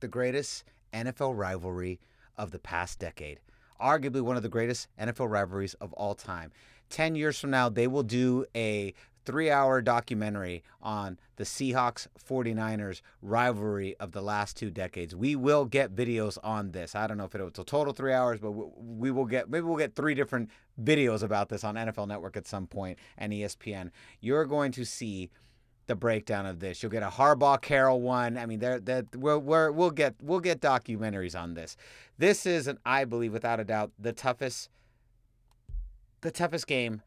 The 0.00 0.08
greatest 0.08 0.64
NFL 0.92 1.36
rivalry 1.36 2.00
of 2.36 2.50
the 2.50 2.58
past 2.58 2.98
decade, 2.98 3.38
arguably 3.80 4.22
one 4.22 4.36
of 4.36 4.42
the 4.42 4.48
greatest 4.48 4.88
NFL 4.98 5.30
rivalries 5.30 5.74
of 5.74 5.92
all 5.92 6.14
time. 6.14 6.50
10 6.88 7.14
years 7.14 7.38
from 7.38 7.50
now, 7.50 7.68
they 7.68 7.86
will 7.86 8.02
do 8.02 8.44
a 8.56 8.92
three 9.24 9.50
hour 9.50 9.80
documentary 9.82 10.62
on 10.82 11.18
the 11.36 11.44
Seahawks 11.44 12.06
49ers 12.22 13.00
rivalry 13.22 13.96
of 13.98 14.12
the 14.12 14.22
last 14.22 14.56
two 14.56 14.70
decades. 14.70 15.14
We 15.14 15.36
will 15.36 15.64
get 15.64 15.94
videos 15.94 16.38
on 16.42 16.72
this. 16.72 16.94
I 16.94 17.06
don't 17.06 17.18
know 17.18 17.24
if 17.24 17.34
it 17.34 17.40
it's 17.40 17.58
a 17.58 17.64
total 17.64 17.92
three 17.92 18.12
hours, 18.12 18.40
but 18.40 18.52
we 18.52 19.10
will 19.10 19.26
get, 19.26 19.50
maybe 19.50 19.66
we'll 19.66 19.76
get 19.76 19.94
three 19.94 20.14
different 20.14 20.50
videos 20.82 21.22
about 21.22 21.48
this 21.48 21.64
on 21.64 21.74
NFL 21.74 22.08
Network 22.08 22.36
at 22.36 22.46
some 22.46 22.66
point 22.66 22.98
and 23.18 23.32
ESPN. 23.32 23.90
You're 24.20 24.44
going 24.44 24.72
to 24.72 24.84
see 24.84 25.30
the 25.86 25.96
breakdown 25.96 26.46
of 26.46 26.60
this. 26.60 26.82
You'll 26.82 26.92
get 26.92 27.02
a 27.02 27.08
Harbaugh 27.08 27.60
Carroll 27.60 28.00
one. 28.00 28.38
I 28.38 28.46
mean, 28.46 28.60
there 28.60 28.78
that 28.78 29.16
we're, 29.16 29.38
we're, 29.38 29.72
we'll 29.72 29.90
get 29.90 30.14
we'll 30.22 30.38
get 30.38 30.60
documentaries 30.60 31.36
on 31.36 31.54
this. 31.54 31.76
This 32.16 32.46
is 32.46 32.68
an 32.68 32.78
I 32.86 33.04
believe 33.04 33.32
without 33.32 33.58
a 33.58 33.64
doubt 33.64 33.90
the 33.98 34.12
toughest 34.12 34.70
the 36.20 36.30
toughest 36.30 36.68
game 36.68 37.02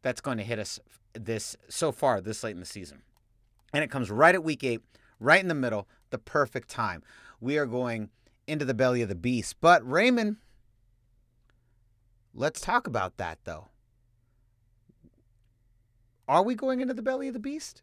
that's 0.00 0.22
going 0.22 0.38
to 0.38 0.44
hit 0.44 0.58
us 0.58 0.80
this 1.14 1.56
so 1.68 1.92
far 1.92 2.20
this 2.20 2.42
late 2.42 2.52
in 2.52 2.60
the 2.60 2.66
season. 2.66 3.02
And 3.72 3.82
it 3.82 3.90
comes 3.90 4.10
right 4.10 4.34
at 4.34 4.44
week 4.44 4.64
8, 4.64 4.80
right 5.18 5.40
in 5.40 5.48
the 5.48 5.54
middle, 5.54 5.88
the 6.10 6.18
perfect 6.18 6.68
time. 6.68 7.02
We 7.40 7.58
are 7.58 7.66
going 7.66 8.10
into 8.46 8.64
the 8.64 8.74
belly 8.74 9.02
of 9.02 9.08
the 9.08 9.14
beast. 9.14 9.56
But 9.60 9.88
Raymond, 9.88 10.36
let's 12.34 12.60
talk 12.60 12.86
about 12.86 13.16
that 13.16 13.38
though. 13.44 13.68
Are 16.28 16.42
we 16.42 16.54
going 16.54 16.80
into 16.80 16.94
the 16.94 17.02
belly 17.02 17.28
of 17.28 17.34
the 17.34 17.40
beast? 17.40 17.82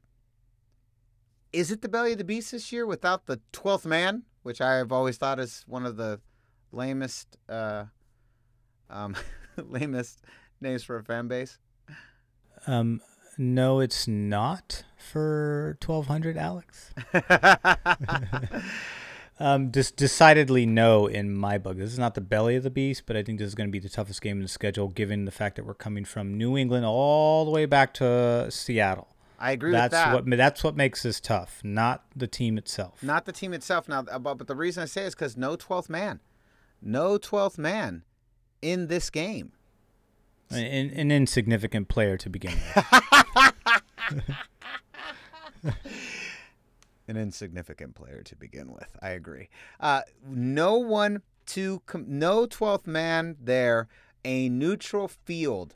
Is 1.51 1.71
it 1.71 1.81
the 1.81 1.89
belly 1.89 2.13
of 2.13 2.17
the 2.19 2.23
beast 2.23 2.51
this 2.51 2.71
year 2.71 2.85
without 2.85 3.25
the 3.25 3.39
12th 3.53 3.85
man, 3.85 4.23
which 4.43 4.61
I 4.61 4.75
have 4.75 4.91
always 4.91 5.17
thought 5.17 5.39
is 5.39 5.63
one 5.67 5.85
of 5.85 5.97
the 5.97 6.19
lamest 6.71 7.35
uh 7.49 7.85
um 8.91 9.15
lamest 9.57 10.21
names 10.61 10.83
for 10.83 10.97
a 10.97 11.03
fan 11.03 11.27
base? 11.27 11.57
Um, 12.67 13.01
no, 13.39 13.79
it's 13.79 14.05
not 14.05 14.83
for 14.97 15.77
1200, 15.83 16.37
Alex. 16.37 16.91
um, 19.39 19.71
just 19.71 19.95
decidedly 19.95 20.65
no 20.65 21.07
in 21.07 21.33
my 21.33 21.57
book. 21.57 21.77
This 21.77 21.93
is 21.93 21.97
not 21.97 22.15
the 22.15 22.21
belly 22.21 22.57
of 22.57 22.63
the 22.63 22.69
beast, 22.69 23.03
but 23.05 23.15
I 23.15 23.23
think 23.23 23.39
this 23.39 23.47
is 23.47 23.55
going 23.55 23.69
to 23.69 23.71
be 23.71 23.79
the 23.79 23.87
toughest 23.87 24.21
game 24.21 24.37
in 24.37 24.43
the 24.43 24.49
schedule, 24.49 24.89
given 24.89 25.23
the 25.23 25.31
fact 25.31 25.55
that 25.55 25.65
we're 25.65 25.73
coming 25.73 26.03
from 26.03 26.37
New 26.37 26.57
England 26.57 26.85
all 26.85 27.45
the 27.45 27.51
way 27.51 27.65
back 27.65 27.93
to 27.95 28.51
Seattle. 28.51 29.07
I 29.39 29.51
agree 29.51 29.71
that's 29.71 29.83
with 29.83 29.91
that. 29.91 30.13
What, 30.13 30.37
that's 30.37 30.63
what 30.63 30.75
makes 30.75 31.03
this 31.03 31.21
tough, 31.21 31.61
not 31.63 32.03
the 32.13 32.27
team 32.27 32.57
itself. 32.57 33.01
Not 33.01 33.25
the 33.25 33.31
team 33.31 33.53
itself. 33.53 33.87
Now, 33.87 34.03
uh, 34.11 34.19
but, 34.19 34.35
but 34.35 34.47
the 34.47 34.55
reason 34.55 34.83
I 34.83 34.85
say 34.85 35.05
is 35.05 35.15
because 35.15 35.37
no 35.37 35.55
12th 35.55 35.87
man. 35.87 36.19
No 36.81 37.17
12th 37.17 37.57
man 37.57 38.03
in 38.61 38.87
this 38.87 39.09
game. 39.09 39.53
An, 40.51 40.89
an 40.91 41.11
insignificant 41.11 41.89
player 41.89 42.17
to 42.17 42.29
begin 42.29 42.53
with. 42.53 42.85
an 47.07 47.17
insignificant 47.17 47.95
player 47.95 48.21
to 48.23 48.35
begin 48.35 48.71
with. 48.71 48.95
I 49.01 49.09
agree. 49.09 49.49
Uh, 49.79 50.01
no 50.27 50.77
one 50.77 51.21
to 51.47 51.81
com- 51.85 52.05
no 52.07 52.47
12th 52.47 52.87
man 52.87 53.35
there. 53.39 53.87
A 54.25 54.49
neutral 54.49 55.07
field, 55.07 55.75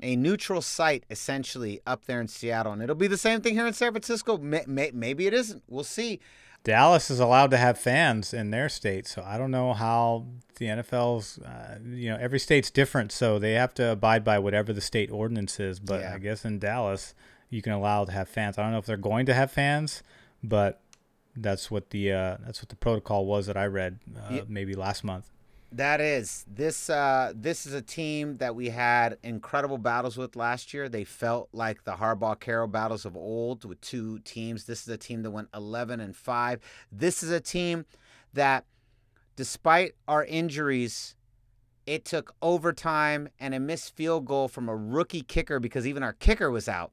a 0.00 0.16
neutral 0.16 0.60
site 0.60 1.04
essentially 1.08 1.80
up 1.86 2.06
there 2.06 2.20
in 2.20 2.26
Seattle, 2.26 2.72
and 2.72 2.82
it'll 2.82 2.96
be 2.96 3.06
the 3.06 3.16
same 3.16 3.40
thing 3.40 3.54
here 3.54 3.66
in 3.66 3.72
San 3.72 3.92
Francisco. 3.92 4.38
May- 4.38 4.64
may- 4.66 4.90
maybe 4.92 5.26
it 5.26 5.34
isn't. 5.34 5.62
We'll 5.68 5.84
see. 5.84 6.20
Dallas 6.66 7.12
is 7.12 7.20
allowed 7.20 7.52
to 7.52 7.56
have 7.58 7.78
fans 7.78 8.34
in 8.34 8.50
their 8.50 8.68
state, 8.68 9.06
so 9.06 9.22
I 9.24 9.38
don't 9.38 9.52
know 9.52 9.72
how 9.72 10.26
the 10.56 10.66
NFL's. 10.66 11.38
Uh, 11.38 11.78
you 11.86 12.10
know, 12.10 12.18
every 12.20 12.40
state's 12.40 12.72
different, 12.72 13.12
so 13.12 13.38
they 13.38 13.52
have 13.52 13.72
to 13.74 13.92
abide 13.92 14.24
by 14.24 14.40
whatever 14.40 14.72
the 14.72 14.80
state 14.80 15.12
ordinance 15.12 15.60
is. 15.60 15.78
But 15.78 16.00
yeah. 16.00 16.14
I 16.14 16.18
guess 16.18 16.44
in 16.44 16.58
Dallas, 16.58 17.14
you 17.50 17.62
can 17.62 17.72
allow 17.72 18.04
to 18.04 18.10
have 18.10 18.28
fans. 18.28 18.58
I 18.58 18.64
don't 18.64 18.72
know 18.72 18.78
if 18.78 18.84
they're 18.84 18.96
going 18.96 19.26
to 19.26 19.34
have 19.34 19.52
fans, 19.52 20.02
but 20.42 20.80
that's 21.36 21.70
what 21.70 21.90
the 21.90 22.10
uh, 22.10 22.36
that's 22.44 22.60
what 22.60 22.68
the 22.68 22.76
protocol 22.76 23.26
was 23.26 23.46
that 23.46 23.56
I 23.56 23.66
read 23.66 24.00
uh, 24.16 24.34
yeah. 24.34 24.40
maybe 24.48 24.74
last 24.74 25.04
month. 25.04 25.30
That 25.76 26.00
is 26.00 26.46
this. 26.48 26.88
Uh, 26.88 27.34
this 27.34 27.66
is 27.66 27.74
a 27.74 27.82
team 27.82 28.38
that 28.38 28.54
we 28.54 28.70
had 28.70 29.18
incredible 29.22 29.76
battles 29.76 30.16
with 30.16 30.34
last 30.34 30.72
year. 30.72 30.88
They 30.88 31.04
felt 31.04 31.50
like 31.52 31.84
the 31.84 31.96
Harbaugh 31.96 32.40
Carroll 32.40 32.66
battles 32.66 33.04
of 33.04 33.14
old 33.14 33.66
with 33.66 33.78
two 33.82 34.20
teams. 34.20 34.64
This 34.64 34.80
is 34.80 34.88
a 34.88 34.96
team 34.96 35.22
that 35.22 35.32
went 35.32 35.48
11 35.52 36.00
and 36.00 36.16
five. 36.16 36.60
This 36.90 37.22
is 37.22 37.30
a 37.30 37.40
team 37.40 37.84
that, 38.32 38.64
despite 39.36 39.92
our 40.08 40.24
injuries, 40.24 41.14
it 41.84 42.06
took 42.06 42.34
overtime 42.40 43.28
and 43.38 43.52
a 43.52 43.60
missed 43.60 43.94
field 43.94 44.24
goal 44.24 44.48
from 44.48 44.70
a 44.70 44.76
rookie 44.76 45.20
kicker 45.20 45.60
because 45.60 45.86
even 45.86 46.02
our 46.02 46.14
kicker 46.14 46.50
was 46.50 46.70
out. 46.70 46.92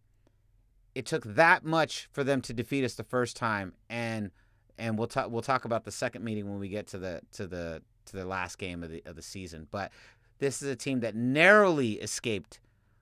It 0.94 1.06
took 1.06 1.24
that 1.24 1.64
much 1.64 2.10
for 2.12 2.26
them 2.26 2.42
to 2.42 2.54
defeat 2.54 2.84
us 2.84 2.96
the 2.96 3.06
first 3.06 3.38
time, 3.38 3.76
and 3.90 4.32
and 4.78 4.98
we'll 4.98 5.08
talk 5.08 5.32
we'll 5.32 5.42
talk 5.42 5.64
about 5.64 5.86
the 5.86 5.92
second 5.92 6.26
meeting 6.26 6.50
when 6.50 6.60
we 6.60 6.68
get 6.68 6.88
to 6.88 6.98
the 6.98 7.22
to 7.32 7.48
the 7.48 7.82
to 8.06 8.18
the 8.18 8.26
last 8.26 8.58
game 8.58 8.84
of 8.84 8.92
the 8.92 9.02
of 9.06 9.16
the 9.16 9.22
season. 9.22 9.68
But 9.72 9.92
this 10.40 10.62
is 10.62 10.70
a 10.70 10.76
team 10.76 11.00
that 11.02 11.16
narrowly 11.16 11.94
escaped 11.94 12.60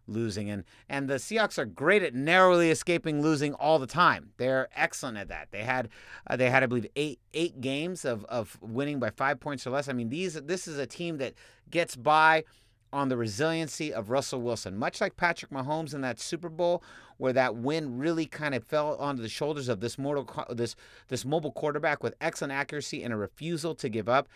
losing 0.08 0.50
and 0.50 0.64
and 0.90 1.08
the 1.08 1.16
Seahawks 1.16 1.58
are 1.58 1.66
great 1.66 2.04
at 2.04 2.14
narrowly 2.14 2.70
escaping 2.70 3.22
losing 3.22 3.54
all 3.54 3.80
the 3.80 3.88
time. 3.88 4.32
They're 4.38 4.68
excellent 4.76 5.18
at 5.18 5.30
that. 5.30 5.50
They 5.52 5.64
had 5.64 5.90
uh, 6.28 6.36
they 6.36 6.50
had 6.50 6.64
I 6.64 6.66
believe 6.66 6.88
8 6.96 7.20
8 7.34 7.62
games 7.62 8.06
of 8.06 8.26
of 8.26 8.58
winning 8.62 9.00
by 9.00 9.10
5 9.10 9.40
points 9.40 9.66
or 9.66 9.72
less. 9.72 9.88
I 9.88 9.94
mean 9.94 10.10
these 10.10 10.34
this 10.34 10.68
is 10.68 10.78
a 10.78 10.88
team 10.88 11.18
that 11.18 11.34
gets 11.70 11.96
by 11.96 12.44
on 12.94 13.10
the 13.10 13.18
resiliency 13.18 13.94
of 13.94 14.10
Russell 14.10 14.42
Wilson, 14.42 14.78
much 14.78 15.00
like 15.00 15.16
Patrick 15.16 15.52
Mahomes 15.52 15.94
in 15.94 16.02
that 16.02 16.20
Super 16.20 16.50
Bowl, 16.50 16.84
where 17.18 17.32
that 17.34 17.56
win 17.56 17.98
really 17.98 18.26
kind 18.26 18.54
of 18.54 18.66
fell 18.66 18.98
onto 18.98 19.22
the 19.22 19.30
shoulders 19.30 19.70
of 19.70 19.80
this 19.80 19.98
mortal, 19.98 20.30
this 20.50 20.76
this 21.08 21.24
mobile 21.24 21.52
quarterback 21.52 22.04
with 22.04 22.16
excellent 22.20 22.52
accuracy 22.52 23.04
and 23.04 23.14
a 23.14 23.18
refusal 23.18 23.76
to 23.76 23.88
give 23.88 24.10
up. 24.10 24.28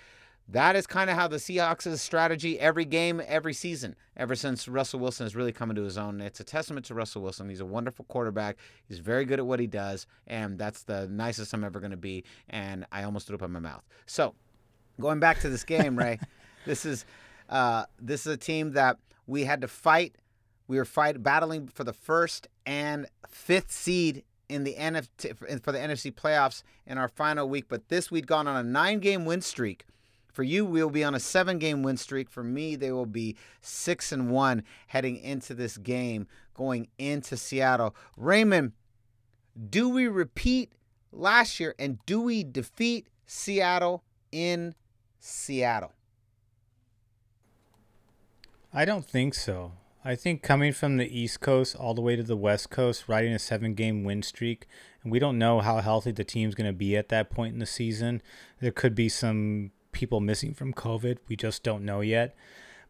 That 0.48 0.76
is 0.76 0.86
kind 0.86 1.10
of 1.10 1.16
how 1.16 1.28
the 1.28 1.38
Seahawks' 1.38 1.98
strategy 1.98 2.60
every 2.60 2.86
game, 2.86 3.20
every 3.26 3.54
season, 3.54 3.96
ever 4.16 4.36
since 4.36 4.68
Russell 4.68 5.00
Wilson 5.00 5.26
has 5.26 5.36
really 5.36 5.52
come 5.52 5.72
into 5.72 5.82
his 5.82 5.98
own. 5.98 6.22
It's 6.22 6.40
a 6.40 6.44
testament 6.44 6.86
to 6.88 6.94
Russell 6.94 7.24
Wilson. 7.24 7.50
He's 7.50 7.62
a 7.62 7.66
wonderful 7.66 8.06
quarterback. 8.06 8.58
He's 8.88 9.00
very 9.00 9.26
good 9.26 9.40
at 9.40 9.46
what 9.46 9.60
he 9.60 9.66
does, 9.66 10.06
and 10.28 10.60
that's 10.60 10.84
the 10.84 11.08
nicest 11.08 11.54
I'm 11.54 11.64
ever 11.64 11.80
going 11.80 11.92
to 11.92 11.98
be. 11.98 12.24
And 12.50 12.86
I 12.92 13.04
almost 13.04 13.26
threw 13.26 13.36
up 13.36 13.42
in 13.42 13.52
my 13.52 13.60
mouth. 13.60 13.84
So, 14.06 14.36
going 15.02 15.20
back 15.20 15.40
to 15.40 15.50
this 15.50 15.64
game, 15.64 15.98
Ray, 15.98 16.20
this 16.66 16.86
is 16.86 17.06
uh, 17.50 17.86
this 18.00 18.28
is 18.28 18.34
a 18.34 18.38
team 18.38 18.74
that 18.74 18.98
we 19.26 19.46
had 19.46 19.62
to 19.62 19.68
fight. 19.68 20.16
We 20.68 20.78
were 20.78 20.86
fight 20.86 21.24
battling 21.24 21.68
for 21.68 21.84
the 21.84 21.94
first 21.94 22.48
and 22.68 23.08
fifth 23.28 23.72
seed 23.72 24.24
in 24.48 24.64
the 24.64 24.76
NFC 24.76 25.36
for 25.36 25.72
the 25.72 25.80
NFC 25.80 26.14
playoffs 26.14 26.62
in 26.86 27.00
our 27.00 27.08
final 27.08 27.50
week. 27.50 27.66
But 27.68 27.90
this 27.90 28.12
we'd 28.12 28.28
gone 28.28 28.48
on 28.48 28.56
a 28.56 28.64
nine-game 28.64 29.26
win 29.26 29.42
streak. 29.42 29.86
For 30.36 30.44
you, 30.44 30.66
we'll 30.66 30.90
be 30.90 31.06
on 31.06 31.16
a 31.16 31.20
seven-game 31.20 31.82
win 31.82 31.96
streak. 31.96 32.30
For 32.30 32.44
me, 32.44 32.76
they 32.76 32.92
will 32.92 33.06
be 33.06 33.38
six 33.62 34.12
and 34.12 34.30
one 34.30 34.66
heading 34.88 35.16
into 35.16 35.54
this 35.54 35.78
game, 35.78 36.28
going 36.54 36.90
into 36.98 37.38
Seattle. 37.38 37.96
Raymond, 38.18 38.74
do 39.70 39.88
we 39.88 40.10
repeat 40.10 40.74
last 41.14 41.62
year 41.62 41.74
and 41.80 42.00
do 42.06 42.20
we 42.20 42.44
defeat 42.44 43.08
Seattle 43.26 44.04
in 44.34 44.76
Seattle? 45.20 45.94
I 48.74 48.84
don't 48.84 49.06
think 49.06 49.36
so. 49.36 49.72
I 50.04 50.16
think 50.16 50.44
coming 50.44 50.74
from 50.74 50.98
the 50.98 51.18
East 51.18 51.40
Coast 51.40 51.78
all 51.78 51.94
the 51.94 52.02
way 52.02 52.18
to 52.18 52.24
the 52.24 52.36
West 52.36 52.70
Coast, 52.70 53.06
riding 53.08 53.32
a 53.32 53.40
seven 53.40 53.74
game 53.74 54.04
win 54.04 54.22
streak, 54.22 54.68
and 55.02 55.14
we 55.14 55.18
don't 55.18 55.40
know 55.40 55.62
how 55.62 55.80
healthy 55.80 56.12
the 56.12 56.26
team's 56.26 56.56
going 56.56 56.68
to 56.68 56.78
be 56.78 56.98
at 56.98 57.08
that 57.08 57.30
point 57.30 57.54
in 57.54 57.60
the 57.60 57.66
season. 57.66 58.22
There 58.60 58.72
could 58.72 58.96
be 58.96 59.08
some 59.08 59.72
people 59.96 60.20
missing 60.20 60.54
from 60.54 60.74
COVID. 60.74 61.18
We 61.28 61.36
just 61.36 61.64
don't 61.64 61.84
know 61.84 62.02
yet. 62.02 62.36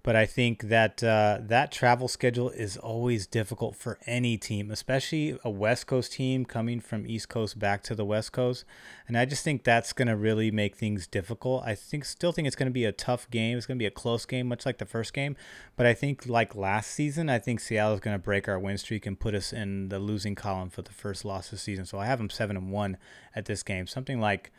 But 0.05 0.15
I 0.15 0.27
think 0.27 0.69
that 0.69 1.03
uh, 1.03 1.39
that 1.41 1.71
travel 1.71 2.07
schedule 2.07 2.51
is 2.51 2.77
always 2.77 3.25
difficult 3.25 3.75
for 3.75 3.97
any 4.05 4.37
team, 4.37 4.69
especially 4.69 5.39
a 5.43 5.49
West 5.49 5.87
Coast 5.87 6.11
team 6.11 6.45
coming 6.45 6.79
from 6.79 7.07
East 7.07 7.27
Coast 7.27 7.57
back 7.57 7.81
to 7.85 7.95
the 7.95 8.05
West 8.05 8.31
Coast. 8.31 8.65
And 9.07 9.17
I 9.17 9.25
just 9.25 9.43
think 9.43 9.63
that's 9.63 9.93
going 9.93 10.07
to 10.07 10.15
really 10.15 10.51
make 10.51 10.75
things 10.75 11.07
difficult. 11.07 11.63
I 11.65 11.73
think 11.73 12.05
still 12.05 12.31
think 12.31 12.45
it's 12.45 12.55
going 12.55 12.69
to 12.69 12.71
be 12.71 12.85
a 12.85 12.91
tough 12.91 13.27
game. 13.31 13.57
It's 13.57 13.65
going 13.65 13.79
to 13.79 13.81
be 13.81 13.87
a 13.87 13.91
close 13.91 14.27
game, 14.27 14.47
much 14.47 14.63
like 14.63 14.77
the 14.77 14.85
first 14.85 15.11
game. 15.11 15.35
But 15.75 15.87
I 15.87 15.95
think 15.95 16.27
like 16.27 16.53
last 16.53 16.91
season, 16.91 17.27
I 17.27 17.39
think 17.39 17.59
Seattle 17.59 17.95
is 17.95 17.99
going 17.99 18.15
to 18.15 18.23
break 18.23 18.47
our 18.47 18.59
win 18.59 18.77
streak 18.77 19.07
and 19.07 19.19
put 19.19 19.33
us 19.33 19.51
in 19.51 19.89
the 19.89 19.97
losing 19.97 20.35
column 20.35 20.69
for 20.69 20.83
the 20.83 20.93
first 20.93 21.25
loss 21.25 21.47
of 21.47 21.51
the 21.51 21.57
season. 21.57 21.87
So 21.87 21.97
I 21.97 22.05
have 22.05 22.19
them 22.19 22.29
seven 22.29 22.57
and 22.57 22.71
one 22.71 22.97
at 23.35 23.45
this 23.45 23.63
game, 23.63 23.87
something 23.87 24.21
like 24.21 24.51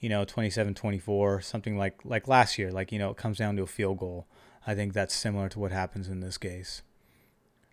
you 0.00 0.08
know 0.08 0.24
27-24, 0.24 1.42
something 1.42 1.76
like 1.76 2.00
like 2.04 2.28
last 2.28 2.58
year. 2.58 2.70
Like 2.70 2.92
you 2.92 2.98
know 2.98 3.10
it 3.10 3.16
comes 3.16 3.38
down 3.38 3.56
to 3.56 3.62
a 3.62 3.66
field 3.66 3.98
goal. 3.98 4.26
I 4.66 4.74
think 4.74 4.92
that's 4.92 5.14
similar 5.14 5.48
to 5.50 5.58
what 5.58 5.72
happens 5.72 6.08
in 6.08 6.20
this 6.20 6.38
case. 6.38 6.82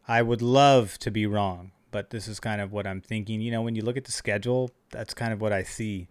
I 0.07 0.21
would 0.21 0.41
love 0.41 0.97
to 0.99 1.11
be 1.11 1.25
wrong, 1.25 1.71
but 1.91 2.11
this 2.11 2.27
is 2.27 2.39
kind 2.39 2.61
of 2.61 2.71
what 2.71 2.85
I'm 2.85 3.01
thinking. 3.01 3.41
You 3.41 3.51
know, 3.51 3.61
when 3.61 3.75
you 3.75 3.81
look 3.81 3.97
at 3.97 4.05
the 4.05 4.11
schedule, 4.11 4.71
that's 4.91 5.13
kind 5.13 5.33
of 5.33 5.41
what 5.41 5.51
I 5.51 5.63
see. 5.63 6.07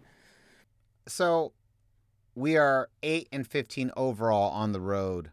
So 1.07 1.53
we 2.35 2.57
are 2.57 2.89
8 3.03 3.29
and 3.31 3.47
15 3.47 3.91
overall 3.95 4.51
on 4.51 4.73
the 4.73 4.81
road 4.81 5.31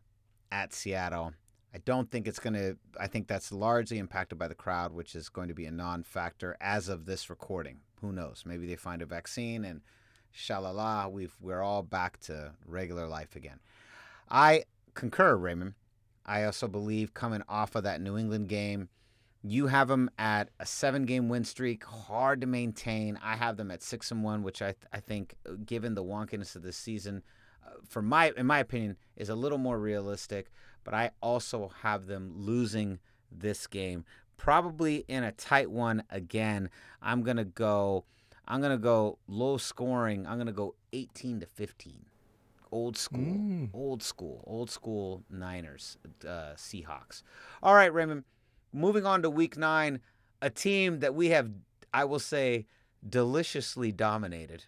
at 0.51 0.73
Seattle. 0.73 1.33
I 1.75 1.79
don't 1.79 2.11
think 2.11 2.29
it's 2.29 2.39
going 2.39 2.55
to, 2.55 2.77
I 3.01 3.07
think 3.07 3.27
that's 3.27 3.51
largely 3.51 3.99
impacted 3.99 4.39
by 4.39 4.47
the 4.47 4.55
crowd, 4.55 4.93
which 4.93 5.15
is 5.15 5.29
going 5.29 5.49
to 5.49 5.55
be 5.55 5.65
a 5.65 5.71
non 5.71 6.03
factor 6.05 6.57
as 6.61 6.89
of 6.89 7.07
this 7.07 7.31
recording. 7.31 7.79
Who 8.01 8.13
knows? 8.13 8.45
Maybe 8.47 8.67
they 8.67 8.77
find 8.77 9.01
a 9.01 9.07
vaccine 9.07 9.65
and 9.65 9.81
shalala, 10.35 11.11
we've, 11.11 11.35
we're 11.41 11.63
all 11.63 11.83
back 11.83 12.19
to 12.21 12.53
regular 12.67 13.07
life 13.07 13.37
again. 13.37 13.61
I 14.31 14.65
concur, 14.95 15.37
Raymond. 15.37 15.75
I 16.25 16.45
also 16.45 16.69
believe 16.69 17.15
coming 17.15 17.43
off 17.49 17.75
of 17.75 17.83
that 17.85 18.01
New 18.01 18.17
England 18.17 18.49
game, 18.49 18.89
you 19.43 19.67
have 19.67 19.89
them 19.89 20.09
at 20.19 20.51
a 20.61 20.67
seven-game 20.67 21.29
win 21.29 21.45
streak, 21.45 21.85
hard 21.85 22.41
to 22.43 22.47
maintain. 22.47 23.19
I 23.23 23.35
have 23.37 23.57
them 23.57 23.73
at 23.73 23.83
six 23.83 24.13
and 24.13 24.23
one, 24.23 24.45
which 24.45 24.63
I 24.63 24.77
I 24.93 25.01
think, 25.01 25.35
given 25.67 25.95
the 25.95 26.05
wonkiness 26.05 26.55
of 26.55 26.63
this 26.63 26.77
season, 26.77 27.25
uh, 27.67 27.73
for 27.89 28.03
my 28.03 28.33
in 28.37 28.47
my 28.47 28.61
opinion, 28.61 28.97
is 29.17 29.29
a 29.29 29.35
little 29.35 29.59
more 29.59 29.81
realistic. 29.81 30.51
But 30.85 30.95
I 30.95 31.11
also 31.21 31.73
have 31.83 32.07
them 32.07 32.33
losing 32.37 33.01
this 33.33 33.67
game, 33.67 34.05
probably 34.37 35.05
in 35.09 35.25
a 35.25 35.33
tight 35.33 35.71
one 35.73 36.05
again. 36.09 36.71
I'm 37.03 37.23
gonna 37.23 37.45
go. 37.45 38.05
I'm 38.53 38.61
gonna 38.61 38.77
go 38.77 39.19
low 39.27 39.57
scoring. 39.57 40.27
I'm 40.27 40.37
gonna 40.37 40.53
go 40.53 40.75
18 40.93 41.41
to 41.41 41.47
15 41.47 42.05
old 42.71 42.99
school, 42.99 43.21
mm. 43.21 43.71
old 43.73 44.03
school, 44.03 44.45
old 44.47 44.71
school 44.71 45.23
Niners, 45.31 45.97
uh, 46.27 46.53
Seahawks. 46.55 47.23
All 47.63 47.75
right, 47.75 47.93
Raymond. 47.93 48.25
Moving 48.75 49.07
on 49.07 49.23
to 49.23 49.31
Week 49.31 49.57
Nine, 49.57 50.01
a 50.43 50.51
team 50.51 51.01
that 51.01 51.15
we 51.15 51.31
have, 51.31 51.51
I 51.95 52.05
will 52.05 52.19
say, 52.19 52.67
deliciously 53.09 53.91
dominated 53.91 54.67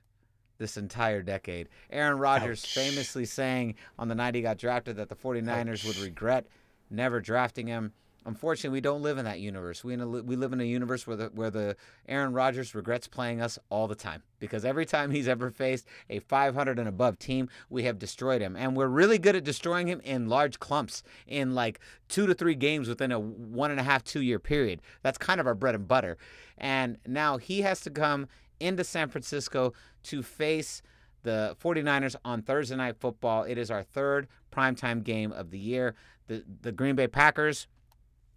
this 0.57 0.78
entire 0.78 1.20
decade. 1.20 1.68
Aaron 1.91 2.18
Rodgers 2.18 2.64
Ouch. 2.64 2.74
famously 2.74 3.26
saying 3.26 3.74
on 3.99 4.09
the 4.09 4.14
night 4.14 4.35
he 4.35 4.41
got 4.41 4.57
drafted 4.57 4.97
that 4.97 5.11
the 5.11 5.16
49ers 5.16 5.80
Ouch. 5.80 5.85
would 5.85 5.99
regret 5.99 6.47
never 6.89 7.20
drafting 7.20 7.66
him. 7.66 7.93
Unfortunately, 8.27 8.75
we 8.75 8.81
don't 8.81 9.03
live 9.03 9.18
in 9.18 9.27
that 9.27 9.41
universe. 9.41 9.85
We 9.85 9.93
in 9.93 10.01
a, 10.01 10.07
we 10.07 10.35
live 10.35 10.53
in 10.53 10.61
a 10.61 10.64
universe 10.64 11.07
where 11.07 11.16
the 11.16 11.27
where 11.35 11.51
the 11.51 11.77
Aaron 12.09 12.33
Rodgers 12.33 12.75
regrets 12.75 13.07
playing 13.07 13.41
us 13.41 13.59
all 13.68 13.87
the 13.87 13.95
time 13.95 14.22
because 14.39 14.64
every 14.64 14.87
time 14.87 15.11
he's 15.11 15.29
ever 15.29 15.51
faced 15.51 15.87
a 16.09 16.20
500 16.20 16.79
and 16.79 16.89
above 16.89 17.18
team, 17.18 17.49
we 17.68 17.83
have 17.85 17.99
destroyed 17.99 18.41
him, 18.41 18.57
and 18.57 18.77
we're 18.77 18.87
really 18.87 19.18
good 19.18 19.37
at 19.37 19.45
destroying 19.45 19.89
him 19.89 20.01
in 20.05 20.29
large 20.29 20.59
clumps 20.59 21.03
in 21.27 21.55
like 21.55 21.81
two 22.09 22.27
to 22.27 22.35
three 22.35 22.55
games 22.55 22.89
within 22.89 23.12
a 23.12 23.20
one 23.20 23.70
and 23.70 23.81
a 23.81 23.85
half 23.85 24.03
two 24.03 24.22
year 24.22 24.39
period. 24.39 24.81
That's 25.03 25.18
kind 25.18 25.39
of 25.39 25.47
our 25.47 25.55
bread 25.55 25.75
and 25.75 25.87
butter. 25.87 26.16
And 26.57 26.99
now 27.07 27.37
he 27.37 27.61
has 27.61 27.81
to 27.83 27.91
come 27.91 28.29
into 28.59 28.85
San 28.85 29.09
Francisco 29.09 29.75
to 30.05 30.22
face 30.22 30.81
the 31.25 31.57
49ers 31.62 32.16
on 32.25 32.43
Thursday 32.43 32.77
night 32.77 32.97
football. 33.01 33.43
It 33.43 33.59
is 33.59 33.70
our 33.70 33.83
third 33.83 34.29
primetime 34.53 35.03
game 35.03 35.33
of 35.33 35.51
the 35.51 35.59
year. 35.59 35.95
The 36.27 36.43
the 36.62 36.72
Green 36.72 36.95
Bay 36.95 37.09
Packers 37.09 37.66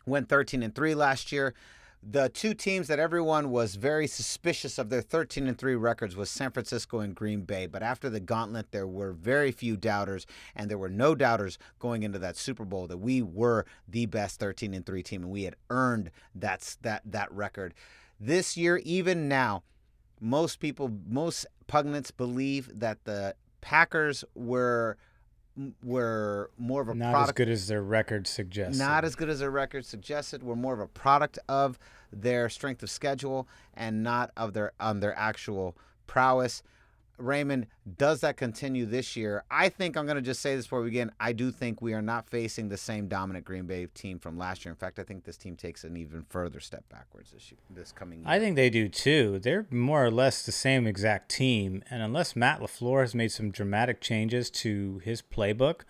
went 0.08 0.30
13 0.30 0.64
and 0.64 0.74
3 0.74 0.96
last 0.96 1.32
year. 1.32 1.54
The 2.02 2.30
two 2.30 2.54
teams 2.54 2.88
that 2.88 3.00
everyone 3.00 3.50
was 3.50 3.76
very 3.76 4.08
suspicious 4.08 4.78
of 4.78 4.90
their 4.90 5.02
13 5.02 5.48
and 5.48 5.58
3 5.58 5.76
records 5.76 6.16
was 6.16 6.30
San 6.30 6.52
Francisco 6.52 7.00
and 7.00 7.14
Green 7.14 7.42
Bay, 7.42 7.66
but 7.66 7.84
after 7.84 8.10
the 8.10 8.20
gauntlet 8.20 8.72
there 8.72 8.88
were 8.88 9.12
very 9.12 9.52
few 9.52 9.76
doubters 9.76 10.26
and 10.56 10.70
there 10.70 10.78
were 10.78 10.90
no 10.90 11.16
doubters 11.16 11.58
going 11.80 12.04
into 12.04 12.20
that 12.20 12.38
Super 12.38 12.66
Bowl 12.66 12.88
that 12.88 12.98
we 12.98 13.22
were 13.22 13.66
the 13.88 14.06
best 14.06 14.40
13 14.40 14.74
and 14.74 14.86
3 14.86 15.04
team 15.04 15.24
and 15.24 15.32
we 15.32 15.44
had 15.44 15.56
earned 15.70 16.12
that 16.34 16.78
that 16.82 17.02
that 17.04 17.32
record. 17.32 17.74
This 18.20 18.56
year 18.56 18.78
even 18.78 19.28
now 19.28 19.64
most 20.22 20.60
people 20.60 20.92
most 21.08 21.46
pundits 21.68 22.12
believe 22.12 22.70
that 22.74 23.04
the 23.04 23.36
Packers 23.60 24.24
were 24.34 24.98
were 25.84 26.52
more 26.58 26.82
of 26.82 26.90
a 26.90 26.96
not 26.96 27.12
product, 27.12 27.40
as 27.40 27.46
good 27.46 27.52
as 27.52 27.68
their 27.68 27.82
record 27.82 28.28
suggests. 28.28 28.78
Not 28.80 29.04
as 29.04 29.16
good 29.16 29.30
as 29.30 29.40
their 29.40 29.52
record 29.52 29.86
suggested. 29.86 30.44
We're 30.44 30.56
more 30.56 30.74
of 30.74 30.80
a 30.80 30.88
product 30.88 31.40
of 31.50 31.80
their 32.12 32.50
strength 32.50 32.84
of 32.84 32.90
schedule 32.90 33.48
and 33.74 34.04
not 34.04 34.32
of 34.38 34.54
their 34.54 34.74
on 34.80 35.00
their 35.00 35.18
actual 35.18 35.76
prowess. 36.06 36.64
Raymond, 37.18 37.68
does 37.98 38.22
that 38.22 38.38
continue 38.38 38.86
this 38.86 39.16
year? 39.16 39.44
I 39.50 39.70
think 39.70 39.98
I'm 39.98 40.06
going 40.06 40.18
to 40.18 40.22
just 40.22 40.42
say 40.42 40.56
this 40.56 40.66
before 40.66 40.82
we 40.82 40.90
begin. 40.90 41.12
I 41.20 41.34
do 41.34 41.52
think 41.52 41.82
we 41.82 41.94
are 41.94 42.02
not 42.02 42.30
facing 42.30 42.70
the 42.70 42.78
same 42.78 43.08
dominant 43.08 43.46
Green 43.46 43.66
Bay 43.66 43.88
team 43.88 44.20
from 44.20 44.38
last 44.38 44.66
year. 44.66 44.72
In 44.72 44.78
fact, 44.78 45.00
I 45.00 45.04
think 45.04 45.24
this 45.24 45.38
team 45.38 45.56
takes 45.56 45.84
an 45.84 45.98
even 45.98 46.26
further 46.30 46.60
step 46.60 46.84
backwards 46.90 47.32
this 47.32 47.52
year, 47.52 47.60
this 47.70 47.92
coming 47.92 48.20
year. 48.20 48.28
I 48.28 48.40
think 48.40 48.56
they 48.56 48.70
do 48.70 48.88
too. 48.88 49.40
They're 49.40 49.66
more 49.72 50.06
or 50.06 50.12
less 50.12 50.44
the 50.44 50.52
same 50.52 50.86
exact 50.86 51.30
team, 51.30 51.84
and 51.90 52.02
unless 52.02 52.36
Matt 52.36 52.60
LaFleur 52.60 53.02
has 53.02 53.16
made 53.16 53.32
some 53.32 53.52
dramatic 53.52 54.02
changes 54.02 54.50
to 54.52 55.00
his 55.04 55.22
playbook, 55.22 55.82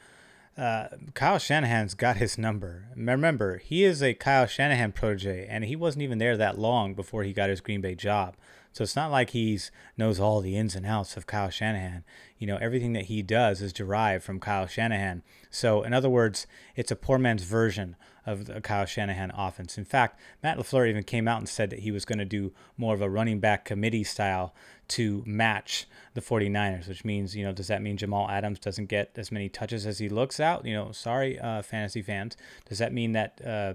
uh, 0.58 0.88
Kyle 1.14 1.38
Shanahan's 1.38 1.94
got 1.94 2.18
his 2.18 2.38
number. 2.38 2.86
Remember, 2.96 3.58
he 3.58 3.84
is 3.84 4.02
a 4.02 4.16
Kyle 4.16 4.48
Shanahan 4.48 4.92
protege, 4.92 5.46
and 5.48 5.66
he 5.66 5.76
wasn't 5.76 6.02
even 6.02 6.18
there 6.18 6.36
that 6.38 6.58
long 6.58 6.96
before 6.96 7.24
he 7.24 7.34
got 7.34 7.50
his 7.50 7.62
Green 7.62 7.82
Bay 7.82 7.94
job. 7.94 8.36
So 8.78 8.84
it's 8.84 8.96
not 8.96 9.10
like 9.10 9.32
he's 9.32 9.72
knows 9.98 10.20
all 10.20 10.40
the 10.40 10.56
ins 10.56 10.76
and 10.76 10.86
outs 10.86 11.18
of 11.18 11.26
Kyle 11.26 11.50
Shanahan. 11.50 12.04
You 12.38 12.46
know, 12.46 12.58
everything 12.58 12.94
that 12.94 13.06
he 13.06 13.24
does 13.24 13.60
is 13.60 13.74
derived 13.74 14.24
from 14.24 14.40
Kyle 14.40 14.68
Shanahan. 14.68 15.24
So 15.50 15.82
in 15.82 15.96
other 15.96 16.12
words, 16.12 16.46
it's 16.76 16.92
a 16.92 16.96
poor 16.96 17.18
man's 17.18 17.42
version 17.42 17.96
of 18.24 18.46
the 18.46 18.62
Kyle 18.62 18.86
Shanahan 18.86 19.32
offense. 19.36 19.80
In 19.80 19.86
fact, 19.86 20.20
Matt 20.44 20.60
LaFleur 20.60 20.88
even 20.88 21.02
came 21.02 21.28
out 21.28 21.40
and 21.40 21.50
said 21.50 21.72
that 21.72 21.80
he 21.80 21.90
was 21.90 22.06
going 22.06 22.20
to 22.20 22.26
do 22.26 22.54
more 22.78 22.94
of 22.94 23.02
a 23.02 23.10
running 23.10 23.40
back 23.40 23.66
committee 23.66 24.04
style 24.04 24.54
to 24.90 25.24
match 25.26 25.88
the 26.14 26.22
49ers, 26.22 26.88
which 26.88 27.04
means, 27.04 27.36
you 27.36 27.44
know, 27.44 27.54
does 27.54 27.70
that 27.70 27.82
mean 27.82 27.98
Jamal 27.98 28.30
Adams 28.30 28.60
doesn't 28.60 28.90
get 28.90 29.12
as 29.16 29.32
many 29.32 29.50
touches 29.50 29.88
as 29.88 29.98
he 29.98 30.08
looks 30.08 30.40
out? 30.40 30.66
You 30.66 30.76
know, 30.76 30.92
sorry, 30.92 31.40
uh, 31.40 31.64
fantasy 31.64 32.04
fans. 32.04 32.38
Does 32.70 32.78
that 32.78 32.94
mean 32.94 33.14
that 33.14 33.42
uh, 33.44 33.74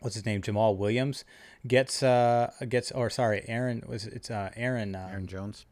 what's 0.00 0.14
his 0.14 0.26
name, 0.26 0.42
Jamaal 0.42 0.76
Williams, 0.76 1.24
gets 1.66 2.02
uh 2.02 2.50
gets 2.68 2.90
or 2.90 3.10
sorry, 3.10 3.44
Aaron 3.46 3.82
was 3.86 4.06
it's 4.06 4.30
uh 4.30 4.50
Aaron 4.56 4.94
um, 4.94 5.08
Aaron 5.10 5.26
Jones. 5.26 5.66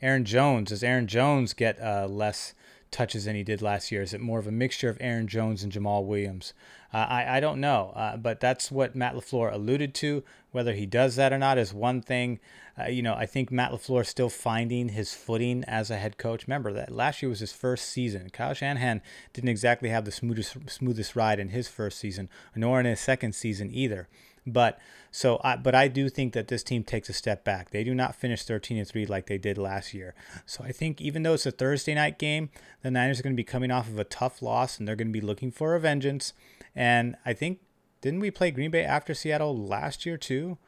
Aaron 0.00 0.24
Jones 0.24 0.70
does 0.70 0.82
Aaron 0.82 1.06
Jones 1.06 1.52
get 1.52 1.80
uh 1.80 2.06
less 2.08 2.54
touches 2.90 3.26
than 3.26 3.36
he 3.36 3.42
did 3.42 3.62
last 3.62 3.92
year? 3.92 4.02
Is 4.02 4.14
it 4.14 4.20
more 4.20 4.38
of 4.38 4.46
a 4.46 4.52
mixture 4.52 4.88
of 4.88 4.96
Aaron 5.00 5.28
Jones 5.28 5.62
and 5.62 5.72
Jamaal 5.72 6.04
Williams? 6.04 6.54
Uh, 6.92 6.96
I, 6.96 7.36
I 7.36 7.40
don't 7.40 7.60
know, 7.60 7.92
uh, 7.94 8.16
but 8.16 8.40
that's 8.40 8.70
what 8.70 8.96
Matt 8.96 9.14
LaFleur 9.14 9.52
alluded 9.52 9.94
to. 9.96 10.24
Whether 10.50 10.72
he 10.72 10.86
does 10.86 11.16
that 11.16 11.32
or 11.32 11.38
not 11.38 11.58
is 11.58 11.74
one 11.74 12.00
thing. 12.00 12.40
Uh, 12.78 12.86
you 12.86 13.02
know, 13.02 13.14
I 13.14 13.26
think 13.26 13.50
Matt 13.50 13.72
LaFleur 13.72 14.02
is 14.02 14.08
still 14.08 14.30
finding 14.30 14.90
his 14.90 15.12
footing 15.12 15.64
as 15.64 15.90
a 15.90 15.96
head 15.96 16.16
coach. 16.16 16.46
Remember 16.46 16.72
that 16.72 16.90
last 16.90 17.20
year 17.20 17.28
was 17.28 17.40
his 17.40 17.52
first 17.52 17.90
season. 17.90 18.30
Kyle 18.30 18.54
Shanahan 18.54 19.02
didn't 19.34 19.50
exactly 19.50 19.90
have 19.90 20.04
the 20.06 20.12
smoothest, 20.12 20.70
smoothest 20.70 21.14
ride 21.14 21.38
in 21.38 21.48
his 21.48 21.68
first 21.68 21.98
season, 21.98 22.30
nor 22.54 22.80
in 22.80 22.86
his 22.86 23.00
second 23.00 23.34
season 23.34 23.70
either. 23.72 24.08
But 24.46 24.78
so, 25.10 25.40
I, 25.44 25.56
but 25.56 25.74
I 25.74 25.88
do 25.88 26.08
think 26.08 26.32
that 26.32 26.48
this 26.48 26.62
team 26.62 26.84
takes 26.84 27.08
a 27.08 27.12
step 27.12 27.44
back. 27.44 27.70
They 27.70 27.84
do 27.84 27.94
not 27.94 28.14
finish 28.14 28.42
13 28.44 28.78
and 28.78 28.88
three 28.88 29.06
like 29.06 29.26
they 29.26 29.38
did 29.38 29.58
last 29.58 29.92
year. 29.92 30.14
So 30.46 30.64
I 30.64 30.72
think 30.72 31.00
even 31.00 31.22
though 31.22 31.34
it's 31.34 31.46
a 31.46 31.50
Thursday 31.50 31.94
night 31.94 32.18
game, 32.18 32.50
the 32.82 32.90
Niners 32.90 33.20
are 33.20 33.22
going 33.22 33.34
to 33.34 33.36
be 33.36 33.44
coming 33.44 33.70
off 33.70 33.88
of 33.88 33.98
a 33.98 34.04
tough 34.04 34.40
loss 34.40 34.78
and 34.78 34.86
they're 34.86 34.96
going 34.96 35.08
to 35.08 35.12
be 35.12 35.20
looking 35.20 35.50
for 35.50 35.74
a 35.74 35.80
vengeance. 35.80 36.32
And 36.78 37.16
I 37.26 37.32
think 37.32 37.58
didn't 38.00 38.20
we 38.20 38.30
play 38.30 38.52
Green 38.52 38.70
Bay 38.70 38.84
after 38.84 39.12
Seattle 39.12 39.56
last 39.56 40.06
year 40.06 40.16
too, 40.16 40.58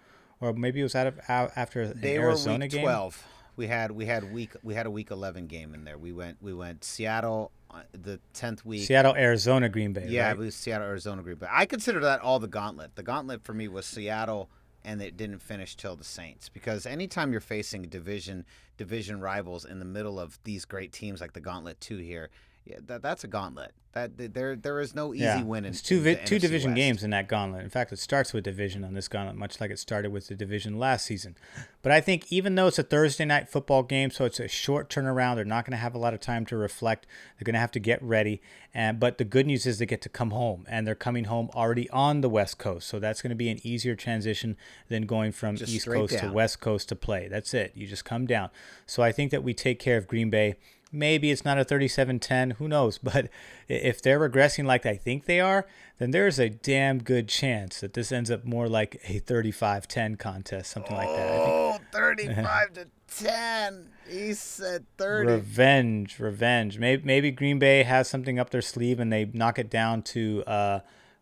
or 0.40 0.52
maybe 0.52 0.80
it 0.80 0.82
was 0.82 0.96
out 0.96 1.06
of 1.06 1.20
after 1.28 1.82
an 1.82 2.00
They 2.00 2.16
Arizona 2.16 2.66
game? 2.66 2.82
12. 2.82 3.24
We 3.54 3.68
had 3.68 3.92
we 3.92 4.06
had 4.06 4.32
week 4.32 4.50
we 4.64 4.74
had 4.74 4.86
a 4.86 4.90
week 4.90 5.12
11 5.12 5.46
game 5.46 5.72
in 5.72 5.84
there. 5.84 5.96
We 5.96 6.12
went 6.12 6.38
we 6.42 6.52
went 6.52 6.82
Seattle 6.82 7.52
uh, 7.70 7.82
the 7.92 8.18
10th 8.34 8.64
week. 8.64 8.82
Seattle, 8.82 9.14
Arizona, 9.14 9.68
Green 9.68 9.92
Bay. 9.92 10.06
Yeah, 10.08 10.26
right? 10.26 10.32
it 10.32 10.38
was 10.38 10.56
Seattle, 10.56 10.88
Arizona, 10.88 11.22
Green 11.22 11.36
Bay. 11.36 11.46
I 11.48 11.66
consider 11.66 12.00
that 12.00 12.20
all 12.20 12.40
the 12.40 12.48
gauntlet. 12.48 12.96
The 12.96 13.04
gauntlet 13.04 13.44
for 13.44 13.54
me 13.54 13.68
was 13.68 13.86
Seattle, 13.86 14.50
and 14.84 15.00
it 15.00 15.16
didn't 15.16 15.40
finish 15.40 15.76
till 15.76 15.94
the 15.94 16.02
Saints. 16.02 16.48
Because 16.48 16.86
anytime 16.86 17.30
you're 17.30 17.40
facing 17.40 17.82
division 17.82 18.44
division 18.76 19.20
rivals 19.20 19.64
in 19.64 19.78
the 19.78 19.84
middle 19.84 20.18
of 20.18 20.40
these 20.42 20.64
great 20.64 20.92
teams 20.92 21.20
like 21.20 21.34
the 21.34 21.40
Gauntlet 21.40 21.80
Two 21.80 21.98
here, 21.98 22.30
yeah, 22.64 22.76
that, 22.86 23.02
that's 23.02 23.24
a 23.24 23.28
gauntlet. 23.28 23.72
That 23.92 24.34
there 24.34 24.54
there 24.54 24.78
is 24.78 24.94
no 24.94 25.12
easy 25.12 25.24
yeah. 25.24 25.42
win 25.42 25.64
in 25.64 25.72
It's 25.72 25.82
two 25.82 25.96
in 25.96 26.02
vi- 26.04 26.14
the 26.14 26.24
two 26.24 26.36
NFC 26.36 26.40
division 26.42 26.70
West. 26.70 26.76
games 26.76 27.02
in 27.02 27.10
that 27.10 27.26
gauntlet. 27.26 27.64
In 27.64 27.70
fact, 27.70 27.90
it 27.90 27.98
starts 27.98 28.32
with 28.32 28.44
division 28.44 28.84
on 28.84 28.94
this 28.94 29.08
gauntlet, 29.08 29.34
much 29.34 29.60
like 29.60 29.72
it 29.72 29.80
started 29.80 30.12
with 30.12 30.28
the 30.28 30.36
division 30.36 30.78
last 30.78 31.06
season. 31.06 31.34
But 31.82 31.90
I 31.90 32.00
think 32.00 32.30
even 32.30 32.54
though 32.54 32.68
it's 32.68 32.78
a 32.78 32.84
Thursday 32.84 33.24
night 33.24 33.48
football 33.48 33.82
game, 33.82 34.12
so 34.12 34.24
it's 34.24 34.38
a 34.38 34.46
short 34.46 34.90
turnaround, 34.90 35.34
they're 35.34 35.44
not 35.44 35.64
going 35.64 35.72
to 35.72 35.76
have 35.78 35.96
a 35.96 35.98
lot 35.98 36.14
of 36.14 36.20
time 36.20 36.46
to 36.46 36.56
reflect. 36.56 37.04
They're 37.36 37.44
going 37.44 37.54
to 37.54 37.60
have 37.60 37.72
to 37.72 37.80
get 37.80 38.00
ready. 38.00 38.40
And 38.72 39.00
but 39.00 39.18
the 39.18 39.24
good 39.24 39.48
news 39.48 39.66
is 39.66 39.80
they 39.80 39.86
get 39.86 40.02
to 40.02 40.08
come 40.08 40.30
home, 40.30 40.66
and 40.68 40.86
they're 40.86 40.94
coming 40.94 41.24
home 41.24 41.50
already 41.52 41.90
on 41.90 42.20
the 42.20 42.28
West 42.28 42.58
Coast, 42.58 42.86
so 42.86 43.00
that's 43.00 43.22
going 43.22 43.30
to 43.30 43.36
be 43.36 43.48
an 43.48 43.58
easier 43.64 43.96
transition 43.96 44.56
than 44.88 45.04
going 45.04 45.32
from 45.32 45.56
Just 45.56 45.72
East 45.72 45.86
Coast 45.86 46.16
to. 46.16 46.30
West 46.30 46.60
Coast 46.60 46.88
to 46.90 46.94
play. 46.94 47.26
That's 47.26 47.52
it. 47.54 47.72
You 47.74 47.88
just 47.88 48.04
come 48.04 48.24
down. 48.26 48.50
So 48.86 49.02
I 49.02 49.10
think 49.10 49.32
that 49.32 49.42
we 49.42 49.52
take 49.52 49.80
care 49.80 49.96
of 49.96 50.06
Green 50.06 50.30
Bay. 50.30 50.54
Maybe 50.92 51.30
it's 51.30 51.44
not 51.44 51.58
a 51.58 51.64
37-10, 51.64 52.54
who 52.54 52.68
knows? 52.68 52.98
But 53.02 53.28
if 53.68 54.02
they're 54.02 54.18
regressing 54.20 54.64
like 54.64 54.86
I 54.86 54.96
think 54.96 55.26
they 55.26 55.40
are, 55.40 55.66
then 55.98 56.10
there's 56.10 56.38
a 56.38 56.48
damn 56.48 57.02
good 57.02 57.28
chance 57.28 57.80
that 57.80 57.94
this 57.94 58.10
ends 58.12 58.30
up 58.30 58.44
more 58.44 58.68
like 58.68 59.00
a 59.04 59.20
35-10 59.20 60.18
contest, 60.18 60.70
something 60.70 60.96
like 60.96 61.08
that. 61.08 61.30
Oh, 61.30 61.78
35 61.92 62.72
to 62.74 62.86
10. 63.16 63.88
He 64.08 64.34
said 64.34 64.86
30. 64.98 65.30
revenge, 65.32 66.18
revenge. 66.18 66.78
Maybe 66.78 67.02
maybe 67.04 67.30
Green 67.30 67.58
Bay 67.58 67.84
has 67.84 68.08
something 68.08 68.38
up 68.38 68.50
their 68.50 68.62
sleeve 68.62 68.98
and 68.98 69.12
they 69.12 69.24
knock 69.26 69.58
it 69.58 69.70
down 69.70 70.02
to 70.02 70.42
uh 70.46 70.80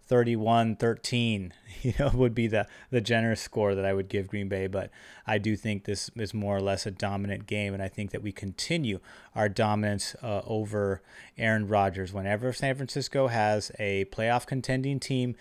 31-13. 0.08 1.52
You 1.80 1.94
know, 1.96 2.10
would 2.12 2.34
be 2.34 2.48
the 2.48 2.66
the 2.90 3.00
generous 3.00 3.40
score 3.40 3.76
that 3.76 3.84
I 3.84 3.92
would 3.92 4.08
give 4.08 4.26
Green 4.26 4.48
Bay, 4.48 4.66
but 4.66 4.90
I 5.28 5.38
do 5.38 5.54
think 5.54 5.84
this 5.84 6.10
is 6.16 6.34
more 6.34 6.56
or 6.56 6.60
less 6.60 6.86
a 6.86 6.90
dominant 6.90 7.46
game 7.46 7.72
and 7.72 7.80
I 7.80 7.86
think 7.86 8.10
that 8.10 8.20
we 8.20 8.32
continue 8.32 8.98
our 9.36 9.48
dominance 9.48 10.16
uh, 10.20 10.40
over 10.44 11.02
Aaron 11.36 11.68
Rodgers. 11.68 12.12
Whenever 12.12 12.52
San 12.52 12.74
Francisco 12.74 13.28
has 13.28 13.70
a 13.78 14.06
playoff 14.06 14.44
contending 14.44 14.98
team, 14.98 15.36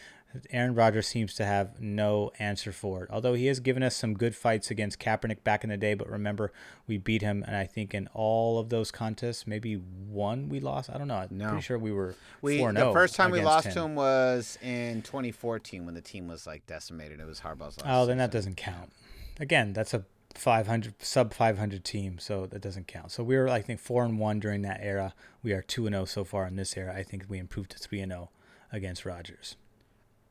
Aaron 0.51 0.75
Rodgers 0.75 1.07
seems 1.07 1.33
to 1.35 1.45
have 1.45 1.79
no 1.79 2.31
answer 2.37 2.71
for 2.71 3.03
it. 3.03 3.09
Although 3.11 3.33
he 3.33 3.47
has 3.47 3.59
given 3.59 3.81
us 3.81 3.95
some 3.95 4.13
good 4.13 4.35
fights 4.35 4.69
against 4.69 4.99
Kaepernick 4.99 5.43
back 5.43 5.63
in 5.63 5.69
the 5.69 5.77
day, 5.77 5.93
but 5.93 6.09
remember 6.09 6.51
we 6.85 6.97
beat 6.97 7.21
him, 7.21 7.43
and 7.47 7.55
I 7.55 7.65
think 7.65 7.93
in 7.93 8.07
all 8.13 8.59
of 8.59 8.69
those 8.69 8.91
contests, 8.91 9.47
maybe 9.47 9.75
one 9.75 10.49
we 10.49 10.59
lost. 10.59 10.89
I 10.89 10.97
don't 10.97 11.07
know. 11.07 11.15
I'm 11.15 11.27
No. 11.31 11.47
pretty 11.49 11.61
sure 11.63 11.79
we 11.79 11.91
were 11.91 12.15
We 12.41 12.57
the 12.57 12.85
oh 12.85 12.93
first 12.93 13.15
time 13.15 13.31
we 13.31 13.41
lost 13.41 13.71
to 13.71 13.81
him 13.83 13.95
was 13.95 14.57
in 14.61 15.01
2014 15.01 15.85
when 15.85 15.95
the 15.95 16.01
team 16.01 16.27
was 16.27 16.45
like 16.45 16.65
decimated. 16.67 17.19
It 17.19 17.25
was 17.25 17.39
Harbaugh's 17.39 17.77
last. 17.79 17.85
Oh, 17.87 18.05
then 18.05 18.17
that 18.17 18.31
doesn't 18.31 18.57
count. 18.57 18.91
Again, 19.39 19.73
that's 19.73 19.93
a 19.93 20.03
500 20.35 21.01
sub 21.01 21.33
500 21.33 21.83
team, 21.83 22.19
so 22.19 22.45
that 22.45 22.61
doesn't 22.61 22.87
count. 22.87 23.11
So 23.11 23.23
we 23.23 23.37
were, 23.37 23.49
I 23.49 23.61
think, 23.61 23.79
four 23.79 24.03
and 24.03 24.19
one 24.19 24.39
during 24.39 24.61
that 24.63 24.79
era. 24.83 25.13
We 25.41 25.53
are 25.53 25.61
two 25.63 25.87
and 25.87 25.95
zero 25.95 26.05
so 26.05 26.23
far 26.23 26.45
in 26.45 26.57
this 26.57 26.77
era. 26.77 26.93
I 26.95 27.01
think 27.03 27.25
we 27.27 27.39
improved 27.39 27.71
to 27.71 27.79
three 27.79 28.01
and 28.01 28.11
zero 28.11 28.29
against 28.71 29.05
Rodgers. 29.05 29.55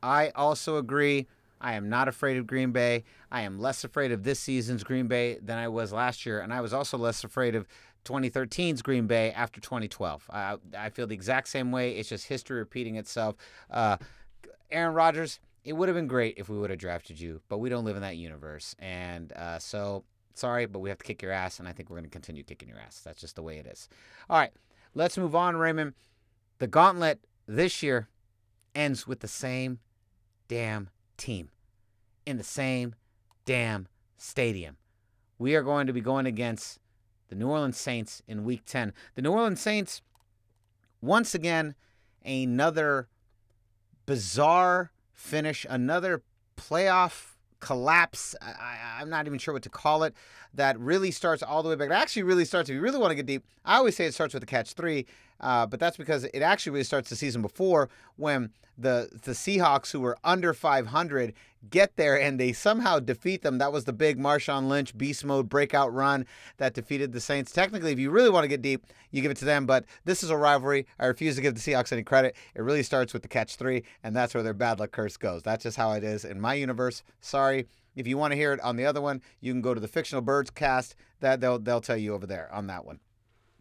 I 0.07 0.31
also 0.35 0.77
agree. 0.77 1.27
I 1.59 1.73
am 1.73 1.89
not 1.89 2.07
afraid 2.07 2.37
of 2.37 2.47
Green 2.47 2.71
Bay. 2.71 3.03
I 3.29 3.41
am 3.41 3.59
less 3.59 3.83
afraid 3.83 4.13
of 4.13 4.23
this 4.23 4.39
season's 4.39 4.83
Green 4.83 5.07
Bay 5.07 5.37
than 5.41 5.57
I 5.57 5.67
was 5.67 5.91
last 5.91 6.25
year, 6.25 6.39
and 6.39 6.53
I 6.53 6.61
was 6.61 6.73
also 6.73 6.97
less 6.97 7.25
afraid 7.25 7.55
of 7.55 7.67
2013's 8.05 8.81
Green 8.81 9.05
Bay 9.05 9.31
after 9.31 9.59
2012. 9.59 10.29
I, 10.31 10.55
I 10.77 10.89
feel 10.91 11.07
the 11.07 11.13
exact 11.13 11.49
same 11.49 11.73
way. 11.73 11.97
It's 11.97 12.07
just 12.07 12.27
history 12.27 12.57
repeating 12.57 12.95
itself. 12.95 13.35
Uh, 13.69 13.97
Aaron 14.71 14.93
Rodgers, 14.93 15.41
it 15.65 15.73
would 15.73 15.89
have 15.89 15.95
been 15.95 16.07
great 16.07 16.35
if 16.37 16.47
we 16.47 16.57
would 16.57 16.69
have 16.69 16.79
drafted 16.79 17.19
you, 17.19 17.41
but 17.49 17.57
we 17.57 17.67
don't 17.67 17.83
live 17.83 17.97
in 17.97 18.01
that 18.01 18.15
universe, 18.15 18.75
and 18.79 19.33
uh, 19.33 19.59
so 19.59 20.05
sorry, 20.35 20.67
but 20.67 20.79
we 20.79 20.87
have 20.87 20.99
to 20.99 21.05
kick 21.05 21.21
your 21.21 21.33
ass, 21.33 21.59
and 21.59 21.67
I 21.67 21.73
think 21.73 21.89
we're 21.89 21.97
going 21.97 22.05
to 22.05 22.09
continue 22.09 22.43
kicking 22.43 22.69
your 22.69 22.79
ass. 22.79 23.01
That's 23.03 23.19
just 23.19 23.35
the 23.35 23.43
way 23.43 23.57
it 23.57 23.65
is. 23.65 23.89
All 24.29 24.39
right, 24.39 24.51
let's 24.95 25.17
move 25.17 25.35
on, 25.35 25.57
Raymond. 25.57 25.95
The 26.59 26.67
gauntlet 26.67 27.19
this 27.45 27.83
year 27.83 28.07
ends 28.73 29.05
with 29.05 29.19
the 29.19 29.27
same 29.27 29.79
damn 30.47 30.89
team 31.17 31.49
in 32.25 32.37
the 32.37 32.43
same 32.43 32.95
damn 33.45 33.87
stadium. 34.17 34.77
We 35.39 35.55
are 35.55 35.63
going 35.63 35.87
to 35.87 35.93
be 35.93 36.01
going 36.01 36.25
against 36.25 36.79
the 37.29 37.35
New 37.35 37.47
Orleans 37.47 37.77
Saints 37.77 38.21
in 38.27 38.43
week 38.43 38.63
10. 38.65 38.93
The 39.15 39.21
New 39.21 39.31
Orleans 39.31 39.61
Saints, 39.61 40.01
once 41.01 41.35
again, 41.35 41.75
another 42.25 43.07
bizarre 44.05 44.91
finish, 45.13 45.65
another 45.69 46.23
playoff 46.55 47.35
collapse. 47.59 48.35
I, 48.41 48.99
I'm 48.99 49.09
not 49.09 49.27
even 49.27 49.39
sure 49.39 49.53
what 49.53 49.63
to 49.63 49.69
call 49.69 50.03
it. 50.03 50.13
That 50.53 50.79
really 50.79 51.11
starts 51.11 51.43
all 51.43 51.63
the 51.63 51.69
way 51.69 51.75
back. 51.75 51.89
It 51.89 51.93
actually 51.93 52.23
really 52.23 52.45
starts, 52.45 52.69
if 52.69 52.75
you 52.75 52.81
really 52.81 52.99
want 52.99 53.11
to 53.11 53.15
get 53.15 53.25
deep, 53.25 53.45
I 53.65 53.77
always 53.77 53.95
say 53.95 54.05
it 54.05 54.13
starts 54.13 54.33
with 54.33 54.41
the 54.41 54.47
catch 54.47 54.73
three, 54.73 55.05
uh, 55.39 55.65
but 55.65 55.79
that's 55.79 55.97
because 55.97 56.23
it 56.25 56.41
actually 56.41 56.71
really 56.71 56.83
starts 56.83 57.09
the 57.09 57.15
season 57.15 57.41
before 57.41 57.89
when 58.15 58.51
the 58.77 59.09
the 59.23 59.31
Seahawks, 59.31 59.91
who 59.91 59.99
were 59.99 60.17
under 60.23 60.53
500, 60.53 61.33
get 61.69 61.95
there 61.95 62.19
and 62.19 62.39
they 62.39 62.53
somehow 62.53 62.99
defeat 62.99 63.41
them. 63.41 63.57
That 63.57 63.73
was 63.73 63.85
the 63.85 63.93
big 63.93 64.19
Marshawn 64.19 64.67
Lynch 64.67 64.97
beast 64.97 65.25
mode 65.25 65.49
breakout 65.49 65.93
run 65.93 66.25
that 66.57 66.73
defeated 66.73 67.11
the 67.11 67.19
Saints. 67.19 67.51
Technically, 67.51 67.91
if 67.91 67.99
you 67.99 68.11
really 68.11 68.29
want 68.29 68.43
to 68.43 68.49
get 68.49 68.61
deep, 68.61 68.85
you 69.11 69.21
give 69.21 69.31
it 69.31 69.37
to 69.37 69.45
them, 69.45 69.65
but 69.65 69.85
this 70.05 70.23
is 70.23 70.29
a 70.29 70.37
rivalry. 70.37 70.85
I 70.99 71.07
refuse 71.07 71.35
to 71.35 71.41
give 71.41 71.55
the 71.55 71.59
Seahawks 71.59 71.91
any 71.91 72.03
credit. 72.03 72.35
It 72.55 72.61
really 72.61 72.83
starts 72.83 73.13
with 73.13 73.23
the 73.23 73.27
catch 73.27 73.55
three, 73.55 73.83
and 74.03 74.15
that's 74.15 74.33
where 74.33 74.43
their 74.43 74.53
bad 74.53 74.79
luck 74.79 74.91
curse 74.91 75.17
goes. 75.17 75.41
That's 75.43 75.63
just 75.63 75.77
how 75.77 75.93
it 75.93 76.03
is 76.03 76.23
in 76.25 76.39
my 76.39 76.53
universe. 76.53 77.03
Sorry. 77.19 77.67
If 77.95 78.05
you 78.05 78.15
want 78.15 78.31
to 78.31 78.37
hear 78.37 78.53
it 78.53 78.61
on 78.61 78.75
the 78.75 78.85
other 78.85 79.01
one, 79.01 79.23
you 79.41 79.51
can 79.51 79.61
go 79.61 79.73
to 79.73 79.81
the 79.81 79.87
Fictional 79.87 80.21
Birds 80.21 80.51
cast. 80.51 80.95
That 81.19 81.41
they'll 81.41 81.57
they'll 81.57 81.81
tell 81.81 81.97
you 81.97 82.13
over 82.13 82.27
there 82.27 82.47
on 82.53 82.67
that 82.67 82.85
one. 82.85 82.99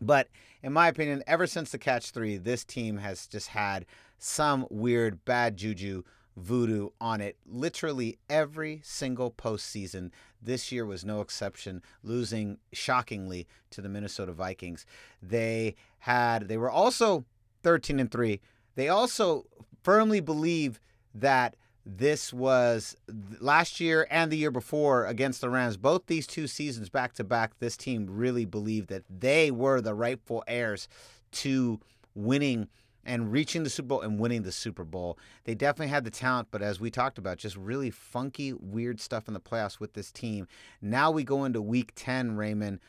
But 0.01 0.28
in 0.62 0.73
my 0.73 0.89
opinion, 0.89 1.23
ever 1.27 1.47
since 1.47 1.70
the 1.70 1.78
catch 1.78 2.10
three, 2.10 2.36
this 2.36 2.64
team 2.64 2.98
has 2.98 3.27
just 3.27 3.48
had 3.48 3.86
some 4.18 4.66
weird 4.70 5.24
bad 5.24 5.56
juju 5.56 6.02
voodoo 6.36 6.90
on 7.01 7.20
it 7.20 7.36
literally 7.47 8.18
every 8.28 8.81
single 8.85 9.31
postseason. 9.31 10.10
This 10.40 10.70
year 10.70 10.85
was 10.85 11.05
no 11.05 11.20
exception, 11.20 11.82
losing 12.02 12.59
shockingly 12.73 13.47
to 13.70 13.81
the 13.81 13.89
Minnesota 13.89 14.32
Vikings. 14.32 14.85
They 15.23 15.74
had 16.01 16.48
they 16.48 16.59
were 16.59 16.70
also 16.70 17.24
13 17.62 17.98
and 17.98 18.10
3. 18.10 18.40
They 18.74 18.89
also 18.89 19.47
firmly 19.82 20.20
believe 20.20 20.78
that 21.14 21.56
this 21.88 22.32
was 22.32 22.96
last 23.38 23.78
year 23.78 24.08
and 24.10 24.32
the 24.32 24.36
year 24.36 24.50
before 24.50 25.06
against 25.06 25.40
the 25.40 25.48
Rams. 25.48 25.76
Both 25.76 26.06
these 26.06 26.26
two 26.26 26.48
seasons 26.48 26.88
back 26.88 27.12
to 27.14 27.24
back, 27.24 27.58
this 27.60 27.76
team 27.76 28.06
really 28.10 28.44
believed 28.44 28.88
that 28.88 29.04
they 29.08 29.52
were 29.52 29.80
the 29.80 29.94
rightful 29.94 30.42
heirs 30.48 30.88
to 31.32 31.78
winning 32.14 32.68
and 33.04 33.30
reaching 33.30 33.62
the 33.62 33.70
Super 33.70 33.86
Bowl 33.86 34.00
and 34.00 34.18
winning 34.18 34.42
the 34.42 34.50
Super 34.50 34.82
Bowl. 34.82 35.16
They 35.44 35.54
definitely 35.54 35.92
had 35.92 36.02
the 36.02 36.10
talent, 36.10 36.48
but 36.50 36.60
as 36.60 36.80
we 36.80 36.90
talked 36.90 37.18
about, 37.18 37.38
just 37.38 37.56
really 37.56 37.90
funky, 37.90 38.52
weird 38.52 39.00
stuff 39.00 39.28
in 39.28 39.34
the 39.34 39.40
playoffs 39.40 39.78
with 39.78 39.92
this 39.92 40.10
team. 40.10 40.48
Now 40.82 41.12
we 41.12 41.22
go 41.22 41.44
into 41.44 41.62
week 41.62 41.92
10, 41.94 42.36
Raymond. 42.36 42.80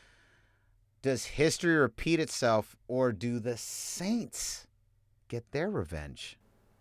Does 1.02 1.24
history 1.24 1.76
repeat 1.76 2.18
itself, 2.18 2.74
or 2.88 3.12
do 3.12 3.38
the 3.38 3.56
Saints 3.56 4.66
get 5.28 5.52
their 5.52 5.70
revenge 5.70 6.36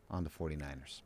on 0.10 0.24
the 0.24 0.32
49ers? 0.32 1.02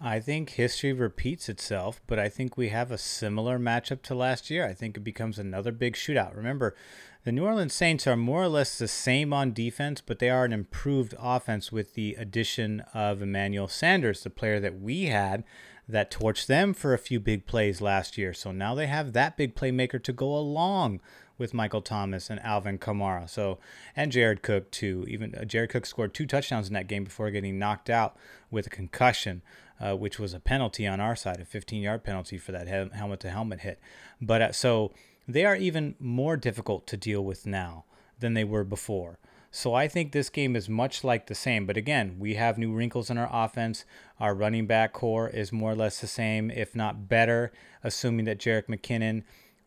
I 0.00 0.20
think 0.20 0.50
history 0.50 0.92
repeats 0.92 1.48
itself, 1.48 2.00
but 2.06 2.20
I 2.20 2.28
think 2.28 2.56
we 2.56 2.68
have 2.68 2.92
a 2.92 2.98
similar 2.98 3.58
matchup 3.58 4.02
to 4.02 4.14
last 4.14 4.48
year. 4.48 4.64
I 4.64 4.72
think 4.72 4.96
it 4.96 5.00
becomes 5.00 5.38
another 5.40 5.72
big 5.72 5.94
shootout. 5.94 6.36
Remember, 6.36 6.76
the 7.24 7.32
New 7.32 7.44
Orleans 7.44 7.74
Saints 7.74 8.06
are 8.06 8.16
more 8.16 8.44
or 8.44 8.48
less 8.48 8.78
the 8.78 8.86
same 8.86 9.32
on 9.32 9.52
defense, 9.52 10.00
but 10.00 10.20
they 10.20 10.30
are 10.30 10.44
an 10.44 10.52
improved 10.52 11.14
offense 11.18 11.72
with 11.72 11.94
the 11.94 12.14
addition 12.14 12.80
of 12.94 13.20
Emmanuel 13.20 13.66
Sanders, 13.66 14.22
the 14.22 14.30
player 14.30 14.60
that 14.60 14.80
we 14.80 15.06
had 15.06 15.42
that 15.88 16.12
torched 16.12 16.46
them 16.46 16.74
for 16.74 16.94
a 16.94 16.98
few 16.98 17.18
big 17.18 17.46
plays 17.46 17.80
last 17.80 18.16
year. 18.16 18.32
So 18.32 18.52
now 18.52 18.76
they 18.76 18.86
have 18.86 19.14
that 19.14 19.36
big 19.36 19.56
playmaker 19.56 20.00
to 20.04 20.12
go 20.12 20.36
along 20.36 21.00
with 21.38 21.54
Michael 21.54 21.82
Thomas 21.82 22.30
and 22.30 22.40
Alvin 22.40 22.78
Kamara. 22.78 23.28
So 23.28 23.58
and 23.96 24.12
Jared 24.12 24.42
Cook 24.42 24.70
too. 24.70 25.04
Even 25.08 25.34
uh, 25.34 25.44
Jared 25.44 25.70
Cook 25.70 25.86
scored 25.86 26.12
two 26.12 26.26
touchdowns 26.26 26.68
in 26.68 26.74
that 26.74 26.88
game 26.88 27.04
before 27.04 27.30
getting 27.30 27.58
knocked 27.58 27.88
out 27.88 28.16
with 28.50 28.66
a 28.66 28.70
concussion 28.70 29.42
uh, 29.80 29.94
which 29.94 30.18
was 30.18 30.34
a 30.34 30.40
penalty 30.40 30.86
on 30.86 31.00
our 31.00 31.16
side, 31.16 31.40
a 31.40 31.44
15 31.44 31.82
yard 31.82 32.04
penalty 32.04 32.38
for 32.38 32.52
that 32.52 32.68
helmet 32.92 33.20
to 33.20 33.30
helmet 33.30 33.60
hit. 33.60 33.80
But 34.20 34.42
uh, 34.42 34.52
so 34.52 34.92
they 35.26 35.44
are 35.44 35.56
even 35.56 35.94
more 35.98 36.36
difficult 36.36 36.86
to 36.88 36.96
deal 36.96 37.24
with 37.24 37.46
now 37.46 37.84
than 38.18 38.34
they 38.34 38.44
were 38.44 38.64
before. 38.64 39.18
So 39.50 39.74
I 39.74 39.88
think 39.88 40.12
this 40.12 40.28
game 40.28 40.56
is 40.56 40.68
much 40.68 41.02
like 41.02 41.26
the 41.26 41.34
same. 41.34 41.64
But 41.64 41.76
again, 41.76 42.16
we 42.18 42.34
have 42.34 42.58
new 42.58 42.72
wrinkles 42.72 43.08
in 43.08 43.16
our 43.16 43.30
offense. 43.32 43.84
Our 44.20 44.34
running 44.34 44.66
back 44.66 44.92
corps 44.92 45.28
is 45.28 45.52
more 45.52 45.72
or 45.72 45.74
less 45.74 46.00
the 46.00 46.06
same, 46.06 46.50
if 46.50 46.76
not 46.76 47.08
better, 47.08 47.52
assuming 47.82 48.26
that 48.26 48.38
Jerick 48.38 48.66
McKinnon 48.66 49.22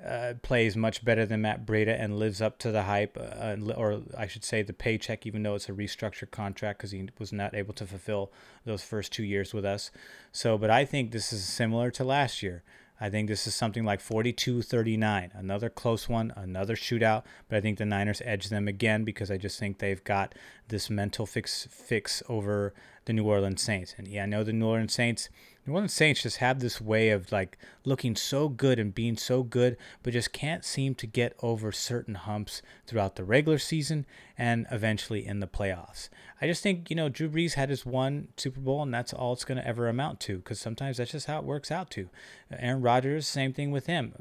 uh, 0.06 0.34
plays 0.42 0.76
much 0.76 1.04
better 1.06 1.26
than 1.26 1.42
Matt 1.42 1.66
Breida 1.66 2.00
and 2.00 2.18
lives 2.18 2.42
up 2.42 2.58
to 2.60 2.72
the 2.72 2.84
hype, 2.84 3.18
uh, 3.20 3.56
or 3.76 4.02
I 4.18 4.28
should 4.28 4.44
say 4.44 4.62
the 4.62 4.74
paycheck, 4.74 5.26
even 5.26 5.44
though 5.44 5.56
it's 5.56 5.70
a 5.70 5.74
restructured 5.74 6.32
contract 6.32 6.80
because 6.80 6.92
he 6.92 7.10
was 7.20 7.32
not 7.32 7.54
able 7.54 7.74
to 7.76 7.86
fulfill 7.86 8.32
those 8.66 8.84
first 8.84 9.12
two 9.12 9.24
years 9.24 9.54
with 9.54 9.66
us. 9.66 9.92
So, 10.32 10.58
but 10.58 10.70
I 10.70 10.86
think 10.86 11.12
this 11.12 11.32
is 11.32 11.44
similar 11.44 11.92
to 11.92 12.04
last 12.04 12.42
year. 12.42 12.64
I 13.04 13.10
think 13.10 13.28
this 13.28 13.48
is 13.48 13.56
something 13.56 13.84
like 13.84 14.00
42 14.00 14.62
39, 14.62 15.32
another 15.34 15.70
close 15.72 16.08
one, 16.08 16.32
another 16.36 16.76
shootout. 16.76 17.24
But 17.50 17.58
I 17.58 17.62
think 17.62 17.80
the 17.80 17.86
Niners 17.86 18.22
edge 18.24 18.50
them 18.50 18.68
again 18.68 19.04
because 19.04 19.32
I 19.32 19.38
just 19.38 19.60
think 19.60 19.80
they've 19.80 20.04
got 20.04 20.36
this 20.68 20.88
mental 20.88 21.26
fix 21.26 21.68
fix 21.72 22.22
over 22.30 22.76
the 23.06 23.14
New 23.14 23.26
Orleans 23.26 23.64
Saints. 23.64 23.96
And 23.98 24.08
yeah, 24.08 24.24
I 24.24 24.26
know 24.28 24.44
the 24.44 24.54
New 24.54 24.68
Orleans 24.68 24.94
Saints 24.94 25.30
New 25.66 25.74
Orleans 25.74 25.94
Saints 25.94 26.24
just 26.24 26.38
have 26.38 26.60
this 26.60 26.82
way 26.82 27.10
of 27.10 27.32
like 27.32 27.58
looking 27.86 28.16
so 28.16 28.50
good 28.50 28.80
and 28.80 28.96
being 28.96 29.16
so 29.16 29.44
good, 29.44 29.78
but 30.02 30.14
just 30.14 30.34
can't 30.34 30.66
seem 30.66 30.96
to 30.96 31.06
get 31.06 31.36
over 31.44 31.72
certain 31.72 32.16
humps 32.16 32.64
throughout 32.88 33.16
the 33.16 33.24
regular 33.24 33.60
season 33.60 34.08
and 34.38 34.66
eventually 34.72 35.26
in 35.26 35.40
the 35.40 35.48
playoffs. 35.48 36.10
I 36.42 36.48
just 36.48 36.64
think, 36.64 36.90
you 36.90 36.96
know, 36.96 37.10
Drew 37.10 37.30
Brees 37.30 37.54
had 37.54 37.70
his 37.70 37.86
one 37.86 38.30
Super 38.38 38.60
Bowl 38.60 38.82
and 38.82 38.94
that's 38.94 39.14
all 39.14 39.34
it's 39.34 39.46
going 39.46 39.60
to 39.60 39.68
ever 39.68 39.88
amount 39.88 40.20
to 40.22 40.38
because 40.38 40.60
sometimes 40.60 40.98
that's 40.98 41.12
just 41.12 41.28
how 41.28 41.38
it 41.38 41.46
works 41.46 41.70
out 41.70 41.92
to. 41.92 42.10
Aaron 42.52 42.82
Rodgers, 42.82 43.28
same 43.28 43.54
thing 43.54 43.70
with 43.70 43.86
him. 43.86 44.16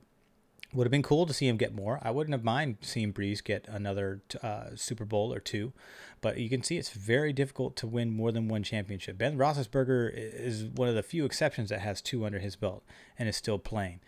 Would 0.73 0.85
have 0.85 0.93
been 0.93 1.03
cool 1.03 1.27
to 1.27 1.35
see 1.35 1.49
him 1.49 1.57
get 1.57 1.75
more. 1.75 1.99
I 2.01 2.13
wouldn't 2.13 2.33
have 2.33 2.45
mind 2.45 2.77
seeing 2.81 3.13
Brees 3.13 3.43
get 3.43 3.67
another 3.67 4.23
uh, 4.41 4.77
Super 4.77 5.05
Bowl 5.05 5.35
or 5.35 5.41
two, 5.41 5.73
but 6.21 6.39
you 6.39 6.49
can 6.49 6.63
see 6.63 6.79
it's 6.79 6.91
very 6.91 7.33
difficult 7.33 7.75
to 7.77 7.89
win 7.89 8.15
more 8.15 8.31
than 8.31 8.47
one 8.47 8.63
championship. 8.63 9.19
Ben 9.19 9.37
Roethlisberger 9.37 10.13
is 10.15 10.67
one 10.67 10.89
of 10.89 10.95
the 10.95 11.03
few 11.03 11.25
exceptions 11.25 11.71
that 11.71 11.81
has 11.81 12.01
two 12.01 12.25
under 12.25 12.39
his 12.39 12.55
belt 12.55 12.85
and 13.19 13.29
is 13.29 13.35
still 13.35 13.59
playing. 13.59 13.99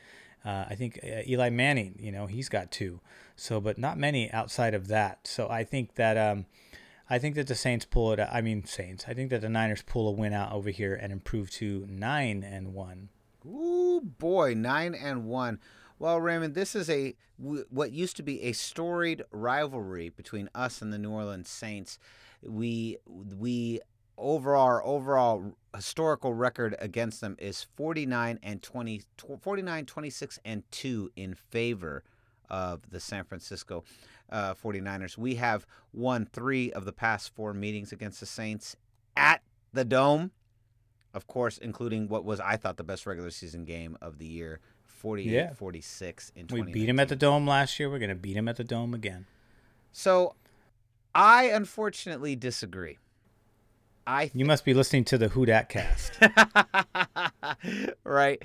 Uh, 0.44 0.66
I 0.68 0.76
think 0.76 1.01
uh, 1.02 1.22
Eli 1.26 1.51
Manning, 1.51 1.97
you 1.98 2.12
know, 2.12 2.26
he's 2.26 2.48
got 2.48 2.70
two. 2.70 3.01
So, 3.34 3.60
but 3.60 3.78
not 3.78 3.98
many 3.98 4.30
outside 4.30 4.74
of 4.74 4.89
that. 4.89 5.26
So 5.26 5.48
I 5.48 5.64
think 5.64 5.94
that 5.94 6.16
um, 6.16 6.47
I 7.09 7.18
think 7.18 7.34
that 7.34 7.47
the 7.47 7.55
Saints 7.55 7.84
pull 7.84 8.12
it. 8.12 8.20
I 8.20 8.40
mean, 8.40 8.64
Saints. 8.64 9.05
I 9.09 9.14
think 9.14 9.30
that 9.30 9.40
the 9.40 9.48
Niners 9.48 9.82
pull 9.82 10.09
a 10.09 10.12
win 10.12 10.32
out 10.32 10.52
over 10.52 10.70
here 10.70 10.94
and 10.94 11.12
improve 11.12 11.51
to 11.52 11.86
nine 11.89 12.43
and 12.43 12.72
one. 12.74 13.09
Ooh 13.47 14.01
boy, 14.01 14.55
nine 14.55 14.94
and 14.94 15.24
one. 15.26 15.60
Well, 16.02 16.20
Raymond, 16.20 16.56
this 16.56 16.74
is 16.74 16.90
a 16.90 17.14
what 17.38 17.92
used 17.92 18.16
to 18.16 18.24
be 18.24 18.42
a 18.42 18.52
storied 18.54 19.22
rivalry 19.30 20.08
between 20.08 20.50
us 20.52 20.82
and 20.82 20.92
the 20.92 20.98
New 20.98 21.12
Orleans 21.12 21.48
Saints. 21.48 21.96
We 22.42 22.98
we 23.06 23.78
over 24.18 24.56
our 24.56 24.84
overall 24.84 25.52
historical 25.72 26.34
record 26.34 26.74
against 26.80 27.20
them 27.20 27.36
is 27.38 27.62
49 27.76 28.40
and 28.42 28.60
20 28.60 29.02
49 29.40 29.86
26 29.86 30.40
and 30.44 30.64
2 30.72 31.12
in 31.14 31.36
favor 31.36 32.02
of 32.50 32.90
the 32.90 32.98
San 32.98 33.22
Francisco 33.22 33.84
uh, 34.28 34.54
49ers. 34.54 35.16
We 35.16 35.36
have 35.36 35.68
won 35.92 36.26
3 36.32 36.72
of 36.72 36.84
the 36.84 36.92
past 36.92 37.32
4 37.36 37.54
meetings 37.54 37.92
against 37.92 38.18
the 38.18 38.26
Saints 38.26 38.74
at 39.16 39.40
the 39.72 39.84
Dome. 39.84 40.32
Of 41.14 41.28
course, 41.28 41.58
including 41.58 42.08
what 42.08 42.24
was 42.24 42.40
I 42.40 42.56
thought 42.56 42.76
the 42.76 42.82
best 42.82 43.06
regular 43.06 43.30
season 43.30 43.64
game 43.64 43.96
of 44.02 44.18
the 44.18 44.26
year 44.26 44.58
48 45.02 45.32
yeah. 45.32 45.52
46 45.52 46.32
in 46.36 46.46
We 46.50 46.62
beat 46.62 46.88
him 46.88 47.00
at 47.00 47.08
the 47.08 47.16
Dome 47.16 47.44
last 47.44 47.80
year. 47.80 47.90
We're 47.90 47.98
going 47.98 48.08
to 48.08 48.14
beat 48.14 48.36
him 48.36 48.46
at 48.46 48.56
the 48.56 48.62
Dome 48.62 48.94
again. 48.94 49.26
So 49.90 50.36
I 51.12 51.46
unfortunately 51.46 52.36
disagree. 52.36 52.98
I 54.06 54.26
th- 54.26 54.36
You 54.36 54.44
must 54.44 54.64
be 54.64 54.74
listening 54.74 55.04
to 55.06 55.18
the 55.18 55.28
Who 55.28 55.44
Dat 55.44 55.68
cast. 55.68 56.12
right. 58.04 58.40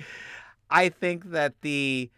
I 0.68 0.88
think 0.88 1.30
that 1.30 1.60
the 1.62 2.10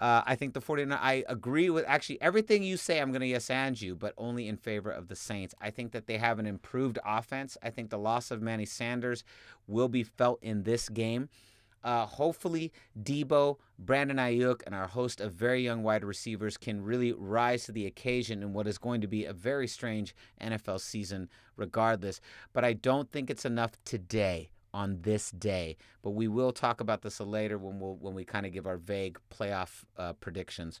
uh, 0.00 0.22
I 0.26 0.36
think 0.36 0.52
the 0.52 0.60
49 0.60 0.96
I 1.00 1.24
agree 1.26 1.70
with 1.70 1.84
actually 1.88 2.20
everything 2.20 2.62
you 2.62 2.76
say 2.76 3.00
I'm 3.00 3.10
going 3.10 3.22
to 3.22 3.26
yes 3.26 3.48
and 3.48 3.80
you 3.80 3.96
but 3.96 4.12
only 4.18 4.48
in 4.48 4.58
favor 4.58 4.90
of 4.90 5.08
the 5.08 5.16
Saints. 5.16 5.54
I 5.62 5.70
think 5.70 5.92
that 5.92 6.06
they 6.06 6.18
have 6.18 6.38
an 6.38 6.46
improved 6.46 6.98
offense. 7.06 7.56
I 7.62 7.70
think 7.70 7.88
the 7.88 7.98
loss 7.98 8.30
of 8.30 8.42
Manny 8.42 8.66
Sanders 8.66 9.24
will 9.66 9.88
be 9.88 10.02
felt 10.02 10.40
in 10.42 10.64
this 10.64 10.90
game. 10.90 11.30
Uh, 11.84 12.06
hopefully, 12.06 12.72
Deebo, 13.00 13.58
Brandon 13.78 14.16
Aiyuk, 14.16 14.62
and 14.66 14.74
our 14.74 14.88
host 14.88 15.20
of 15.20 15.32
very 15.32 15.62
young 15.62 15.82
wide 15.82 16.04
receivers 16.04 16.56
can 16.56 16.82
really 16.82 17.12
rise 17.12 17.64
to 17.64 17.72
the 17.72 17.86
occasion 17.86 18.42
in 18.42 18.52
what 18.52 18.66
is 18.66 18.78
going 18.78 19.00
to 19.00 19.06
be 19.06 19.24
a 19.24 19.32
very 19.32 19.68
strange 19.68 20.14
NFL 20.40 20.80
season, 20.80 21.28
regardless. 21.56 22.20
But 22.52 22.64
I 22.64 22.72
don't 22.72 23.10
think 23.10 23.30
it's 23.30 23.44
enough 23.44 23.72
today 23.84 24.50
on 24.74 25.00
this 25.02 25.30
day. 25.30 25.76
But 26.02 26.10
we 26.10 26.28
will 26.28 26.52
talk 26.52 26.80
about 26.80 27.02
this 27.02 27.20
later 27.20 27.58
when 27.58 27.80
we'll, 27.80 27.96
when 27.96 28.14
we 28.14 28.24
kind 28.24 28.46
of 28.46 28.52
give 28.52 28.66
our 28.66 28.76
vague 28.76 29.18
playoff 29.30 29.84
uh, 29.96 30.14
predictions. 30.14 30.80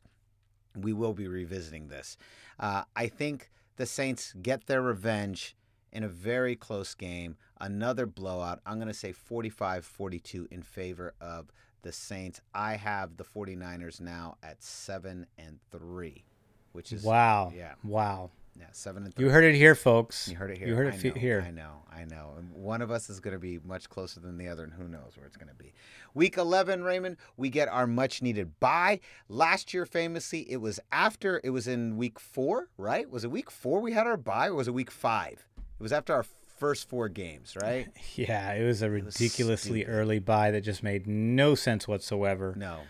We 0.76 0.92
will 0.92 1.14
be 1.14 1.26
revisiting 1.26 1.88
this. 1.88 2.16
Uh, 2.60 2.84
I 2.94 3.08
think 3.08 3.50
the 3.76 3.86
Saints 3.86 4.34
get 4.42 4.66
their 4.66 4.82
revenge 4.82 5.56
in 5.92 6.02
a 6.02 6.08
very 6.08 6.56
close 6.56 6.94
game. 6.94 7.36
Another 7.60 8.06
blowout. 8.06 8.60
I'm 8.66 8.76
going 8.76 8.88
to 8.88 8.94
say 8.94 9.12
45 9.12 9.84
42 9.84 10.48
in 10.50 10.62
favor 10.62 11.14
of 11.20 11.52
the 11.82 11.92
Saints. 11.92 12.40
I 12.54 12.76
have 12.76 13.16
the 13.16 13.24
49ers 13.24 14.00
now 14.00 14.36
at 14.42 14.62
7 14.62 15.26
and 15.38 15.58
3, 15.70 16.24
which 16.72 16.92
is. 16.92 17.02
Wow. 17.02 17.52
Yeah. 17.54 17.74
Wow. 17.84 18.30
Yeah, 18.58 18.66
seven 18.72 19.04
and 19.04 19.14
three. 19.14 19.26
You 19.26 19.30
heard 19.30 19.44
it 19.44 19.54
here, 19.54 19.74
folks. 19.74 20.28
You 20.28 20.36
heard 20.36 20.50
it 20.50 20.58
here. 20.58 20.66
You 20.66 20.74
heard 20.74 20.88
it 20.88 20.94
I 20.94 21.08
know, 21.08 21.14
here. 21.14 21.44
I 21.46 21.50
know, 21.50 21.82
I 21.92 22.04
know. 22.04 22.34
And 22.36 22.50
one 22.52 22.82
of 22.82 22.90
us 22.90 23.08
is 23.08 23.20
going 23.20 23.34
to 23.34 23.38
be 23.38 23.60
much 23.64 23.88
closer 23.88 24.18
than 24.18 24.36
the 24.36 24.48
other, 24.48 24.64
and 24.64 24.72
who 24.72 24.88
knows 24.88 25.12
where 25.16 25.26
it's 25.26 25.36
going 25.36 25.48
to 25.48 25.54
be. 25.54 25.72
Week 26.14 26.36
11, 26.36 26.82
Raymond, 26.82 27.18
we 27.36 27.50
get 27.50 27.68
our 27.68 27.86
much 27.86 28.20
needed 28.20 28.58
bye. 28.58 28.98
Last 29.28 29.72
year, 29.72 29.86
famously, 29.86 30.50
it 30.50 30.56
was 30.56 30.80
after, 30.90 31.40
it 31.44 31.50
was 31.50 31.68
in 31.68 31.96
week 31.96 32.18
four, 32.18 32.68
right? 32.76 33.08
Was 33.08 33.22
it 33.24 33.30
week 33.30 33.50
four 33.50 33.80
we 33.80 33.92
had 33.92 34.06
our 34.06 34.16
bye, 34.16 34.48
or 34.48 34.54
was 34.54 34.66
it 34.66 34.74
week 34.74 34.90
five? 34.90 35.46
It 35.78 35.82
was 35.82 35.92
after 35.92 36.12
our 36.14 36.24
first 36.58 36.88
four 36.88 37.08
games, 37.08 37.56
right? 37.60 37.88
Yeah, 38.16 38.52
it 38.52 38.64
was 38.64 38.82
a 38.82 38.90
ridiculously 38.90 39.84
early 39.84 40.18
bye 40.18 40.50
that 40.50 40.62
just 40.62 40.82
made 40.82 41.06
no 41.06 41.54
sense 41.54 41.86
whatsoever. 41.86 42.54
No. 42.56 42.80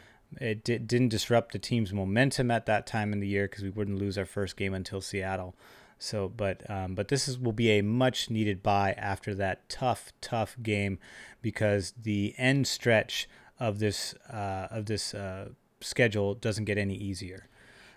It 0.40 0.65
di- 0.65 0.78
didn't 0.78 1.09
disrupt 1.09 1.52
the 1.52 1.59
team's 1.59 1.93
momentum 1.93 2.51
at 2.51 2.66
that 2.66 2.86
time 2.86 3.12
in 3.12 3.20
the 3.20 3.28
year 3.28 3.47
because 3.47 3.62
we 3.62 3.70
wouldn't 3.70 3.98
lose 3.98 4.16
our 4.16 4.24
first 4.24 4.56
game 4.56 4.73
until 4.73 5.01
Seattle. 5.02 5.55
So, 5.98 6.28
but 6.28 6.69
um, 6.70 6.94
but 6.94 7.09
this 7.09 7.28
is 7.28 7.39
will 7.39 7.52
be 7.52 7.70
a 7.73 7.82
much 7.82 8.31
needed 8.31 8.62
bye 8.62 8.94
after 8.97 9.35
that 9.35 9.69
tough 9.69 10.12
tough 10.20 10.56
game 10.62 10.98
because 11.43 11.93
the 12.01 12.35
end 12.39 12.66
stretch 12.66 13.28
of 13.59 13.81
this 13.81 14.15
uh, 14.32 14.69
of 14.70 14.86
this 14.86 15.12
uh, 15.12 15.51
schedule 15.81 16.35
doesn't 16.35 16.65
get 16.65 16.78
any 16.78 16.94
easier. 16.94 17.48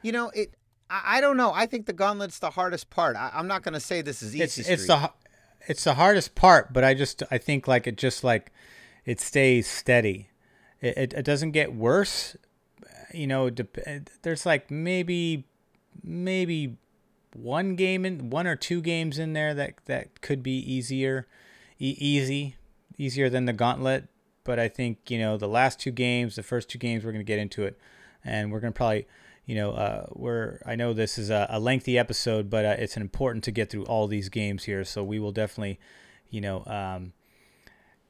You 0.01 0.11
know, 0.11 0.29
it. 0.29 0.55
I, 0.91 1.17
I 1.17 1.21
don't 1.21 1.37
know. 1.37 1.51
I 1.53 1.65
think 1.65 1.85
the 1.85 1.93
gauntlet's 1.93 2.39
the 2.39 2.51
hardest 2.51 2.89
part. 2.89 3.15
I, 3.15 3.31
I'm 3.33 3.47
not 3.47 3.63
going 3.63 3.73
to 3.73 3.79
say 3.79 4.01
this 4.01 4.21
is 4.21 4.35
easy. 4.35 4.43
It's 4.43 4.57
it's 4.57 4.87
the 4.87 5.11
it's 5.67 5.83
the 5.83 5.93
hardest 5.93 6.35
part, 6.35 6.73
but 6.73 6.83
I 6.83 6.93
just 6.93 7.23
I 7.31 7.37
think 7.37 7.67
like 7.67 7.87
it 7.87 7.97
just 7.97 8.23
like 8.23 8.51
it 9.05 9.19
stays 9.19 9.67
steady. 9.67 10.29
It 10.81 10.97
it, 10.97 11.13
it 11.13 11.25
doesn't 11.25 11.51
get 11.51 11.73
worse. 11.73 12.35
You 13.13 13.27
know, 13.27 13.49
dep- 13.49 13.77
there's 14.21 14.45
like 14.45 14.69
maybe 14.69 15.45
maybe 16.03 16.77
one 17.33 17.75
game 17.75 18.05
in 18.05 18.29
one 18.29 18.47
or 18.47 18.55
two 18.55 18.81
games 18.81 19.17
in 19.17 19.33
there 19.33 19.53
that 19.53 19.75
that 19.85 20.21
could 20.21 20.43
be 20.43 20.57
easier, 20.57 21.27
e- 21.79 21.97
easy, 21.97 22.55
easier 22.97 23.29
than 23.29 23.45
the 23.45 23.53
gauntlet. 23.53 24.07
But 24.43 24.59
I 24.59 24.67
think 24.67 25.09
you 25.09 25.19
know 25.19 25.37
the 25.37 25.47
last 25.47 25.79
two 25.79 25.91
games, 25.91 26.35
the 26.35 26.43
first 26.43 26.69
two 26.69 26.79
games, 26.79 27.03
we're 27.03 27.11
gonna 27.11 27.23
get 27.23 27.39
into 27.39 27.63
it, 27.63 27.77
and 28.23 28.51
we're 28.51 28.59
gonna 28.59 28.71
probably, 28.71 29.07
you 29.45 29.55
know, 29.55 29.71
uh, 29.71 30.05
we're 30.11 30.59
I 30.65 30.75
know 30.75 30.93
this 30.93 31.17
is 31.17 31.29
a, 31.29 31.47
a 31.49 31.59
lengthy 31.59 31.97
episode, 31.97 32.49
but 32.49 32.65
uh, 32.65 32.75
it's 32.77 32.95
important 32.95 33.43
to 33.45 33.51
get 33.51 33.69
through 33.69 33.85
all 33.85 34.07
these 34.07 34.29
games 34.29 34.65
here, 34.65 34.83
so 34.85 35.03
we 35.03 35.19
will 35.19 35.31
definitely, 35.31 35.79
you 36.29 36.41
know, 36.41 36.63
um, 36.65 37.13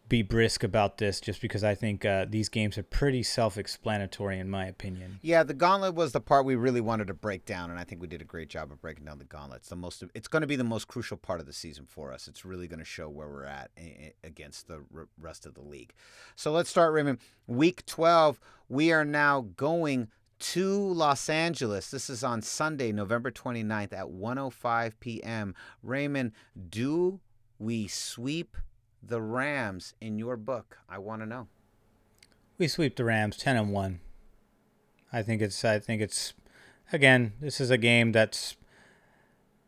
be 0.09 0.21
brisk 0.21 0.61
about 0.61 0.97
this, 0.97 1.21
just 1.21 1.39
because 1.41 1.63
I 1.63 1.73
think 1.73 2.03
uh, 2.03 2.25
these 2.27 2.49
games 2.49 2.77
are 2.77 2.83
pretty 2.83 3.23
self-explanatory 3.23 4.39
in 4.39 4.49
my 4.49 4.65
opinion. 4.65 5.19
Yeah, 5.21 5.43
the 5.43 5.53
gauntlet 5.53 5.95
was 5.95 6.11
the 6.11 6.19
part 6.19 6.43
we 6.43 6.55
really 6.55 6.81
wanted 6.81 7.07
to 7.07 7.13
break 7.13 7.45
down, 7.45 7.69
and 7.69 7.79
I 7.79 7.85
think 7.85 8.01
we 8.01 8.07
did 8.07 8.21
a 8.21 8.25
great 8.25 8.49
job 8.49 8.73
of 8.73 8.81
breaking 8.81 9.05
down 9.05 9.19
the 9.19 9.23
gauntlet. 9.23 9.59
It's 9.59 9.69
the 9.69 9.77
most. 9.77 10.03
It's 10.13 10.27
going 10.27 10.41
to 10.41 10.47
be 10.47 10.57
the 10.57 10.65
most 10.65 10.89
crucial 10.89 11.15
part 11.15 11.39
of 11.39 11.45
the 11.45 11.53
season 11.53 11.85
for 11.87 12.11
us. 12.11 12.27
It's 12.27 12.43
really 12.43 12.67
going 12.67 12.79
to 12.79 12.85
show 12.85 13.07
where 13.07 13.29
we're 13.29 13.45
at 13.45 13.71
against 14.21 14.67
the 14.67 14.83
rest 15.17 15.45
of 15.45 15.53
the 15.53 15.61
league. 15.61 15.93
So 16.35 16.51
let's 16.51 16.69
start, 16.69 16.91
Raymond. 16.91 17.19
Week 17.47 17.85
twelve, 17.85 18.41
we 18.67 18.91
are 18.91 19.05
now 19.05 19.47
going 19.55 20.09
to 20.41 20.75
Los 20.75 21.29
Angeles. 21.29 21.91
This 21.91 22.09
is 22.09 22.23
on 22.23 22.41
Sunday, 22.41 22.91
November 22.91 23.31
29th 23.31 23.93
at 23.93 24.07
1:05 24.07 24.93
p.m. 24.99 25.55
Raymond, 25.83 26.31
do 26.69 27.19
we 27.59 27.87
sweep 27.87 28.57
the 29.03 29.21
Rams 29.21 29.93
in 30.01 30.17
your 30.17 30.37
book? 30.37 30.79
I 30.89 30.97
want 30.97 31.21
to 31.21 31.27
know. 31.27 31.47
We 32.57 32.67
sweep 32.67 32.95
the 32.95 33.05
Rams 33.05 33.37
ten 33.37 33.55
and 33.55 33.71
one. 33.71 33.99
I 35.13 35.21
think 35.21 35.41
it's 35.41 35.63
I 35.63 35.79
think 35.79 36.01
it's 36.01 36.33
again, 36.91 37.33
this 37.39 37.61
is 37.61 37.69
a 37.69 37.77
game 37.77 38.11
that's 38.11 38.57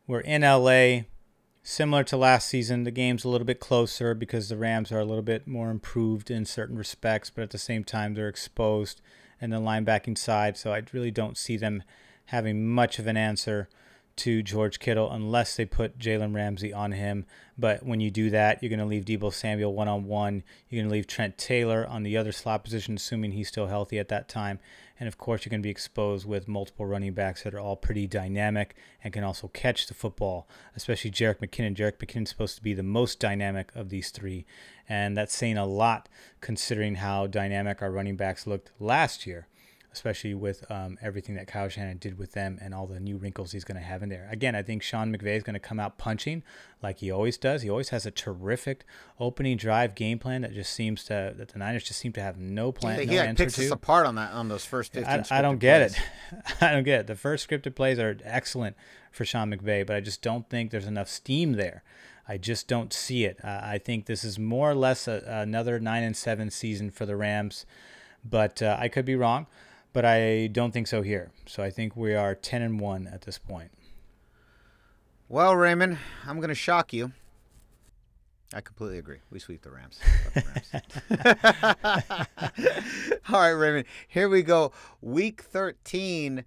we're 0.08 0.22
in 0.22 0.42
LA. 0.42 1.04
Similar 1.66 2.04
to 2.06 2.18
last 2.18 2.50
season, 2.50 2.84
the 2.84 2.92
game's 2.92 3.24
a 3.24 3.30
little 3.30 3.46
bit 3.46 3.62
closer 3.62 4.14
because 4.14 4.50
the 4.50 4.58
Rams 4.58 4.92
are 4.92 5.00
a 5.00 5.06
little 5.06 5.24
bit 5.24 5.48
more 5.48 5.70
improved 5.70 6.30
in 6.30 6.46
certain 6.46 6.78
respects, 6.78 7.30
but 7.30 7.42
at 7.42 7.52
the 7.52 7.58
same 7.58 7.86
time 7.86 8.16
they're 8.16 8.28
exposed 8.28 9.02
in 9.44 9.50
the 9.50 9.60
linebacking 9.60 10.18
side, 10.18 10.56
so 10.56 10.72
I 10.72 10.82
really 10.94 11.12
don't 11.12 11.38
see 11.38 11.58
them 11.58 11.84
having 12.28 12.66
much 12.66 12.98
of 12.98 13.08
an 13.08 13.18
answer 13.18 13.68
to 14.16 14.44
George 14.44 14.80
Kittle 14.80 15.12
unless 15.12 15.56
they 15.56 15.66
put 15.66 15.98
Jalen 15.98 16.36
Ramsey 16.36 16.72
on 16.72 16.92
him. 16.92 17.26
But 17.58 17.86
when 17.86 18.00
you 18.00 18.12
do 18.12 18.30
that, 18.30 18.62
you're 18.62 18.70
going 18.70 18.80
to 18.80 18.86
leave 18.86 19.06
Deebo 19.06 19.34
Samuel 19.34 19.74
one 19.74 19.88
on 19.88 20.06
one. 20.06 20.44
You're 20.70 20.82
going 20.82 20.90
to 20.90 20.94
leave 20.94 21.08
Trent 21.08 21.38
Taylor 21.38 21.86
on 21.88 22.04
the 22.04 22.18
other 22.18 22.32
slot 22.32 22.64
position, 22.64 22.96
assuming 22.96 23.32
he's 23.32 23.48
still 23.48 23.68
healthy 23.68 24.00
at 24.00 24.10
that 24.10 24.30
time. 24.30 24.60
And 25.00 25.08
of 25.08 25.18
course, 25.18 25.44
you're 25.44 25.50
going 25.50 25.62
to 25.62 25.68
be 25.68 25.72
exposed 25.72 26.26
with 26.26 26.48
multiple 26.48 26.86
running 26.86 27.14
backs 27.14 27.44
that 27.44 27.54
are 27.54 27.60
all 27.60 27.76
pretty 27.76 28.08
dynamic 28.08 28.76
and 29.04 29.14
can 29.14 29.24
also 29.24 29.48
catch 29.48 29.88
the 29.88 29.94
football, 29.94 30.48
especially 30.76 31.12
Jerick 31.12 31.40
McKinnon. 31.40 31.76
Jerick 31.76 31.98
McKinnon's 31.98 32.30
supposed 32.30 32.56
to 32.56 32.64
be 32.64 32.74
the 32.74 32.84
most 32.84 33.20
dynamic 33.20 33.72
of 33.76 33.90
these 33.90 34.12
three. 34.12 34.46
And 34.88 35.18
that's 35.18 35.36
saying 35.36 35.58
a 35.58 35.66
lot 35.66 36.10
considering 36.42 36.96
how 36.96 37.28
dynamic 37.28 37.82
our 37.82 37.92
running 37.92 38.16
backs 38.16 38.46
looked 38.46 38.72
last 38.80 39.26
year 39.26 39.48
especially 39.94 40.34
with 40.34 40.70
um, 40.72 40.98
everything 41.02 41.36
that 41.36 41.48
Kyle 41.48 41.70
Shanahan 41.70 41.98
did 41.98 42.18
with 42.18 42.32
them 42.34 42.58
and 42.62 42.74
all 42.74 42.88
the 42.88 43.00
new 43.00 43.18
wrinkles 43.18 43.52
he's 43.52 43.64
going 43.64 43.78
to 43.78 43.84
have 43.84 44.02
in 44.02 44.10
there. 44.10 44.28
Again, 44.32 44.56
I 44.56 44.64
think 44.64 44.82
Sean 44.82 45.16
McVay 45.16 45.38
is 45.38 45.44
going 45.44 45.54
to 45.54 45.60
come 45.60 45.80
out 45.80 45.98
punching 45.98 46.44
like 46.82 47.00
he 47.00 47.12
always 47.12 47.38
does. 47.38 47.62
He 47.62 47.70
always 47.70 47.90
has 47.90 48.06
a 48.06 48.12
terrific 48.12 48.86
opening 49.20 49.56
drive 49.56 49.96
game 49.96 50.20
plan 50.20 50.42
that 50.42 50.54
just 50.54 50.74
seems 50.74 51.04
to 51.06 51.34
that 51.38 51.50
the 51.50 51.60
Niners 51.60 51.84
just 51.84 52.00
seem 52.00 52.12
to 52.14 52.22
have 52.22 52.38
no 52.38 52.72
plan, 52.72 53.00
He 53.00 53.06
no 53.06 53.14
like, 53.18 53.30
answer 53.30 53.44
picks 53.46 53.60
us 53.60 53.72
apart 53.72 54.06
on 54.06 54.16
that 54.16 54.34
on 54.34 54.50
those 54.50 54.66
first 54.66 54.94
15 54.94 55.26
I, 55.32 55.40
I 55.40 55.42
don't 55.42 55.60
get 55.60 55.92
plays. 55.92 56.04
it. 56.32 56.62
I 56.62 56.72
don't 56.72 56.84
get 56.84 57.02
it. 57.02 57.08
The 57.08 57.16
first 57.16 57.48
scripted 57.48 57.76
plays 57.76 58.00
are 58.00 58.18
excellent 58.24 58.76
for 59.12 59.26
Sean 59.26 59.52
McVay, 59.54 59.86
but 59.86 59.96
I 59.96 60.00
just 60.00 60.22
don't 60.22 60.50
think 60.50 60.72
there's 60.72 60.88
enough 60.88 61.08
steam 61.08 61.54
there. 61.54 61.84
I 62.28 62.38
just 62.38 62.68
don't 62.68 62.94
see 62.94 63.26
it. 63.26 63.38
Uh, 63.44 63.60
I 63.62 63.78
think 63.78 64.06
this 64.06 64.24
is 64.24 64.40
more 64.40 64.72
or 64.72 64.76
less 64.76 65.08
a, 65.08 65.24
another 65.28 65.80
nine 65.80 66.04
and 66.04 66.16
seven 66.16 66.50
season 66.50 66.90
for 66.90 67.06
the 67.06 67.16
Rams, 67.16 67.66
but 68.24 68.62
uh, 68.62 68.78
I 68.80 68.88
could 68.88 69.06
be 69.06 69.16
wrong. 69.16 69.48
But 69.94 70.06
I 70.06 70.48
don't 70.48 70.72
think 70.72 70.88
so 70.88 71.04
here. 71.04 71.32
So 71.46 71.64
I 71.64 71.70
think 71.70 71.96
we 71.96 72.16
are 72.16 72.36
ten 72.36 72.62
and 72.62 72.80
one 72.80 73.08
at 73.08 73.22
this 73.22 73.38
point. 73.38 73.72
Well, 75.30 75.56
Raymond, 75.56 75.98
I'm 76.28 76.38
going 76.38 76.50
to 76.50 76.56
shock 76.56 76.94
you. 76.94 77.12
I 78.54 78.62
completely 78.62 79.00
agree. 79.00 79.18
We 79.32 79.40
sweep 79.40 79.64
the 79.64 79.72
Rams. 79.72 80.00
The 80.34 80.44
Rams. 81.10 82.28
All 83.30 83.40
right, 83.40 83.50
Raymond. 83.50 83.86
Here 84.08 84.30
we 84.30 84.44
go. 84.44 84.72
Week 85.02 85.42
13. 85.42 86.44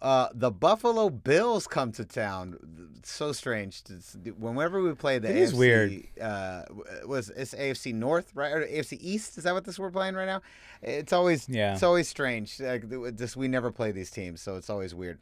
Uh, 0.00 0.28
the 0.32 0.50
Buffalo 0.50 1.10
Bills 1.10 1.66
come 1.66 1.90
to 1.92 2.04
town. 2.04 2.56
It's 2.98 3.10
so 3.10 3.32
strange. 3.32 3.82
It's- 3.86 4.16
whenever 4.38 4.80
we 4.80 4.94
play 4.94 5.18
the 5.18 5.28
It 5.28 5.36
AFC, 5.36 5.40
is 5.40 5.54
weird. 5.54 6.02
Uh, 6.20 6.62
was 7.04 7.30
it's 7.30 7.52
AFC 7.54 7.92
North, 7.92 8.30
right, 8.34 8.52
or 8.52 8.64
AFC 8.64 8.96
East? 9.00 9.38
Is 9.38 9.44
that 9.44 9.54
what 9.54 9.64
this 9.64 9.78
we're 9.78 9.90
playing 9.90 10.14
right 10.14 10.26
now? 10.26 10.40
It's 10.82 11.12
always 11.12 11.48
Yeah. 11.48 11.72
It's 11.74 11.82
always 11.82 12.08
strange. 12.08 12.60
Like 12.60 12.84
just 13.16 13.36
we 13.36 13.48
never 13.48 13.72
play 13.72 13.90
these 13.90 14.10
teams, 14.10 14.40
so 14.40 14.56
it's 14.56 14.70
always 14.70 14.94
weird. 14.94 15.18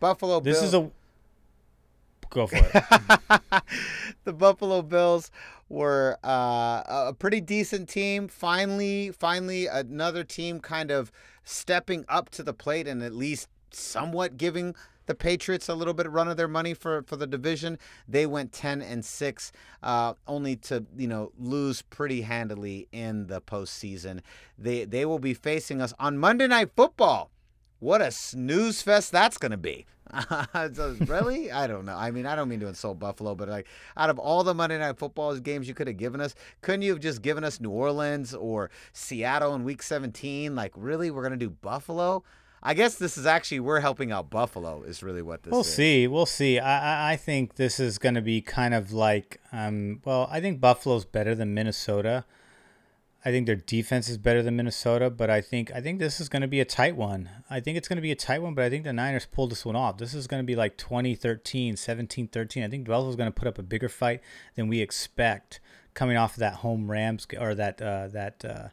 Buffalo. 0.00 0.40
This 0.40 0.60
Bills, 0.60 0.68
is 0.68 0.74
a 0.74 0.90
go 2.30 2.46
for 2.46 2.56
it. 2.56 3.62
the 4.24 4.32
Buffalo 4.34 4.82
Bills 4.82 5.30
were 5.70 6.18
uh, 6.22 6.82
a 6.86 7.14
pretty 7.18 7.40
decent 7.40 7.88
team. 7.88 8.28
Finally, 8.28 9.10
finally, 9.12 9.66
another 9.66 10.22
team 10.24 10.60
kind 10.60 10.90
of 10.90 11.10
stepping 11.44 12.04
up 12.08 12.28
to 12.30 12.42
the 12.42 12.52
plate 12.52 12.86
and 12.86 13.02
at 13.02 13.14
least 13.14 13.48
somewhat 13.74 14.36
giving 14.36 14.74
the 15.06 15.14
Patriots 15.14 15.68
a 15.68 15.74
little 15.74 15.94
bit 15.94 16.06
of 16.06 16.12
run 16.12 16.28
of 16.28 16.36
their 16.36 16.48
money 16.48 16.74
for, 16.74 17.02
for 17.02 17.16
the 17.16 17.26
division. 17.26 17.78
They 18.06 18.26
went 18.26 18.52
ten 18.52 18.80
and 18.82 19.04
six, 19.04 19.50
uh, 19.82 20.14
only 20.26 20.56
to 20.56 20.84
you 20.96 21.08
know 21.08 21.32
lose 21.38 21.82
pretty 21.82 22.22
handily 22.22 22.88
in 22.92 23.26
the 23.26 23.40
postseason. 23.40 24.20
They 24.56 24.84
they 24.84 25.04
will 25.04 25.18
be 25.18 25.34
facing 25.34 25.80
us 25.80 25.92
on 25.98 26.18
Monday 26.18 26.46
Night 26.46 26.70
Football. 26.76 27.30
What 27.80 28.02
a 28.02 28.10
snooze 28.10 28.82
fest 28.82 29.12
that's 29.12 29.38
going 29.38 29.52
to 29.52 29.56
be. 29.56 29.86
Really? 31.06 31.50
I 31.50 31.66
don't 31.66 31.84
know. 31.84 31.94
I 31.94 32.10
mean, 32.10 32.26
I 32.26 32.34
don't 32.34 32.48
mean 32.48 32.60
to 32.60 32.66
insult 32.66 32.98
Buffalo, 32.98 33.34
but 33.34 33.48
like 33.48 33.66
out 33.96 34.10
of 34.10 34.18
all 34.18 34.42
the 34.42 34.54
Monday 34.54 34.78
Night 34.78 34.98
Football 34.98 35.36
games 35.38 35.68
you 35.68 35.74
could 35.74 35.86
have 35.86 35.96
given 35.96 36.20
us, 36.20 36.34
couldn't 36.60 36.82
you 36.82 36.92
have 36.92 37.00
just 37.00 37.22
given 37.22 37.44
us 37.44 37.60
New 37.60 37.70
Orleans 37.70 38.34
or 38.34 38.70
Seattle 38.92 39.54
in 39.54 39.64
Week 39.64 39.82
17? 39.82 40.54
Like, 40.54 40.72
really? 40.76 41.10
We're 41.10 41.22
going 41.22 41.38
to 41.38 41.46
do 41.46 41.50
Buffalo? 41.50 42.24
I 42.62 42.74
guess 42.74 42.96
this 42.96 43.16
is 43.16 43.26
actually 43.26 43.60
we're 43.60 43.80
helping 43.80 44.10
out 44.12 44.30
Buffalo. 44.30 44.82
Is 44.82 45.02
really 45.02 45.22
what 45.22 45.42
this 45.42 45.52
We'll 45.52 45.60
is. 45.60 45.72
see. 45.74 46.06
We'll 46.06 46.26
see. 46.26 46.58
I, 46.58 47.12
I, 47.12 47.16
think 47.16 47.54
this 47.54 47.78
is 47.78 47.98
going 47.98 48.16
to 48.16 48.20
be 48.20 48.40
kind 48.40 48.74
of 48.74 48.92
like, 48.92 49.40
um, 49.52 50.00
well, 50.04 50.28
I 50.30 50.40
think 50.40 50.60
Buffalo's 50.60 51.04
better 51.04 51.34
than 51.34 51.54
Minnesota. 51.54 52.24
I 53.24 53.30
think 53.30 53.46
their 53.46 53.56
defense 53.56 54.08
is 54.08 54.16
better 54.16 54.42
than 54.42 54.56
Minnesota, 54.56 55.10
but 55.10 55.28
I 55.28 55.40
think 55.40 55.72
I 55.74 55.80
think 55.80 55.98
this 55.98 56.20
is 56.20 56.28
going 56.28 56.42
to 56.42 56.48
be 56.48 56.60
a 56.60 56.64
tight 56.64 56.96
one. 56.96 57.28
I 57.50 57.60
think 57.60 57.76
it's 57.76 57.88
going 57.88 57.96
to 57.96 58.02
be 58.02 58.12
a 58.12 58.16
tight 58.16 58.42
one, 58.42 58.54
but 58.54 58.64
I 58.64 58.70
think 58.70 58.84
the 58.84 58.92
Niners 58.92 59.26
pulled 59.26 59.50
this 59.50 59.64
one 59.64 59.76
off. 59.76 59.98
This 59.98 60.14
is 60.14 60.26
going 60.26 60.42
to 60.42 60.46
be 60.46 60.54
like 60.54 60.76
2013, 60.76 61.76
17, 61.76 62.28
13. 62.28 62.62
I 62.62 62.68
think 62.68 62.86
Buffalo's 62.86 63.16
going 63.16 63.30
to 63.30 63.34
put 63.34 63.48
up 63.48 63.58
a 63.58 63.62
bigger 63.62 63.88
fight 63.88 64.20
than 64.54 64.68
we 64.68 64.80
expect 64.80 65.60
coming 65.94 66.16
off 66.16 66.34
of 66.34 66.38
that 66.38 66.54
home 66.54 66.90
Rams 66.90 67.26
or 67.38 67.54
that 67.56 67.82
uh, 67.82 68.06
that 68.08 68.44
uh, 68.44 68.68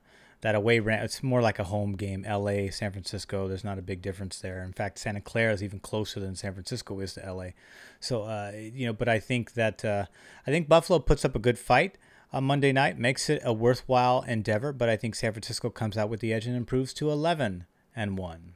that 0.45 0.53
away 0.53 0.79
Ram. 0.79 1.03
It's 1.03 1.23
more 1.23 1.41
like 1.41 1.57
a 1.57 1.63
home 1.63 1.93
game. 1.93 2.23
L.A., 2.23 2.69
San 2.69 2.91
Francisco. 2.91 3.47
There's 3.47 3.63
not 3.63 3.79
a 3.79 3.81
big 3.81 4.03
difference 4.03 4.37
there. 4.37 4.61
In 4.61 4.73
fact, 4.73 4.99
Santa 4.99 5.19
Clara 5.19 5.51
is 5.51 5.63
even 5.63 5.79
closer 5.79 6.19
than 6.19 6.35
San 6.35 6.53
Francisco 6.53 6.99
is 6.99 7.15
to 7.15 7.25
L.A. 7.25 7.55
So 7.99 8.21
uh, 8.25 8.51
you 8.55 8.85
know, 8.85 8.93
but 8.93 9.09
I 9.09 9.19
think 9.19 9.53
that 9.53 9.83
uh, 9.83 10.05
I 10.45 10.51
think 10.51 10.69
Buffalo 10.69 10.99
puts 10.99 11.25
up 11.25 11.35
a 11.35 11.39
good 11.39 11.57
fight 11.57 11.97
on 12.31 12.43
Monday 12.43 12.71
night, 12.71 12.99
makes 12.99 13.27
it 13.27 13.41
a 13.43 13.53
worthwhile 13.53 14.21
endeavor. 14.27 14.71
But 14.71 14.87
I 14.87 14.97
think 14.97 15.15
San 15.15 15.33
Francisco 15.33 15.71
comes 15.71 15.97
out 15.97 16.09
with 16.09 16.19
the 16.19 16.31
edge 16.31 16.45
and 16.45 16.55
improves 16.55 16.93
to 16.93 17.09
11 17.09 17.65
and 17.95 18.15
one. 18.15 18.53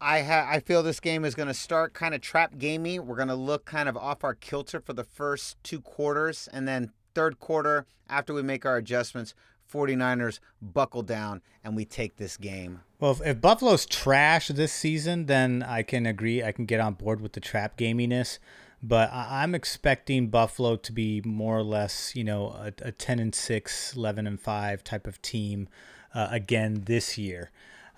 I 0.00 0.22
ha- 0.22 0.48
I 0.50 0.58
feel 0.58 0.82
this 0.82 0.98
game 0.98 1.24
is 1.24 1.36
going 1.36 1.46
to 1.46 1.54
start 1.54 1.94
kind 1.94 2.16
of 2.16 2.20
trap 2.20 2.58
gamey. 2.58 2.98
We're 2.98 3.14
going 3.14 3.28
to 3.28 3.36
look 3.36 3.64
kind 3.64 3.88
of 3.88 3.96
off 3.96 4.24
our 4.24 4.34
kilter 4.34 4.80
for 4.80 4.92
the 4.92 5.04
first 5.04 5.56
two 5.62 5.80
quarters, 5.80 6.48
and 6.52 6.66
then 6.66 6.90
third 7.14 7.38
quarter 7.38 7.86
after 8.08 8.34
we 8.34 8.42
make 8.42 8.66
our 8.66 8.76
adjustments, 8.76 9.34
49ers 9.70 10.40
buckle 10.60 11.02
down 11.02 11.42
and 11.64 11.76
we 11.76 11.84
take 11.84 12.16
this 12.16 12.36
game. 12.36 12.80
Well, 12.98 13.12
if, 13.12 13.20
if 13.24 13.40
Buffalo's 13.40 13.86
trash 13.86 14.48
this 14.48 14.72
season, 14.72 15.26
then 15.26 15.62
I 15.62 15.82
can 15.82 16.06
agree. 16.06 16.42
I 16.42 16.52
can 16.52 16.66
get 16.66 16.80
on 16.80 16.94
board 16.94 17.20
with 17.20 17.32
the 17.32 17.40
trap 17.40 17.76
gaminess. 17.76 18.38
But 18.82 19.12
I- 19.12 19.42
I'm 19.42 19.54
expecting 19.54 20.28
Buffalo 20.28 20.76
to 20.76 20.92
be 20.92 21.20
more 21.24 21.58
or 21.58 21.62
less, 21.62 22.14
you 22.16 22.24
know, 22.24 22.48
a, 22.48 22.72
a 22.82 22.92
10 22.92 23.18
and 23.18 23.34
6, 23.34 23.94
11 23.96 24.26
and 24.26 24.40
5 24.40 24.84
type 24.84 25.06
of 25.06 25.20
team 25.22 25.68
uh, 26.14 26.28
again 26.30 26.82
this 26.86 27.16
year. 27.18 27.50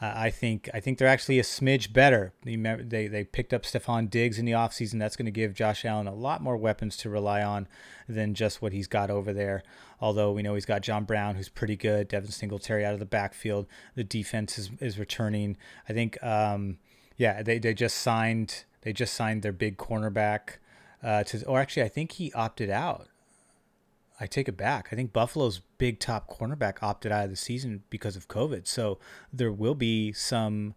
Uh, 0.03 0.12
I 0.16 0.31
think 0.31 0.69
I 0.74 0.81
think 0.81 0.99
they're 0.99 1.07
actually 1.07 1.39
a 1.39 1.45
smidge 1.45 1.93
better. 1.93 2.33
They 2.45 3.07
they 3.07 3.23
picked 3.23 3.55
up 3.55 3.62
Stefon 3.62 4.11
Diggs 4.11 4.37
in 4.37 4.45
the 4.45 4.53
offseason. 4.53 4.99
That's 4.99 5.15
going 5.15 5.27
to 5.27 5.33
give 5.33 5.55
Josh 5.55 5.85
Allen 5.85 6.09
a 6.09 6.15
lot 6.15 6.43
more 6.43 6.57
weapons 6.57 6.97
to 6.99 7.09
rely 7.09 7.41
on 7.41 7.69
than 8.09 8.35
just 8.35 8.61
what 8.61 8.73
he's 8.73 8.89
got 8.89 9.11
over 9.11 9.33
there. 9.33 9.62
Although 10.01 10.33
we 10.33 10.43
know 10.43 10.55
he's 10.55 10.66
got 10.66 10.83
John 10.83 11.05
Brown, 11.05 11.37
who's 11.37 11.49
pretty 11.49 11.77
good. 11.77 12.09
Devin 12.09 12.33
Singletary 12.33 12.85
out 12.85 12.95
of 12.95 12.99
the 12.99 13.07
backfield. 13.07 13.69
The 13.95 14.03
defense 14.03 14.59
is, 14.59 14.70
is 14.81 14.99
returning. 14.99 15.57
I 15.89 15.93
think, 15.93 16.20
um, 16.20 16.79
yeah, 17.16 17.45
they, 17.45 17.61
they 17.61 17.73
just 17.73 17.99
signed 17.99 18.65
they 18.81 18.93
just 18.93 19.15
signed 19.15 19.43
their 19.43 19.53
big 19.53 19.77
cornerback. 19.77 20.57
Uh, 21.01 21.23
to 21.24 21.45
or 21.47 21.61
actually, 21.61 21.85
I 21.85 21.89
think 21.89 22.12
he 22.12 22.33
opted 22.33 22.70
out. 22.70 23.07
I 24.23 24.27
take 24.27 24.49
it 24.49 24.57
back. 24.57 24.89
I 24.93 24.94
think 24.94 25.12
Buffalo's 25.12 25.62
big 25.78 25.99
top 25.99 26.31
cornerback 26.31 26.81
opted 26.81 27.11
out 27.11 27.24
of 27.24 27.31
the 27.31 27.36
season 27.36 27.82
because 27.90 28.15
of 28.15 28.28
COVID. 28.28 28.69
So 28.69 29.01
there 29.32 29.51
will 29.51 29.74
be 29.74 30.12
some 30.12 30.74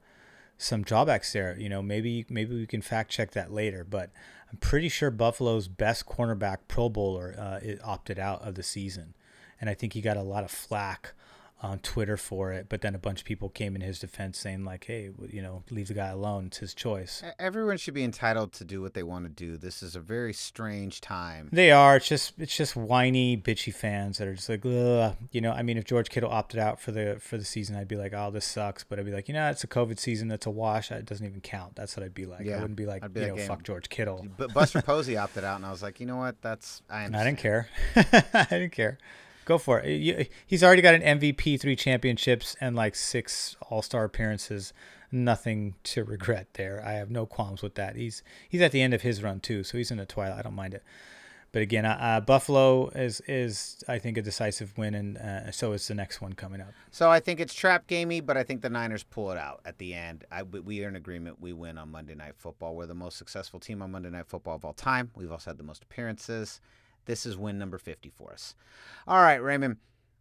some 0.57 0.81
drawbacks 0.81 1.31
there. 1.31 1.55
You 1.59 1.69
know, 1.69 1.83
maybe 1.83 2.25
maybe 2.27 2.55
we 2.55 2.65
can 2.65 2.81
fact 2.81 3.11
check 3.11 3.31
that 3.31 3.51
later, 3.53 3.83
but 3.83 4.09
I'm 4.51 4.57
pretty 4.57 4.89
sure 4.89 5.11
Buffalo's 5.11 5.67
best 5.67 6.07
cornerback, 6.07 6.57
Pro 6.67 6.89
Bowler, 6.89 7.35
uh, 7.37 7.59
opted 7.83 8.17
out 8.17 8.41
of 8.41 8.55
the 8.55 8.63
season, 8.63 9.13
and 9.61 9.69
I 9.69 9.75
think 9.75 9.93
he 9.93 10.01
got 10.01 10.17
a 10.17 10.23
lot 10.23 10.43
of 10.43 10.49
flack 10.49 11.13
on 11.61 11.79
Twitter 11.79 12.17
for 12.17 12.51
it. 12.51 12.67
But 12.69 12.81
then 12.81 12.93
a 12.95 12.99
bunch 12.99 13.21
of 13.21 13.25
people 13.25 13.49
came 13.49 13.75
in 13.75 13.81
his 13.81 13.99
defense 13.99 14.37
saying 14.37 14.65
like, 14.65 14.85
"Hey, 14.85 15.09
you 15.29 15.41
know, 15.41 15.63
leave 15.69 15.87
the 15.87 15.93
guy 15.93 16.07
alone. 16.07 16.47
It's 16.47 16.57
his 16.57 16.73
choice." 16.73 17.23
Everyone 17.39 17.77
should 17.77 17.93
be 17.93 18.03
entitled 18.03 18.51
to 18.53 18.65
do 18.65 18.81
what 18.81 18.93
they 18.93 19.03
want 19.03 19.25
to 19.25 19.29
do. 19.29 19.57
This 19.57 19.81
is 19.81 19.95
a 19.95 19.99
very 19.99 20.33
strange 20.33 21.01
time. 21.01 21.49
They 21.51 21.71
are. 21.71 21.95
It's 21.97 22.07
just 22.07 22.33
it's 22.37 22.55
just 22.55 22.75
whiny, 22.75 23.37
bitchy 23.37 23.73
fans 23.73 24.17
that 24.17 24.27
are 24.27 24.35
just 24.35 24.49
like, 24.49 24.65
Ugh. 24.65 25.15
you 25.31 25.41
know. 25.41 25.51
I 25.51 25.63
mean, 25.63 25.77
if 25.77 25.85
George 25.85 26.09
Kittle 26.09 26.29
opted 26.29 26.59
out 26.59 26.79
for 26.79 26.91
the 26.91 27.17
for 27.19 27.37
the 27.37 27.45
season, 27.45 27.75
I'd 27.75 27.87
be 27.87 27.95
like, 27.95 28.13
oh, 28.13 28.31
this 28.31 28.45
sucks. 28.45 28.83
But 28.83 28.99
I'd 28.99 29.05
be 29.05 29.11
like, 29.11 29.27
you 29.27 29.33
know, 29.33 29.49
it's 29.49 29.63
a 29.63 29.67
COVID 29.67 29.97
season. 29.99 30.27
That's 30.27 30.45
a 30.45 30.51
wash. 30.51 30.91
It 30.91 31.05
doesn't 31.05 31.25
even 31.25 31.41
count. 31.41 31.75
That's 31.75 31.95
what 31.95 32.03
I'd 32.03 32.13
be 32.13 32.25
like. 32.25 32.45
Yeah. 32.45 32.57
I 32.57 32.61
wouldn't 32.61 32.77
be 32.77 32.85
like, 32.85 33.01
be 33.13 33.21
you 33.21 33.25
like, 33.27 33.35
know, 33.35 33.41
"Hey, 33.41 33.47
fuck 33.47 33.63
George 33.63 33.89
Kittle. 33.89 34.27
But 34.37 34.53
Buster 34.53 34.81
Posey 34.81 35.17
opted 35.17 35.43
out, 35.43 35.55
and 35.55 35.65
I 35.65 35.71
was 35.71 35.81
like, 35.81 35.99
you 35.99 36.05
know 36.05 36.17
what? 36.17 36.41
That's 36.41 36.81
I 36.89 37.05
understand. 37.05 37.15
I 37.15 37.23
didn't 37.23 37.39
care. 37.39 37.69
I 38.33 38.43
didn't 38.49 38.71
care. 38.73 38.97
Go 39.45 39.57
for 39.57 39.79
it. 39.79 39.89
You- 39.97 40.25
He's 40.45 40.63
already 40.63 40.81
got 40.81 40.95
an 40.95 41.01
MVP, 41.19 41.59
three 41.59 41.75
championships, 41.75 42.55
and 42.59 42.75
like 42.75 42.95
six 42.95 43.55
All 43.69 43.81
Star 43.81 44.03
appearances. 44.03 44.73
Nothing 45.11 45.75
to 45.83 46.03
regret 46.03 46.47
there. 46.55 46.83
I 46.85 46.93
have 46.93 47.09
no 47.11 47.25
qualms 47.25 47.61
with 47.61 47.75
that. 47.75 47.95
He's 47.95 48.23
he's 48.49 48.61
at 48.61 48.71
the 48.71 48.81
end 48.81 48.93
of 48.93 49.03
his 49.03 49.23
run 49.23 49.39
too, 49.39 49.63
so 49.63 49.77
he's 49.77 49.91
in 49.91 49.97
the 49.97 50.05
twilight. 50.05 50.39
I 50.39 50.41
don't 50.41 50.55
mind 50.55 50.73
it. 50.73 50.83
But 51.51 51.61
again, 51.61 51.85
uh, 51.85 51.97
uh, 52.01 52.19
Buffalo 52.19 52.89
is 52.89 53.21
is 53.27 53.81
I 53.87 53.97
think 53.99 54.17
a 54.17 54.21
decisive 54.21 54.77
win, 54.77 54.93
and 54.93 55.17
uh, 55.17 55.51
so 55.51 55.71
is 55.71 55.87
the 55.87 55.93
next 55.95 56.19
one 56.21 56.33
coming 56.33 56.59
up. 56.59 56.73
So 56.91 57.09
I 57.09 57.21
think 57.21 57.39
it's 57.39 57.53
trap 57.53 57.87
gamey, 57.87 58.19
but 58.19 58.35
I 58.35 58.43
think 58.43 58.61
the 58.61 58.69
Niners 58.69 59.03
pull 59.03 59.31
it 59.31 59.37
out 59.37 59.61
at 59.63 59.77
the 59.77 59.93
end. 59.93 60.25
I, 60.31 60.43
we- 60.43 60.59
we 60.59 60.83
are 60.83 60.89
in 60.89 60.97
agreement. 60.97 61.39
We 61.39 61.53
win 61.53 61.77
on 61.77 61.91
Monday 61.91 62.15
Night 62.15 62.33
Football. 62.37 62.75
We're 62.75 62.87
the 62.87 62.93
most 62.95 63.17
successful 63.17 63.59
team 63.61 63.81
on 63.81 63.91
Monday 63.91 64.09
Night 64.09 64.25
Football 64.27 64.55
of 64.55 64.65
all 64.65 64.73
time. 64.73 65.11
We've 65.15 65.31
also 65.31 65.51
had 65.51 65.57
the 65.57 65.63
most 65.63 65.83
appearances. 65.83 66.59
This 67.05 67.25
is 67.25 67.37
win 67.37 67.57
number 67.57 67.77
50 67.77 68.09
for 68.09 68.31
us. 68.31 68.55
All 69.07 69.21
right, 69.21 69.41
Raymond. 69.41 69.77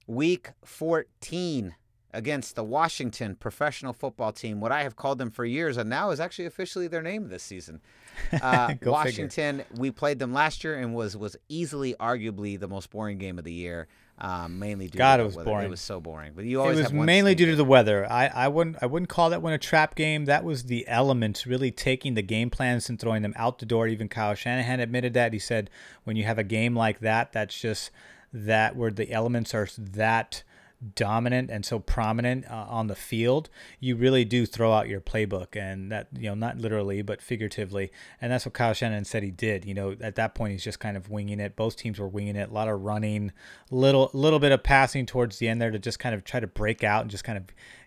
Week 0.07 0.51
14 0.65 1.75
against 2.13 2.55
the 2.55 2.63
Washington 2.65 3.35
professional 3.35 3.93
football 3.93 4.33
team, 4.33 4.61
what 4.61 4.71
I 4.71 4.85
have 4.85 4.95
called 4.95 5.19
them 5.19 5.31
for 5.31 5.45
years, 5.45 5.77
and 5.77 5.91
now 5.91 6.11
is 6.11 6.21
actually 6.21 6.47
officially 6.47 6.87
their 6.87 7.03
name 7.03 7.29
this 7.29 7.43
season. 7.43 7.81
Uh, 8.33 8.69
Go 8.69 8.75
figure. 8.75 8.93
Washington, 8.93 9.65
we 9.77 9.91
played 9.91 10.21
them 10.21 10.33
last 10.33 10.63
year 10.63 10.79
and 10.79 10.95
was 10.95 11.17
was 11.17 11.37
easily, 11.49 11.95
arguably, 11.99 12.59
the 12.59 12.69
most 12.69 12.91
boring 12.91 13.19
game 13.19 13.39
of 13.39 13.45
the 13.45 13.53
year. 13.53 13.89
Um, 14.17 14.61
mainly 14.61 14.87
due 14.87 14.97
God, 14.97 15.17
to 15.17 15.23
it 15.23 15.25
the 15.25 15.27
was 15.27 15.37
weather. 15.37 15.51
boring. 15.51 15.67
It 15.67 15.71
was 15.71 15.81
so 15.81 16.01
boring. 16.01 16.33
But 16.37 16.45
you 16.45 16.61
always 16.61 16.79
It 16.79 16.83
was 16.83 16.93
mainly 16.93 17.35
due 17.35 17.47
to 17.47 17.57
the 17.57 17.65
weather. 17.65 18.11
I, 18.11 18.29
I 18.29 18.49
wouldn't 18.49 18.77
I 18.81 18.87
wouldn't 18.87 19.09
call 19.09 19.31
that 19.31 19.43
one 19.43 19.53
a 19.53 19.59
trap 19.59 19.97
game. 19.97 20.27
That 20.27 20.45
was 20.45 20.65
the 20.65 20.87
elements 20.87 21.47
really 21.47 21.73
taking 21.73 22.15
the 22.15 22.23
game 22.23 22.49
plans 22.49 22.89
and 22.89 22.99
throwing 22.99 23.23
them 23.23 23.35
out 23.37 23.59
the 23.59 23.67
door. 23.67 23.89
Even 23.89 24.09
Kyle 24.09 24.35
Shanahan 24.37 24.79
admitted 24.79 25.15
that. 25.15 25.33
He 25.33 25.41
said 25.41 25.69
when 26.05 26.17
you 26.17 26.25
have 26.25 26.39
a 26.39 26.45
game 26.45 26.77
like 26.77 27.01
that, 27.01 27.33
that's 27.33 27.61
just 27.61 27.91
that 28.33 28.77
where 28.77 28.91
the 28.93 29.11
elements 29.11 29.53
are 29.53 29.69
that 29.79 30.45
dominant 30.95 31.51
and 31.51 31.65
so 31.65 31.79
prominent 31.79 32.45
uh, 32.51 32.67
on 32.69 32.87
the 32.87 32.95
field, 32.95 33.49
you 33.81 33.97
really 33.97 34.25
do 34.25 34.47
throw 34.47 34.73
out 34.73 34.89
your 34.89 35.01
playbook, 35.01 35.57
and 35.57 35.91
that 35.91 36.09
you 36.17 36.29
know 36.29 36.35
not 36.35 36.59
literally 36.59 37.03
but 37.03 37.23
figuratively, 37.23 37.91
and 38.21 38.33
that's 38.33 38.45
what 38.45 38.55
Kyle 38.55 38.73
Shanahan 38.73 39.05
said 39.05 39.23
he 39.23 39.31
did. 39.31 39.65
You 39.65 39.75
know, 39.75 39.97
at 40.01 40.17
that 40.17 40.35
point 40.35 40.53
he's 40.53 40.65
just 40.65 40.81
kind 40.81 40.97
of 40.97 41.11
winging 41.11 41.41
it. 41.41 41.57
Both 41.57 41.77
teams 41.77 41.99
were 41.99 42.09
winging 42.09 42.37
it. 42.37 42.51
A 42.51 42.53
lot 42.53 42.69
of 42.69 42.83
running, 42.83 43.33
little 43.71 44.11
little 44.13 44.39
bit 44.39 44.53
of 44.53 44.63
passing 44.63 45.07
towards 45.07 45.39
the 45.39 45.49
end 45.49 45.61
there 45.61 45.71
to 45.71 45.79
just 45.79 45.99
kind 45.99 46.15
of 46.15 46.25
try 46.25 46.41
to 46.41 46.47
break 46.47 46.85
out 46.85 47.03
and 47.03 47.11
just 47.11 47.25
kind 47.25 47.39
of 47.39 47.45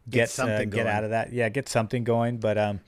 get 0.10 0.30
something 0.30 0.56
uh, 0.56 0.60
get 0.60 0.72
going. 0.72 0.88
out 0.88 1.03
of 1.03 1.11
that. 1.11 1.34
Yeah, 1.34 1.49
get 1.49 1.69
something 1.69 2.03
going. 2.03 2.38
But 2.38 2.57
um, 2.57 2.80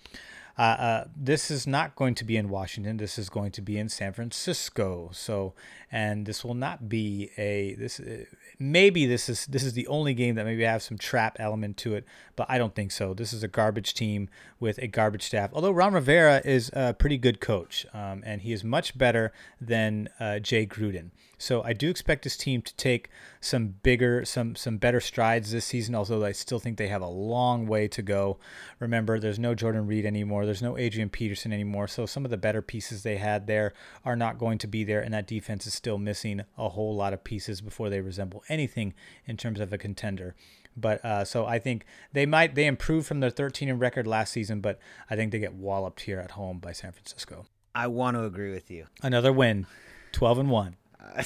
uh, 0.60 0.62
uh, 0.62 1.06
this 1.16 1.50
is 1.50 1.66
not 1.66 1.96
going 1.96 2.14
to 2.14 2.26
be 2.26 2.36
in 2.36 2.50
Washington. 2.50 2.98
This 2.98 3.18
is 3.18 3.30
going 3.30 3.52
to 3.52 3.62
be 3.62 3.78
in 3.78 3.88
San 3.88 4.12
Francisco. 4.12 5.10
So, 5.14 5.54
and 5.90 6.26
this 6.26 6.44
will 6.44 6.54
not 6.54 6.90
be 6.90 7.32
a 7.38 7.76
this. 7.76 8.02
Uh, 8.02 8.26
maybe 8.60 9.06
this 9.06 9.30
is 9.30 9.46
this 9.46 9.64
is 9.64 9.72
the 9.72 9.88
only 9.88 10.14
game 10.14 10.36
that 10.36 10.44
maybe 10.44 10.64
have 10.64 10.84
some 10.84 10.98
trap 10.98 11.38
element 11.40 11.78
to 11.78 11.96
it, 11.96 12.04
but 12.36 12.46
I 12.50 12.58
don't 12.58 12.76
think 12.76 12.92
so. 12.92 13.14
This 13.14 13.32
is 13.32 13.42
a 13.42 13.48
garbage 13.48 13.94
team 13.94 14.28
with 14.60 14.78
a 14.80 14.88
garbage 14.88 15.24
staff. 15.24 15.50
Although 15.54 15.72
Ron 15.72 15.94
Rivera 15.94 16.42
is 16.44 16.70
a 16.74 16.94
pretty 16.94 17.18
good 17.18 17.40
coach, 17.40 17.86
um, 17.94 18.22
and 18.26 18.42
he 18.42 18.52
is 18.52 18.62
much 18.62 18.98
better 18.98 19.32
than 19.62 20.10
uh, 20.20 20.40
Jay 20.40 20.66
Gruden. 20.66 21.12
So 21.40 21.64
I 21.64 21.72
do 21.72 21.90
expect 21.90 22.26
this 22.26 22.36
team 22.38 22.62
to 22.62 22.76
take 22.76 23.10
some 23.40 23.76
bigger, 23.82 24.26
some 24.26 24.56
some 24.56 24.78
better 24.78 25.00
strides 25.00 25.52
this 25.52 25.66
season. 25.66 25.96
Although 25.96 26.24
I 26.26 26.34
still 26.34 26.60
think 26.60 26.78
they 26.78 26.90
have 26.90 27.02
a 27.02 27.08
long 27.08 27.66
way 27.66 27.88
to 27.88 28.02
go. 28.02 28.38
Remember, 28.80 29.20
there's 29.20 29.40
no 29.40 29.56
Jordan 29.56 29.88
Reed 29.88 30.06
anymore. 30.06 30.46
There's 30.46 30.62
no 30.62 30.78
Adrian 30.78 31.10
Peterson 31.10 31.54
anymore. 31.54 31.88
So 31.88 32.06
some 32.06 32.26
of 32.26 32.32
the 32.32 32.38
better 32.38 32.62
pieces 32.62 33.02
they 33.04 33.18
had 33.18 33.48
there 33.48 33.74
are 34.04 34.18
not 34.18 34.38
going 34.38 34.58
to 34.60 34.68
be 34.68 34.84
there, 34.84 35.02
and 35.02 35.14
that 35.14 35.28
defense 35.28 35.66
is 35.66 35.74
still 35.74 35.98
missing 35.98 36.42
a 36.58 36.70
whole 36.70 36.94
lot 36.94 37.14
of 37.14 37.24
pieces 37.24 37.62
before 37.62 37.90
they 37.90 38.02
resemble 38.02 38.44
anything 38.50 38.94
in 39.26 39.38
terms 39.38 39.62
of 39.62 39.72
a 39.72 39.78
contender. 39.78 40.36
But 40.76 41.04
uh, 41.04 41.24
so 41.24 41.46
I 41.46 41.58
think 41.58 41.86
they 42.12 42.26
might 42.26 42.56
they 42.56 42.68
improved 42.68 43.08
from 43.08 43.22
their 43.22 43.30
13 43.30 43.70
in 43.70 43.80
record 43.80 44.06
last 44.06 44.34
season, 44.34 44.60
but 44.60 44.78
I 45.10 45.16
think 45.16 45.32
they 45.32 45.40
get 45.40 45.54
walloped 45.54 46.02
here 46.02 46.20
at 46.20 46.32
home 46.32 46.60
by 46.60 46.74
San 46.74 46.92
Francisco. 46.92 47.46
I 47.74 47.88
want 47.88 48.18
to 48.18 48.26
agree 48.26 48.52
with 48.52 48.70
you. 48.70 48.88
Another 49.02 49.32
win, 49.32 49.68
12 50.12 50.40
and 50.40 50.50
one. 50.50 50.76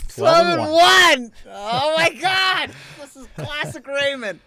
12 0.08 0.48
and 0.48 0.62
and 0.62 0.72
1. 0.72 1.32
Oh 1.50 1.96
my 1.98 2.10
God. 2.14 2.72
This 3.00 3.16
is 3.16 3.28
classic 3.36 3.88
Raymond. 3.88 4.40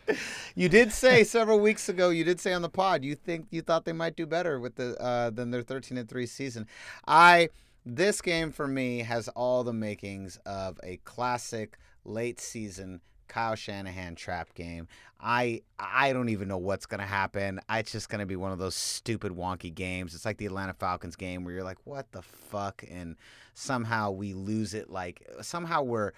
You 0.54 0.68
did 0.68 0.92
say 0.92 1.24
several 1.24 1.60
weeks 1.60 1.88
ago, 1.88 2.10
you 2.10 2.24
did 2.24 2.40
say 2.40 2.52
on 2.52 2.62
the 2.62 2.68
pod, 2.68 3.04
you 3.04 3.14
think 3.14 3.46
you 3.50 3.62
thought 3.62 3.84
they 3.84 3.92
might 3.92 4.16
do 4.16 4.26
better 4.26 4.58
with 4.58 4.76
the 4.76 5.00
uh, 5.00 5.30
than 5.30 5.50
their 5.50 5.62
13 5.62 5.98
and 5.98 6.08
3 6.08 6.26
season. 6.26 6.66
I 7.06 7.50
this 7.84 8.20
game 8.20 8.50
for 8.50 8.66
me 8.66 9.00
has 9.00 9.28
all 9.28 9.62
the 9.62 9.72
makings 9.72 10.38
of 10.46 10.78
a 10.82 10.96
classic 10.98 11.78
late 12.04 12.40
season 12.40 13.00
Kyle 13.28 13.54
Shanahan 13.54 14.14
trap 14.14 14.54
game. 14.54 14.88
I 15.20 15.62
I 15.78 16.12
don't 16.12 16.28
even 16.28 16.48
know 16.48 16.58
what's 16.58 16.86
gonna 16.86 17.06
happen. 17.06 17.60
It's 17.70 17.92
just 17.92 18.08
gonna 18.08 18.26
be 18.26 18.36
one 18.36 18.52
of 18.52 18.58
those 18.58 18.74
stupid 18.74 19.32
wonky 19.32 19.74
games. 19.74 20.14
It's 20.14 20.24
like 20.24 20.38
the 20.38 20.46
Atlanta 20.46 20.74
Falcons 20.74 21.16
game 21.16 21.44
where 21.44 21.54
you're 21.54 21.64
like, 21.64 21.78
what 21.84 22.10
the 22.12 22.22
fuck? 22.22 22.84
And 22.90 23.16
somehow 23.54 24.10
we 24.10 24.34
lose 24.34 24.74
it. 24.74 24.90
Like 24.90 25.26
somehow 25.40 25.82
we're 25.82 26.12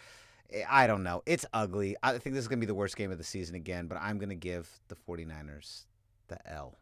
I 0.69 0.87
don't 0.87 1.03
know. 1.03 1.23
It's 1.27 1.45
ugly. 1.53 1.97
I 2.03 2.19
think 2.19 2.35
this 2.35 2.43
is 2.43 2.49
gonna 2.49 2.61
be 2.61 2.67
the 2.67 2.75
worst 2.75 2.97
game 2.97 3.13
of 3.13 3.19
the 3.19 3.25
season 3.25 3.55
again, 3.55 3.87
but 3.87 3.99
I'm 4.01 4.19
gonna 4.19 4.35
give 4.35 4.69
the 4.89 4.97
49ers 4.97 5.85
the 6.29 6.39
L 6.51 6.79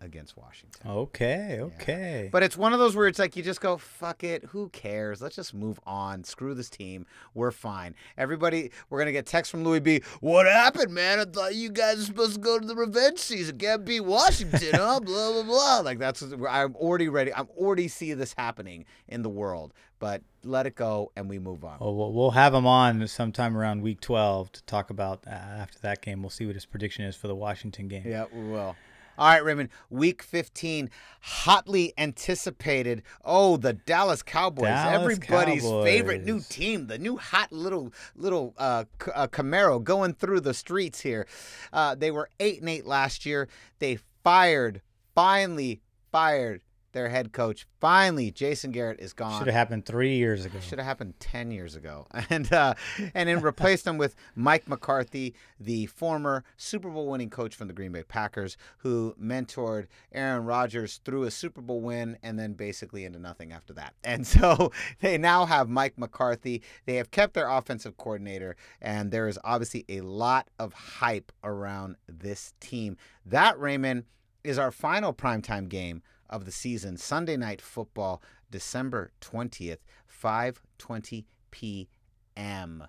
against 0.00 0.36
Washington. 0.36 0.90
Okay, 0.90 1.58
okay. 1.60 2.28
But 2.32 2.42
it's 2.42 2.56
one 2.56 2.72
of 2.72 2.78
those 2.78 2.94
where 2.94 3.06
it's 3.06 3.18
like 3.18 3.36
you 3.36 3.42
just 3.42 3.60
go, 3.60 3.76
fuck 3.76 4.24
it, 4.24 4.44
who 4.46 4.68
cares? 4.70 5.20
Let's 5.22 5.36
just 5.36 5.54
move 5.54 5.80
on. 5.86 6.24
Screw 6.24 6.54
this 6.54 6.70
team. 6.70 7.06
We're 7.34 7.50
fine. 7.50 7.94
Everybody, 8.16 8.70
we're 8.90 8.98
gonna 8.98 9.12
get 9.12 9.26
text 9.26 9.50
from 9.50 9.64
Louis 9.64 9.80
B. 9.80 10.02
What 10.20 10.46
happened, 10.46 10.92
man? 10.92 11.20
I 11.20 11.24
thought 11.24 11.54
you 11.54 11.70
guys 11.70 11.98
were 11.98 12.04
supposed 12.04 12.34
to 12.34 12.40
go 12.40 12.58
to 12.58 12.66
the 12.66 12.76
revenge 12.76 13.18
season. 13.18 13.58
Can't 13.58 13.84
beat 13.84 14.00
Washington, 14.00 14.70
huh? 14.74 15.00
blah 15.04 15.32
blah 15.32 15.42
blah. 15.42 15.80
Like 15.80 15.98
that's 15.98 16.22
I'm 16.22 16.74
already 16.76 17.08
ready. 17.08 17.32
I'm 17.34 17.48
already 17.56 17.88
see 17.88 18.12
this 18.14 18.34
happening 18.36 18.84
in 19.08 19.22
the 19.22 19.30
world. 19.30 19.72
But 19.98 20.22
let 20.44 20.66
it 20.66 20.74
go 20.74 21.10
and 21.16 21.28
we 21.28 21.38
move 21.38 21.64
on. 21.64 21.78
Well, 21.80 21.94
we'll 21.94 22.12
we'll 22.12 22.30
have 22.32 22.52
him 22.52 22.66
on 22.66 23.06
sometime 23.08 23.56
around 23.56 23.82
week 23.82 24.00
12 24.00 24.52
to 24.52 24.62
talk 24.64 24.90
about 24.90 25.24
uh, 25.26 25.30
after 25.30 25.78
that 25.80 26.02
game. 26.02 26.22
We'll 26.22 26.30
see 26.30 26.44
what 26.44 26.54
his 26.54 26.66
prediction 26.66 27.04
is 27.04 27.16
for 27.16 27.28
the 27.28 27.34
Washington 27.34 27.88
game. 27.88 28.02
Yeah, 28.04 28.26
we 28.32 28.44
will. 28.44 28.76
All 29.18 29.28
right, 29.28 29.44
Raymond. 29.44 29.70
Week 29.90 30.22
15, 30.22 30.90
hotly 31.20 31.92
anticipated. 31.98 33.02
Oh, 33.24 33.56
the 33.56 33.72
Dallas 33.72 34.22
Cowboys, 34.22 34.64
Dallas 34.68 35.00
everybody's 35.00 35.62
favorite 35.84 36.24
new 36.24 36.40
team, 36.40 36.86
the 36.86 36.98
new 36.98 37.16
hot 37.16 37.52
little 37.52 37.92
little 38.14 38.54
uh, 38.58 38.84
C- 39.02 39.10
uh, 39.14 39.26
Camaro 39.28 39.82
going 39.82 40.14
through 40.14 40.40
the 40.40 40.54
streets 40.54 41.00
here. 41.00 41.26
Uh, 41.72 41.94
they 41.94 42.10
were 42.10 42.28
eight 42.40 42.60
and 42.60 42.68
eight 42.68 42.86
last 42.86 43.24
year. 43.26 43.48
They 43.78 43.98
fired, 44.22 44.82
finally 45.14 45.80
fired 46.12 46.60
their 46.96 47.08
head 47.10 47.32
coach. 47.32 47.66
Finally, 47.78 48.30
Jason 48.30 48.70
Garrett 48.70 48.98
is 49.00 49.12
gone. 49.12 49.38
Should 49.38 49.48
have 49.48 49.54
happened 49.54 49.84
three 49.84 50.16
years 50.16 50.44
ago. 50.46 50.58
Should 50.60 50.78
have 50.78 50.86
happened 50.86 51.14
ten 51.20 51.50
years 51.50 51.76
ago, 51.76 52.06
and 52.30 52.50
uh, 52.52 52.74
and 53.14 53.28
then 53.28 53.40
replaced 53.42 53.86
him 53.86 53.98
with 53.98 54.16
Mike 54.34 54.66
McCarthy, 54.66 55.34
the 55.60 55.86
former 55.86 56.42
Super 56.56 56.88
Bowl 56.88 57.08
winning 57.08 57.30
coach 57.30 57.54
from 57.54 57.68
the 57.68 57.74
Green 57.74 57.92
Bay 57.92 58.02
Packers, 58.02 58.56
who 58.78 59.14
mentored 59.22 59.86
Aaron 60.12 60.44
Rodgers 60.44 61.00
through 61.04 61.24
a 61.24 61.30
Super 61.30 61.60
Bowl 61.60 61.82
win 61.82 62.16
and 62.22 62.38
then 62.38 62.54
basically 62.54 63.04
into 63.04 63.18
nothing 63.18 63.52
after 63.52 63.72
that. 63.74 63.94
And 64.16 64.26
so 64.26 64.72
they 65.00 65.18
now 65.18 65.44
have 65.44 65.68
Mike 65.68 65.98
McCarthy. 65.98 66.62
They 66.86 66.94
have 66.94 67.10
kept 67.10 67.34
their 67.34 67.48
offensive 67.48 67.98
coordinator, 67.98 68.56
and 68.80 69.10
there 69.10 69.28
is 69.28 69.38
obviously 69.44 69.84
a 69.90 70.00
lot 70.00 70.48
of 70.58 70.72
hype 70.72 71.32
around 71.44 71.96
this 72.08 72.54
team. 72.60 72.96
That 73.26 73.58
Raymond 73.58 74.04
is 74.46 74.58
our 74.58 74.70
final 74.70 75.12
primetime 75.12 75.68
game 75.68 76.02
of 76.28 76.44
the 76.44 76.52
season, 76.52 76.96
Sunday 76.96 77.36
night 77.36 77.60
football, 77.60 78.22
December 78.50 79.12
20th, 79.20 79.78
5:20 80.22 81.24
p.m. 81.50 82.86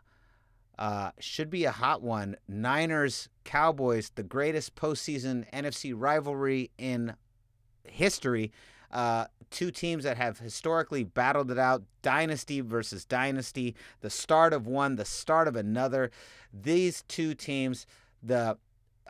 Uh, 0.78 1.12
should 1.20 1.50
be 1.50 1.66
a 1.66 1.72
hot 1.72 2.02
one. 2.02 2.36
Niners 2.48 3.30
Cowboys, 3.44 4.12
the 4.16 4.24
greatest 4.24 4.76
postseason 4.76 5.50
NFC 5.52 5.94
rivalry 5.96 6.72
in 6.78 7.16
history. 7.84 8.52
Uh, 8.92 9.26
two 9.50 9.72
teams 9.72 10.04
that 10.04 10.18
have 10.18 10.40
historically 10.40 11.04
battled 11.04 11.52
it 11.52 11.58
out 11.58 11.84
dynasty 12.02 12.62
versus 12.62 13.06
dynasty, 13.06 13.76
the 14.02 14.10
start 14.10 14.54
of 14.54 14.68
one, 14.68 14.96
the 14.96 15.06
start 15.06 15.48
of 15.48 15.56
another. 15.56 16.12
These 16.54 17.04
two 17.08 17.34
teams, 17.34 17.86
the 18.22 18.58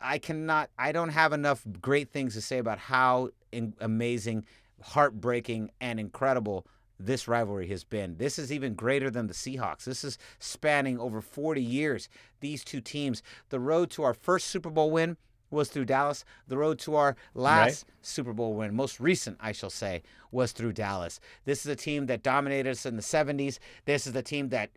I 0.02 0.18
cannot, 0.18 0.70
I 0.78 0.92
don't 0.92 1.10
have 1.10 1.32
enough 1.32 1.64
great 1.80 2.10
things 2.10 2.34
to 2.34 2.40
say 2.40 2.58
about 2.58 2.78
how 2.78 3.30
in, 3.52 3.74
amazing, 3.80 4.44
heartbreaking, 4.82 5.70
and 5.80 5.98
incredible 5.98 6.66
this 7.00 7.28
rivalry 7.28 7.68
has 7.68 7.84
been. 7.84 8.16
This 8.16 8.38
is 8.38 8.52
even 8.52 8.74
greater 8.74 9.10
than 9.10 9.28
the 9.28 9.34
Seahawks. 9.34 9.84
This 9.84 10.02
is 10.02 10.18
spanning 10.38 10.98
over 10.98 11.20
40 11.20 11.62
years. 11.62 12.08
These 12.40 12.64
two 12.64 12.80
teams, 12.80 13.22
the 13.50 13.60
road 13.60 13.90
to 13.92 14.02
our 14.02 14.14
first 14.14 14.48
Super 14.48 14.70
Bowl 14.70 14.90
win 14.90 15.16
was 15.50 15.68
through 15.68 15.86
Dallas. 15.86 16.24
The 16.48 16.58
road 16.58 16.78
to 16.80 16.96
our 16.96 17.16
last 17.34 17.86
Super 18.02 18.32
Bowl 18.32 18.54
win, 18.54 18.74
most 18.74 19.00
recent, 19.00 19.38
I 19.40 19.52
shall 19.52 19.70
say, 19.70 20.02
was 20.30 20.52
through 20.52 20.72
Dallas. 20.72 21.20
This 21.44 21.60
is 21.60 21.66
a 21.66 21.76
team 21.76 22.06
that 22.06 22.22
dominated 22.22 22.70
us 22.70 22.84
in 22.84 22.96
the 22.96 23.02
70s. 23.02 23.58
This 23.84 24.06
is 24.06 24.12
the 24.12 24.22
team 24.22 24.48
that 24.50 24.70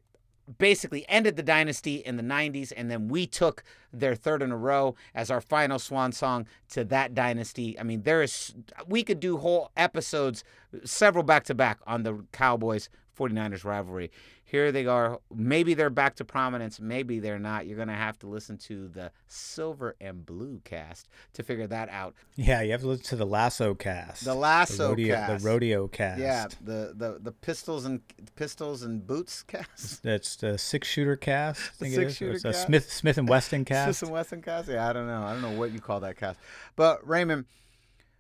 basically 0.58 1.08
ended 1.08 1.36
the 1.36 1.44
dynasty 1.44 1.96
in 1.96 2.18
the 2.18 2.24
90s 2.24 2.74
and 2.76 2.90
then 2.90 3.08
we 3.08 3.26
took 3.28 3.64
their 3.94 4.16
third 4.16 4.42
in 4.42 4.52
a 4.52 4.58
row 4.58 4.96
as 5.14 5.30
our 5.30 5.42
final 5.42 5.80
swan 5.80 6.12
song 6.12 6.46
to 6.70 6.84
that 6.86 7.14
dynasty. 7.14 7.80
I 7.80 7.84
mean 7.84 8.04
there 8.04 8.22
is 8.22 8.54
we 8.88 9.04
could 9.04 9.20
do 9.20 9.38
whole 9.38 9.72
episodes 9.78 10.44
several 10.84 11.24
back 11.24 11.44
to 11.46 11.56
back 11.56 11.80
on 11.86 12.04
the 12.04 12.24
cowboys 12.32 12.90
49ers 13.18 13.64
rivalry 13.64 14.12
here 14.52 14.70
they 14.74 14.86
are 14.86 15.18
maybe 15.34 15.74
they're 15.74 15.90
back 15.90 16.14
to 16.18 16.26
prominence 16.26 16.78
maybe 16.82 17.20
they're 17.20 17.40
not 17.40 17.66
you're 17.66 17.78
going 17.78 17.88
to 17.88 17.94
have 17.94 18.20
to 18.20 18.28
listen 18.28 18.58
to 18.58 18.90
the 18.90 19.10
silver 19.26 19.96
and 20.02 20.26
blue 20.26 20.60
cast 20.66 21.08
to 21.32 21.42
figure 21.42 21.68
that 21.68 21.88
out 21.88 22.14
Yeah, 22.36 22.62
you 22.62 22.74
have 22.74 22.82
to 22.82 22.88
listen 22.88 23.06
to 23.06 23.16
the 23.16 23.26
Lasso 23.26 23.74
cast. 23.74 24.26
The 24.26 24.36
Lasso 24.36 24.90
rodeo, 24.90 25.16
cast. 25.16 25.44
The 25.44 25.50
rodeo 25.50 25.88
cast. 25.88 26.20
yeah 26.20 26.48
the 26.62 26.94
the 26.96 27.18
the 27.22 27.32
pistols 27.32 27.86
and 27.86 28.02
pistols 28.36 28.84
and 28.84 29.08
boots 29.08 29.42
cast 29.48 30.04
That's 30.04 30.36
the 30.36 30.58
six 30.58 30.88
shooter 30.88 31.16
cast. 31.16 31.62
I 31.62 31.72
think 31.78 31.94
it 31.94 31.98
is. 32.02 32.06
Or 32.06 32.10
six-shooter 32.10 32.32
it's 32.34 32.46
a 32.46 32.52
cast. 32.52 32.66
Smith 32.68 32.92
Smith 32.92 33.18
and 33.18 33.30
Weston 33.30 33.64
cast. 33.72 34.00
Smith 34.00 34.10
and 34.10 34.14
Wesson 34.14 34.42
cast? 34.42 34.68
Yeah, 34.68 34.88
I 34.90 34.92
don't 34.92 35.08
know. 35.08 35.24
I 35.24 35.32
don't 35.34 35.42
know 35.42 35.58
what 35.58 35.72
you 35.72 35.80
call 35.80 36.02
that 36.02 36.18
cast. 36.18 36.40
But 36.76 37.08
Raymond, 37.08 37.46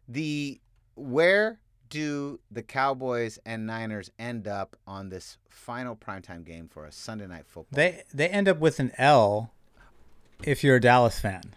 the 0.07 0.61
where 0.95 1.59
do 1.91 2.39
the 2.49 2.63
Cowboys 2.63 3.37
and 3.45 3.67
Niners 3.67 4.09
end 4.17 4.47
up 4.47 4.75
on 4.87 5.09
this 5.09 5.37
final 5.49 5.95
primetime 5.95 6.43
game 6.43 6.67
for 6.67 6.85
a 6.85 6.91
Sunday 6.91 7.27
night 7.27 7.45
football? 7.45 7.75
They 7.75 8.03
they 8.11 8.27
end 8.29 8.47
up 8.47 8.57
with 8.57 8.79
an 8.79 8.91
L 8.97 9.51
if 10.43 10.63
you're 10.63 10.77
a 10.77 10.81
Dallas 10.81 11.19
fan. 11.19 11.53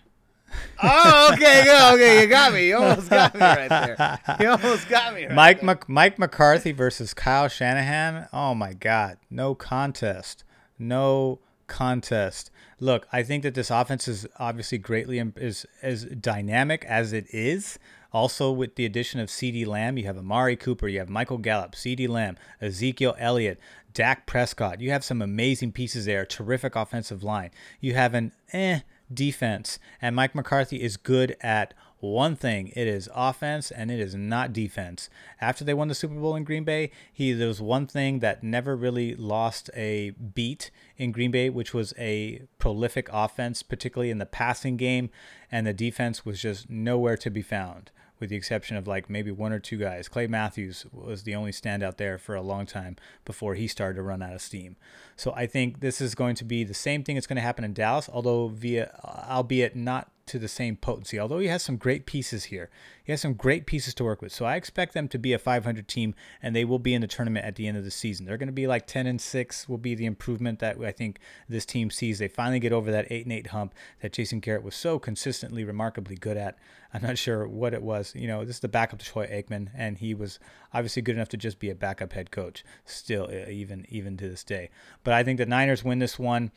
oh, 0.83 1.31
okay, 1.33 1.65
good, 1.65 1.95
okay, 1.95 2.21
you 2.21 2.27
got 2.29 2.53
me. 2.53 2.69
You 2.69 2.77
almost 2.77 3.09
got 3.09 3.35
me 3.35 3.41
right 3.41 3.69
there. 3.69 4.21
You 4.41 4.51
almost 4.51 4.89
got 4.89 5.15
me. 5.15 5.27
Right 5.27 5.35
Mike 5.35 5.61
there. 5.61 5.67
Mc, 5.67 5.89
Mike 5.89 6.19
McCarthy 6.19 6.73
versus 6.73 7.15
Kyle 7.15 7.49
Shanahan. 7.49 8.29
Oh 8.33 8.55
my 8.55 8.75
God, 8.75 9.17
no 9.31 9.55
contest, 9.55 10.45
no 10.79 11.39
contest. 11.67 12.51
Look, 12.81 13.07
I 13.13 13.23
think 13.23 13.43
that 13.45 13.55
this 13.55 13.71
offense 13.71 14.07
is 14.09 14.27
obviously 14.39 14.79
greatly 14.79 15.23
is 15.37 15.65
as 15.81 16.05
dynamic 16.05 16.85
as 16.85 17.13
it 17.13 17.27
is. 17.31 17.79
Also, 18.15 18.53
with 18.53 18.77
the 18.77 18.87
addition 18.87 19.19
of 19.19 19.29
CeeDee 19.29 19.67
Lamb, 19.67 19.99
you 19.99 20.05
have 20.05 20.17
Amari 20.17 20.55
Cooper, 20.55 20.87
you 20.87 21.01
have 21.01 21.09
Michael 21.09 21.37
Gallup, 21.37 21.73
CeeDee 21.73 22.09
Lamb, 22.09 22.37
Ezekiel 22.61 23.17
Elliott, 23.19 23.59
Dak 23.93 24.25
Prescott. 24.25 24.81
You 24.81 24.93
have 24.93 25.05
some 25.05 25.21
amazing 25.21 25.73
pieces 25.73 26.05
there. 26.05 26.25
Terrific 26.25 26.77
offensive 26.77 27.25
line. 27.25 27.51
You 27.81 27.95
have 27.95 28.15
an 28.15 28.31
eh 28.53 28.81
defense, 29.13 29.81
and 30.01 30.15
Mike 30.15 30.33
McCarthy 30.33 30.81
is 30.81 30.97
good 30.97 31.37
at 31.41 31.75
one 32.05 32.37
thing 32.37 32.69
it 32.77 32.87
is 32.87 33.09
offense 33.15 33.71
and 33.71 33.91
it 33.91 33.99
is 33.99 34.15
not 34.15 34.53
defense 34.53 35.09
after 35.41 35.65
they 35.65 35.73
won 35.73 35.89
the 35.89 35.95
super 35.95 36.15
bowl 36.15 36.37
in 36.37 36.45
green 36.45 36.63
bay 36.63 36.91
he 37.11 37.33
there 37.33 37.49
was 37.49 37.63
one 37.63 37.87
thing 37.87 38.19
that 38.19 38.43
never 38.43 38.77
really 38.77 39.15
lost 39.15 39.71
a 39.75 40.11
beat 40.11 40.71
in 40.99 41.13
green 41.13 41.31
bay 41.31 41.49
which 41.49 41.73
was 41.73 41.95
a 41.97 42.43
prolific 42.59 43.09
offense 43.11 43.63
particularly 43.63 44.11
in 44.11 44.19
the 44.19 44.27
passing 44.27 44.77
game 44.77 45.09
and 45.51 45.67
the 45.67 45.73
defense 45.73 46.27
was 46.27 46.43
just 46.43 46.69
nowhere 46.69 47.17
to 47.17 47.31
be 47.31 47.41
found 47.41 47.91
with 48.21 48.31
the 48.31 48.37
exception 48.37 48.77
of 48.77 48.87
like 48.87 49.11
maybe 49.11 49.31
one 49.31 49.53
or 49.53 49.59
two 49.59 49.77
guys. 49.77 50.09
Clay 50.09 50.27
matthews 50.27 50.87
was 50.93 51.23
the 51.25 51.35
only 51.35 51.53
standout 51.53 51.97
there 51.97 52.19
for 52.19 52.35
a 52.35 52.43
long 52.43 52.67
time 52.67 52.97
before 53.25 53.55
he 53.55 53.67
started 53.67 53.97
to 53.97 54.03
run 54.03 54.23
out 54.23 54.35
of 54.35 54.43
steam. 54.43 54.77
So 55.17 55.33
i 55.37 55.47
think 55.47 55.81
this 55.81 56.01
is 56.01 56.15
going 56.15 56.35
to 56.37 56.45
be 56.45 56.65
the 56.65 56.75
same 56.75 57.05
thing 57.05 57.17
that's 57.17 57.27
going 57.27 57.37
to 57.37 57.43
happen 57.43 57.65
in 57.65 57.73
dallas 57.73 58.09
although 58.13 58.49
via 58.49 58.91
albeit 59.29 59.77
not 59.77 60.11
to 60.27 60.39
the 60.39 60.49
same 60.49 60.77
potency. 60.77 61.19
Although 61.19 61.39
he 61.39 61.49
has 61.49 61.63
some 61.63 61.77
great 61.77 62.07
pieces 62.07 62.45
here, 62.45 62.71
he 63.03 63.13
has 63.13 63.21
some 63.21 63.35
great 63.35 63.67
pieces 63.67 63.95
to 63.95 64.05
work 64.05 64.23
with. 64.23 64.33
So 64.33 64.45
I 64.45 64.57
expect 64.57 64.95
them 64.95 65.09
to 65.09 65.19
be 65.19 65.33
a 65.33 65.39
500 65.39 65.87
team, 65.87 66.15
and 66.43 66.55
they 66.55 66.65
will 66.65 66.79
be 66.79 66.95
in 66.95 67.01
the 67.01 67.07
tournament 67.07 67.45
at 67.45 67.57
the 67.57 67.67
end 67.67 67.77
of 67.77 67.85
the 67.85 67.91
season. 67.91 68.25
They're 68.25 68.39
going 68.39 68.49
to 68.49 68.53
be 68.53 68.67
like 68.67 68.87
10 68.87 69.07
and 69.07 69.21
six. 69.21 69.69
Will 69.69 69.79
be 69.79 69.95
the 69.95 70.07
improvement 70.07 70.59
that 70.61 70.81
I 70.81 70.93
think 70.93 71.19
this 71.49 71.67
team 71.67 71.91
sees. 71.91 72.19
They 72.19 72.29
finally 72.29 72.61
get 72.61 72.73
over 72.73 72.91
that 72.91 73.07
eight 73.11 73.25
and 73.25 73.33
eight 73.33 73.49
hump 73.49 73.75
that 74.01 74.13
Jason 74.13 74.41
Garrett 74.41 74.63
was 74.65 74.75
so 74.75 74.99
consistently, 74.99 75.65
remarkably 75.65 76.17
good 76.17 76.37
at. 76.37 76.57
I'm 76.93 77.03
not 77.03 77.19
sure 77.19 77.47
what 77.49 77.75
it 77.75 77.83
was. 77.83 78.15
You 78.15 78.29
know, 78.29 78.45
this 78.45 78.57
is 78.57 78.61
the 78.61 78.69
backup 78.69 79.01
to 79.01 79.05
Troy 79.05 79.27
Aikman, 79.27 79.69
and 79.75 79.99
he 79.99 80.15
was 80.15 80.39
obviously 80.73 81.03
good 81.03 81.17
enough 81.17 81.29
to 81.31 81.37
just 81.37 81.59
be 81.59 81.69
a 81.69 81.75
backup 81.75 82.13
head 82.13 82.31
coach. 82.31 82.65
Still, 82.85 83.31
even 83.31 83.85
even 83.89 84.17
to 84.19 84.29
this 84.29 84.45
day. 84.45 84.71
But 85.03 85.15
I 85.15 85.25
think 85.25 85.39
the 85.39 85.47
Niners 85.47 85.85
win 85.85 85.99
this 85.99 86.19
one. 86.19 86.53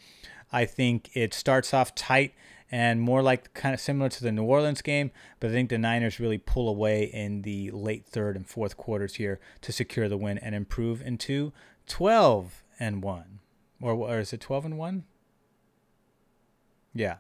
I 0.52 0.66
think 0.66 1.10
it 1.14 1.34
starts 1.34 1.74
off 1.74 1.94
tight 1.96 2.34
and 2.72 3.02
more 3.02 3.22
like 3.22 3.54
kind 3.54 3.74
of 3.74 3.80
similar 3.80 4.10
to 4.10 4.24
the 4.24 4.32
New 4.32 4.44
Orleans 4.44 4.82
game, 4.82 5.12
but 5.40 5.50
I 5.50 5.54
think 5.54 5.70
the 5.70 5.78
Niners 5.78 6.20
really 6.20 6.38
pull 6.38 6.68
away 6.68 7.04
in 7.04 7.44
the 7.44 7.72
late 7.72 8.06
third 8.06 8.36
and 8.36 8.48
fourth 8.48 8.76
quarters 8.78 9.16
here 9.16 9.40
to 9.62 9.72
secure 9.72 10.10
the 10.10 10.18
win 10.18 10.38
and 10.38 10.54
improve 10.54 11.02
into 11.02 11.54
12 11.88 12.64
and 12.80 13.02
1. 13.02 13.40
Or, 13.82 13.94
or 13.94 14.20
is 14.20 14.34
it 14.34 14.42
12 14.42 14.66
and 14.66 14.78
1? 14.78 15.04
Yeah. 16.94 17.18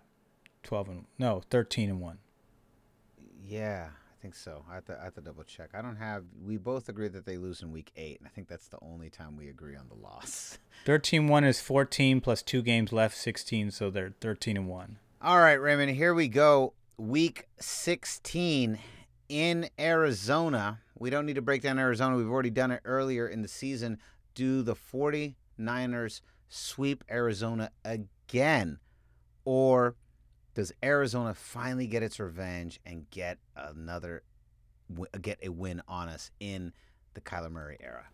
12 0.64 0.90
and 0.90 1.06
no, 1.18 1.42
13 1.50 1.90
and 1.90 2.02
1. 2.02 2.18
Yeah, 3.46 3.90
I 3.92 4.22
think 4.22 4.36
so. 4.36 4.66
I 4.70 4.76
have, 4.76 4.86
to, 4.86 5.00
I 5.00 5.06
have 5.06 5.14
to 5.16 5.22
double 5.22 5.44
check. 5.44 5.70
I 5.74 5.82
don't 5.82 5.96
have. 5.96 6.26
We 6.44 6.58
both 6.58 6.90
agree 6.90 7.08
that 7.08 7.26
they 7.26 7.38
lose 7.38 7.62
in 7.62 7.72
week 7.72 7.92
eight, 7.96 8.20
and 8.20 8.28
I 8.28 8.32
think 8.32 8.50
that's 8.50 8.68
the 8.68 8.80
only 8.82 9.10
time 9.10 9.38
we 9.38 9.48
agree 9.48 9.78
on 9.78 9.88
the 9.88 9.96
loss. 9.96 10.58
13 10.86 11.28
1 11.28 11.44
is 11.46 11.62
14 11.62 12.20
plus 12.20 12.42
2 12.42 12.62
games 12.62 12.92
left 12.92 13.16
16, 13.16 13.72
so 13.72 13.90
they're 13.90 14.14
13 14.20 14.58
and 14.58 14.68
1. 14.68 14.98
All 15.20 15.40
right, 15.40 15.56
Raymond, 15.56 15.96
here 15.96 16.14
we 16.14 16.28
go. 16.28 16.74
Week 16.96 17.48
16 17.60 18.78
in 19.30 19.68
Arizona. 19.80 20.80
We 20.96 21.10
don't 21.10 21.26
need 21.26 21.38
to 21.38 21.42
break 21.42 21.64
down 21.64 21.80
Arizona. 21.80 22.16
We've 22.16 22.30
already 22.30 22.52
done 22.52 22.70
it 22.70 22.82
earlier 22.86 23.28
in 23.28 23.42
the 23.42 23.48
season. 23.48 23.98
Do 24.36 24.62
the 24.62 24.76
49ers 24.76 26.22
sweep 26.50 27.04
Arizona 27.10 27.72
again? 27.84 28.78
Or 29.44 29.96
does 30.54 30.72
Arizona 30.84 31.34
finally 31.34 31.88
get 31.88 32.04
its 32.04 32.20
revenge 32.20 32.80
and 32.86 33.10
get 33.10 33.40
another 33.56 34.22
get 35.20 35.40
a 35.42 35.50
win 35.50 35.82
on 35.88 36.10
us 36.10 36.30
in 36.40 36.74
the 37.16 37.22
Kyler 37.22 37.50
Murray 37.50 37.78
era? 37.80 38.06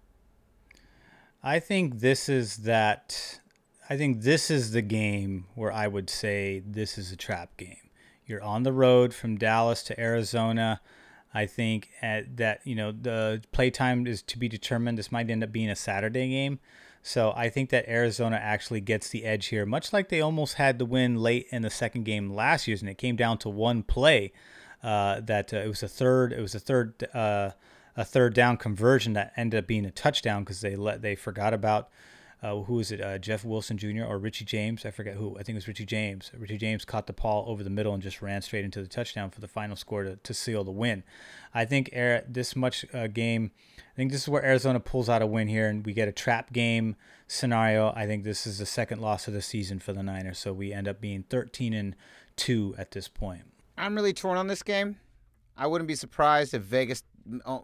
I 1.43 1.59
think 1.59 1.99
this 1.99 2.29
is 2.29 2.59
that. 2.59 3.41
I 3.89 3.97
think 3.97 4.21
this 4.21 4.49
is 4.49 4.71
the 4.71 4.81
game 4.81 5.45
where 5.55 5.71
I 5.71 5.87
would 5.87 6.09
say 6.09 6.63
this 6.65 6.97
is 6.97 7.11
a 7.11 7.17
trap 7.17 7.57
game. 7.57 7.89
You're 8.25 8.41
on 8.41 8.63
the 8.63 8.71
road 8.71 9.13
from 9.13 9.37
Dallas 9.37 9.83
to 9.83 9.99
Arizona. 9.99 10.79
I 11.33 11.47
think 11.47 11.89
at 12.01 12.37
that 12.37 12.61
you 12.63 12.75
know 12.75 12.91
the 12.91 13.41
playtime 13.51 14.07
is 14.07 14.21
to 14.23 14.37
be 14.37 14.47
determined. 14.47 14.97
This 14.97 15.11
might 15.11 15.29
end 15.29 15.43
up 15.43 15.51
being 15.51 15.69
a 15.69 15.75
Saturday 15.75 16.29
game, 16.29 16.59
so 17.01 17.33
I 17.35 17.49
think 17.49 17.69
that 17.71 17.89
Arizona 17.89 18.37
actually 18.37 18.81
gets 18.81 19.09
the 19.09 19.25
edge 19.25 19.47
here, 19.47 19.65
much 19.65 19.91
like 19.91 20.09
they 20.09 20.21
almost 20.21 20.55
had 20.55 20.79
the 20.79 20.85
win 20.85 21.17
late 21.17 21.47
in 21.49 21.63
the 21.63 21.69
second 21.69 22.03
game 22.03 22.29
last 22.29 22.67
year, 22.67 22.77
and 22.79 22.89
it 22.89 22.97
came 22.97 23.15
down 23.15 23.39
to 23.39 23.49
one 23.49 23.83
play. 23.83 24.31
Uh, 24.81 25.21
that 25.21 25.53
uh, 25.53 25.57
it 25.57 25.67
was 25.67 25.81
a 25.81 25.87
third. 25.87 26.31
It 26.33 26.41
was 26.41 26.55
a 26.55 26.59
third. 26.59 27.07
Uh, 27.13 27.51
a 27.95 28.03
third 28.03 28.33
down 28.33 28.57
conversion 28.57 29.13
that 29.13 29.31
ended 29.37 29.59
up 29.59 29.67
being 29.67 29.85
a 29.85 29.91
touchdown 29.91 30.43
because 30.43 30.61
they 30.61 30.75
let 30.75 31.03
they 31.03 31.15
forgot 31.15 31.53
about 31.53 31.89
uh, 32.43 32.61
who 32.63 32.79
is 32.79 32.91
it? 32.91 32.99
Uh, 32.99 33.17
Jeff 33.17 33.45
Wilson 33.45 33.77
Jr. 33.77 34.03
or 34.03 34.19
Richie 34.19 34.43
James? 34.43 34.85
I 34.85 34.91
forget 34.91 35.15
who. 35.15 35.35
I 35.35 35.43
think 35.43 35.49
it 35.49 35.55
was 35.55 35.67
Richie 35.67 35.85
James. 35.85 36.29
Richie 36.37 36.57
James 36.57 36.83
caught 36.83 37.07
the 37.07 37.13
ball 37.13 37.45
over 37.47 37.63
the 37.63 37.69
middle 37.69 37.93
and 37.93 38.03
just 38.03 38.21
ran 38.21 38.41
straight 38.41 38.65
into 38.65 38.81
the 38.81 38.87
touchdown 38.87 39.29
for 39.29 39.39
the 39.39 39.47
final 39.47 39.77
score 39.77 40.03
to, 40.03 40.17
to 40.17 40.33
seal 40.33 40.65
the 40.65 40.71
win. 40.71 41.03
I 41.53 41.63
think 41.63 41.91
this 42.27 42.53
much 42.53 42.85
uh, 42.93 43.07
game, 43.07 43.51
I 43.77 43.95
think 43.95 44.11
this 44.11 44.23
is 44.23 44.29
where 44.29 44.43
Arizona 44.43 44.81
pulls 44.81 45.07
out 45.07 45.21
a 45.21 45.25
win 45.25 45.47
here 45.47 45.69
and 45.69 45.85
we 45.85 45.93
get 45.93 46.09
a 46.09 46.11
trap 46.11 46.51
game 46.51 46.97
scenario. 47.27 47.93
I 47.95 48.05
think 48.07 48.25
this 48.25 48.45
is 48.45 48.57
the 48.57 48.65
second 48.65 48.99
loss 48.99 49.27
of 49.29 49.33
the 49.33 49.41
season 49.41 49.79
for 49.79 49.93
the 49.93 50.03
Niners, 50.03 50.37
so 50.37 50.51
we 50.51 50.73
end 50.73 50.89
up 50.89 50.99
being 50.99 51.23
13 51.29 51.73
and 51.73 51.95
two 52.35 52.75
at 52.77 52.91
this 52.91 53.07
point. 53.07 53.43
I'm 53.77 53.95
really 53.95 54.13
torn 54.13 54.37
on 54.37 54.47
this 54.47 54.63
game. 54.63 54.97
I 55.55 55.67
wouldn't 55.67 55.87
be 55.87 55.95
surprised 55.95 56.53
if 56.53 56.63
Vegas 56.63 57.03
oh, 57.45 57.63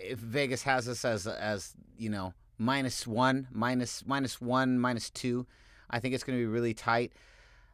if 0.00 0.18
Vegas 0.18 0.62
has 0.62 0.88
us 0.88 1.04
as 1.04 1.26
as 1.26 1.74
you 1.98 2.08
know 2.08 2.32
minus 2.58 3.06
one, 3.06 3.48
minus 3.52 4.04
minus 4.06 4.40
one, 4.40 4.78
minus 4.78 5.10
two. 5.10 5.46
I 5.90 6.00
think 6.00 6.14
it's 6.14 6.24
going 6.24 6.38
to 6.38 6.42
be 6.42 6.46
really 6.46 6.74
tight. 6.74 7.12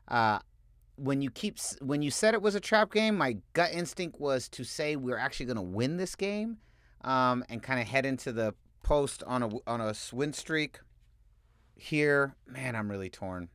Uh, 0.09 0.41
when 0.97 1.23
you 1.23 1.31
keep 1.31 1.59
when 1.81 2.03
you 2.03 2.11
said 2.11 2.35
it 2.35 2.43
was 2.43 2.55
a 2.55 2.61
trap 2.61 2.93
game, 2.93 3.17
my 3.17 3.39
gut 3.53 3.71
instinct 3.73 4.21
was 4.21 4.49
to 4.51 4.65
say 4.65 4.97
we're 4.97 5.19
actually 5.19 5.47
going 5.47 5.57
to 5.57 5.63
win 5.63 5.97
this 5.97 6.15
game, 6.15 6.59
um, 7.03 7.45
and 7.49 7.63
kind 7.63 7.81
of 7.81 7.87
head 7.87 8.05
into 8.05 8.33
the 8.33 8.55
post 8.83 9.23
on 9.27 9.43
a 9.43 9.51
on 9.67 9.81
a 9.81 9.95
win 10.13 10.33
streak. 10.33 10.81
Here, 11.77 12.35
man, 12.47 12.77
I'm 12.77 12.91
really 12.91 13.09
torn. 13.09 13.49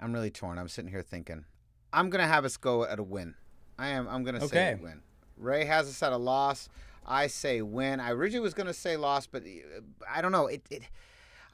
I'm 0.00 0.14
really 0.14 0.30
torn. 0.30 0.58
I'm 0.58 0.68
sitting 0.68 0.90
here 0.90 1.02
thinking, 1.02 1.44
I'm 1.92 2.08
gonna 2.08 2.26
have 2.26 2.44
us 2.44 2.56
go 2.56 2.84
at 2.84 2.98
a 2.98 3.02
win. 3.02 3.34
I 3.78 3.88
am. 3.88 4.08
I'm 4.08 4.24
gonna 4.24 4.38
okay. 4.44 4.76
say 4.76 4.78
win. 4.80 5.02
Ray 5.36 5.64
has 5.64 5.88
us 5.88 6.02
at 6.02 6.12
a 6.12 6.16
loss. 6.16 6.68
I 7.06 7.26
say 7.26 7.62
win. 7.62 8.00
I 8.00 8.10
originally 8.10 8.42
was 8.42 8.54
going 8.54 8.66
to 8.66 8.74
say 8.74 8.96
loss, 8.96 9.26
but 9.26 9.42
uh, 9.42 9.80
I 10.08 10.20
don't 10.20 10.32
know. 10.32 10.46
It, 10.46 10.62
it, 10.70 10.82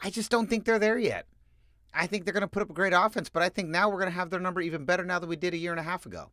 I 0.02 0.10
just 0.10 0.30
don't 0.30 0.48
think 0.48 0.64
they're 0.64 0.78
there 0.78 0.98
yet. 0.98 1.26
I 1.94 2.06
think 2.06 2.24
they're 2.24 2.34
going 2.34 2.42
to 2.42 2.48
put 2.48 2.62
up 2.62 2.70
a 2.70 2.74
great 2.74 2.92
offense, 2.92 3.28
but 3.30 3.42
I 3.42 3.48
think 3.48 3.68
now 3.68 3.88
we're 3.88 3.98
going 3.98 4.10
to 4.10 4.18
have 4.18 4.30
their 4.30 4.40
number 4.40 4.60
even 4.60 4.84
better 4.84 5.04
now 5.04 5.18
than 5.18 5.28
we 5.28 5.36
did 5.36 5.54
a 5.54 5.56
year 5.56 5.70
and 5.70 5.80
a 5.80 5.84
half 5.84 6.04
ago. 6.04 6.30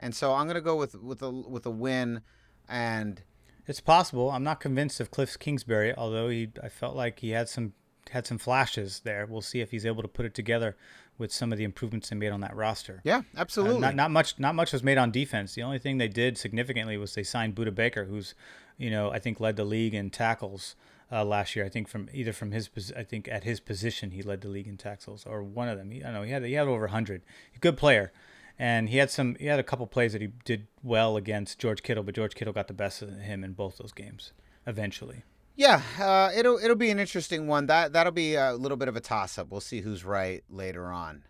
And 0.00 0.14
so 0.14 0.32
I'm 0.32 0.46
going 0.46 0.56
to 0.56 0.60
go 0.60 0.74
with 0.74 0.96
with 0.96 1.22
a 1.22 1.30
with 1.30 1.66
a 1.66 1.70
win, 1.70 2.22
and 2.68 3.22
it's 3.66 3.80
possible. 3.80 4.30
I'm 4.30 4.42
not 4.42 4.58
convinced 4.58 4.98
of 4.98 5.12
Cliff 5.12 5.38
Kingsbury, 5.38 5.94
although 5.96 6.28
he 6.28 6.50
I 6.62 6.68
felt 6.68 6.96
like 6.96 7.20
he 7.20 7.30
had 7.30 7.48
some 7.48 7.74
had 8.10 8.26
some 8.26 8.38
flashes 8.38 9.00
there. 9.04 9.26
We'll 9.26 9.40
see 9.40 9.60
if 9.60 9.70
he's 9.70 9.86
able 9.86 10.02
to 10.02 10.08
put 10.08 10.26
it 10.26 10.34
together 10.34 10.76
with 11.18 11.32
some 11.32 11.52
of 11.52 11.58
the 11.58 11.64
improvements 11.64 12.08
they 12.08 12.16
made 12.16 12.32
on 12.32 12.40
that 12.40 12.56
roster. 12.56 13.00
Yeah, 13.04 13.22
absolutely. 13.36 13.76
Uh, 13.76 13.80
not, 13.80 13.94
not 13.94 14.10
much. 14.10 14.38
Not 14.38 14.54
much 14.54 14.72
was 14.72 14.82
made 14.82 14.98
on 14.98 15.10
defense. 15.10 15.54
The 15.54 15.62
only 15.62 15.78
thing 15.78 15.98
they 15.98 16.08
did 16.08 16.36
significantly 16.36 16.96
was 16.96 17.14
they 17.14 17.22
signed 17.22 17.54
Budda 17.54 17.74
Baker, 17.74 18.04
who's, 18.06 18.34
you 18.76 18.90
know, 18.90 19.10
I 19.10 19.18
think 19.18 19.40
led 19.40 19.56
the 19.56 19.64
league 19.64 19.94
in 19.94 20.10
tackles 20.10 20.74
uh, 21.12 21.24
last 21.24 21.54
year. 21.54 21.64
I 21.64 21.68
think 21.68 21.88
from 21.88 22.08
either 22.12 22.32
from 22.32 22.50
his, 22.50 22.68
I 22.96 23.04
think 23.04 23.28
at 23.28 23.44
his 23.44 23.60
position 23.60 24.10
he 24.10 24.22
led 24.22 24.40
the 24.40 24.48
league 24.48 24.66
in 24.66 24.76
tackles, 24.76 25.24
or 25.24 25.42
one 25.42 25.68
of 25.68 25.78
them. 25.78 25.90
He, 25.90 26.02
I 26.02 26.06
don't 26.06 26.14
know. 26.14 26.22
He 26.22 26.32
had 26.32 26.44
he 26.44 26.54
had 26.54 26.66
over 26.66 26.88
hundred. 26.88 27.22
Good 27.60 27.76
player, 27.76 28.12
and 28.58 28.88
he 28.88 28.98
had 28.98 29.10
some. 29.10 29.36
He 29.36 29.46
had 29.46 29.60
a 29.60 29.64
couple 29.64 29.86
plays 29.86 30.12
that 30.12 30.22
he 30.22 30.30
did 30.44 30.66
well 30.82 31.16
against 31.16 31.58
George 31.58 31.82
Kittle, 31.82 32.02
but 32.02 32.14
George 32.14 32.34
Kittle 32.34 32.52
got 32.52 32.68
the 32.68 32.74
best 32.74 33.02
of 33.02 33.10
him 33.20 33.44
in 33.44 33.52
both 33.52 33.78
those 33.78 33.92
games 33.92 34.32
eventually. 34.66 35.22
Yeah, 35.56 35.82
uh, 36.00 36.30
it'll 36.36 36.58
it'll 36.58 36.76
be 36.76 36.90
an 36.90 36.98
interesting 36.98 37.46
one. 37.46 37.66
That 37.66 37.92
that'll 37.92 38.12
be 38.12 38.34
a 38.34 38.54
little 38.54 38.76
bit 38.76 38.88
of 38.88 38.96
a 38.96 39.00
toss 39.00 39.38
up. 39.38 39.50
We'll 39.50 39.60
see 39.60 39.80
who's 39.80 40.04
right 40.04 40.42
later 40.50 40.90
on. 40.90 41.24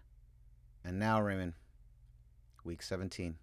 And 0.82 0.98
now, 0.98 1.20
Raymond, 1.20 1.52
week 2.64 2.82
seventeen. 2.82 3.36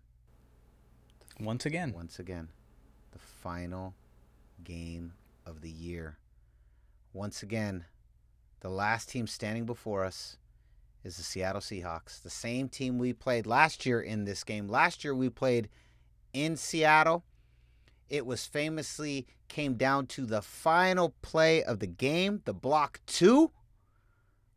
Once 1.39 1.65
again. 1.65 1.93
Once 1.93 2.17
again, 2.19 2.49
the 3.11 3.19
final 3.19 3.93
game 4.63 5.13
of 5.45 5.61
the 5.61 5.69
year. 5.69 6.17
Once 7.13 7.43
again, 7.43 7.85
the 8.61 8.69
last 8.69 9.09
team 9.09 9.27
standing 9.27 9.65
before 9.65 10.03
us 10.03 10.37
is 11.03 11.17
the 11.17 11.23
Seattle 11.23 11.61
Seahawks, 11.61 12.21
the 12.21 12.29
same 12.29 12.69
team 12.69 12.97
we 12.97 13.11
played 13.11 13.45
last 13.45 13.85
year 13.85 14.01
in 14.01 14.25
this 14.25 14.43
game. 14.43 14.67
Last 14.67 15.03
year 15.03 15.13
we 15.13 15.29
played 15.29 15.69
in 16.33 16.55
Seattle 16.55 17.23
it 18.11 18.25
was 18.25 18.45
famously 18.45 19.25
came 19.47 19.75
down 19.75 20.05
to 20.05 20.25
the 20.25 20.41
final 20.41 21.15
play 21.21 21.63
of 21.63 21.79
the 21.79 21.87
game, 21.87 22.41
the 22.45 22.53
block 22.53 22.99
two. 23.07 23.51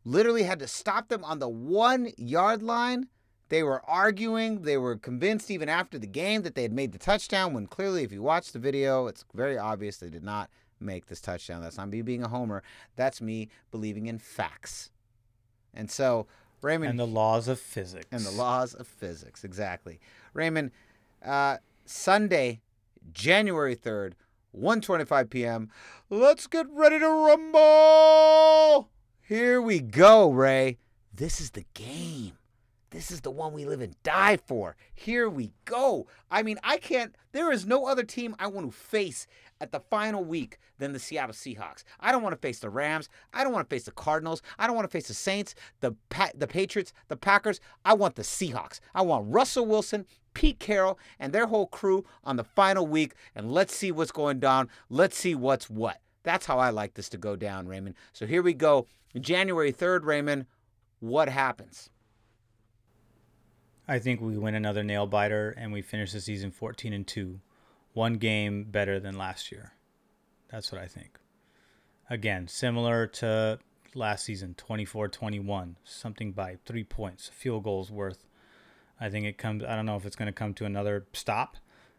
Literally 0.03 0.43
had 0.43 0.59
to 0.59 0.67
stop 0.67 1.07
them 1.07 1.23
on 1.23 1.39
the 1.39 1.49
one 1.49 2.11
yard 2.17 2.61
line. 2.61 3.07
They 3.49 3.63
were 3.63 3.81
arguing. 3.89 4.63
They 4.63 4.77
were 4.77 4.97
convinced 4.97 5.49
even 5.49 5.69
after 5.69 5.97
the 5.97 6.05
game 6.05 6.41
that 6.41 6.53
they 6.53 6.63
had 6.63 6.73
made 6.73 6.91
the 6.91 6.99
touchdown. 6.99 7.53
When 7.53 7.65
clearly, 7.65 8.03
if 8.03 8.11
you 8.11 8.21
watch 8.21 8.51
the 8.51 8.59
video, 8.59 9.07
it's 9.07 9.23
very 9.33 9.57
obvious 9.57 9.97
they 9.97 10.09
did 10.09 10.23
not 10.23 10.49
make 10.79 11.07
this 11.07 11.21
touchdown. 11.21 11.61
That's 11.61 11.77
not 11.77 11.89
me 11.89 12.01
being 12.01 12.23
a 12.23 12.27
homer. 12.27 12.61
That's 12.95 13.21
me 13.21 13.49
believing 13.71 14.07
in 14.07 14.19
facts. 14.19 14.91
And 15.73 15.89
so, 15.89 16.27
Raymond. 16.61 16.91
And 16.91 16.99
the 16.99 17.07
laws 17.07 17.47
of 17.47 17.59
physics. 17.59 18.07
And 18.11 18.25
the 18.25 18.31
laws 18.31 18.73
of 18.73 18.85
physics, 18.85 19.43
exactly. 19.43 19.99
Raymond, 20.33 20.71
uh, 21.23 21.57
Sunday, 21.85 22.61
January 23.11 23.75
3rd, 23.75 24.13
1:25 24.55 25.29
p.m. 25.29 25.69
Let's 26.09 26.47
get 26.47 26.67
ready 26.71 26.99
to 26.99 27.07
rumble. 27.07 28.89
Here 29.21 29.61
we 29.61 29.79
go, 29.79 30.29
Ray. 30.31 30.77
This 31.13 31.41
is 31.41 31.51
the 31.51 31.65
game. 31.73 32.33
This 32.91 33.11
is 33.11 33.21
the 33.21 33.31
one 33.31 33.51
we 33.51 33.65
live 33.65 33.81
and 33.81 34.01
die 34.03 34.37
for. 34.37 34.77
Here 34.93 35.29
we 35.29 35.51
go. 35.65 36.07
I 36.31 36.43
mean, 36.43 36.57
I 36.63 36.77
can't 36.77 37.15
there 37.33 37.51
is 37.51 37.65
no 37.65 37.87
other 37.87 38.03
team 38.03 38.35
I 38.39 38.47
want 38.47 38.71
to 38.71 38.77
face 38.77 39.27
at 39.59 39.71
the 39.71 39.79
final 39.79 40.23
week 40.23 40.57
than 40.77 40.93
the 40.93 40.99
Seattle 40.99 41.33
Seahawks. 41.33 41.83
I 41.99 42.11
don't 42.11 42.23
want 42.23 42.33
to 42.33 42.41
face 42.41 42.59
the 42.59 42.69
Rams. 42.69 43.09
I 43.33 43.43
don't 43.43 43.51
want 43.51 43.69
to 43.69 43.73
face 43.73 43.83
the 43.83 43.91
Cardinals. 43.91 44.41
I 44.57 44.67
don't 44.67 44.75
want 44.75 44.89
to 44.89 44.91
face 44.91 45.07
the 45.09 45.13
Saints, 45.13 45.55
the 45.81 45.95
pa- 46.09 46.31
the 46.35 46.47
Patriots, 46.47 46.93
the 47.07 47.17
Packers. 47.17 47.59
I 47.83 47.93
want 47.93 48.15
the 48.15 48.21
Seahawks. 48.21 48.79
I 48.93 49.01
want 49.01 49.25
Russell 49.27 49.65
Wilson, 49.65 50.05
Pete 50.35 50.59
Carroll, 50.59 50.99
and 51.19 51.33
their 51.33 51.47
whole 51.47 51.65
crew 51.65 52.05
on 52.23 52.35
the 52.35 52.43
final 52.43 52.85
week. 52.85 53.15
And 53.33 53.51
let's 53.51 53.75
see 53.75 53.91
what's 53.91 54.11
going 54.11 54.39
down. 54.39 54.69
Let's 54.89 55.17
see 55.17 55.33
what's 55.33 55.67
what. 55.67 55.99
That's 56.21 56.45
how 56.45 56.59
I 56.59 56.69
like 56.69 56.93
this 56.93 57.09
to 57.09 57.17
go 57.17 57.35
down, 57.35 57.67
Raymond. 57.67 57.95
So 58.13 58.27
here 58.27 58.43
we 58.43 58.53
go. 58.53 58.85
January 59.19 59.73
3rd, 59.73 60.03
Raymond, 60.03 60.45
what 60.99 61.29
happens? 61.29 61.89
I 63.87 63.99
think 63.99 64.21
we 64.21 64.37
win 64.37 64.55
another 64.55 64.83
nail 64.83 65.07
biter 65.07 65.55
and 65.57 65.71
we 65.71 65.81
finish 65.81 66.11
the 66.11 66.19
season 66.19 66.51
14 66.51 66.93
and 66.93 67.07
2 67.07 67.39
one 67.95 68.15
game 68.15 68.65
better 68.65 68.99
than 68.99 69.17
last 69.17 69.51
year. 69.51 69.71
That's 70.51 70.71
what 70.71 70.81
I 70.81 70.85
think. 70.85 71.17
Again, 72.09 72.47
similar 72.47 73.07
to 73.07 73.57
last 73.95 74.25
season, 74.25 74.53
24 74.55 75.07
21, 75.07 75.77
something 75.83 76.33
by 76.33 76.57
three 76.65 76.83
points, 76.83 77.29
field 77.29 77.63
goals 77.63 77.89
worth. 77.89 78.25
I 78.99 79.09
think 79.09 79.25
it 79.25 79.37
comes, 79.37 79.63
I 79.63 79.75
don't 79.75 79.85
know 79.85 79.97
if 79.97 80.05
it's 80.05 80.15
going 80.15 80.27
to 80.27 80.31
come 80.31 80.53
to 80.55 80.65
another 80.65 81.05
stop 81.13 81.57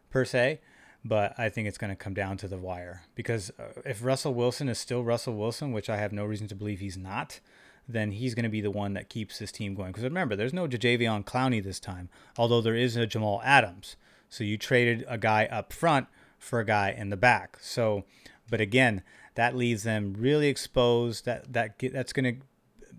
per 0.09 0.25
se, 0.25 0.61
but 1.05 1.33
I 1.37 1.49
think 1.49 1.67
it's 1.67 1.77
going 1.77 1.91
to 1.91 1.95
come 1.95 2.13
down 2.13 2.37
to 2.37 2.47
the 2.47 2.57
wire. 2.57 3.03
Because 3.15 3.51
uh, 3.59 3.81
if 3.85 4.03
Russell 4.03 4.33
Wilson 4.33 4.67
is 4.67 4.79
still 4.79 5.03
Russell 5.03 5.35
Wilson, 5.35 5.71
which 5.71 5.89
I 5.89 5.97
have 5.97 6.11
no 6.11 6.25
reason 6.25 6.47
to 6.47 6.55
believe 6.55 6.79
he's 6.79 6.97
not, 6.97 7.39
then 7.87 8.11
he's 8.11 8.35
going 8.35 8.43
to 8.43 8.49
be 8.49 8.61
the 8.61 8.71
one 8.71 8.93
that 8.93 9.09
keeps 9.09 9.39
this 9.39 9.51
team 9.51 9.73
going. 9.73 9.91
Because 9.91 10.03
remember, 10.03 10.35
there's 10.35 10.53
no 10.53 10.67
Jadeveon 10.67 11.23
Clowney 11.23 11.63
this 11.63 11.79
time, 11.79 12.09
although 12.37 12.61
there 12.61 12.75
is 12.75 12.95
a 12.95 13.07
Jamal 13.07 13.41
Adams. 13.43 13.95
So 14.29 14.43
you 14.43 14.57
traded 14.57 15.05
a 15.07 15.17
guy 15.17 15.45
up 15.45 15.71
front 15.71 16.07
for 16.37 16.59
a 16.59 16.65
guy 16.65 16.91
in 16.91 17.09
the 17.09 17.17
back. 17.17 17.57
So, 17.61 18.03
but 18.49 18.59
again, 18.59 19.03
that 19.35 19.55
leaves 19.55 19.83
them 19.83 20.15
really 20.17 20.47
exposed. 20.47 21.25
That 21.25 21.53
that 21.53 21.79
that's 21.79 22.11
going 22.11 22.39
to 22.39 22.45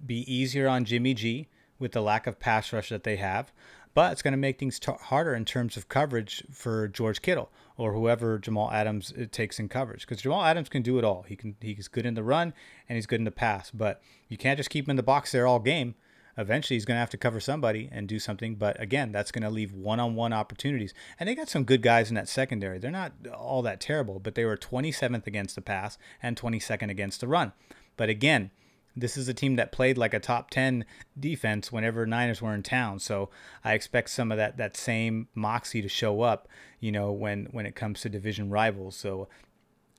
be 0.06 0.32
easier 0.32 0.68
on 0.68 0.84
Jimmy 0.84 1.12
G 1.12 1.48
with 1.78 1.92
the 1.92 2.00
lack 2.00 2.26
of 2.26 2.40
pass 2.40 2.72
rush 2.72 2.88
that 2.88 3.04
they 3.04 3.16
have. 3.16 3.52
But 3.94 4.12
it's 4.12 4.22
going 4.22 4.32
to 4.32 4.38
make 4.38 4.58
things 4.58 4.78
t- 4.78 4.92
harder 5.00 5.34
in 5.34 5.44
terms 5.44 5.76
of 5.76 5.88
coverage 5.88 6.44
for 6.52 6.88
George 6.88 7.22
Kittle 7.22 7.50
or 7.76 7.92
whoever 7.92 8.38
Jamal 8.38 8.70
Adams 8.70 9.12
uh, 9.12 9.24
takes 9.30 9.58
in 9.58 9.68
coverage 9.68 10.02
because 10.02 10.22
Jamal 10.22 10.44
Adams 10.44 10.68
can 10.68 10.82
do 10.82 10.98
it 10.98 11.04
all. 11.04 11.24
He 11.28 11.36
can 11.36 11.56
he's 11.60 11.88
good 11.88 12.06
in 12.06 12.14
the 12.14 12.22
run 12.22 12.52
and 12.88 12.96
he's 12.96 13.06
good 13.06 13.20
in 13.20 13.24
the 13.24 13.30
pass, 13.30 13.70
but 13.70 14.00
you 14.28 14.36
can't 14.36 14.56
just 14.56 14.70
keep 14.70 14.86
him 14.86 14.90
in 14.90 14.96
the 14.96 15.02
box 15.02 15.32
there 15.32 15.46
all 15.46 15.58
game 15.58 15.94
eventually 16.38 16.76
he's 16.76 16.84
going 16.84 16.94
to 16.94 17.00
have 17.00 17.10
to 17.10 17.16
cover 17.18 17.40
somebody 17.40 17.88
and 17.92 18.08
do 18.08 18.18
something. 18.18 18.54
But 18.54 18.80
again, 18.80 19.12
that's 19.12 19.32
going 19.32 19.42
to 19.42 19.50
leave 19.50 19.72
one 19.72 20.00
on 20.00 20.14
one 20.14 20.32
opportunities. 20.32 20.94
And 21.18 21.28
they 21.28 21.34
got 21.34 21.48
some 21.48 21.64
good 21.64 21.82
guys 21.82 22.08
in 22.08 22.14
that 22.14 22.28
secondary. 22.28 22.78
They're 22.78 22.90
not 22.90 23.12
all 23.36 23.60
that 23.62 23.80
terrible, 23.80 24.20
but 24.20 24.36
they 24.36 24.44
were 24.44 24.56
27th 24.56 25.26
against 25.26 25.56
the 25.56 25.60
pass 25.60 25.98
and 26.22 26.40
22nd 26.40 26.90
against 26.90 27.20
the 27.20 27.28
run. 27.28 27.52
But 27.96 28.08
again, 28.08 28.52
this 29.00 29.16
is 29.16 29.28
a 29.28 29.34
team 29.34 29.56
that 29.56 29.72
played 29.72 29.98
like 29.98 30.14
a 30.14 30.20
top 30.20 30.50
10 30.50 30.84
defense 31.18 31.72
whenever 31.72 32.06
Niners 32.06 32.42
were 32.42 32.54
in 32.54 32.62
town. 32.62 32.98
So 32.98 33.30
I 33.64 33.74
expect 33.74 34.10
some 34.10 34.30
of 34.30 34.38
that 34.38 34.56
that 34.56 34.76
same 34.76 35.28
moxie 35.34 35.82
to 35.82 35.88
show 35.88 36.22
up, 36.22 36.48
you 36.80 36.92
know, 36.92 37.12
when 37.12 37.46
when 37.46 37.66
it 37.66 37.74
comes 37.74 38.00
to 38.02 38.08
division 38.08 38.50
rivals. 38.50 38.96
So 38.96 39.28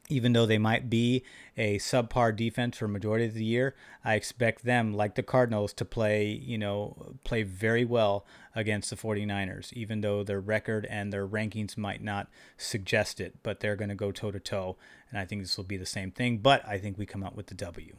even 0.10 0.34
though 0.34 0.48
they 0.48 0.58
might 0.58 0.90
be 0.90 1.24
a 1.56 1.78
subpar 1.78 2.36
defense 2.36 2.78
for 2.78 2.88
majority 2.88 3.26
of 3.26 3.36
the 3.36 3.44
year, 3.44 3.76
I 4.04 4.16
expect 4.16 4.66
them, 4.66 4.94
like 4.94 5.14
the 5.14 5.24
Cardinals, 5.24 5.72
to 5.74 5.86
play, 5.86 6.32
you 6.32 6.58
know, 6.58 7.16
play 7.24 7.44
very 7.44 7.86
well 7.86 8.26
against 8.56 8.90
the 8.90 8.96
49ers, 8.96 9.72
even 9.74 10.02
though 10.02 10.24
their 10.24 10.40
record 10.40 10.88
and 10.90 11.14
their 11.14 11.28
rankings 11.28 11.78
might 11.78 12.02
not 12.02 12.28
suggest 12.58 13.22
it, 13.22 13.36
but 13.44 13.60
they're 13.60 13.76
going 13.76 13.90
to 13.90 13.96
go 13.96 14.12
toe 14.12 14.32
to 14.32 14.40
toe. 14.40 14.78
And 15.12 15.20
I 15.20 15.26
think 15.26 15.44
this 15.44 15.56
will 15.58 15.64
be 15.64 15.78
the 15.78 15.86
same 15.86 16.12
thing, 16.12 16.40
but 16.40 16.68
I 16.68 16.80
think 16.80 16.98
we 16.98 17.06
come 17.06 17.24
out 17.24 17.36
with 17.36 17.46
the 17.46 17.56
W. 17.56 17.94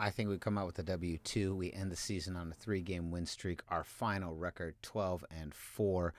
I 0.00 0.10
think 0.10 0.30
we 0.30 0.38
come 0.38 0.56
out 0.56 0.66
with 0.66 0.78
a 0.78 0.82
W 0.82 1.18
two. 1.18 1.54
We 1.54 1.72
end 1.72 1.92
the 1.92 1.96
season 1.96 2.34
on 2.34 2.50
a 2.50 2.54
three 2.54 2.80
game 2.80 3.10
win 3.10 3.26
streak. 3.26 3.60
Our 3.68 3.84
final 3.84 4.34
record 4.34 4.74
twelve 4.80 5.24
and 5.30 5.54
four. 5.54 6.14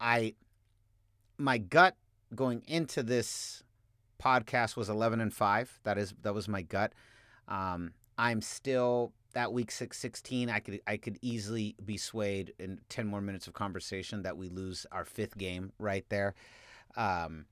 I 0.00 0.34
my 1.36 1.58
gut 1.58 1.96
going 2.34 2.62
into 2.66 3.02
this 3.02 3.62
podcast 4.20 4.74
was 4.76 4.88
11 4.88 5.20
and 5.20 5.32
5 5.32 5.80
that 5.84 5.98
is 5.98 6.14
that 6.22 6.34
was 6.34 6.48
my 6.48 6.62
gut 6.62 6.94
um, 7.48 7.92
i'm 8.16 8.40
still 8.40 9.12
that 9.34 9.52
week 9.52 9.70
6 9.70 9.96
16 9.96 10.48
i 10.48 10.58
could 10.58 10.80
i 10.86 10.96
could 10.96 11.18
easily 11.20 11.76
be 11.84 11.98
swayed 11.98 12.54
in 12.58 12.80
10 12.88 13.06
more 13.06 13.20
minutes 13.20 13.46
of 13.46 13.52
conversation 13.52 14.22
that 14.22 14.36
we 14.36 14.48
lose 14.48 14.86
our 14.90 15.04
fifth 15.04 15.36
game 15.36 15.70
right 15.78 16.06
there 16.08 16.34
um, 16.96 17.44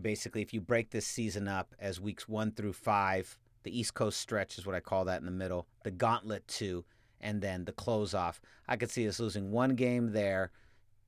basically 0.00 0.42
if 0.42 0.52
you 0.52 0.60
break 0.60 0.90
this 0.90 1.06
season 1.06 1.48
up 1.48 1.74
as 1.78 1.98
weeks 1.98 2.28
1 2.28 2.52
through 2.52 2.74
5 2.74 3.38
the 3.62 3.78
east 3.78 3.94
coast 3.94 4.20
stretch 4.20 4.58
is 4.58 4.66
what 4.66 4.74
i 4.74 4.80
call 4.80 5.04
that 5.04 5.20
in 5.20 5.26
the 5.26 5.30
middle 5.30 5.66
the 5.84 5.90
gauntlet 5.90 6.46
2 6.48 6.84
and 7.20 7.40
then 7.40 7.64
the 7.64 7.72
close 7.72 8.14
off 8.14 8.40
i 8.68 8.76
could 8.76 8.90
see 8.90 9.08
us 9.08 9.20
losing 9.20 9.50
one 9.50 9.74
game 9.74 10.12
there 10.12 10.50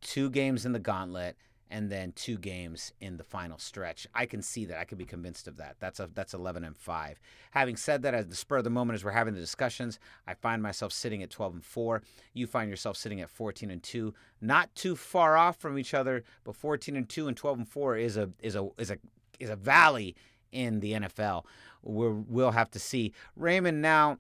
two 0.01 0.31
games 0.31 0.65
in 0.67 0.73
the 0.73 0.79
gauntlet 0.79 1.37
and 1.73 1.91
then 1.91 2.13
two 2.13 2.37
games 2.37 2.93
in 3.01 3.17
the 3.17 3.25
final 3.25 3.59
stretch. 3.59 4.07
I 4.15 4.27
can 4.27 4.43
see 4.43 4.67
that. 4.67 4.79
I 4.79 4.85
can 4.85 4.99
be 4.99 5.07
convinced 5.07 5.49
of 5.49 5.57
that. 5.57 5.77
That's 5.81 6.01
a 6.01 6.11
that's 6.13 6.35
11 6.35 6.65
and 6.65 6.77
5. 6.77 7.19
Having 7.53 7.77
said 7.77 8.03
that, 8.03 8.13
at 8.13 8.29
the 8.29 8.37
spur 8.37 8.59
of 8.59 8.65
the 8.65 8.71
moment 8.71 8.97
as 8.97 9.05
we're 9.05 9.13
having 9.13 9.33
the 9.33 9.41
discussions, 9.41 9.99
I 10.27 10.35
find 10.35 10.63
myself 10.63 10.93
sitting 10.93 11.23
at 11.23 11.31
12 11.31 11.55
and 11.55 11.65
4. 11.65 12.03
You 12.35 12.47
find 12.47 12.69
yourself 12.69 12.99
sitting 12.99 13.23
at 13.23 13.31
14 13.31 13.71
and 13.71 13.83
2. 13.83 14.13
Not 14.43 14.73
too 14.75 14.95
far 14.95 15.39
off 15.39 15.57
from 15.57 15.79
each 15.79 15.95
other, 15.95 16.25
but 16.45 16.55
14 16.55 16.95
and 16.95 17.09
2 17.09 17.27
and 17.27 17.37
12 17.37 17.59
and 17.59 17.69
4 17.69 17.97
is 17.97 18.19
a 18.19 18.29
is 18.41 18.55
a 18.55 18.69
is 18.77 18.91
a 18.91 18.99
is 19.41 19.49
a 19.49 19.57
valley 19.57 20.15
in 20.53 20.81
the 20.81 20.93
NFL. 20.93 21.45
We're, 21.83 22.11
we'll 22.13 22.53
have 22.53 22.71
to 22.73 22.79
see. 22.79 23.13
Raymond, 23.37 23.83
now 23.83 24.19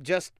just 0.00 0.32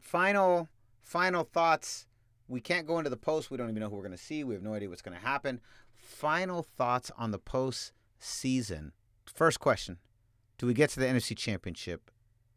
final 0.00 0.68
final 1.02 1.44
thoughts 1.44 2.06
we 2.48 2.60
can't 2.60 2.86
go 2.86 2.98
into 2.98 3.10
the 3.10 3.16
post. 3.16 3.50
We 3.50 3.58
don't 3.58 3.68
even 3.68 3.80
know 3.80 3.90
who 3.90 3.96
we're 3.96 4.02
going 4.02 4.12
to 4.12 4.22
see. 4.22 4.42
We 4.42 4.54
have 4.54 4.62
no 4.62 4.72
idea 4.72 4.88
what's 4.88 5.02
going 5.02 5.18
to 5.18 5.24
happen. 5.24 5.60
Final 5.94 6.62
thoughts 6.62 7.10
on 7.18 7.30
the 7.30 7.38
post 7.38 7.92
season. 8.18 8.92
First 9.26 9.60
question 9.60 9.98
Do 10.56 10.66
we 10.66 10.74
get 10.74 10.90
to 10.90 11.00
the 11.00 11.06
NFC 11.06 11.36
Championship 11.36 12.10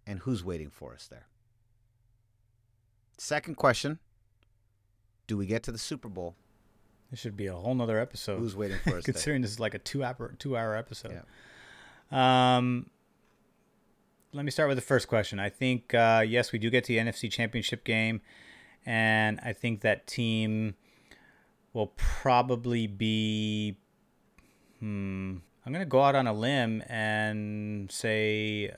and 0.08 0.20
who's 0.20 0.44
waiting 0.44 0.70
for 0.70 0.94
us 0.94 1.08
there? 1.08 1.28
Second 3.18 3.56
question 3.56 4.00
Do 5.28 5.38
we 5.38 5.46
get 5.46 5.64
to 5.64 5.72
the 5.72 5.78
Super 5.78 6.08
Bowl? 6.08 6.36
This 7.10 7.20
should 7.20 7.36
be 7.36 7.48
a 7.48 7.54
whole 7.54 7.76
nother 7.76 8.00
episode. 8.00 8.40
Who's 8.40 8.56
waiting 8.56 8.78
for 8.78 8.92
us 8.92 8.94
there? 9.06 9.14
Considering 9.14 9.42
this 9.42 9.52
is 9.52 9.60
like 9.60 9.74
a 9.74 9.80
two 9.80 10.04
hour 10.04 10.34
two 10.40 10.56
hour 10.56 10.76
episode. 10.76 11.12
Yeah. 11.12 11.22
Um, 12.12 12.90
let 14.34 14.46
me 14.46 14.52
start 14.52 14.70
with 14.70 14.78
the 14.78 14.84
first 14.84 15.08
question. 15.08 15.40
I 15.40 15.50
think 15.50 15.94
uh, 15.94 16.24
yes, 16.26 16.52
we 16.52 16.60
do 16.60 16.70
get 16.70 16.84
to 16.86 16.94
the 16.94 17.00
NFC 17.00 17.32
Championship 17.32 17.84
game, 17.84 18.22
and 18.86 19.40
I 19.44 19.54
think 19.54 19.82
that 19.82 20.08
team 20.08 20.76
will 21.74 21.94
probably 21.96 22.88
be. 22.88 23.78
Hmm. 24.80 25.38
I'm 25.66 25.74
gonna 25.74 25.86
go 25.86 26.02
out 26.02 26.16
on 26.16 26.28
a 26.28 26.34
limb 26.34 26.84
and 26.88 27.92
say 27.92 28.72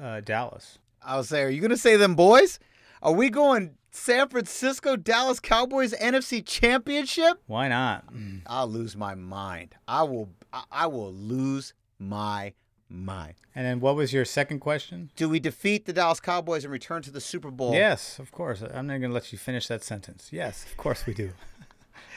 uh, 0.00 0.20
Dallas. 0.20 0.78
I 1.02 1.16
was 1.16 1.28
say, 1.28 1.42
are 1.42 1.48
you 1.48 1.60
going 1.60 1.70
to 1.70 1.76
say 1.76 1.96
them 1.96 2.14
boys? 2.16 2.58
Are 3.02 3.12
we 3.12 3.30
going 3.30 3.76
San 3.92 4.28
Francisco 4.28 4.96
Dallas 4.96 5.38
Cowboys 5.38 5.94
NFC 5.94 6.44
Championship? 6.44 7.40
Why 7.46 7.68
not? 7.68 8.04
I'll 8.46 8.66
lose 8.66 8.96
my 8.96 9.14
mind. 9.14 9.76
I 9.86 10.02
will. 10.02 10.30
I 10.72 10.86
will 10.86 11.12
lose 11.12 11.74
my 11.98 12.52
my. 12.88 13.34
And 13.54 13.66
then 13.66 13.80
what 13.80 13.96
was 13.96 14.12
your 14.12 14.24
second 14.24 14.60
question? 14.60 15.10
Do 15.16 15.28
we 15.28 15.40
defeat 15.40 15.86
the 15.86 15.92
Dallas 15.92 16.20
Cowboys 16.20 16.64
and 16.64 16.72
return 16.72 17.02
to 17.02 17.10
the 17.10 17.20
Super 17.20 17.50
Bowl? 17.50 17.72
Yes, 17.74 18.18
of 18.18 18.30
course. 18.30 18.62
I'm 18.62 18.86
not 18.86 19.00
gonna 19.00 19.14
let 19.14 19.32
you 19.32 19.38
finish 19.38 19.66
that 19.68 19.82
sentence. 19.82 20.28
Yes, 20.30 20.64
of 20.64 20.76
course 20.76 21.06
we 21.06 21.14
do. 21.14 21.32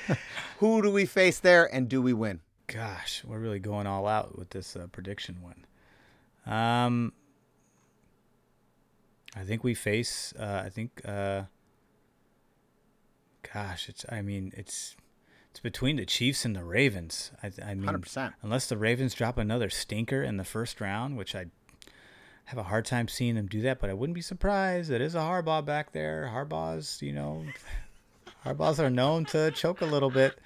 Who 0.59 0.81
do 0.81 0.91
we 0.91 1.05
face 1.05 1.39
there, 1.39 1.73
and 1.73 1.87
do 1.87 2.01
we 2.01 2.13
win? 2.13 2.41
Gosh, 2.67 3.23
we're 3.25 3.39
really 3.39 3.59
going 3.59 3.87
all 3.87 4.07
out 4.07 4.37
with 4.37 4.51
this 4.51 4.75
uh, 4.75 4.87
prediction 4.91 5.37
one. 5.41 5.65
Um, 6.45 7.13
I 9.35 9.43
think 9.43 9.63
we 9.63 9.73
face. 9.73 10.33
Uh, 10.37 10.63
I 10.65 10.69
think. 10.69 11.01
Uh, 11.05 11.43
gosh, 13.53 13.89
it's. 13.89 14.05
I 14.09 14.21
mean, 14.21 14.51
it's. 14.55 14.95
It's 15.59 15.63
between 15.63 15.97
the 15.97 16.05
Chiefs 16.05 16.45
and 16.45 16.55
the 16.55 16.63
Ravens. 16.63 17.31
I, 17.43 17.51
I 17.61 17.73
mean, 17.73 17.89
100%. 17.89 18.33
unless 18.43 18.67
the 18.67 18.77
Ravens 18.77 19.13
drop 19.13 19.37
another 19.37 19.69
stinker 19.69 20.23
in 20.23 20.37
the 20.37 20.45
first 20.45 20.79
round, 20.79 21.17
which 21.17 21.35
I 21.35 21.47
have 22.45 22.57
a 22.57 22.63
hard 22.63 22.85
time 22.85 23.09
seeing 23.09 23.35
them 23.35 23.47
do 23.47 23.59
that. 23.63 23.81
But 23.81 23.89
I 23.89 23.93
wouldn't 23.93 24.15
be 24.15 24.21
surprised. 24.21 24.89
It 24.89 25.01
is 25.01 25.15
a 25.15 25.19
Harbaugh 25.19 25.65
back 25.65 25.91
there. 25.91 26.31
Harbaugh's, 26.33 27.01
you 27.01 27.11
know, 27.11 27.43
Harbaughs 28.45 28.79
are 28.79 28.89
known 28.89 29.25
to 29.25 29.51
choke 29.51 29.81
a 29.81 29.85
little 29.85 30.09
bit. 30.09 30.39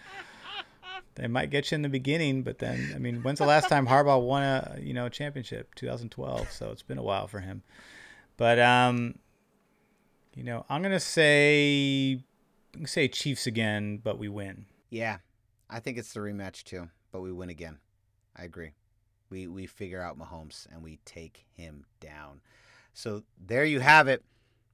They 1.14 1.28
might 1.28 1.52
get 1.52 1.70
you 1.70 1.76
in 1.76 1.84
the 1.84 1.90
beginning, 1.90 2.42
but 2.42 2.58
then 2.58 2.94
I 2.96 2.98
mean, 2.98 3.22
when's 3.22 3.38
the 3.38 3.46
last 3.46 3.70
time 3.70 3.86
Harbaugh 3.86 4.20
won 4.20 4.42
a 4.42 4.80
you 4.82 4.96
know 4.96 5.10
championship? 5.10 5.76
2012. 5.76 6.52
So 6.52 6.72
it's 6.72 6.82
been 6.82 6.98
a 6.98 7.04
while 7.04 7.28
for 7.28 7.40
him. 7.40 7.62
But 8.36 8.58
um, 8.58 9.20
you 10.34 10.44
know, 10.44 10.66
I'm 10.70 10.82
gonna 10.82 11.00
say 11.00 12.14
I'm 12.74 12.80
gonna 12.80 12.88
say 12.88 13.08
Chiefs 13.08 13.46
again, 13.46 14.00
but 14.04 14.18
we 14.18 14.28
win. 14.28 14.66
Yeah, 14.94 15.18
I 15.72 15.80
think 15.80 15.98
it's 15.98 16.14
the 16.14 16.20
rematch 16.20 16.64
too, 16.66 16.88
but 17.12 17.22
we 17.22 17.32
win 17.32 17.50
again. 17.50 17.80
I 18.38 18.44
agree. 18.44 18.74
We 19.32 19.48
we 19.48 19.66
figure 19.66 20.00
out 20.00 20.20
Mahomes 20.20 20.68
and 20.72 20.84
we 20.84 21.00
take 21.04 21.48
him 21.52 21.88
down. 22.00 22.42
So 22.94 23.24
there 23.44 23.66
you 23.66 23.80
have 23.80 24.08
it. 24.08 24.24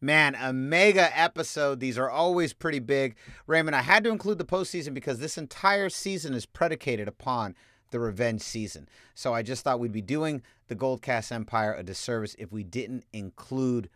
Man, 0.02 0.36
a 0.36 0.52
mega 0.52 1.18
episode. 1.18 1.80
These 1.80 1.98
are 1.98 2.10
always 2.10 2.52
pretty 2.52 2.80
big. 2.80 3.16
Raymond, 3.48 3.78
I 3.78 3.82
had 3.82 4.04
to 4.04 4.10
include 4.10 4.40
the 4.40 4.44
postseason 4.44 4.94
because 4.94 5.20
this 5.20 5.38
entire 5.38 5.88
season 5.88 6.34
is 6.34 6.46
predicated 6.46 7.08
upon 7.08 7.56
the 7.92 8.02
revenge 8.02 8.42
season. 8.42 8.90
So 9.16 9.34
I 9.34 9.42
just 9.42 9.64
thought 9.64 9.80
we'd 9.80 9.94
be 9.94 10.02
doing 10.02 10.42
the 10.68 10.76
Gold 10.76 11.02
Cast 11.02 11.32
Empire 11.32 11.74
a 11.74 11.82
disservice 11.82 12.36
if 12.38 12.52
we 12.52 12.66
didn't 12.66 13.06
include 13.14 13.90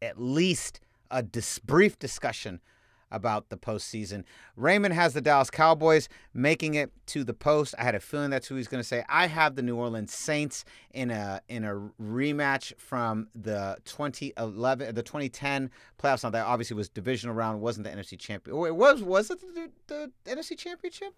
at 0.00 0.18
least 0.18 0.80
a 1.10 1.22
dis- 1.22 1.58
brief 1.58 1.98
discussion 1.98 2.62
about 3.10 3.48
the 3.50 3.56
postseason. 3.56 4.24
Raymond 4.56 4.94
has 4.94 5.14
the 5.14 5.20
Dallas 5.20 5.50
Cowboys 5.50 6.08
making 6.34 6.74
it 6.74 6.90
to 7.06 7.22
the 7.24 7.34
post. 7.34 7.74
I 7.78 7.84
had 7.84 7.94
a 7.94 8.00
feeling 8.00 8.30
that's 8.30 8.48
who 8.48 8.56
he's 8.56 8.68
going 8.68 8.80
to 8.82 8.86
say. 8.88 9.04
I 9.08 9.26
have 9.26 9.54
the 9.56 9.62
New 9.62 9.76
Orleans 9.76 10.12
Saints 10.12 10.64
in 10.92 11.10
a 11.10 11.40
in 11.48 11.64
a 11.64 11.74
rematch 12.02 12.72
from 12.78 13.28
the 13.34 13.76
2011 13.84 14.94
the 14.94 15.02
2010 15.02 15.70
playoffs. 16.02 16.24
Now 16.24 16.30
that 16.30 16.46
obviously 16.46 16.76
was 16.76 16.88
divisional 16.88 17.34
round, 17.34 17.60
wasn't 17.60 17.84
the 17.84 17.90
NFC 17.90 18.18
champion. 18.18 18.56
Oh, 18.56 18.64
it 18.64 18.74
was 18.76 19.02
was 19.02 19.30
it 19.30 19.40
the, 19.40 19.70
the, 19.86 20.10
the 20.24 20.30
NFC 20.36 20.56
championship? 20.58 21.14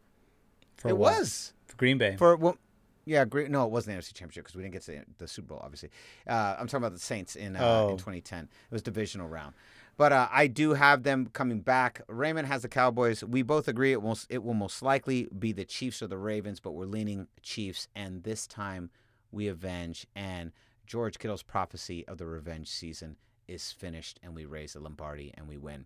For 0.77 0.89
it 0.89 0.97
what? 0.99 1.19
was 1.19 1.55
for 1.67 1.77
Green 1.77 1.99
Bay. 1.99 2.17
for 2.17 2.37
well, 2.37 2.57
yeah, 3.05 3.25
great. 3.25 3.51
No, 3.51 3.65
it 3.65 3.71
wasn't 3.71 3.97
the 3.97 4.03
NFC 4.03 4.13
Championship 4.13 4.45
because 4.45 4.55
we 4.55 4.63
didn't 4.63 4.75
get 4.75 4.83
to 4.83 4.91
the, 4.91 5.05
the 5.17 5.27
Super 5.29 5.49
Bowl, 5.49 5.61
obviously. 5.65 5.89
Uh, 6.27 6.57
I'm 6.59 6.67
talking 6.67 6.85
about 6.85 6.93
the 6.93 6.99
Saints 7.01 7.37
in 7.37 7.57
uh, 7.57 7.61
Oh. 7.63 7.89
in 7.93 7.97
2010. 7.97 8.45
It 8.45 8.51
was 8.71 8.83
divisional 8.83 9.27
round, 9.29 9.55
but 9.99 10.13
uh, 10.13 10.29
I 10.33 10.47
do 10.47 10.75
have 10.75 11.03
them 11.03 11.27
coming 11.33 11.61
back. 11.61 12.01
Raymond 12.09 12.47
has 12.47 12.63
the 12.63 12.69
Cowboys. 12.69 13.23
We 13.25 13.43
both 13.43 13.67
agree 13.67 13.93
it 13.93 14.01
will 14.01 14.19
it 14.31 14.43
will 14.45 14.55
most 14.55 14.81
likely 14.81 15.29
be 15.37 15.53
the 15.53 15.65
Chiefs 15.65 16.01
or 16.01 16.07
the 16.07 16.17
Ravens, 16.17 16.61
but 16.61 16.71
we're 16.71 16.87
leaning 16.87 17.27
Chiefs. 17.43 17.89
And 17.97 18.23
this 18.23 18.47
time 18.47 18.91
we 19.33 19.49
avenge. 19.49 20.07
And 20.15 20.53
George 20.87 21.19
Kittle's 21.19 21.43
prophecy 21.43 22.07
of 22.07 22.17
the 22.17 22.27
revenge 22.27 22.69
season 22.71 23.17
is 23.49 23.73
finished, 23.73 24.21
and 24.23 24.35
we 24.35 24.45
raise 24.47 24.75
the 24.75 24.81
Lombardi 24.81 25.35
and 25.37 25.49
we 25.49 25.59
win. 25.59 25.85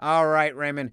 All 0.00 0.26
right, 0.26 0.54
Raymond. 0.54 0.90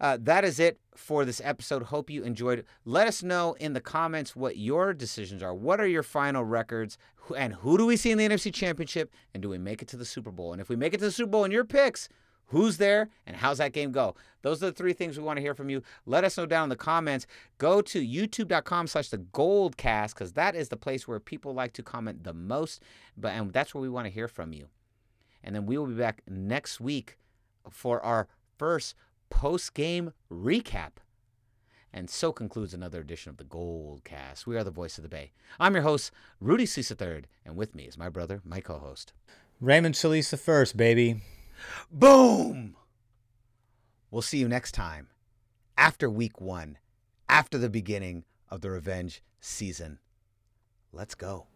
Uh, 0.00 0.18
that 0.20 0.44
is 0.44 0.60
it 0.60 0.78
for 0.94 1.24
this 1.24 1.40
episode. 1.44 1.84
Hope 1.84 2.10
you 2.10 2.22
enjoyed. 2.22 2.64
Let 2.84 3.06
us 3.06 3.22
know 3.22 3.54
in 3.54 3.72
the 3.72 3.80
comments 3.80 4.36
what 4.36 4.56
your 4.56 4.92
decisions 4.92 5.42
are. 5.42 5.54
What 5.54 5.80
are 5.80 5.86
your 5.86 6.02
final 6.02 6.44
records? 6.44 6.98
And 7.36 7.54
who 7.54 7.78
do 7.78 7.86
we 7.86 7.96
see 7.96 8.10
in 8.10 8.18
the 8.18 8.28
NFC 8.28 8.52
Championship? 8.52 9.12
And 9.32 9.42
do 9.42 9.48
we 9.48 9.58
make 9.58 9.82
it 9.82 9.88
to 9.88 9.96
the 9.96 10.04
Super 10.04 10.30
Bowl? 10.30 10.52
And 10.52 10.60
if 10.60 10.68
we 10.68 10.76
make 10.76 10.94
it 10.94 10.98
to 10.98 11.06
the 11.06 11.12
Super 11.12 11.30
Bowl 11.30 11.44
in 11.44 11.50
your 11.50 11.64
picks, 11.64 12.08
who's 12.46 12.76
there 12.76 13.08
and 13.26 13.36
how's 13.36 13.58
that 13.58 13.72
game 13.72 13.90
go? 13.90 14.14
Those 14.42 14.62
are 14.62 14.66
the 14.66 14.72
three 14.72 14.92
things 14.92 15.16
we 15.16 15.24
want 15.24 15.38
to 15.38 15.42
hear 15.42 15.54
from 15.54 15.70
you. 15.70 15.82
Let 16.04 16.24
us 16.24 16.36
know 16.36 16.46
down 16.46 16.64
in 16.64 16.68
the 16.68 16.76
comments. 16.76 17.26
Go 17.58 17.80
to 17.80 18.06
youtube.com 18.06 18.86
slash 18.86 19.08
the 19.08 19.18
goldcast 19.18 20.14
because 20.14 20.32
that 20.34 20.54
is 20.54 20.68
the 20.68 20.76
place 20.76 21.08
where 21.08 21.20
people 21.20 21.54
like 21.54 21.72
to 21.74 21.82
comment 21.82 22.24
the 22.24 22.34
most. 22.34 22.82
But 23.16 23.32
and 23.32 23.52
that's 23.52 23.74
where 23.74 23.82
we 23.82 23.88
want 23.88 24.06
to 24.06 24.12
hear 24.12 24.28
from 24.28 24.52
you. 24.52 24.68
And 25.42 25.54
then 25.54 25.66
we 25.66 25.78
will 25.78 25.86
be 25.86 25.94
back 25.94 26.22
next 26.28 26.80
week 26.80 27.18
for 27.70 28.00
our 28.00 28.28
first 28.58 28.94
post 29.30 29.74
game 29.74 30.12
recap. 30.30 30.92
And 31.92 32.10
so 32.10 32.32
concludes 32.32 32.74
another 32.74 33.00
edition 33.00 33.30
of 33.30 33.38
the 33.38 33.44
Gold 33.44 34.04
Cast. 34.04 34.46
We 34.46 34.56
are 34.56 34.64
the 34.64 34.70
voice 34.70 34.98
of 34.98 35.02
the 35.02 35.08
Bay. 35.08 35.32
I'm 35.58 35.74
your 35.74 35.82
host, 35.82 36.10
Rudy 36.40 36.66
Cisa 36.66 37.00
III, 37.00 37.24
and 37.44 37.56
with 37.56 37.74
me 37.74 37.84
is 37.84 37.96
my 37.96 38.08
brother, 38.08 38.42
my 38.44 38.60
co 38.60 38.78
host. 38.78 39.12
Raymond 39.60 39.96
Solis 39.96 40.30
the 40.30 40.36
first, 40.36 40.76
baby. 40.76 41.22
Boom! 41.90 42.76
We'll 44.10 44.22
see 44.22 44.38
you 44.38 44.48
next 44.48 44.72
time 44.72 45.08
after 45.78 46.08
week 46.08 46.40
one, 46.40 46.78
after 47.28 47.58
the 47.58 47.70
beginning 47.70 48.24
of 48.50 48.60
the 48.60 48.70
revenge 48.70 49.22
season. 49.40 49.98
Let's 50.92 51.14
go. 51.14 51.46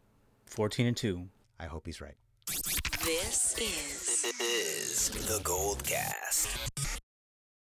14 0.47 0.86
and 0.86 0.97
2. 0.97 1.28
I 1.59 1.66
hope 1.66 1.86
he's 1.86 2.01
right. 2.01 2.16
This 2.47 3.59
is 3.59 4.34
this 4.38 5.10
is 5.10 5.26
the 5.26 5.40
Gold 5.42 5.82
Cast. 5.84 6.99